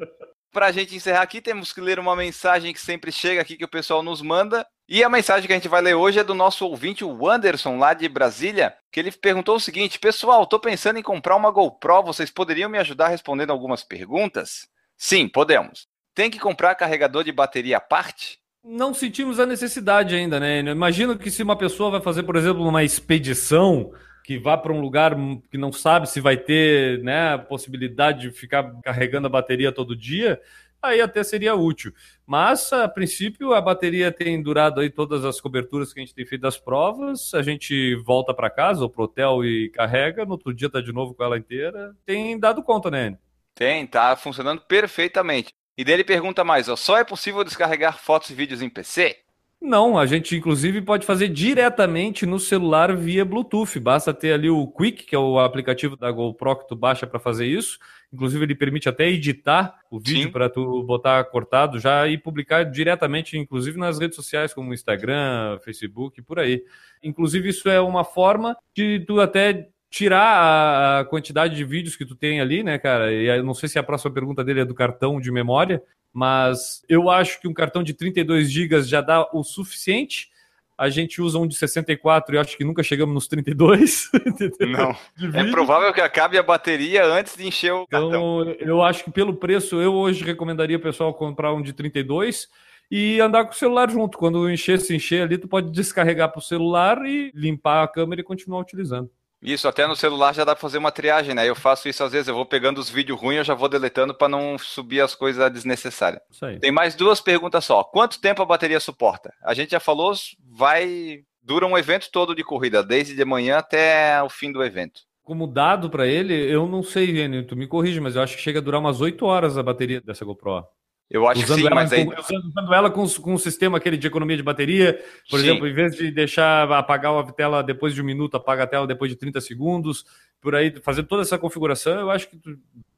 Para 0.55 0.67
a 0.67 0.71
gente 0.71 0.95
encerrar 0.95 1.21
aqui, 1.21 1.41
temos 1.41 1.73
que 1.73 1.81
ler 1.81 1.99
uma 1.99 2.15
mensagem 2.15 2.71
que 2.71 2.79
sempre 2.79 3.11
chega 3.11 3.41
aqui 3.41 3.57
que 3.57 3.65
o 3.65 3.67
pessoal 3.67 4.01
nos 4.01 4.21
manda. 4.21 4.65
E 4.87 5.03
a 5.03 5.09
mensagem 5.09 5.45
que 5.45 5.51
a 5.51 5.55
gente 5.57 5.67
vai 5.67 5.81
ler 5.81 5.95
hoje 5.95 6.17
é 6.17 6.23
do 6.23 6.33
nosso 6.33 6.65
ouvinte, 6.65 7.03
o 7.03 7.29
Anderson, 7.29 7.77
lá 7.77 7.93
de 7.93 8.07
Brasília, 8.07 8.73
que 8.89 9.01
ele 9.01 9.11
perguntou 9.11 9.57
o 9.57 9.59
seguinte: 9.59 9.99
Pessoal, 9.99 10.43
estou 10.43 10.57
pensando 10.57 10.97
em 10.97 11.03
comprar 11.03 11.35
uma 11.35 11.51
GoPro, 11.51 12.03
vocês 12.03 12.31
poderiam 12.31 12.69
me 12.69 12.77
ajudar 12.77 13.09
respondendo 13.09 13.49
algumas 13.49 13.83
perguntas? 13.83 14.65
Sim, 14.95 15.27
podemos. 15.27 15.87
Tem 16.15 16.31
que 16.31 16.39
comprar 16.39 16.73
carregador 16.75 17.25
de 17.25 17.33
bateria 17.33 17.75
à 17.75 17.81
parte? 17.81 18.39
Não 18.63 18.93
sentimos 18.93 19.41
a 19.41 19.45
necessidade 19.45 20.15
ainda, 20.15 20.39
né? 20.39 20.59
Imagino 20.59 21.17
que 21.17 21.29
se 21.29 21.43
uma 21.43 21.57
pessoa 21.57 21.91
vai 21.91 21.99
fazer, 21.99 22.23
por 22.23 22.37
exemplo, 22.37 22.65
uma 22.65 22.81
expedição 22.81 23.91
que 24.25 24.39
vá 24.39 24.57
para 24.57 24.73
um 24.73 24.81
lugar 24.81 25.15
que 25.51 25.57
não 25.57 25.71
sabe 25.71 26.09
se 26.09 26.19
vai 26.19 26.35
ter 26.35 27.01
né, 27.03 27.33
a 27.33 27.37
possibilidade 27.37 28.21
de 28.21 28.31
ficar 28.31 28.81
carregando 28.81 29.27
a 29.27 29.29
bateria 29.29 29.71
todo 29.71 29.95
dia, 29.95 30.41
aí 30.81 30.99
até 30.99 31.23
seria 31.23 31.55
útil. 31.55 31.93
Mas, 32.25 32.73
a 32.73 32.87
princípio, 32.87 33.53
a 33.53 33.61
bateria 33.61 34.11
tem 34.11 34.41
durado 34.41 34.81
aí 34.81 34.89
todas 34.89 35.23
as 35.23 35.39
coberturas 35.39 35.93
que 35.93 35.99
a 35.99 36.03
gente 36.03 36.15
tem 36.15 36.25
feito 36.25 36.41
das 36.41 36.57
provas, 36.57 37.33
a 37.33 37.41
gente 37.43 37.95
volta 37.97 38.33
para 38.33 38.49
casa 38.49 38.81
ou 38.83 38.89
para 38.89 39.01
o 39.01 39.05
hotel 39.05 39.45
e 39.45 39.69
carrega, 39.69 40.25
no 40.25 40.31
outro 40.31 40.53
dia 40.53 40.67
está 40.67 40.81
de 40.81 40.91
novo 40.91 41.13
com 41.13 41.23
ela 41.23 41.37
inteira. 41.37 41.95
Tem 42.05 42.39
dado 42.39 42.63
conta, 42.63 42.89
né? 42.89 43.17
Tem, 43.53 43.85
tá 43.85 44.15
funcionando 44.15 44.61
perfeitamente. 44.61 45.49
E 45.77 45.83
dele 45.83 46.03
pergunta 46.03 46.43
mais, 46.43 46.67
ó, 46.67 46.75
só 46.75 46.97
é 46.97 47.03
possível 47.03 47.43
descarregar 47.43 47.99
fotos 47.99 48.29
e 48.29 48.33
vídeos 48.33 48.61
em 48.61 48.69
PC? 48.69 49.24
Não, 49.61 49.97
a 49.97 50.05
gente 50.05 50.35
inclusive 50.35 50.81
pode 50.81 51.05
fazer 51.05 51.27
diretamente 51.29 52.25
no 52.25 52.39
celular 52.39 52.95
via 52.95 53.25
Bluetooth. 53.25 53.79
Basta 53.79 54.13
ter 54.13 54.33
ali 54.33 54.49
o 54.49 54.67
Quick, 54.67 55.05
que 55.05 55.15
é 55.15 55.19
o 55.19 55.39
aplicativo 55.39 55.95
da 55.95 56.11
GoPro 56.11 56.57
que 56.57 56.67
tu 56.67 56.75
baixa 56.75 57.07
para 57.07 57.19
fazer 57.19 57.47
isso. 57.47 57.79
Inclusive 58.13 58.45
ele 58.45 58.55
permite 58.55 58.87
até 58.87 59.07
editar 59.09 59.79
o 59.89 59.99
vídeo 59.99 60.31
para 60.31 60.49
tu 60.49 60.83
botar 60.83 61.23
cortado 61.25 61.79
já 61.79 62.07
e 62.07 62.17
publicar 62.17 62.63
diretamente, 62.63 63.37
inclusive 63.37 63.77
nas 63.77 63.99
redes 63.99 64.15
sociais 64.15 64.53
como 64.53 64.73
Instagram, 64.73 65.57
Facebook, 65.63 66.21
por 66.21 66.39
aí. 66.39 66.63
Inclusive 67.01 67.49
isso 67.49 67.67
é 67.67 67.81
uma 67.81 68.03
forma 68.03 68.55
de 68.73 68.99
tu 69.07 69.19
até 69.19 69.69
tirar 69.89 70.99
a 70.99 71.05
quantidade 71.05 71.55
de 71.55 71.63
vídeos 71.63 71.95
que 71.95 72.05
tu 72.05 72.15
tem 72.15 72.41
ali, 72.41 72.63
né, 72.63 72.77
cara? 72.77 73.11
E 73.11 73.27
eu 73.27 73.43
não 73.43 73.53
sei 73.53 73.69
se 73.69 73.79
a 73.79 73.83
próxima 73.83 74.13
pergunta 74.13 74.43
dele 74.43 74.59
é 74.59 74.65
do 74.65 74.75
cartão 74.75 75.19
de 75.19 75.31
memória, 75.31 75.81
mas 76.15 76.81
eu 76.87 77.09
acho 77.09 77.41
que 77.41 77.47
um 77.47 77.53
cartão 77.53 77.83
de 77.83 77.93
32 77.93 78.49
GB 78.49 78.83
já 78.83 79.01
dá 79.01 79.27
o 79.33 79.43
suficiente. 79.43 80.29
A 80.77 80.87
gente 80.87 81.21
usa 81.21 81.37
um 81.37 81.45
de 81.45 81.55
64 81.55 82.33
e 82.33 82.37
acho 82.37 82.55
que 82.55 82.63
nunca 82.63 82.81
chegamos 82.81 83.13
nos 83.13 83.27
32. 83.27 84.09
Não. 84.71 84.95
É 85.33 85.51
provável 85.51 85.91
que 85.91 85.99
acabe 85.99 86.37
a 86.37 86.43
bateria 86.43 87.05
antes 87.05 87.35
de 87.35 87.45
encher 87.45 87.73
o 87.73 87.83
então, 87.83 88.09
cartão. 88.09 88.55
Eu 88.59 88.81
acho 88.81 89.03
que 89.03 89.11
pelo 89.11 89.35
preço, 89.35 89.75
eu 89.81 89.93
hoje 89.93 90.23
recomendaria 90.23 90.77
o 90.77 90.81
pessoal 90.81 91.13
comprar 91.13 91.53
um 91.53 91.61
de 91.61 91.73
32 91.73 92.47
e 92.89 93.19
andar 93.19 93.43
com 93.43 93.51
o 93.51 93.55
celular 93.55 93.91
junto. 93.91 94.17
Quando 94.17 94.49
encher, 94.49 94.79
se 94.79 94.95
encher 94.95 95.23
ali, 95.23 95.37
tu 95.37 95.49
pode 95.49 95.69
descarregar 95.69 96.31
para 96.31 96.39
o 96.39 96.41
celular 96.41 97.05
e 97.05 97.29
limpar 97.35 97.83
a 97.83 97.89
câmera 97.89 98.21
e 98.21 98.23
continuar 98.23 98.61
utilizando. 98.61 99.09
Isso, 99.45 99.67
até 99.67 99.85
no 99.87 99.95
celular 99.95 100.33
já 100.33 100.43
dá 100.43 100.55
pra 100.55 100.61
fazer 100.61 100.77
uma 100.77 100.91
triagem, 100.91 101.35
né? 101.35 101.47
Eu 101.47 101.55
faço 101.55 101.87
isso 101.87 102.03
às 102.03 102.11
vezes, 102.11 102.27
eu 102.27 102.35
vou 102.35 102.45
pegando 102.45 102.79
os 102.79 102.89
vídeos 102.89 103.19
ruins, 103.19 103.37
eu 103.37 103.43
já 103.43 103.53
vou 103.53 103.69
deletando 103.69 104.13
para 104.13 104.27
não 104.27 104.57
subir 104.57 105.01
as 105.01 105.13
coisas 105.13 105.51
desnecessárias. 105.51 106.21
Isso 106.31 106.45
aí. 106.45 106.59
Tem 106.59 106.71
mais 106.71 106.95
duas 106.95 107.21
perguntas 107.21 107.63
só. 107.63 107.83
Quanto 107.83 108.19
tempo 108.19 108.41
a 108.41 108.45
bateria 108.45 108.79
suporta? 108.79 109.33
A 109.43 109.53
gente 109.53 109.71
já 109.71 109.79
falou, 109.79 110.13
vai 110.51 111.19
dura 111.41 111.67
um 111.67 111.77
evento 111.77 112.09
todo 112.11 112.33
de 112.33 112.43
corrida, 112.43 112.83
desde 112.83 113.15
de 113.15 113.23
manhã 113.23 113.57
até 113.57 114.21
o 114.23 114.29
fim 114.29 114.51
do 114.51 114.63
evento. 114.63 115.01
Como 115.23 115.47
dado 115.47 115.89
para 115.89 116.07
ele, 116.07 116.33
eu 116.33 116.67
não 116.67 116.83
sei, 116.83 117.19
Enio, 117.19 117.45
tu 117.45 117.55
me 117.55 117.67
corrige, 117.67 117.99
mas 117.99 118.15
eu 118.15 118.21
acho 118.21 118.35
que 118.35 118.41
chega 118.41 118.59
a 118.59 118.61
durar 118.61 118.81
umas 118.81 119.01
8 119.01 119.25
horas 119.25 119.57
a 119.57 119.63
bateria 119.63 120.01
dessa 120.01 120.25
GoPro. 120.25 120.63
Eu 121.09 121.27
acho 121.27 121.43
usando 121.43 121.57
que 121.57 121.67
sim, 121.67 121.73
mas 121.73 121.93
aí... 121.93 122.07
Usando 122.07 122.73
ela 122.73 122.89
com, 122.89 123.07
com 123.07 123.33
um 123.33 123.37
sistema 123.37 123.77
aquele 123.77 123.97
de 123.97 124.07
economia 124.07 124.35
de 124.35 124.43
bateria, 124.43 124.99
por 125.29 125.39
sim. 125.39 125.45
exemplo, 125.45 125.67
em 125.67 125.73
vez 125.73 125.95
de 125.95 126.09
deixar 126.09 126.71
apagar 126.71 127.13
a 127.15 127.31
tela 127.31 127.61
depois 127.61 127.93
de 127.93 128.01
um 128.01 128.05
minuto, 128.05 128.35
apaga 128.35 128.63
a 128.63 128.67
tela 128.67 128.87
depois 128.87 129.11
de 129.11 129.17
30 129.17 129.39
segundos, 129.41 130.03
por 130.41 130.55
aí, 130.55 130.73
fazer 130.81 131.03
toda 131.03 131.21
essa 131.21 131.37
configuração, 131.37 131.99
eu 131.99 132.11
acho 132.11 132.29
que, 132.29 132.37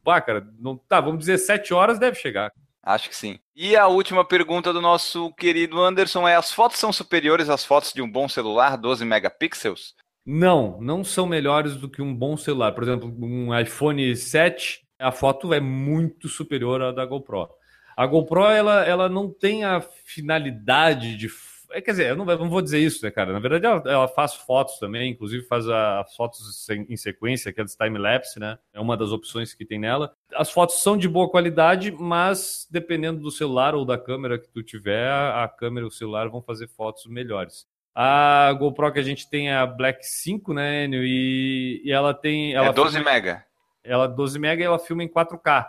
pá, 0.04 0.22
cara, 0.22 0.48
não, 0.60 0.78
tá, 0.78 1.02
vamos 1.02 1.20
dizer, 1.20 1.38
7 1.38 1.74
horas 1.74 2.00
deve 2.00 2.18
chegar. 2.18 2.52
Acho 2.82 3.10
que 3.10 3.16
sim. 3.16 3.38
E 3.54 3.76
a 3.76 3.88
última 3.88 4.24
pergunta 4.24 4.72
do 4.72 4.80
nosso 4.80 5.34
querido 5.34 5.82
Anderson 5.82 6.26
é: 6.26 6.38
as 6.38 6.54
fotos 6.54 6.78
são 6.78 6.94
superiores 6.94 7.50
às 7.50 7.66
fotos 7.66 7.92
de 7.92 8.02
um 8.02 8.10
bom 8.10 8.30
celular, 8.30 8.78
12 8.78 9.04
megapixels? 9.04 9.94
Não, 10.26 10.80
não 10.80 11.04
são 11.04 11.26
melhores 11.26 11.76
do 11.76 11.90
que 11.90 12.02
um 12.02 12.16
bom 12.16 12.38
celular. 12.38 12.72
Por 12.72 12.84
exemplo, 12.84 13.14
um 13.20 13.58
iPhone 13.58 14.16
7, 14.16 14.82
a 15.00 15.12
foto 15.12 15.54
é 15.54 15.60
muito 15.60 16.30
superior 16.30 16.82
à 16.82 16.92
da 16.94 17.06
GoPro. 17.06 17.50
A 17.98 18.06
GoPro, 18.06 18.46
ela, 18.46 18.86
ela 18.86 19.10
não 19.10 19.28
tem 19.28 19.64
a 19.64 19.82
finalidade 19.82 21.18
de. 21.18 21.28
É, 21.72 21.82
quer 21.82 21.92
dizer, 21.92 22.10
eu 22.12 22.16
não, 22.16 22.26
não 22.26 22.48
vou 22.48 22.62
dizer 22.62 22.78
isso, 22.78 23.04
né, 23.04 23.10
cara? 23.10 23.34
Na 23.34 23.40
verdade, 23.40 23.66
ela, 23.66 23.82
ela 23.92 24.08
faz 24.08 24.36
fotos 24.36 24.78
também, 24.78 25.12
inclusive 25.12 25.48
faz 25.48 25.68
as 25.68 26.16
fotos 26.16 26.70
em, 26.70 26.86
em 26.90 26.96
sequência, 26.96 27.50
aquelas 27.50 27.76
time-lapse, 27.76 28.40
né? 28.40 28.60
É 28.72 28.80
uma 28.80 28.96
das 28.96 29.12
opções 29.12 29.56
que 29.56 29.66
tem 29.66 29.80
nela. 29.80 30.14
As 30.36 30.52
fotos 30.52 30.84
são 30.84 30.96
de 30.96 31.10
boa 31.10 31.28
qualidade, 31.28 31.92
mas 31.92 32.68
dependendo 32.70 33.20
do 33.20 33.32
celular 33.32 33.74
ou 33.74 33.84
da 33.84 33.98
câmera 33.98 34.38
que 34.38 34.48
tu 34.48 34.62
tiver, 34.62 35.10
a 35.10 35.48
câmera 35.48 35.88
e 35.88 35.90
o 35.90 35.92
celular 35.92 36.30
vão 36.30 36.42
fazer 36.42 36.68
fotos 36.68 37.08
melhores. 37.08 37.66
A 37.96 38.54
GoPro 38.54 38.94
que 38.94 39.00
a 39.00 39.04
gente 39.04 39.28
tem 39.28 39.50
é 39.50 39.56
a 39.56 39.66
Black 39.66 40.06
5, 40.06 40.54
né, 40.54 40.86
Enio? 40.86 41.04
E, 41.04 41.82
e 41.84 41.92
ela 41.92 42.14
tem. 42.14 42.54
Ela 42.54 42.68
é 42.68 42.74
12 42.74 42.96
filma, 42.98 43.12
mega. 43.12 43.44
Ela 43.84 44.08
12 44.08 44.38
mega 44.38 44.62
e 44.62 44.66
ela 44.66 44.78
filma 44.78 45.04
em 45.04 45.10
4K. 45.10 45.66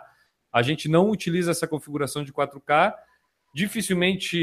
A 0.51 0.61
gente 0.61 0.89
não 0.89 1.09
utiliza 1.09 1.51
essa 1.51 1.67
configuração 1.67 2.23
de 2.23 2.33
4K. 2.33 2.93
Dificilmente 3.53 4.37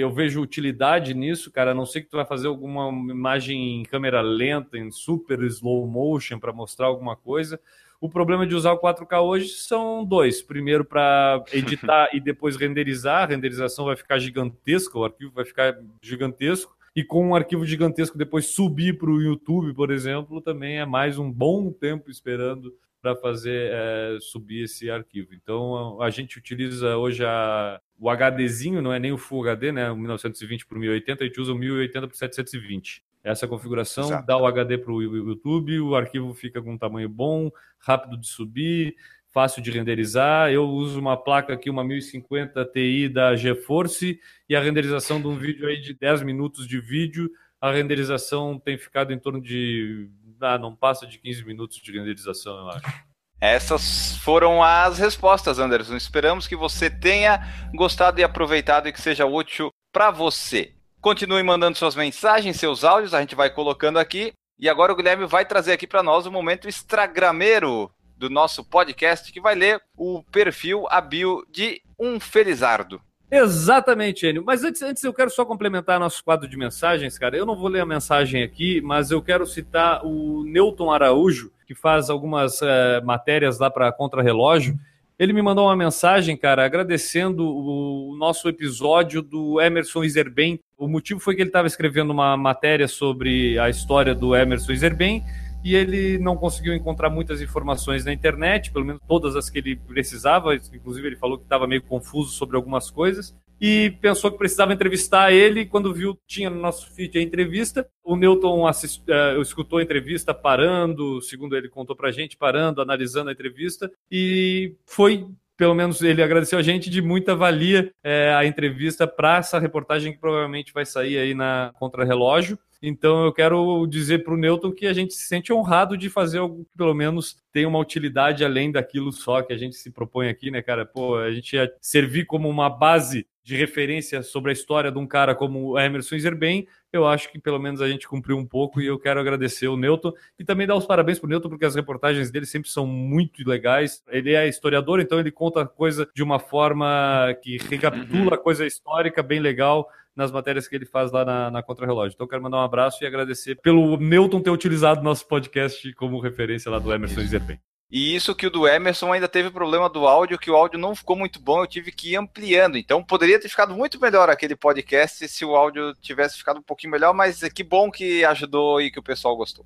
eu 0.00 0.12
vejo 0.12 0.40
utilidade 0.40 1.14
nisso, 1.14 1.50
cara, 1.50 1.70
a 1.70 1.74
não 1.74 1.86
ser 1.86 2.02
que 2.02 2.08
tu 2.08 2.16
vai 2.16 2.26
fazer 2.26 2.48
alguma 2.48 2.88
imagem 3.12 3.80
em 3.80 3.82
câmera 3.84 4.20
lenta, 4.20 4.76
em 4.76 4.90
super 4.90 5.42
slow 5.44 5.86
motion 5.86 6.38
para 6.38 6.52
mostrar 6.52 6.86
alguma 6.86 7.16
coisa. 7.16 7.60
O 8.00 8.08
problema 8.08 8.46
de 8.46 8.54
usar 8.54 8.72
o 8.72 8.80
4K 8.80 9.20
hoje 9.22 9.48
são 9.48 10.04
dois. 10.04 10.40
Primeiro, 10.40 10.84
para 10.84 11.42
editar 11.52 12.08
e 12.12 12.20
depois 12.20 12.56
renderizar. 12.56 13.24
A 13.24 13.26
renderização 13.26 13.86
vai 13.86 13.96
ficar 13.96 14.18
gigantesca, 14.18 14.98
o 14.98 15.04
arquivo 15.04 15.32
vai 15.32 15.44
ficar 15.44 15.76
gigantesco. 16.00 16.76
e 16.94 17.04
com 17.04 17.28
um 17.28 17.34
arquivo 17.34 17.64
gigantesco 17.64 18.18
depois 18.18 18.46
subir 18.46 18.98
para 18.98 19.10
o 19.10 19.20
YouTube, 19.20 19.72
por 19.74 19.90
exemplo, 19.90 20.40
também 20.40 20.78
é 20.78 20.86
mais 20.86 21.18
um 21.18 21.30
bom 21.30 21.72
tempo 21.72 22.10
esperando 22.10 22.72
para 23.00 23.14
fazer 23.16 23.70
é, 23.72 24.18
subir 24.20 24.64
esse 24.64 24.90
arquivo. 24.90 25.34
Então 25.34 26.00
a 26.02 26.10
gente 26.10 26.38
utiliza 26.38 26.96
hoje 26.96 27.24
a, 27.24 27.80
o 27.98 28.08
HDzinho, 28.10 28.82
não 28.82 28.92
é 28.92 28.98
nem 28.98 29.12
o 29.12 29.18
Full 29.18 29.42
HD, 29.48 29.72
né? 29.72 29.90
O 29.90 29.96
1920 29.96 30.66
por 30.66 30.78
1080, 30.78 31.24
a 31.24 31.26
gente 31.26 31.40
usa 31.40 31.52
o 31.52 31.58
1080 31.58 32.08
por 32.08 32.16
720. 32.16 33.02
Essa 33.22 33.46
configuração 33.46 34.04
Exato. 34.04 34.26
dá 34.26 34.36
o 34.36 34.46
HD 34.46 34.78
para 34.78 34.92
o 34.92 35.02
YouTube, 35.02 35.80
o 35.80 35.94
arquivo 35.94 36.32
fica 36.34 36.62
com 36.62 36.72
um 36.72 36.78
tamanho 36.78 37.08
bom, 37.08 37.50
rápido 37.78 38.16
de 38.16 38.26
subir, 38.26 38.94
fácil 39.30 39.62
de 39.62 39.70
renderizar. 39.70 40.50
Eu 40.50 40.64
uso 40.68 40.98
uma 40.98 41.16
placa 41.16 41.52
aqui, 41.52 41.68
uma 41.68 41.84
1050 41.84 42.64
Ti 42.66 43.08
da 43.08 43.36
GeForce, 43.36 44.20
e 44.48 44.56
a 44.56 44.60
renderização 44.60 45.20
de 45.20 45.26
um 45.26 45.36
vídeo 45.36 45.68
aí 45.68 45.80
de 45.80 45.94
10 45.94 46.22
minutos 46.22 46.66
de 46.66 46.80
vídeo, 46.80 47.30
a 47.60 47.72
renderização 47.72 48.58
tem 48.58 48.78
ficado 48.78 49.12
em 49.12 49.18
torno 49.18 49.40
de. 49.40 50.08
Ah, 50.40 50.58
não 50.58 50.74
passa 50.74 51.06
de 51.06 51.18
15 51.18 51.44
minutos 51.44 51.78
de 51.78 51.92
renderização, 51.92 52.56
eu 52.58 52.68
acho. 52.70 53.08
Essas 53.40 54.16
foram 54.18 54.62
as 54.62 54.98
respostas, 54.98 55.58
Anderson. 55.58 55.96
Esperamos 55.96 56.46
que 56.46 56.56
você 56.56 56.90
tenha 56.90 57.40
gostado 57.74 58.20
e 58.20 58.24
aproveitado 58.24 58.88
e 58.88 58.92
que 58.92 59.00
seja 59.00 59.26
útil 59.26 59.70
para 59.92 60.10
você. 60.10 60.74
Continue 61.00 61.42
mandando 61.44 61.78
suas 61.78 61.94
mensagens, 61.94 62.56
seus 62.56 62.82
áudios, 62.82 63.14
a 63.14 63.20
gente 63.20 63.36
vai 63.36 63.48
colocando 63.48 63.98
aqui. 63.98 64.32
E 64.58 64.68
agora 64.68 64.92
o 64.92 64.96
Guilherme 64.96 65.24
vai 65.24 65.44
trazer 65.44 65.72
aqui 65.72 65.86
para 65.86 66.02
nós 66.02 66.26
o 66.26 66.32
momento 66.32 66.66
Instagrameiro 66.66 67.88
do 68.16 68.28
nosso 68.28 68.64
podcast, 68.64 69.32
que 69.32 69.40
vai 69.40 69.54
ler 69.54 69.80
o 69.96 70.24
perfil, 70.24 70.86
a 70.90 71.00
bio 71.00 71.46
de 71.48 71.80
um 71.96 72.18
Felizardo. 72.18 73.00
Exatamente, 73.30 74.26
Enio. 74.26 74.42
Mas 74.44 74.64
antes, 74.64 74.80
antes 74.80 75.04
eu 75.04 75.12
quero 75.12 75.30
só 75.30 75.44
complementar 75.44 76.00
nosso 76.00 76.24
quadro 76.24 76.48
de 76.48 76.56
mensagens, 76.56 77.18
cara. 77.18 77.36
Eu 77.36 77.44
não 77.44 77.56
vou 77.56 77.68
ler 77.68 77.80
a 77.80 77.86
mensagem 77.86 78.42
aqui, 78.42 78.80
mas 78.80 79.10
eu 79.10 79.20
quero 79.20 79.46
citar 79.46 80.04
o 80.04 80.44
Newton 80.44 80.90
Araújo, 80.90 81.52
que 81.66 81.74
faz 81.74 82.08
algumas 82.08 82.62
é, 82.62 83.00
matérias 83.02 83.58
lá 83.58 83.70
para 83.70 83.92
Contra-Relógio. 83.92 84.78
Ele 85.18 85.32
me 85.32 85.42
mandou 85.42 85.66
uma 85.66 85.76
mensagem, 85.76 86.36
cara, 86.36 86.64
agradecendo 86.64 87.44
o 87.44 88.16
nosso 88.16 88.48
episódio 88.48 89.20
do 89.20 89.60
Emerson 89.60 90.04
Iserben. 90.04 90.60
O 90.78 90.86
motivo 90.86 91.18
foi 91.18 91.34
que 91.34 91.42
ele 91.42 91.48
estava 91.48 91.66
escrevendo 91.66 92.10
uma 92.10 92.36
matéria 92.36 92.86
sobre 92.86 93.58
a 93.58 93.68
história 93.68 94.14
do 94.14 94.34
Emerson 94.34 94.72
Iserben 94.72 95.24
e 95.64 95.74
ele 95.74 96.18
não 96.18 96.36
conseguiu 96.36 96.74
encontrar 96.74 97.10
muitas 97.10 97.40
informações 97.40 98.04
na 98.04 98.12
internet, 98.12 98.72
pelo 98.72 98.84
menos 98.84 99.00
todas 99.06 99.36
as 99.36 99.50
que 99.50 99.58
ele 99.58 99.76
precisava, 99.76 100.54
inclusive 100.54 101.06
ele 101.06 101.16
falou 101.16 101.38
que 101.38 101.44
estava 101.44 101.66
meio 101.66 101.82
confuso 101.82 102.30
sobre 102.30 102.56
algumas 102.56 102.90
coisas, 102.90 103.34
e 103.60 103.90
pensou 104.00 104.30
que 104.30 104.38
precisava 104.38 104.72
entrevistar 104.72 105.32
ele, 105.32 105.66
quando 105.66 105.92
viu, 105.92 106.16
tinha 106.26 106.48
no 106.48 106.60
nosso 106.60 106.92
feed 106.92 107.18
a 107.18 107.22
entrevista, 107.22 107.88
o 108.04 108.16
Newton 108.16 108.66
assist, 108.66 109.02
uh, 109.10 109.40
escutou 109.42 109.80
a 109.80 109.82
entrevista 109.82 110.32
parando, 110.32 111.20
segundo 111.22 111.56
ele 111.56 111.68
contou 111.68 111.96
pra 111.96 112.12
gente, 112.12 112.36
parando, 112.36 112.80
analisando 112.80 113.30
a 113.30 113.32
entrevista, 113.32 113.90
e 114.10 114.74
foi 114.86 115.26
pelo 115.56 115.74
menos 115.74 116.00
ele 116.02 116.22
agradeceu 116.22 116.56
a 116.56 116.62
gente 116.62 116.88
de 116.88 117.02
muita 117.02 117.34
valia 117.34 117.92
é, 118.04 118.32
a 118.32 118.46
entrevista 118.46 119.08
para 119.08 119.38
essa 119.38 119.58
reportagem 119.58 120.12
que 120.12 120.18
provavelmente 120.20 120.72
vai 120.72 120.86
sair 120.86 121.18
aí 121.18 121.34
na 121.34 121.72
Contra-Relógio. 121.74 122.56
Então 122.80 123.24
eu 123.24 123.32
quero 123.32 123.86
dizer 123.86 124.22
para 124.22 124.34
o 124.34 124.36
Newton 124.36 124.72
que 124.72 124.86
a 124.86 124.92
gente 124.92 125.14
se 125.14 125.26
sente 125.26 125.52
honrado 125.52 125.96
de 125.96 126.08
fazer 126.08 126.38
algo 126.38 126.64
que 126.64 126.76
pelo 126.76 126.94
menos 126.94 127.36
tenha 127.52 127.68
uma 127.68 127.78
utilidade 127.78 128.44
além 128.44 128.70
daquilo 128.70 129.12
só 129.12 129.42
que 129.42 129.52
a 129.52 129.58
gente 129.58 129.76
se 129.76 129.90
propõe 129.90 130.28
aqui, 130.28 130.50
né, 130.50 130.62
cara? 130.62 130.86
Pô, 130.86 131.16
a 131.16 131.30
gente 131.32 131.54
ia 131.54 131.72
servir 131.80 132.24
como 132.24 132.48
uma 132.48 132.70
base 132.70 133.26
de 133.48 133.56
referência 133.56 134.22
sobre 134.22 134.50
a 134.50 134.52
história 134.52 134.92
de 134.92 134.98
um 134.98 135.06
cara 135.06 135.34
como 135.34 135.70
o 135.70 135.78
Emerson 135.78 136.18
Zerben, 136.18 136.68
eu 136.92 137.06
acho 137.06 137.32
que 137.32 137.38
pelo 137.38 137.58
menos 137.58 137.80
a 137.80 137.88
gente 137.88 138.06
cumpriu 138.06 138.36
um 138.36 138.44
pouco 138.44 138.78
e 138.78 138.86
eu 138.86 138.98
quero 138.98 139.18
agradecer 139.18 139.68
o 139.68 139.76
Newton 139.76 140.12
e 140.38 140.44
também 140.44 140.66
dar 140.66 140.76
os 140.76 140.84
parabéns 140.84 141.18
para 141.18 141.26
o 141.26 141.30
Newton 141.30 141.48
porque 141.48 141.64
as 141.64 141.74
reportagens 141.74 142.30
dele 142.30 142.44
sempre 142.44 142.68
são 142.68 142.86
muito 142.86 143.42
legais. 143.48 144.02
Ele 144.08 144.34
é 144.34 144.46
historiador, 144.46 145.00
então 145.00 145.18
ele 145.18 145.30
conta 145.30 145.62
a 145.62 145.66
coisa 145.66 146.06
de 146.14 146.22
uma 146.22 146.38
forma 146.38 147.34
que 147.42 147.56
recapitula 147.56 148.34
a 148.34 148.38
coisa 148.38 148.66
histórica 148.66 149.22
bem 149.22 149.40
legal 149.40 149.88
nas 150.18 150.32
matérias 150.32 150.66
que 150.66 150.74
ele 150.74 150.84
faz 150.84 151.12
lá 151.12 151.24
na, 151.24 151.50
na 151.50 151.62
Contra-Relógio. 151.62 152.14
Então, 152.14 152.26
quero 152.26 152.42
mandar 152.42 152.58
um 152.58 152.64
abraço 152.64 153.02
e 153.02 153.06
agradecer 153.06 153.54
pelo 153.62 153.96
Newton 153.96 154.40
ter 154.40 154.50
utilizado 154.50 155.02
nosso 155.02 155.26
podcast 155.26 155.94
como 155.94 156.20
referência 156.20 156.70
lá 156.70 156.80
do 156.80 156.92
Emerson 156.92 157.20
Zerpen. 157.20 157.58
E 157.90 158.14
isso 158.14 158.34
que 158.34 158.46
o 158.46 158.50
do 158.50 158.68
Emerson 158.68 159.12
ainda 159.12 159.28
teve 159.28 159.50
problema 159.50 159.88
do 159.88 160.06
áudio, 160.06 160.38
que 160.38 160.50
o 160.50 160.56
áudio 160.56 160.78
não 160.78 160.94
ficou 160.94 161.16
muito 161.16 161.40
bom, 161.40 161.62
eu 161.62 161.66
tive 161.66 161.90
que 161.90 162.10
ir 162.12 162.16
ampliando. 162.16 162.76
Então 162.76 163.02
poderia 163.02 163.40
ter 163.40 163.48
ficado 163.48 163.74
muito 163.74 163.98
melhor 163.98 164.28
aquele 164.28 164.54
podcast 164.54 165.26
se 165.26 165.44
o 165.44 165.56
áudio 165.56 165.94
tivesse 165.94 166.36
ficado 166.36 166.58
um 166.58 166.62
pouquinho 166.62 166.90
melhor, 166.90 167.14
mas 167.14 167.40
que 167.48 167.64
bom 167.64 167.90
que 167.90 168.22
ajudou 168.26 168.78
e 168.82 168.90
que 168.90 168.98
o 168.98 169.02
pessoal 169.02 169.34
gostou. 169.34 169.64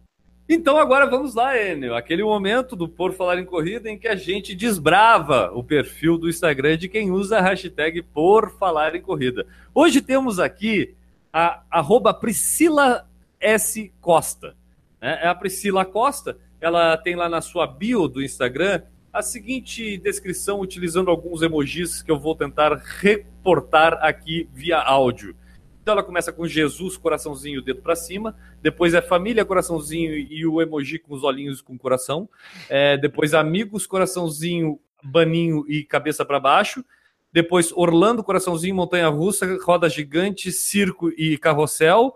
Então 0.48 0.76
agora 0.76 1.08
vamos 1.08 1.34
lá, 1.34 1.56
Enio. 1.56 1.94
Aquele 1.94 2.22
momento 2.22 2.74
do 2.74 2.88
Por 2.88 3.12
Falar 3.12 3.38
em 3.38 3.44
Corrida 3.44 3.88
em 3.88 3.96
que 3.96 4.08
a 4.08 4.16
gente 4.16 4.54
desbrava 4.54 5.50
o 5.54 5.62
perfil 5.62 6.18
do 6.18 6.28
Instagram 6.28 6.76
de 6.76 6.88
quem 6.88 7.10
usa 7.10 7.38
a 7.38 7.40
hashtag 7.40 8.02
Por 8.02 8.50
Falar 8.58 8.94
em 8.94 9.00
Corrida. 9.00 9.46
Hoje 9.74 10.00
temos 10.00 10.40
aqui 10.40 10.94
a 11.32 11.62
arroba 11.70 12.12
Priscila 12.12 13.06
S. 13.40 13.92
Costa. 14.00 14.56
É, 15.00 15.26
é 15.26 15.28
a 15.28 15.34
Priscila 15.34 15.84
Costa, 15.84 16.36
ela 16.60 16.96
tem 16.96 17.16
lá 17.16 17.28
na 17.28 17.40
sua 17.40 17.66
bio 17.66 18.06
do 18.06 18.22
Instagram 18.22 18.82
a 19.12 19.20
seguinte 19.20 19.98
descrição 19.98 20.60
utilizando 20.60 21.10
alguns 21.10 21.42
emojis 21.42 22.02
que 22.02 22.10
eu 22.10 22.18
vou 22.18 22.34
tentar 22.34 22.74
reportar 22.74 23.98
aqui 24.00 24.48
via 24.52 24.78
áudio. 24.78 25.36
Então 25.82 25.92
ela 25.92 26.02
começa 26.02 26.32
com 26.32 26.46
Jesus, 26.46 26.96
coraçãozinho, 26.96 27.60
dedo 27.60 27.82
para 27.82 27.96
cima. 27.96 28.36
Depois 28.62 28.94
é 28.94 29.02
família, 29.02 29.44
coraçãozinho 29.44 30.14
e 30.14 30.46
o 30.46 30.62
emoji 30.62 30.96
com 30.96 31.12
os 31.12 31.24
olhinhos 31.24 31.60
com 31.60 31.76
coração. 31.76 32.28
É, 32.68 32.96
depois 32.96 33.34
amigos, 33.34 33.84
coraçãozinho, 33.84 34.78
baninho 35.02 35.64
e 35.68 35.82
cabeça 35.82 36.24
para 36.24 36.38
baixo. 36.38 36.84
Depois 37.32 37.72
Orlando, 37.72 38.22
coraçãozinho, 38.22 38.76
montanha 38.76 39.08
russa, 39.08 39.58
roda 39.64 39.88
gigante, 39.88 40.52
circo 40.52 41.10
e 41.18 41.36
carrossel. 41.36 42.14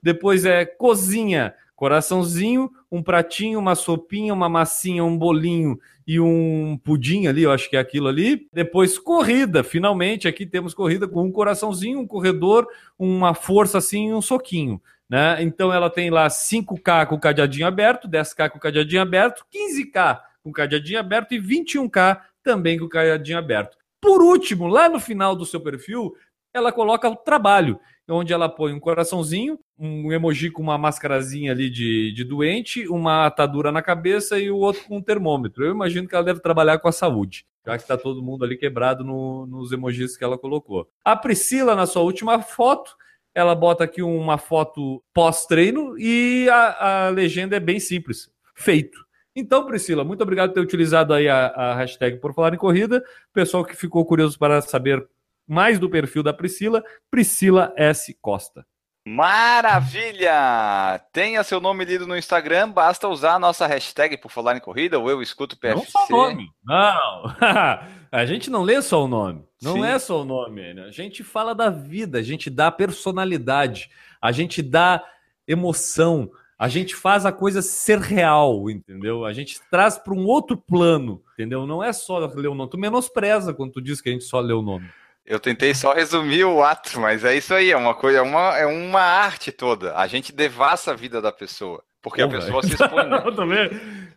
Depois 0.00 0.44
é 0.44 0.64
cozinha, 0.64 1.54
coraçãozinho, 1.78 2.68
um 2.90 3.00
pratinho, 3.00 3.60
uma 3.60 3.76
sopinha, 3.76 4.34
uma 4.34 4.48
massinha, 4.48 5.04
um 5.04 5.16
bolinho 5.16 5.78
e 6.04 6.18
um 6.18 6.76
pudim 6.82 7.28
ali, 7.28 7.44
eu 7.44 7.52
acho 7.52 7.70
que 7.70 7.76
é 7.76 7.78
aquilo 7.78 8.08
ali. 8.08 8.48
Depois 8.52 8.98
corrida, 8.98 9.62
finalmente 9.62 10.26
aqui 10.26 10.44
temos 10.44 10.74
corrida 10.74 11.06
com 11.06 11.22
um 11.22 11.30
coraçãozinho, 11.30 12.00
um 12.00 12.06
corredor, 12.06 12.66
uma 12.98 13.32
força 13.32 13.78
assim 13.78 14.08
e 14.08 14.12
um 14.12 14.20
soquinho. 14.20 14.82
Né? 15.08 15.40
Então 15.40 15.72
ela 15.72 15.88
tem 15.88 16.10
lá 16.10 16.26
5K 16.26 17.06
com 17.06 17.14
o 17.14 17.20
cadeadinho 17.20 17.68
aberto, 17.68 18.08
10K 18.08 18.50
com 18.50 18.58
o 18.58 18.60
cadeadinho 18.60 19.00
aberto, 19.00 19.46
15K 19.54 20.20
com 20.42 20.50
o 20.50 20.52
cadeadinho 20.52 20.98
aberto 20.98 21.32
e 21.32 21.40
21K 21.40 22.20
também 22.42 22.76
com 22.76 22.86
o 22.86 22.88
cadeadinho 22.88 23.38
aberto. 23.38 23.78
Por 24.00 24.20
último, 24.20 24.66
lá 24.66 24.88
no 24.88 24.98
final 24.98 25.36
do 25.36 25.46
seu 25.46 25.60
perfil, 25.60 26.12
ela 26.52 26.72
coloca 26.72 27.08
o 27.08 27.16
trabalho 27.16 27.78
onde 28.08 28.32
ela 28.32 28.48
põe 28.48 28.72
um 28.72 28.80
coraçãozinho, 28.80 29.58
um 29.78 30.10
emoji 30.12 30.50
com 30.50 30.62
uma 30.62 30.78
mascarazinha 30.78 31.52
ali 31.52 31.68
de, 31.68 32.12
de 32.12 32.24
doente, 32.24 32.88
uma 32.88 33.26
atadura 33.26 33.70
na 33.70 33.82
cabeça 33.82 34.38
e 34.38 34.50
o 34.50 34.56
outro 34.56 34.84
com 34.84 34.96
um 34.96 35.02
termômetro. 35.02 35.64
Eu 35.64 35.72
imagino 35.72 36.08
que 36.08 36.14
ela 36.14 36.24
deve 36.24 36.40
trabalhar 36.40 36.78
com 36.78 36.88
a 36.88 36.92
saúde, 36.92 37.44
já 37.66 37.76
que 37.76 37.82
está 37.82 37.98
todo 37.98 38.22
mundo 38.22 38.44
ali 38.44 38.56
quebrado 38.56 39.04
no, 39.04 39.46
nos 39.46 39.72
emojis 39.72 40.16
que 40.16 40.24
ela 40.24 40.38
colocou. 40.38 40.88
A 41.04 41.14
Priscila, 41.14 41.74
na 41.74 41.86
sua 41.86 42.02
última 42.02 42.40
foto, 42.40 42.96
ela 43.34 43.54
bota 43.54 43.84
aqui 43.84 44.02
uma 44.02 44.38
foto 44.38 45.02
pós-treino 45.12 45.98
e 45.98 46.48
a, 46.48 47.06
a 47.06 47.08
legenda 47.10 47.56
é 47.56 47.60
bem 47.60 47.78
simples: 47.78 48.30
feito. 48.54 49.06
Então, 49.36 49.66
Priscila, 49.66 50.02
muito 50.02 50.22
obrigado 50.22 50.48
por 50.48 50.54
ter 50.54 50.60
utilizado 50.60 51.12
aí 51.12 51.28
a, 51.28 51.46
a 51.48 51.74
hashtag 51.76 52.16
por 52.18 52.34
falar 52.34 52.54
em 52.54 52.56
corrida. 52.56 53.04
Pessoal 53.32 53.64
que 53.64 53.76
ficou 53.76 54.04
curioso 54.04 54.36
para 54.36 54.60
saber 54.60 55.06
mais 55.48 55.78
do 55.78 55.88
perfil 55.88 56.22
da 56.22 56.32
Priscila, 56.32 56.84
Priscila 57.10 57.72
S. 57.76 58.16
Costa. 58.20 58.66
Maravilha! 59.08 61.00
Tenha 61.12 61.42
seu 61.42 61.60
nome 61.60 61.82
lido 61.86 62.06
no 62.06 62.16
Instagram, 62.16 62.70
basta 62.70 63.08
usar 63.08 63.34
a 63.34 63.38
nossa 63.38 63.66
hashtag 63.66 64.18
por 64.18 64.30
falar 64.30 64.54
em 64.56 64.60
corrida, 64.60 64.98
ou 64.98 65.08
eu 65.08 65.22
escuto 65.22 65.58
PFC. 65.58 65.76
Não 65.76 65.86
só 65.86 66.04
o 66.04 66.10
nome. 66.10 66.50
Não! 66.62 67.34
a 68.12 68.26
gente 68.26 68.50
não 68.50 68.62
lê 68.62 68.82
só 68.82 69.02
o 69.02 69.08
nome. 69.08 69.42
Não 69.62 69.74
Sim. 69.74 69.84
é 69.84 69.98
só 69.98 70.20
o 70.20 70.24
nome. 70.24 70.74
Né? 70.74 70.82
A 70.84 70.90
gente 70.90 71.24
fala 71.24 71.54
da 71.54 71.70
vida, 71.70 72.18
a 72.18 72.22
gente 72.22 72.50
dá 72.50 72.70
personalidade, 72.70 73.88
a 74.20 74.30
gente 74.30 74.60
dá 74.60 75.02
emoção, 75.46 76.30
a 76.58 76.68
gente 76.68 76.94
faz 76.94 77.24
a 77.24 77.32
coisa 77.32 77.62
ser 77.62 77.98
real, 78.00 78.68
entendeu? 78.68 79.24
A 79.24 79.32
gente 79.32 79.58
traz 79.70 79.96
para 79.96 80.12
um 80.12 80.26
outro 80.26 80.56
plano, 80.56 81.22
entendeu? 81.32 81.66
Não 81.66 81.82
é 81.82 81.94
só 81.94 82.18
ler 82.18 82.48
o 82.48 82.54
nome. 82.54 82.70
Tu 82.70 82.76
menospreza 82.76 83.54
quando 83.54 83.72
tu 83.72 83.80
diz 83.80 84.02
que 84.02 84.10
a 84.10 84.12
gente 84.12 84.24
só 84.24 84.38
lê 84.40 84.52
o 84.52 84.60
nome. 84.60 84.90
Eu 85.28 85.38
tentei 85.38 85.74
só 85.74 85.92
resumir 85.92 86.44
o 86.44 86.62
ato, 86.62 86.98
mas 86.98 87.22
é 87.22 87.36
isso 87.36 87.52
aí, 87.52 87.70
é 87.70 87.76
uma 87.76 87.94
coisa, 87.94 88.18
é 88.18 88.22
uma, 88.22 88.56
é 88.56 88.64
uma 88.64 89.02
arte 89.02 89.52
toda. 89.52 89.94
A 89.94 90.06
gente 90.06 90.32
devassa 90.32 90.92
a 90.92 90.94
vida 90.94 91.20
da 91.20 91.30
pessoa, 91.30 91.84
porque 92.00 92.22
Pô, 92.22 92.28
a 92.28 92.30
pessoa 92.30 92.62
véio. 92.62 92.76
se 92.76 92.82
expõe. 92.82 93.06
Né? 93.06 93.20
também. 93.36 93.70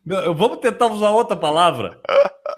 Vamos 0.06 0.60
tentar 0.60 0.88
usar 0.88 1.10
outra 1.10 1.36
palavra. 1.36 2.00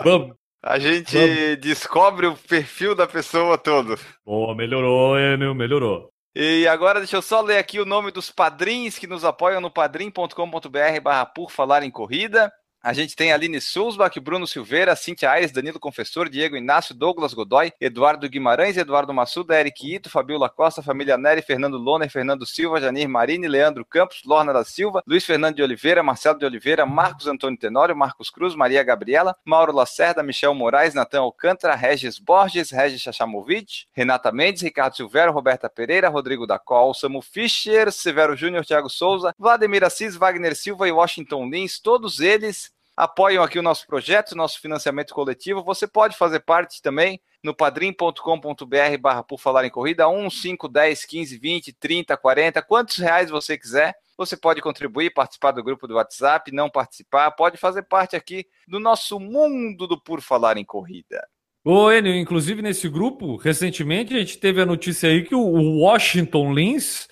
Vamos. 0.03 0.35
A 0.63 0.77
gente 0.77 1.17
Vamos. 1.17 1.57
descobre 1.61 2.27
o 2.27 2.35
perfil 2.35 2.93
da 2.93 3.07
pessoa 3.07 3.57
todo. 3.57 3.97
Boa, 4.23 4.55
melhorou, 4.55 5.17
Enio, 5.17 5.55
melhorou. 5.55 6.09
E 6.35 6.67
agora 6.67 6.99
deixa 6.99 7.17
eu 7.17 7.23
só 7.23 7.41
ler 7.41 7.57
aqui 7.57 7.79
o 7.79 7.85
nome 7.85 8.11
dos 8.11 8.29
padrinhos 8.29 8.99
que 8.99 9.07
nos 9.07 9.25
apoiam 9.25 9.61
no 9.61 9.71
padrim.com.br 9.71 11.01
barra 11.01 11.25
por 11.25 11.49
falar 11.49 11.81
em 11.81 11.89
corrida. 11.89 12.53
A 12.85 12.91
gente 12.91 13.15
tem 13.15 13.31
Aline 13.31 13.61
Sulzbach, 13.61 14.19
Bruno 14.19 14.45
Silveira, 14.45 14.93
Cintia 14.93 15.31
Aires, 15.31 15.53
Danilo 15.53 15.79
Confessor, 15.79 16.27
Diego 16.27 16.57
Inácio, 16.57 16.93
Douglas 16.93 17.33
Godoy, 17.33 17.71
Eduardo 17.79 18.27
Guimarães, 18.27 18.75
Eduardo 18.75 19.13
Massuda, 19.13 19.57
Eric 19.57 19.95
Ito, 19.95 20.09
Fabiola 20.09 20.49
Costa, 20.49 20.83
Família 20.83 21.17
Neri, 21.17 21.41
Fernando 21.41 21.77
Loner, 21.77 22.09
Fernando 22.09 22.45
Silva, 22.45 22.81
Janir 22.81 23.07
Marini, 23.07 23.47
Leandro 23.47 23.85
Campos, 23.85 24.23
Lorna 24.25 24.51
da 24.51 24.65
Silva, 24.65 25.01
Luiz 25.07 25.23
Fernando 25.23 25.55
de 25.55 25.63
Oliveira, 25.63 26.03
Marcelo 26.03 26.37
de 26.37 26.45
Oliveira, 26.45 26.85
Marcos 26.85 27.25
Antônio 27.25 27.57
Tenório, 27.57 27.95
Marcos 27.95 28.29
Cruz, 28.29 28.53
Maria 28.53 28.83
Gabriela, 28.83 29.33
Mauro 29.45 29.71
Lacerda, 29.71 30.21
Michel 30.21 30.53
Moraes, 30.53 30.93
Natan 30.93 31.21
Alcântara, 31.21 31.75
Regis 31.75 32.19
Borges, 32.19 32.69
Regis 32.71 33.01
Chachamovic, 33.01 33.85
Renata 33.93 34.29
Mendes, 34.29 34.61
Ricardo 34.61 34.97
Silveira, 34.97 35.31
Roberta 35.31 35.69
Pereira, 35.69 36.09
Rodrigo 36.09 36.45
da 36.45 36.59
Col, 36.59 36.93
Samu 36.93 37.21
Fischer, 37.21 37.93
Severo 37.93 38.35
Júnior, 38.35 38.65
Thiago 38.65 38.89
Souza, 38.89 39.33
Vladimir 39.39 39.85
Assis, 39.85 40.17
Wagner 40.17 40.53
Silva 40.53 40.85
e 40.85 40.91
Washington 40.91 41.49
Lins, 41.49 41.79
todos 41.79 42.19
eles 42.19 42.72
apoiam 42.95 43.43
aqui 43.43 43.57
o 43.59 43.63
nosso 43.63 43.85
projeto, 43.87 44.35
nosso 44.35 44.59
financiamento 44.59 45.13
coletivo. 45.13 45.63
Você 45.63 45.87
pode 45.87 46.15
fazer 46.17 46.39
parte 46.41 46.81
também 46.81 47.19
no 47.43 47.53
padrim.com.br 47.53 48.97
barra 48.99 49.23
por 49.23 49.39
falar 49.39 49.65
em 49.65 49.69
corrida, 49.69 50.07
1, 50.07 50.29
5, 50.29 50.67
10, 50.69 51.05
15, 51.05 51.37
20, 51.37 51.73
30, 51.73 52.17
40, 52.17 52.61
quantos 52.61 52.97
reais 52.97 53.29
você 53.29 53.57
quiser. 53.57 53.93
Você 54.17 54.37
pode 54.37 54.61
contribuir, 54.61 55.11
participar 55.11 55.51
do 55.51 55.63
grupo 55.63 55.87
do 55.87 55.95
WhatsApp, 55.95 56.51
não 56.51 56.69
participar, 56.69 57.31
pode 57.31 57.57
fazer 57.57 57.83
parte 57.83 58.15
aqui 58.15 58.45
do 58.67 58.79
nosso 58.79 59.19
mundo 59.19 59.87
do 59.87 59.99
Por 59.99 60.21
Falar 60.21 60.57
em 60.57 60.63
Corrida. 60.63 61.27
Ô, 61.65 61.91
Enio, 61.91 62.13
inclusive 62.13 62.61
nesse 62.61 62.87
grupo, 62.89 63.37
recentemente 63.37 64.13
a 64.13 64.19
gente 64.19 64.37
teve 64.37 64.61
a 64.61 64.65
notícia 64.65 65.09
aí 65.09 65.23
que 65.23 65.33
o 65.33 65.79
Washington 65.79 66.53
Lins, 66.53 67.07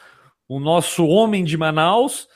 o 0.47 0.59
nosso 0.59 1.05
homem 1.07 1.43
de 1.43 1.57
Manaus, 1.57 2.27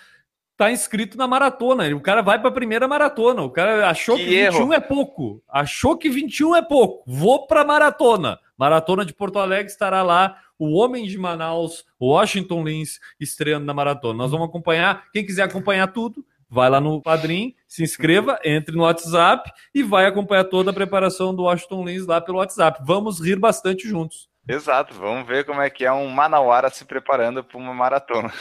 tá 0.57 0.71
inscrito 0.71 1.17
na 1.17 1.27
maratona. 1.27 1.87
O 1.95 2.01
cara 2.01 2.21
vai 2.21 2.39
para 2.39 2.49
a 2.49 2.53
primeira 2.53 2.87
maratona. 2.87 3.41
O 3.41 3.49
cara 3.49 3.89
achou 3.89 4.17
que, 4.17 4.25
que 4.25 4.29
21 4.29 4.61
erro. 4.61 4.73
é 4.73 4.79
pouco. 4.79 5.43
Achou 5.49 5.97
que 5.97 6.09
21 6.09 6.55
é 6.55 6.61
pouco. 6.61 7.03
Vou 7.05 7.45
para 7.47 7.63
maratona. 7.63 8.39
Maratona 8.57 9.05
de 9.05 9.13
Porto 9.13 9.39
Alegre 9.39 9.71
estará 9.71 10.01
lá 10.01 10.37
o 10.57 10.77
homem 10.77 11.05
de 11.05 11.17
Manaus, 11.17 11.85
Washington 12.01 12.63
Lins, 12.63 12.99
estreando 13.19 13.65
na 13.65 13.73
maratona. 13.73 14.17
Nós 14.17 14.31
vamos 14.31 14.47
acompanhar. 14.47 15.03
Quem 15.11 15.25
quiser 15.25 15.43
acompanhar 15.43 15.87
tudo, 15.87 16.25
vai 16.49 16.69
lá 16.69 16.79
no 16.79 17.01
Padrim, 17.01 17.53
se 17.67 17.83
inscreva, 17.83 18.39
entre 18.43 18.75
no 18.75 18.83
WhatsApp 18.83 19.51
e 19.73 19.83
vai 19.83 20.05
acompanhar 20.05 20.45
toda 20.45 20.71
a 20.71 20.73
preparação 20.73 21.35
do 21.35 21.43
Washington 21.43 21.83
Lins 21.83 22.05
lá 22.05 22.21
pelo 22.21 22.37
WhatsApp. 22.37 22.79
Vamos 22.85 23.19
rir 23.19 23.37
bastante 23.37 23.87
juntos. 23.87 24.29
Exato, 24.47 24.93
vamos 24.93 25.27
ver 25.27 25.43
como 25.43 25.61
é 25.61 25.69
que 25.69 25.83
é 25.83 25.91
um 25.91 26.07
Manauara 26.07 26.69
se 26.69 26.85
preparando 26.85 27.43
para 27.43 27.57
uma 27.57 27.73
maratona. 27.73 28.31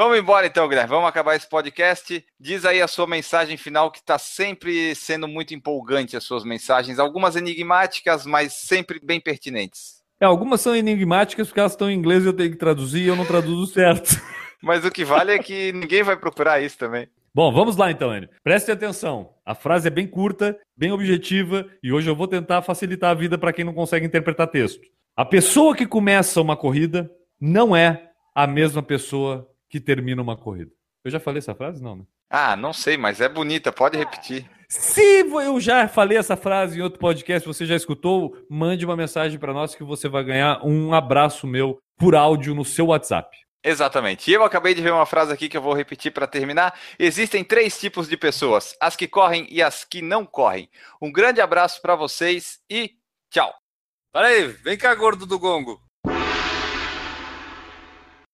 Vamos 0.00 0.16
embora 0.16 0.46
então, 0.46 0.66
Guilherme. 0.66 0.88
Vamos 0.88 1.10
acabar 1.10 1.36
esse 1.36 1.46
podcast. 1.46 2.24
Diz 2.40 2.64
aí 2.64 2.80
a 2.80 2.88
sua 2.88 3.06
mensagem 3.06 3.58
final, 3.58 3.90
que 3.90 3.98
está 3.98 4.16
sempre 4.16 4.94
sendo 4.94 5.28
muito 5.28 5.52
empolgante 5.52 6.16
as 6.16 6.24
suas 6.24 6.42
mensagens. 6.42 6.98
Algumas 6.98 7.36
enigmáticas, 7.36 8.24
mas 8.24 8.54
sempre 8.54 8.98
bem 8.98 9.20
pertinentes. 9.20 9.96
É, 10.18 10.24
algumas 10.24 10.62
são 10.62 10.74
enigmáticas 10.74 11.48
porque 11.48 11.60
elas 11.60 11.72
estão 11.72 11.90
em 11.90 11.98
inglês 11.98 12.24
e 12.24 12.28
eu 12.28 12.32
tenho 12.32 12.50
que 12.50 12.56
traduzir 12.56 13.02
e 13.02 13.08
eu 13.08 13.14
não 13.14 13.26
traduzo 13.26 13.66
certo. 13.74 14.18
Mas 14.62 14.86
o 14.86 14.90
que 14.90 15.04
vale 15.04 15.32
é 15.32 15.38
que 15.38 15.70
ninguém 15.74 16.02
vai 16.02 16.16
procurar 16.16 16.62
isso 16.62 16.78
também. 16.78 17.06
Bom, 17.34 17.52
vamos 17.52 17.76
lá 17.76 17.90
então, 17.90 18.16
Enio. 18.16 18.30
Preste 18.42 18.72
atenção. 18.72 19.34
A 19.44 19.54
frase 19.54 19.88
é 19.88 19.90
bem 19.90 20.06
curta, 20.06 20.58
bem 20.74 20.92
objetiva 20.92 21.68
e 21.82 21.92
hoje 21.92 22.08
eu 22.08 22.16
vou 22.16 22.26
tentar 22.26 22.62
facilitar 22.62 23.10
a 23.10 23.14
vida 23.14 23.36
para 23.36 23.52
quem 23.52 23.66
não 23.66 23.74
consegue 23.74 24.06
interpretar 24.06 24.46
texto. 24.46 24.80
A 25.14 25.26
pessoa 25.26 25.76
que 25.76 25.84
começa 25.84 26.40
uma 26.40 26.56
corrida 26.56 27.10
não 27.38 27.76
é 27.76 28.08
a 28.34 28.46
mesma 28.46 28.82
pessoa 28.82 29.49
que 29.70 29.80
termina 29.80 30.20
uma 30.20 30.36
corrida. 30.36 30.72
Eu 31.04 31.10
já 31.10 31.20
falei 31.20 31.38
essa 31.38 31.54
frase? 31.54 31.82
Não, 31.82 31.96
né? 31.96 32.04
Ah, 32.28 32.56
não 32.56 32.72
sei, 32.72 32.96
mas 32.96 33.20
é 33.20 33.28
bonita, 33.28 33.72
pode 33.72 33.96
repetir. 33.96 34.48
Se 34.68 35.20
eu 35.20 35.58
já 35.58 35.88
falei 35.88 36.18
essa 36.18 36.36
frase 36.36 36.78
em 36.78 36.82
outro 36.82 36.98
podcast, 36.98 37.46
você 37.46 37.64
já 37.64 37.74
escutou, 37.74 38.36
mande 38.48 38.84
uma 38.84 38.96
mensagem 38.96 39.38
para 39.38 39.52
nós 39.52 39.74
que 39.74 39.82
você 39.82 40.08
vai 40.08 40.22
ganhar 40.22 40.64
um 40.64 40.92
abraço 40.92 41.46
meu 41.46 41.78
por 41.96 42.14
áudio 42.14 42.54
no 42.54 42.64
seu 42.64 42.86
WhatsApp. 42.86 43.36
Exatamente. 43.62 44.30
E 44.30 44.34
eu 44.34 44.44
acabei 44.44 44.74
de 44.74 44.80
ver 44.80 44.92
uma 44.92 45.06
frase 45.06 45.32
aqui 45.32 45.48
que 45.48 45.56
eu 45.56 45.62
vou 45.62 45.74
repetir 45.74 46.12
para 46.12 46.26
terminar. 46.26 46.78
Existem 46.98 47.44
três 47.44 47.78
tipos 47.78 48.08
de 48.08 48.16
pessoas: 48.16 48.76
as 48.80 48.96
que 48.96 49.06
correm 49.06 49.46
e 49.50 49.62
as 49.62 49.84
que 49.84 50.00
não 50.00 50.24
correm. 50.24 50.68
Um 51.00 51.12
grande 51.12 51.40
abraço 51.40 51.82
para 51.82 51.96
vocês 51.96 52.60
e 52.70 52.92
tchau. 53.30 53.52
Peraí, 54.12 54.48
vem 54.48 54.78
cá, 54.78 54.94
gordo 54.94 55.26
do 55.26 55.38
gongo. 55.38 55.80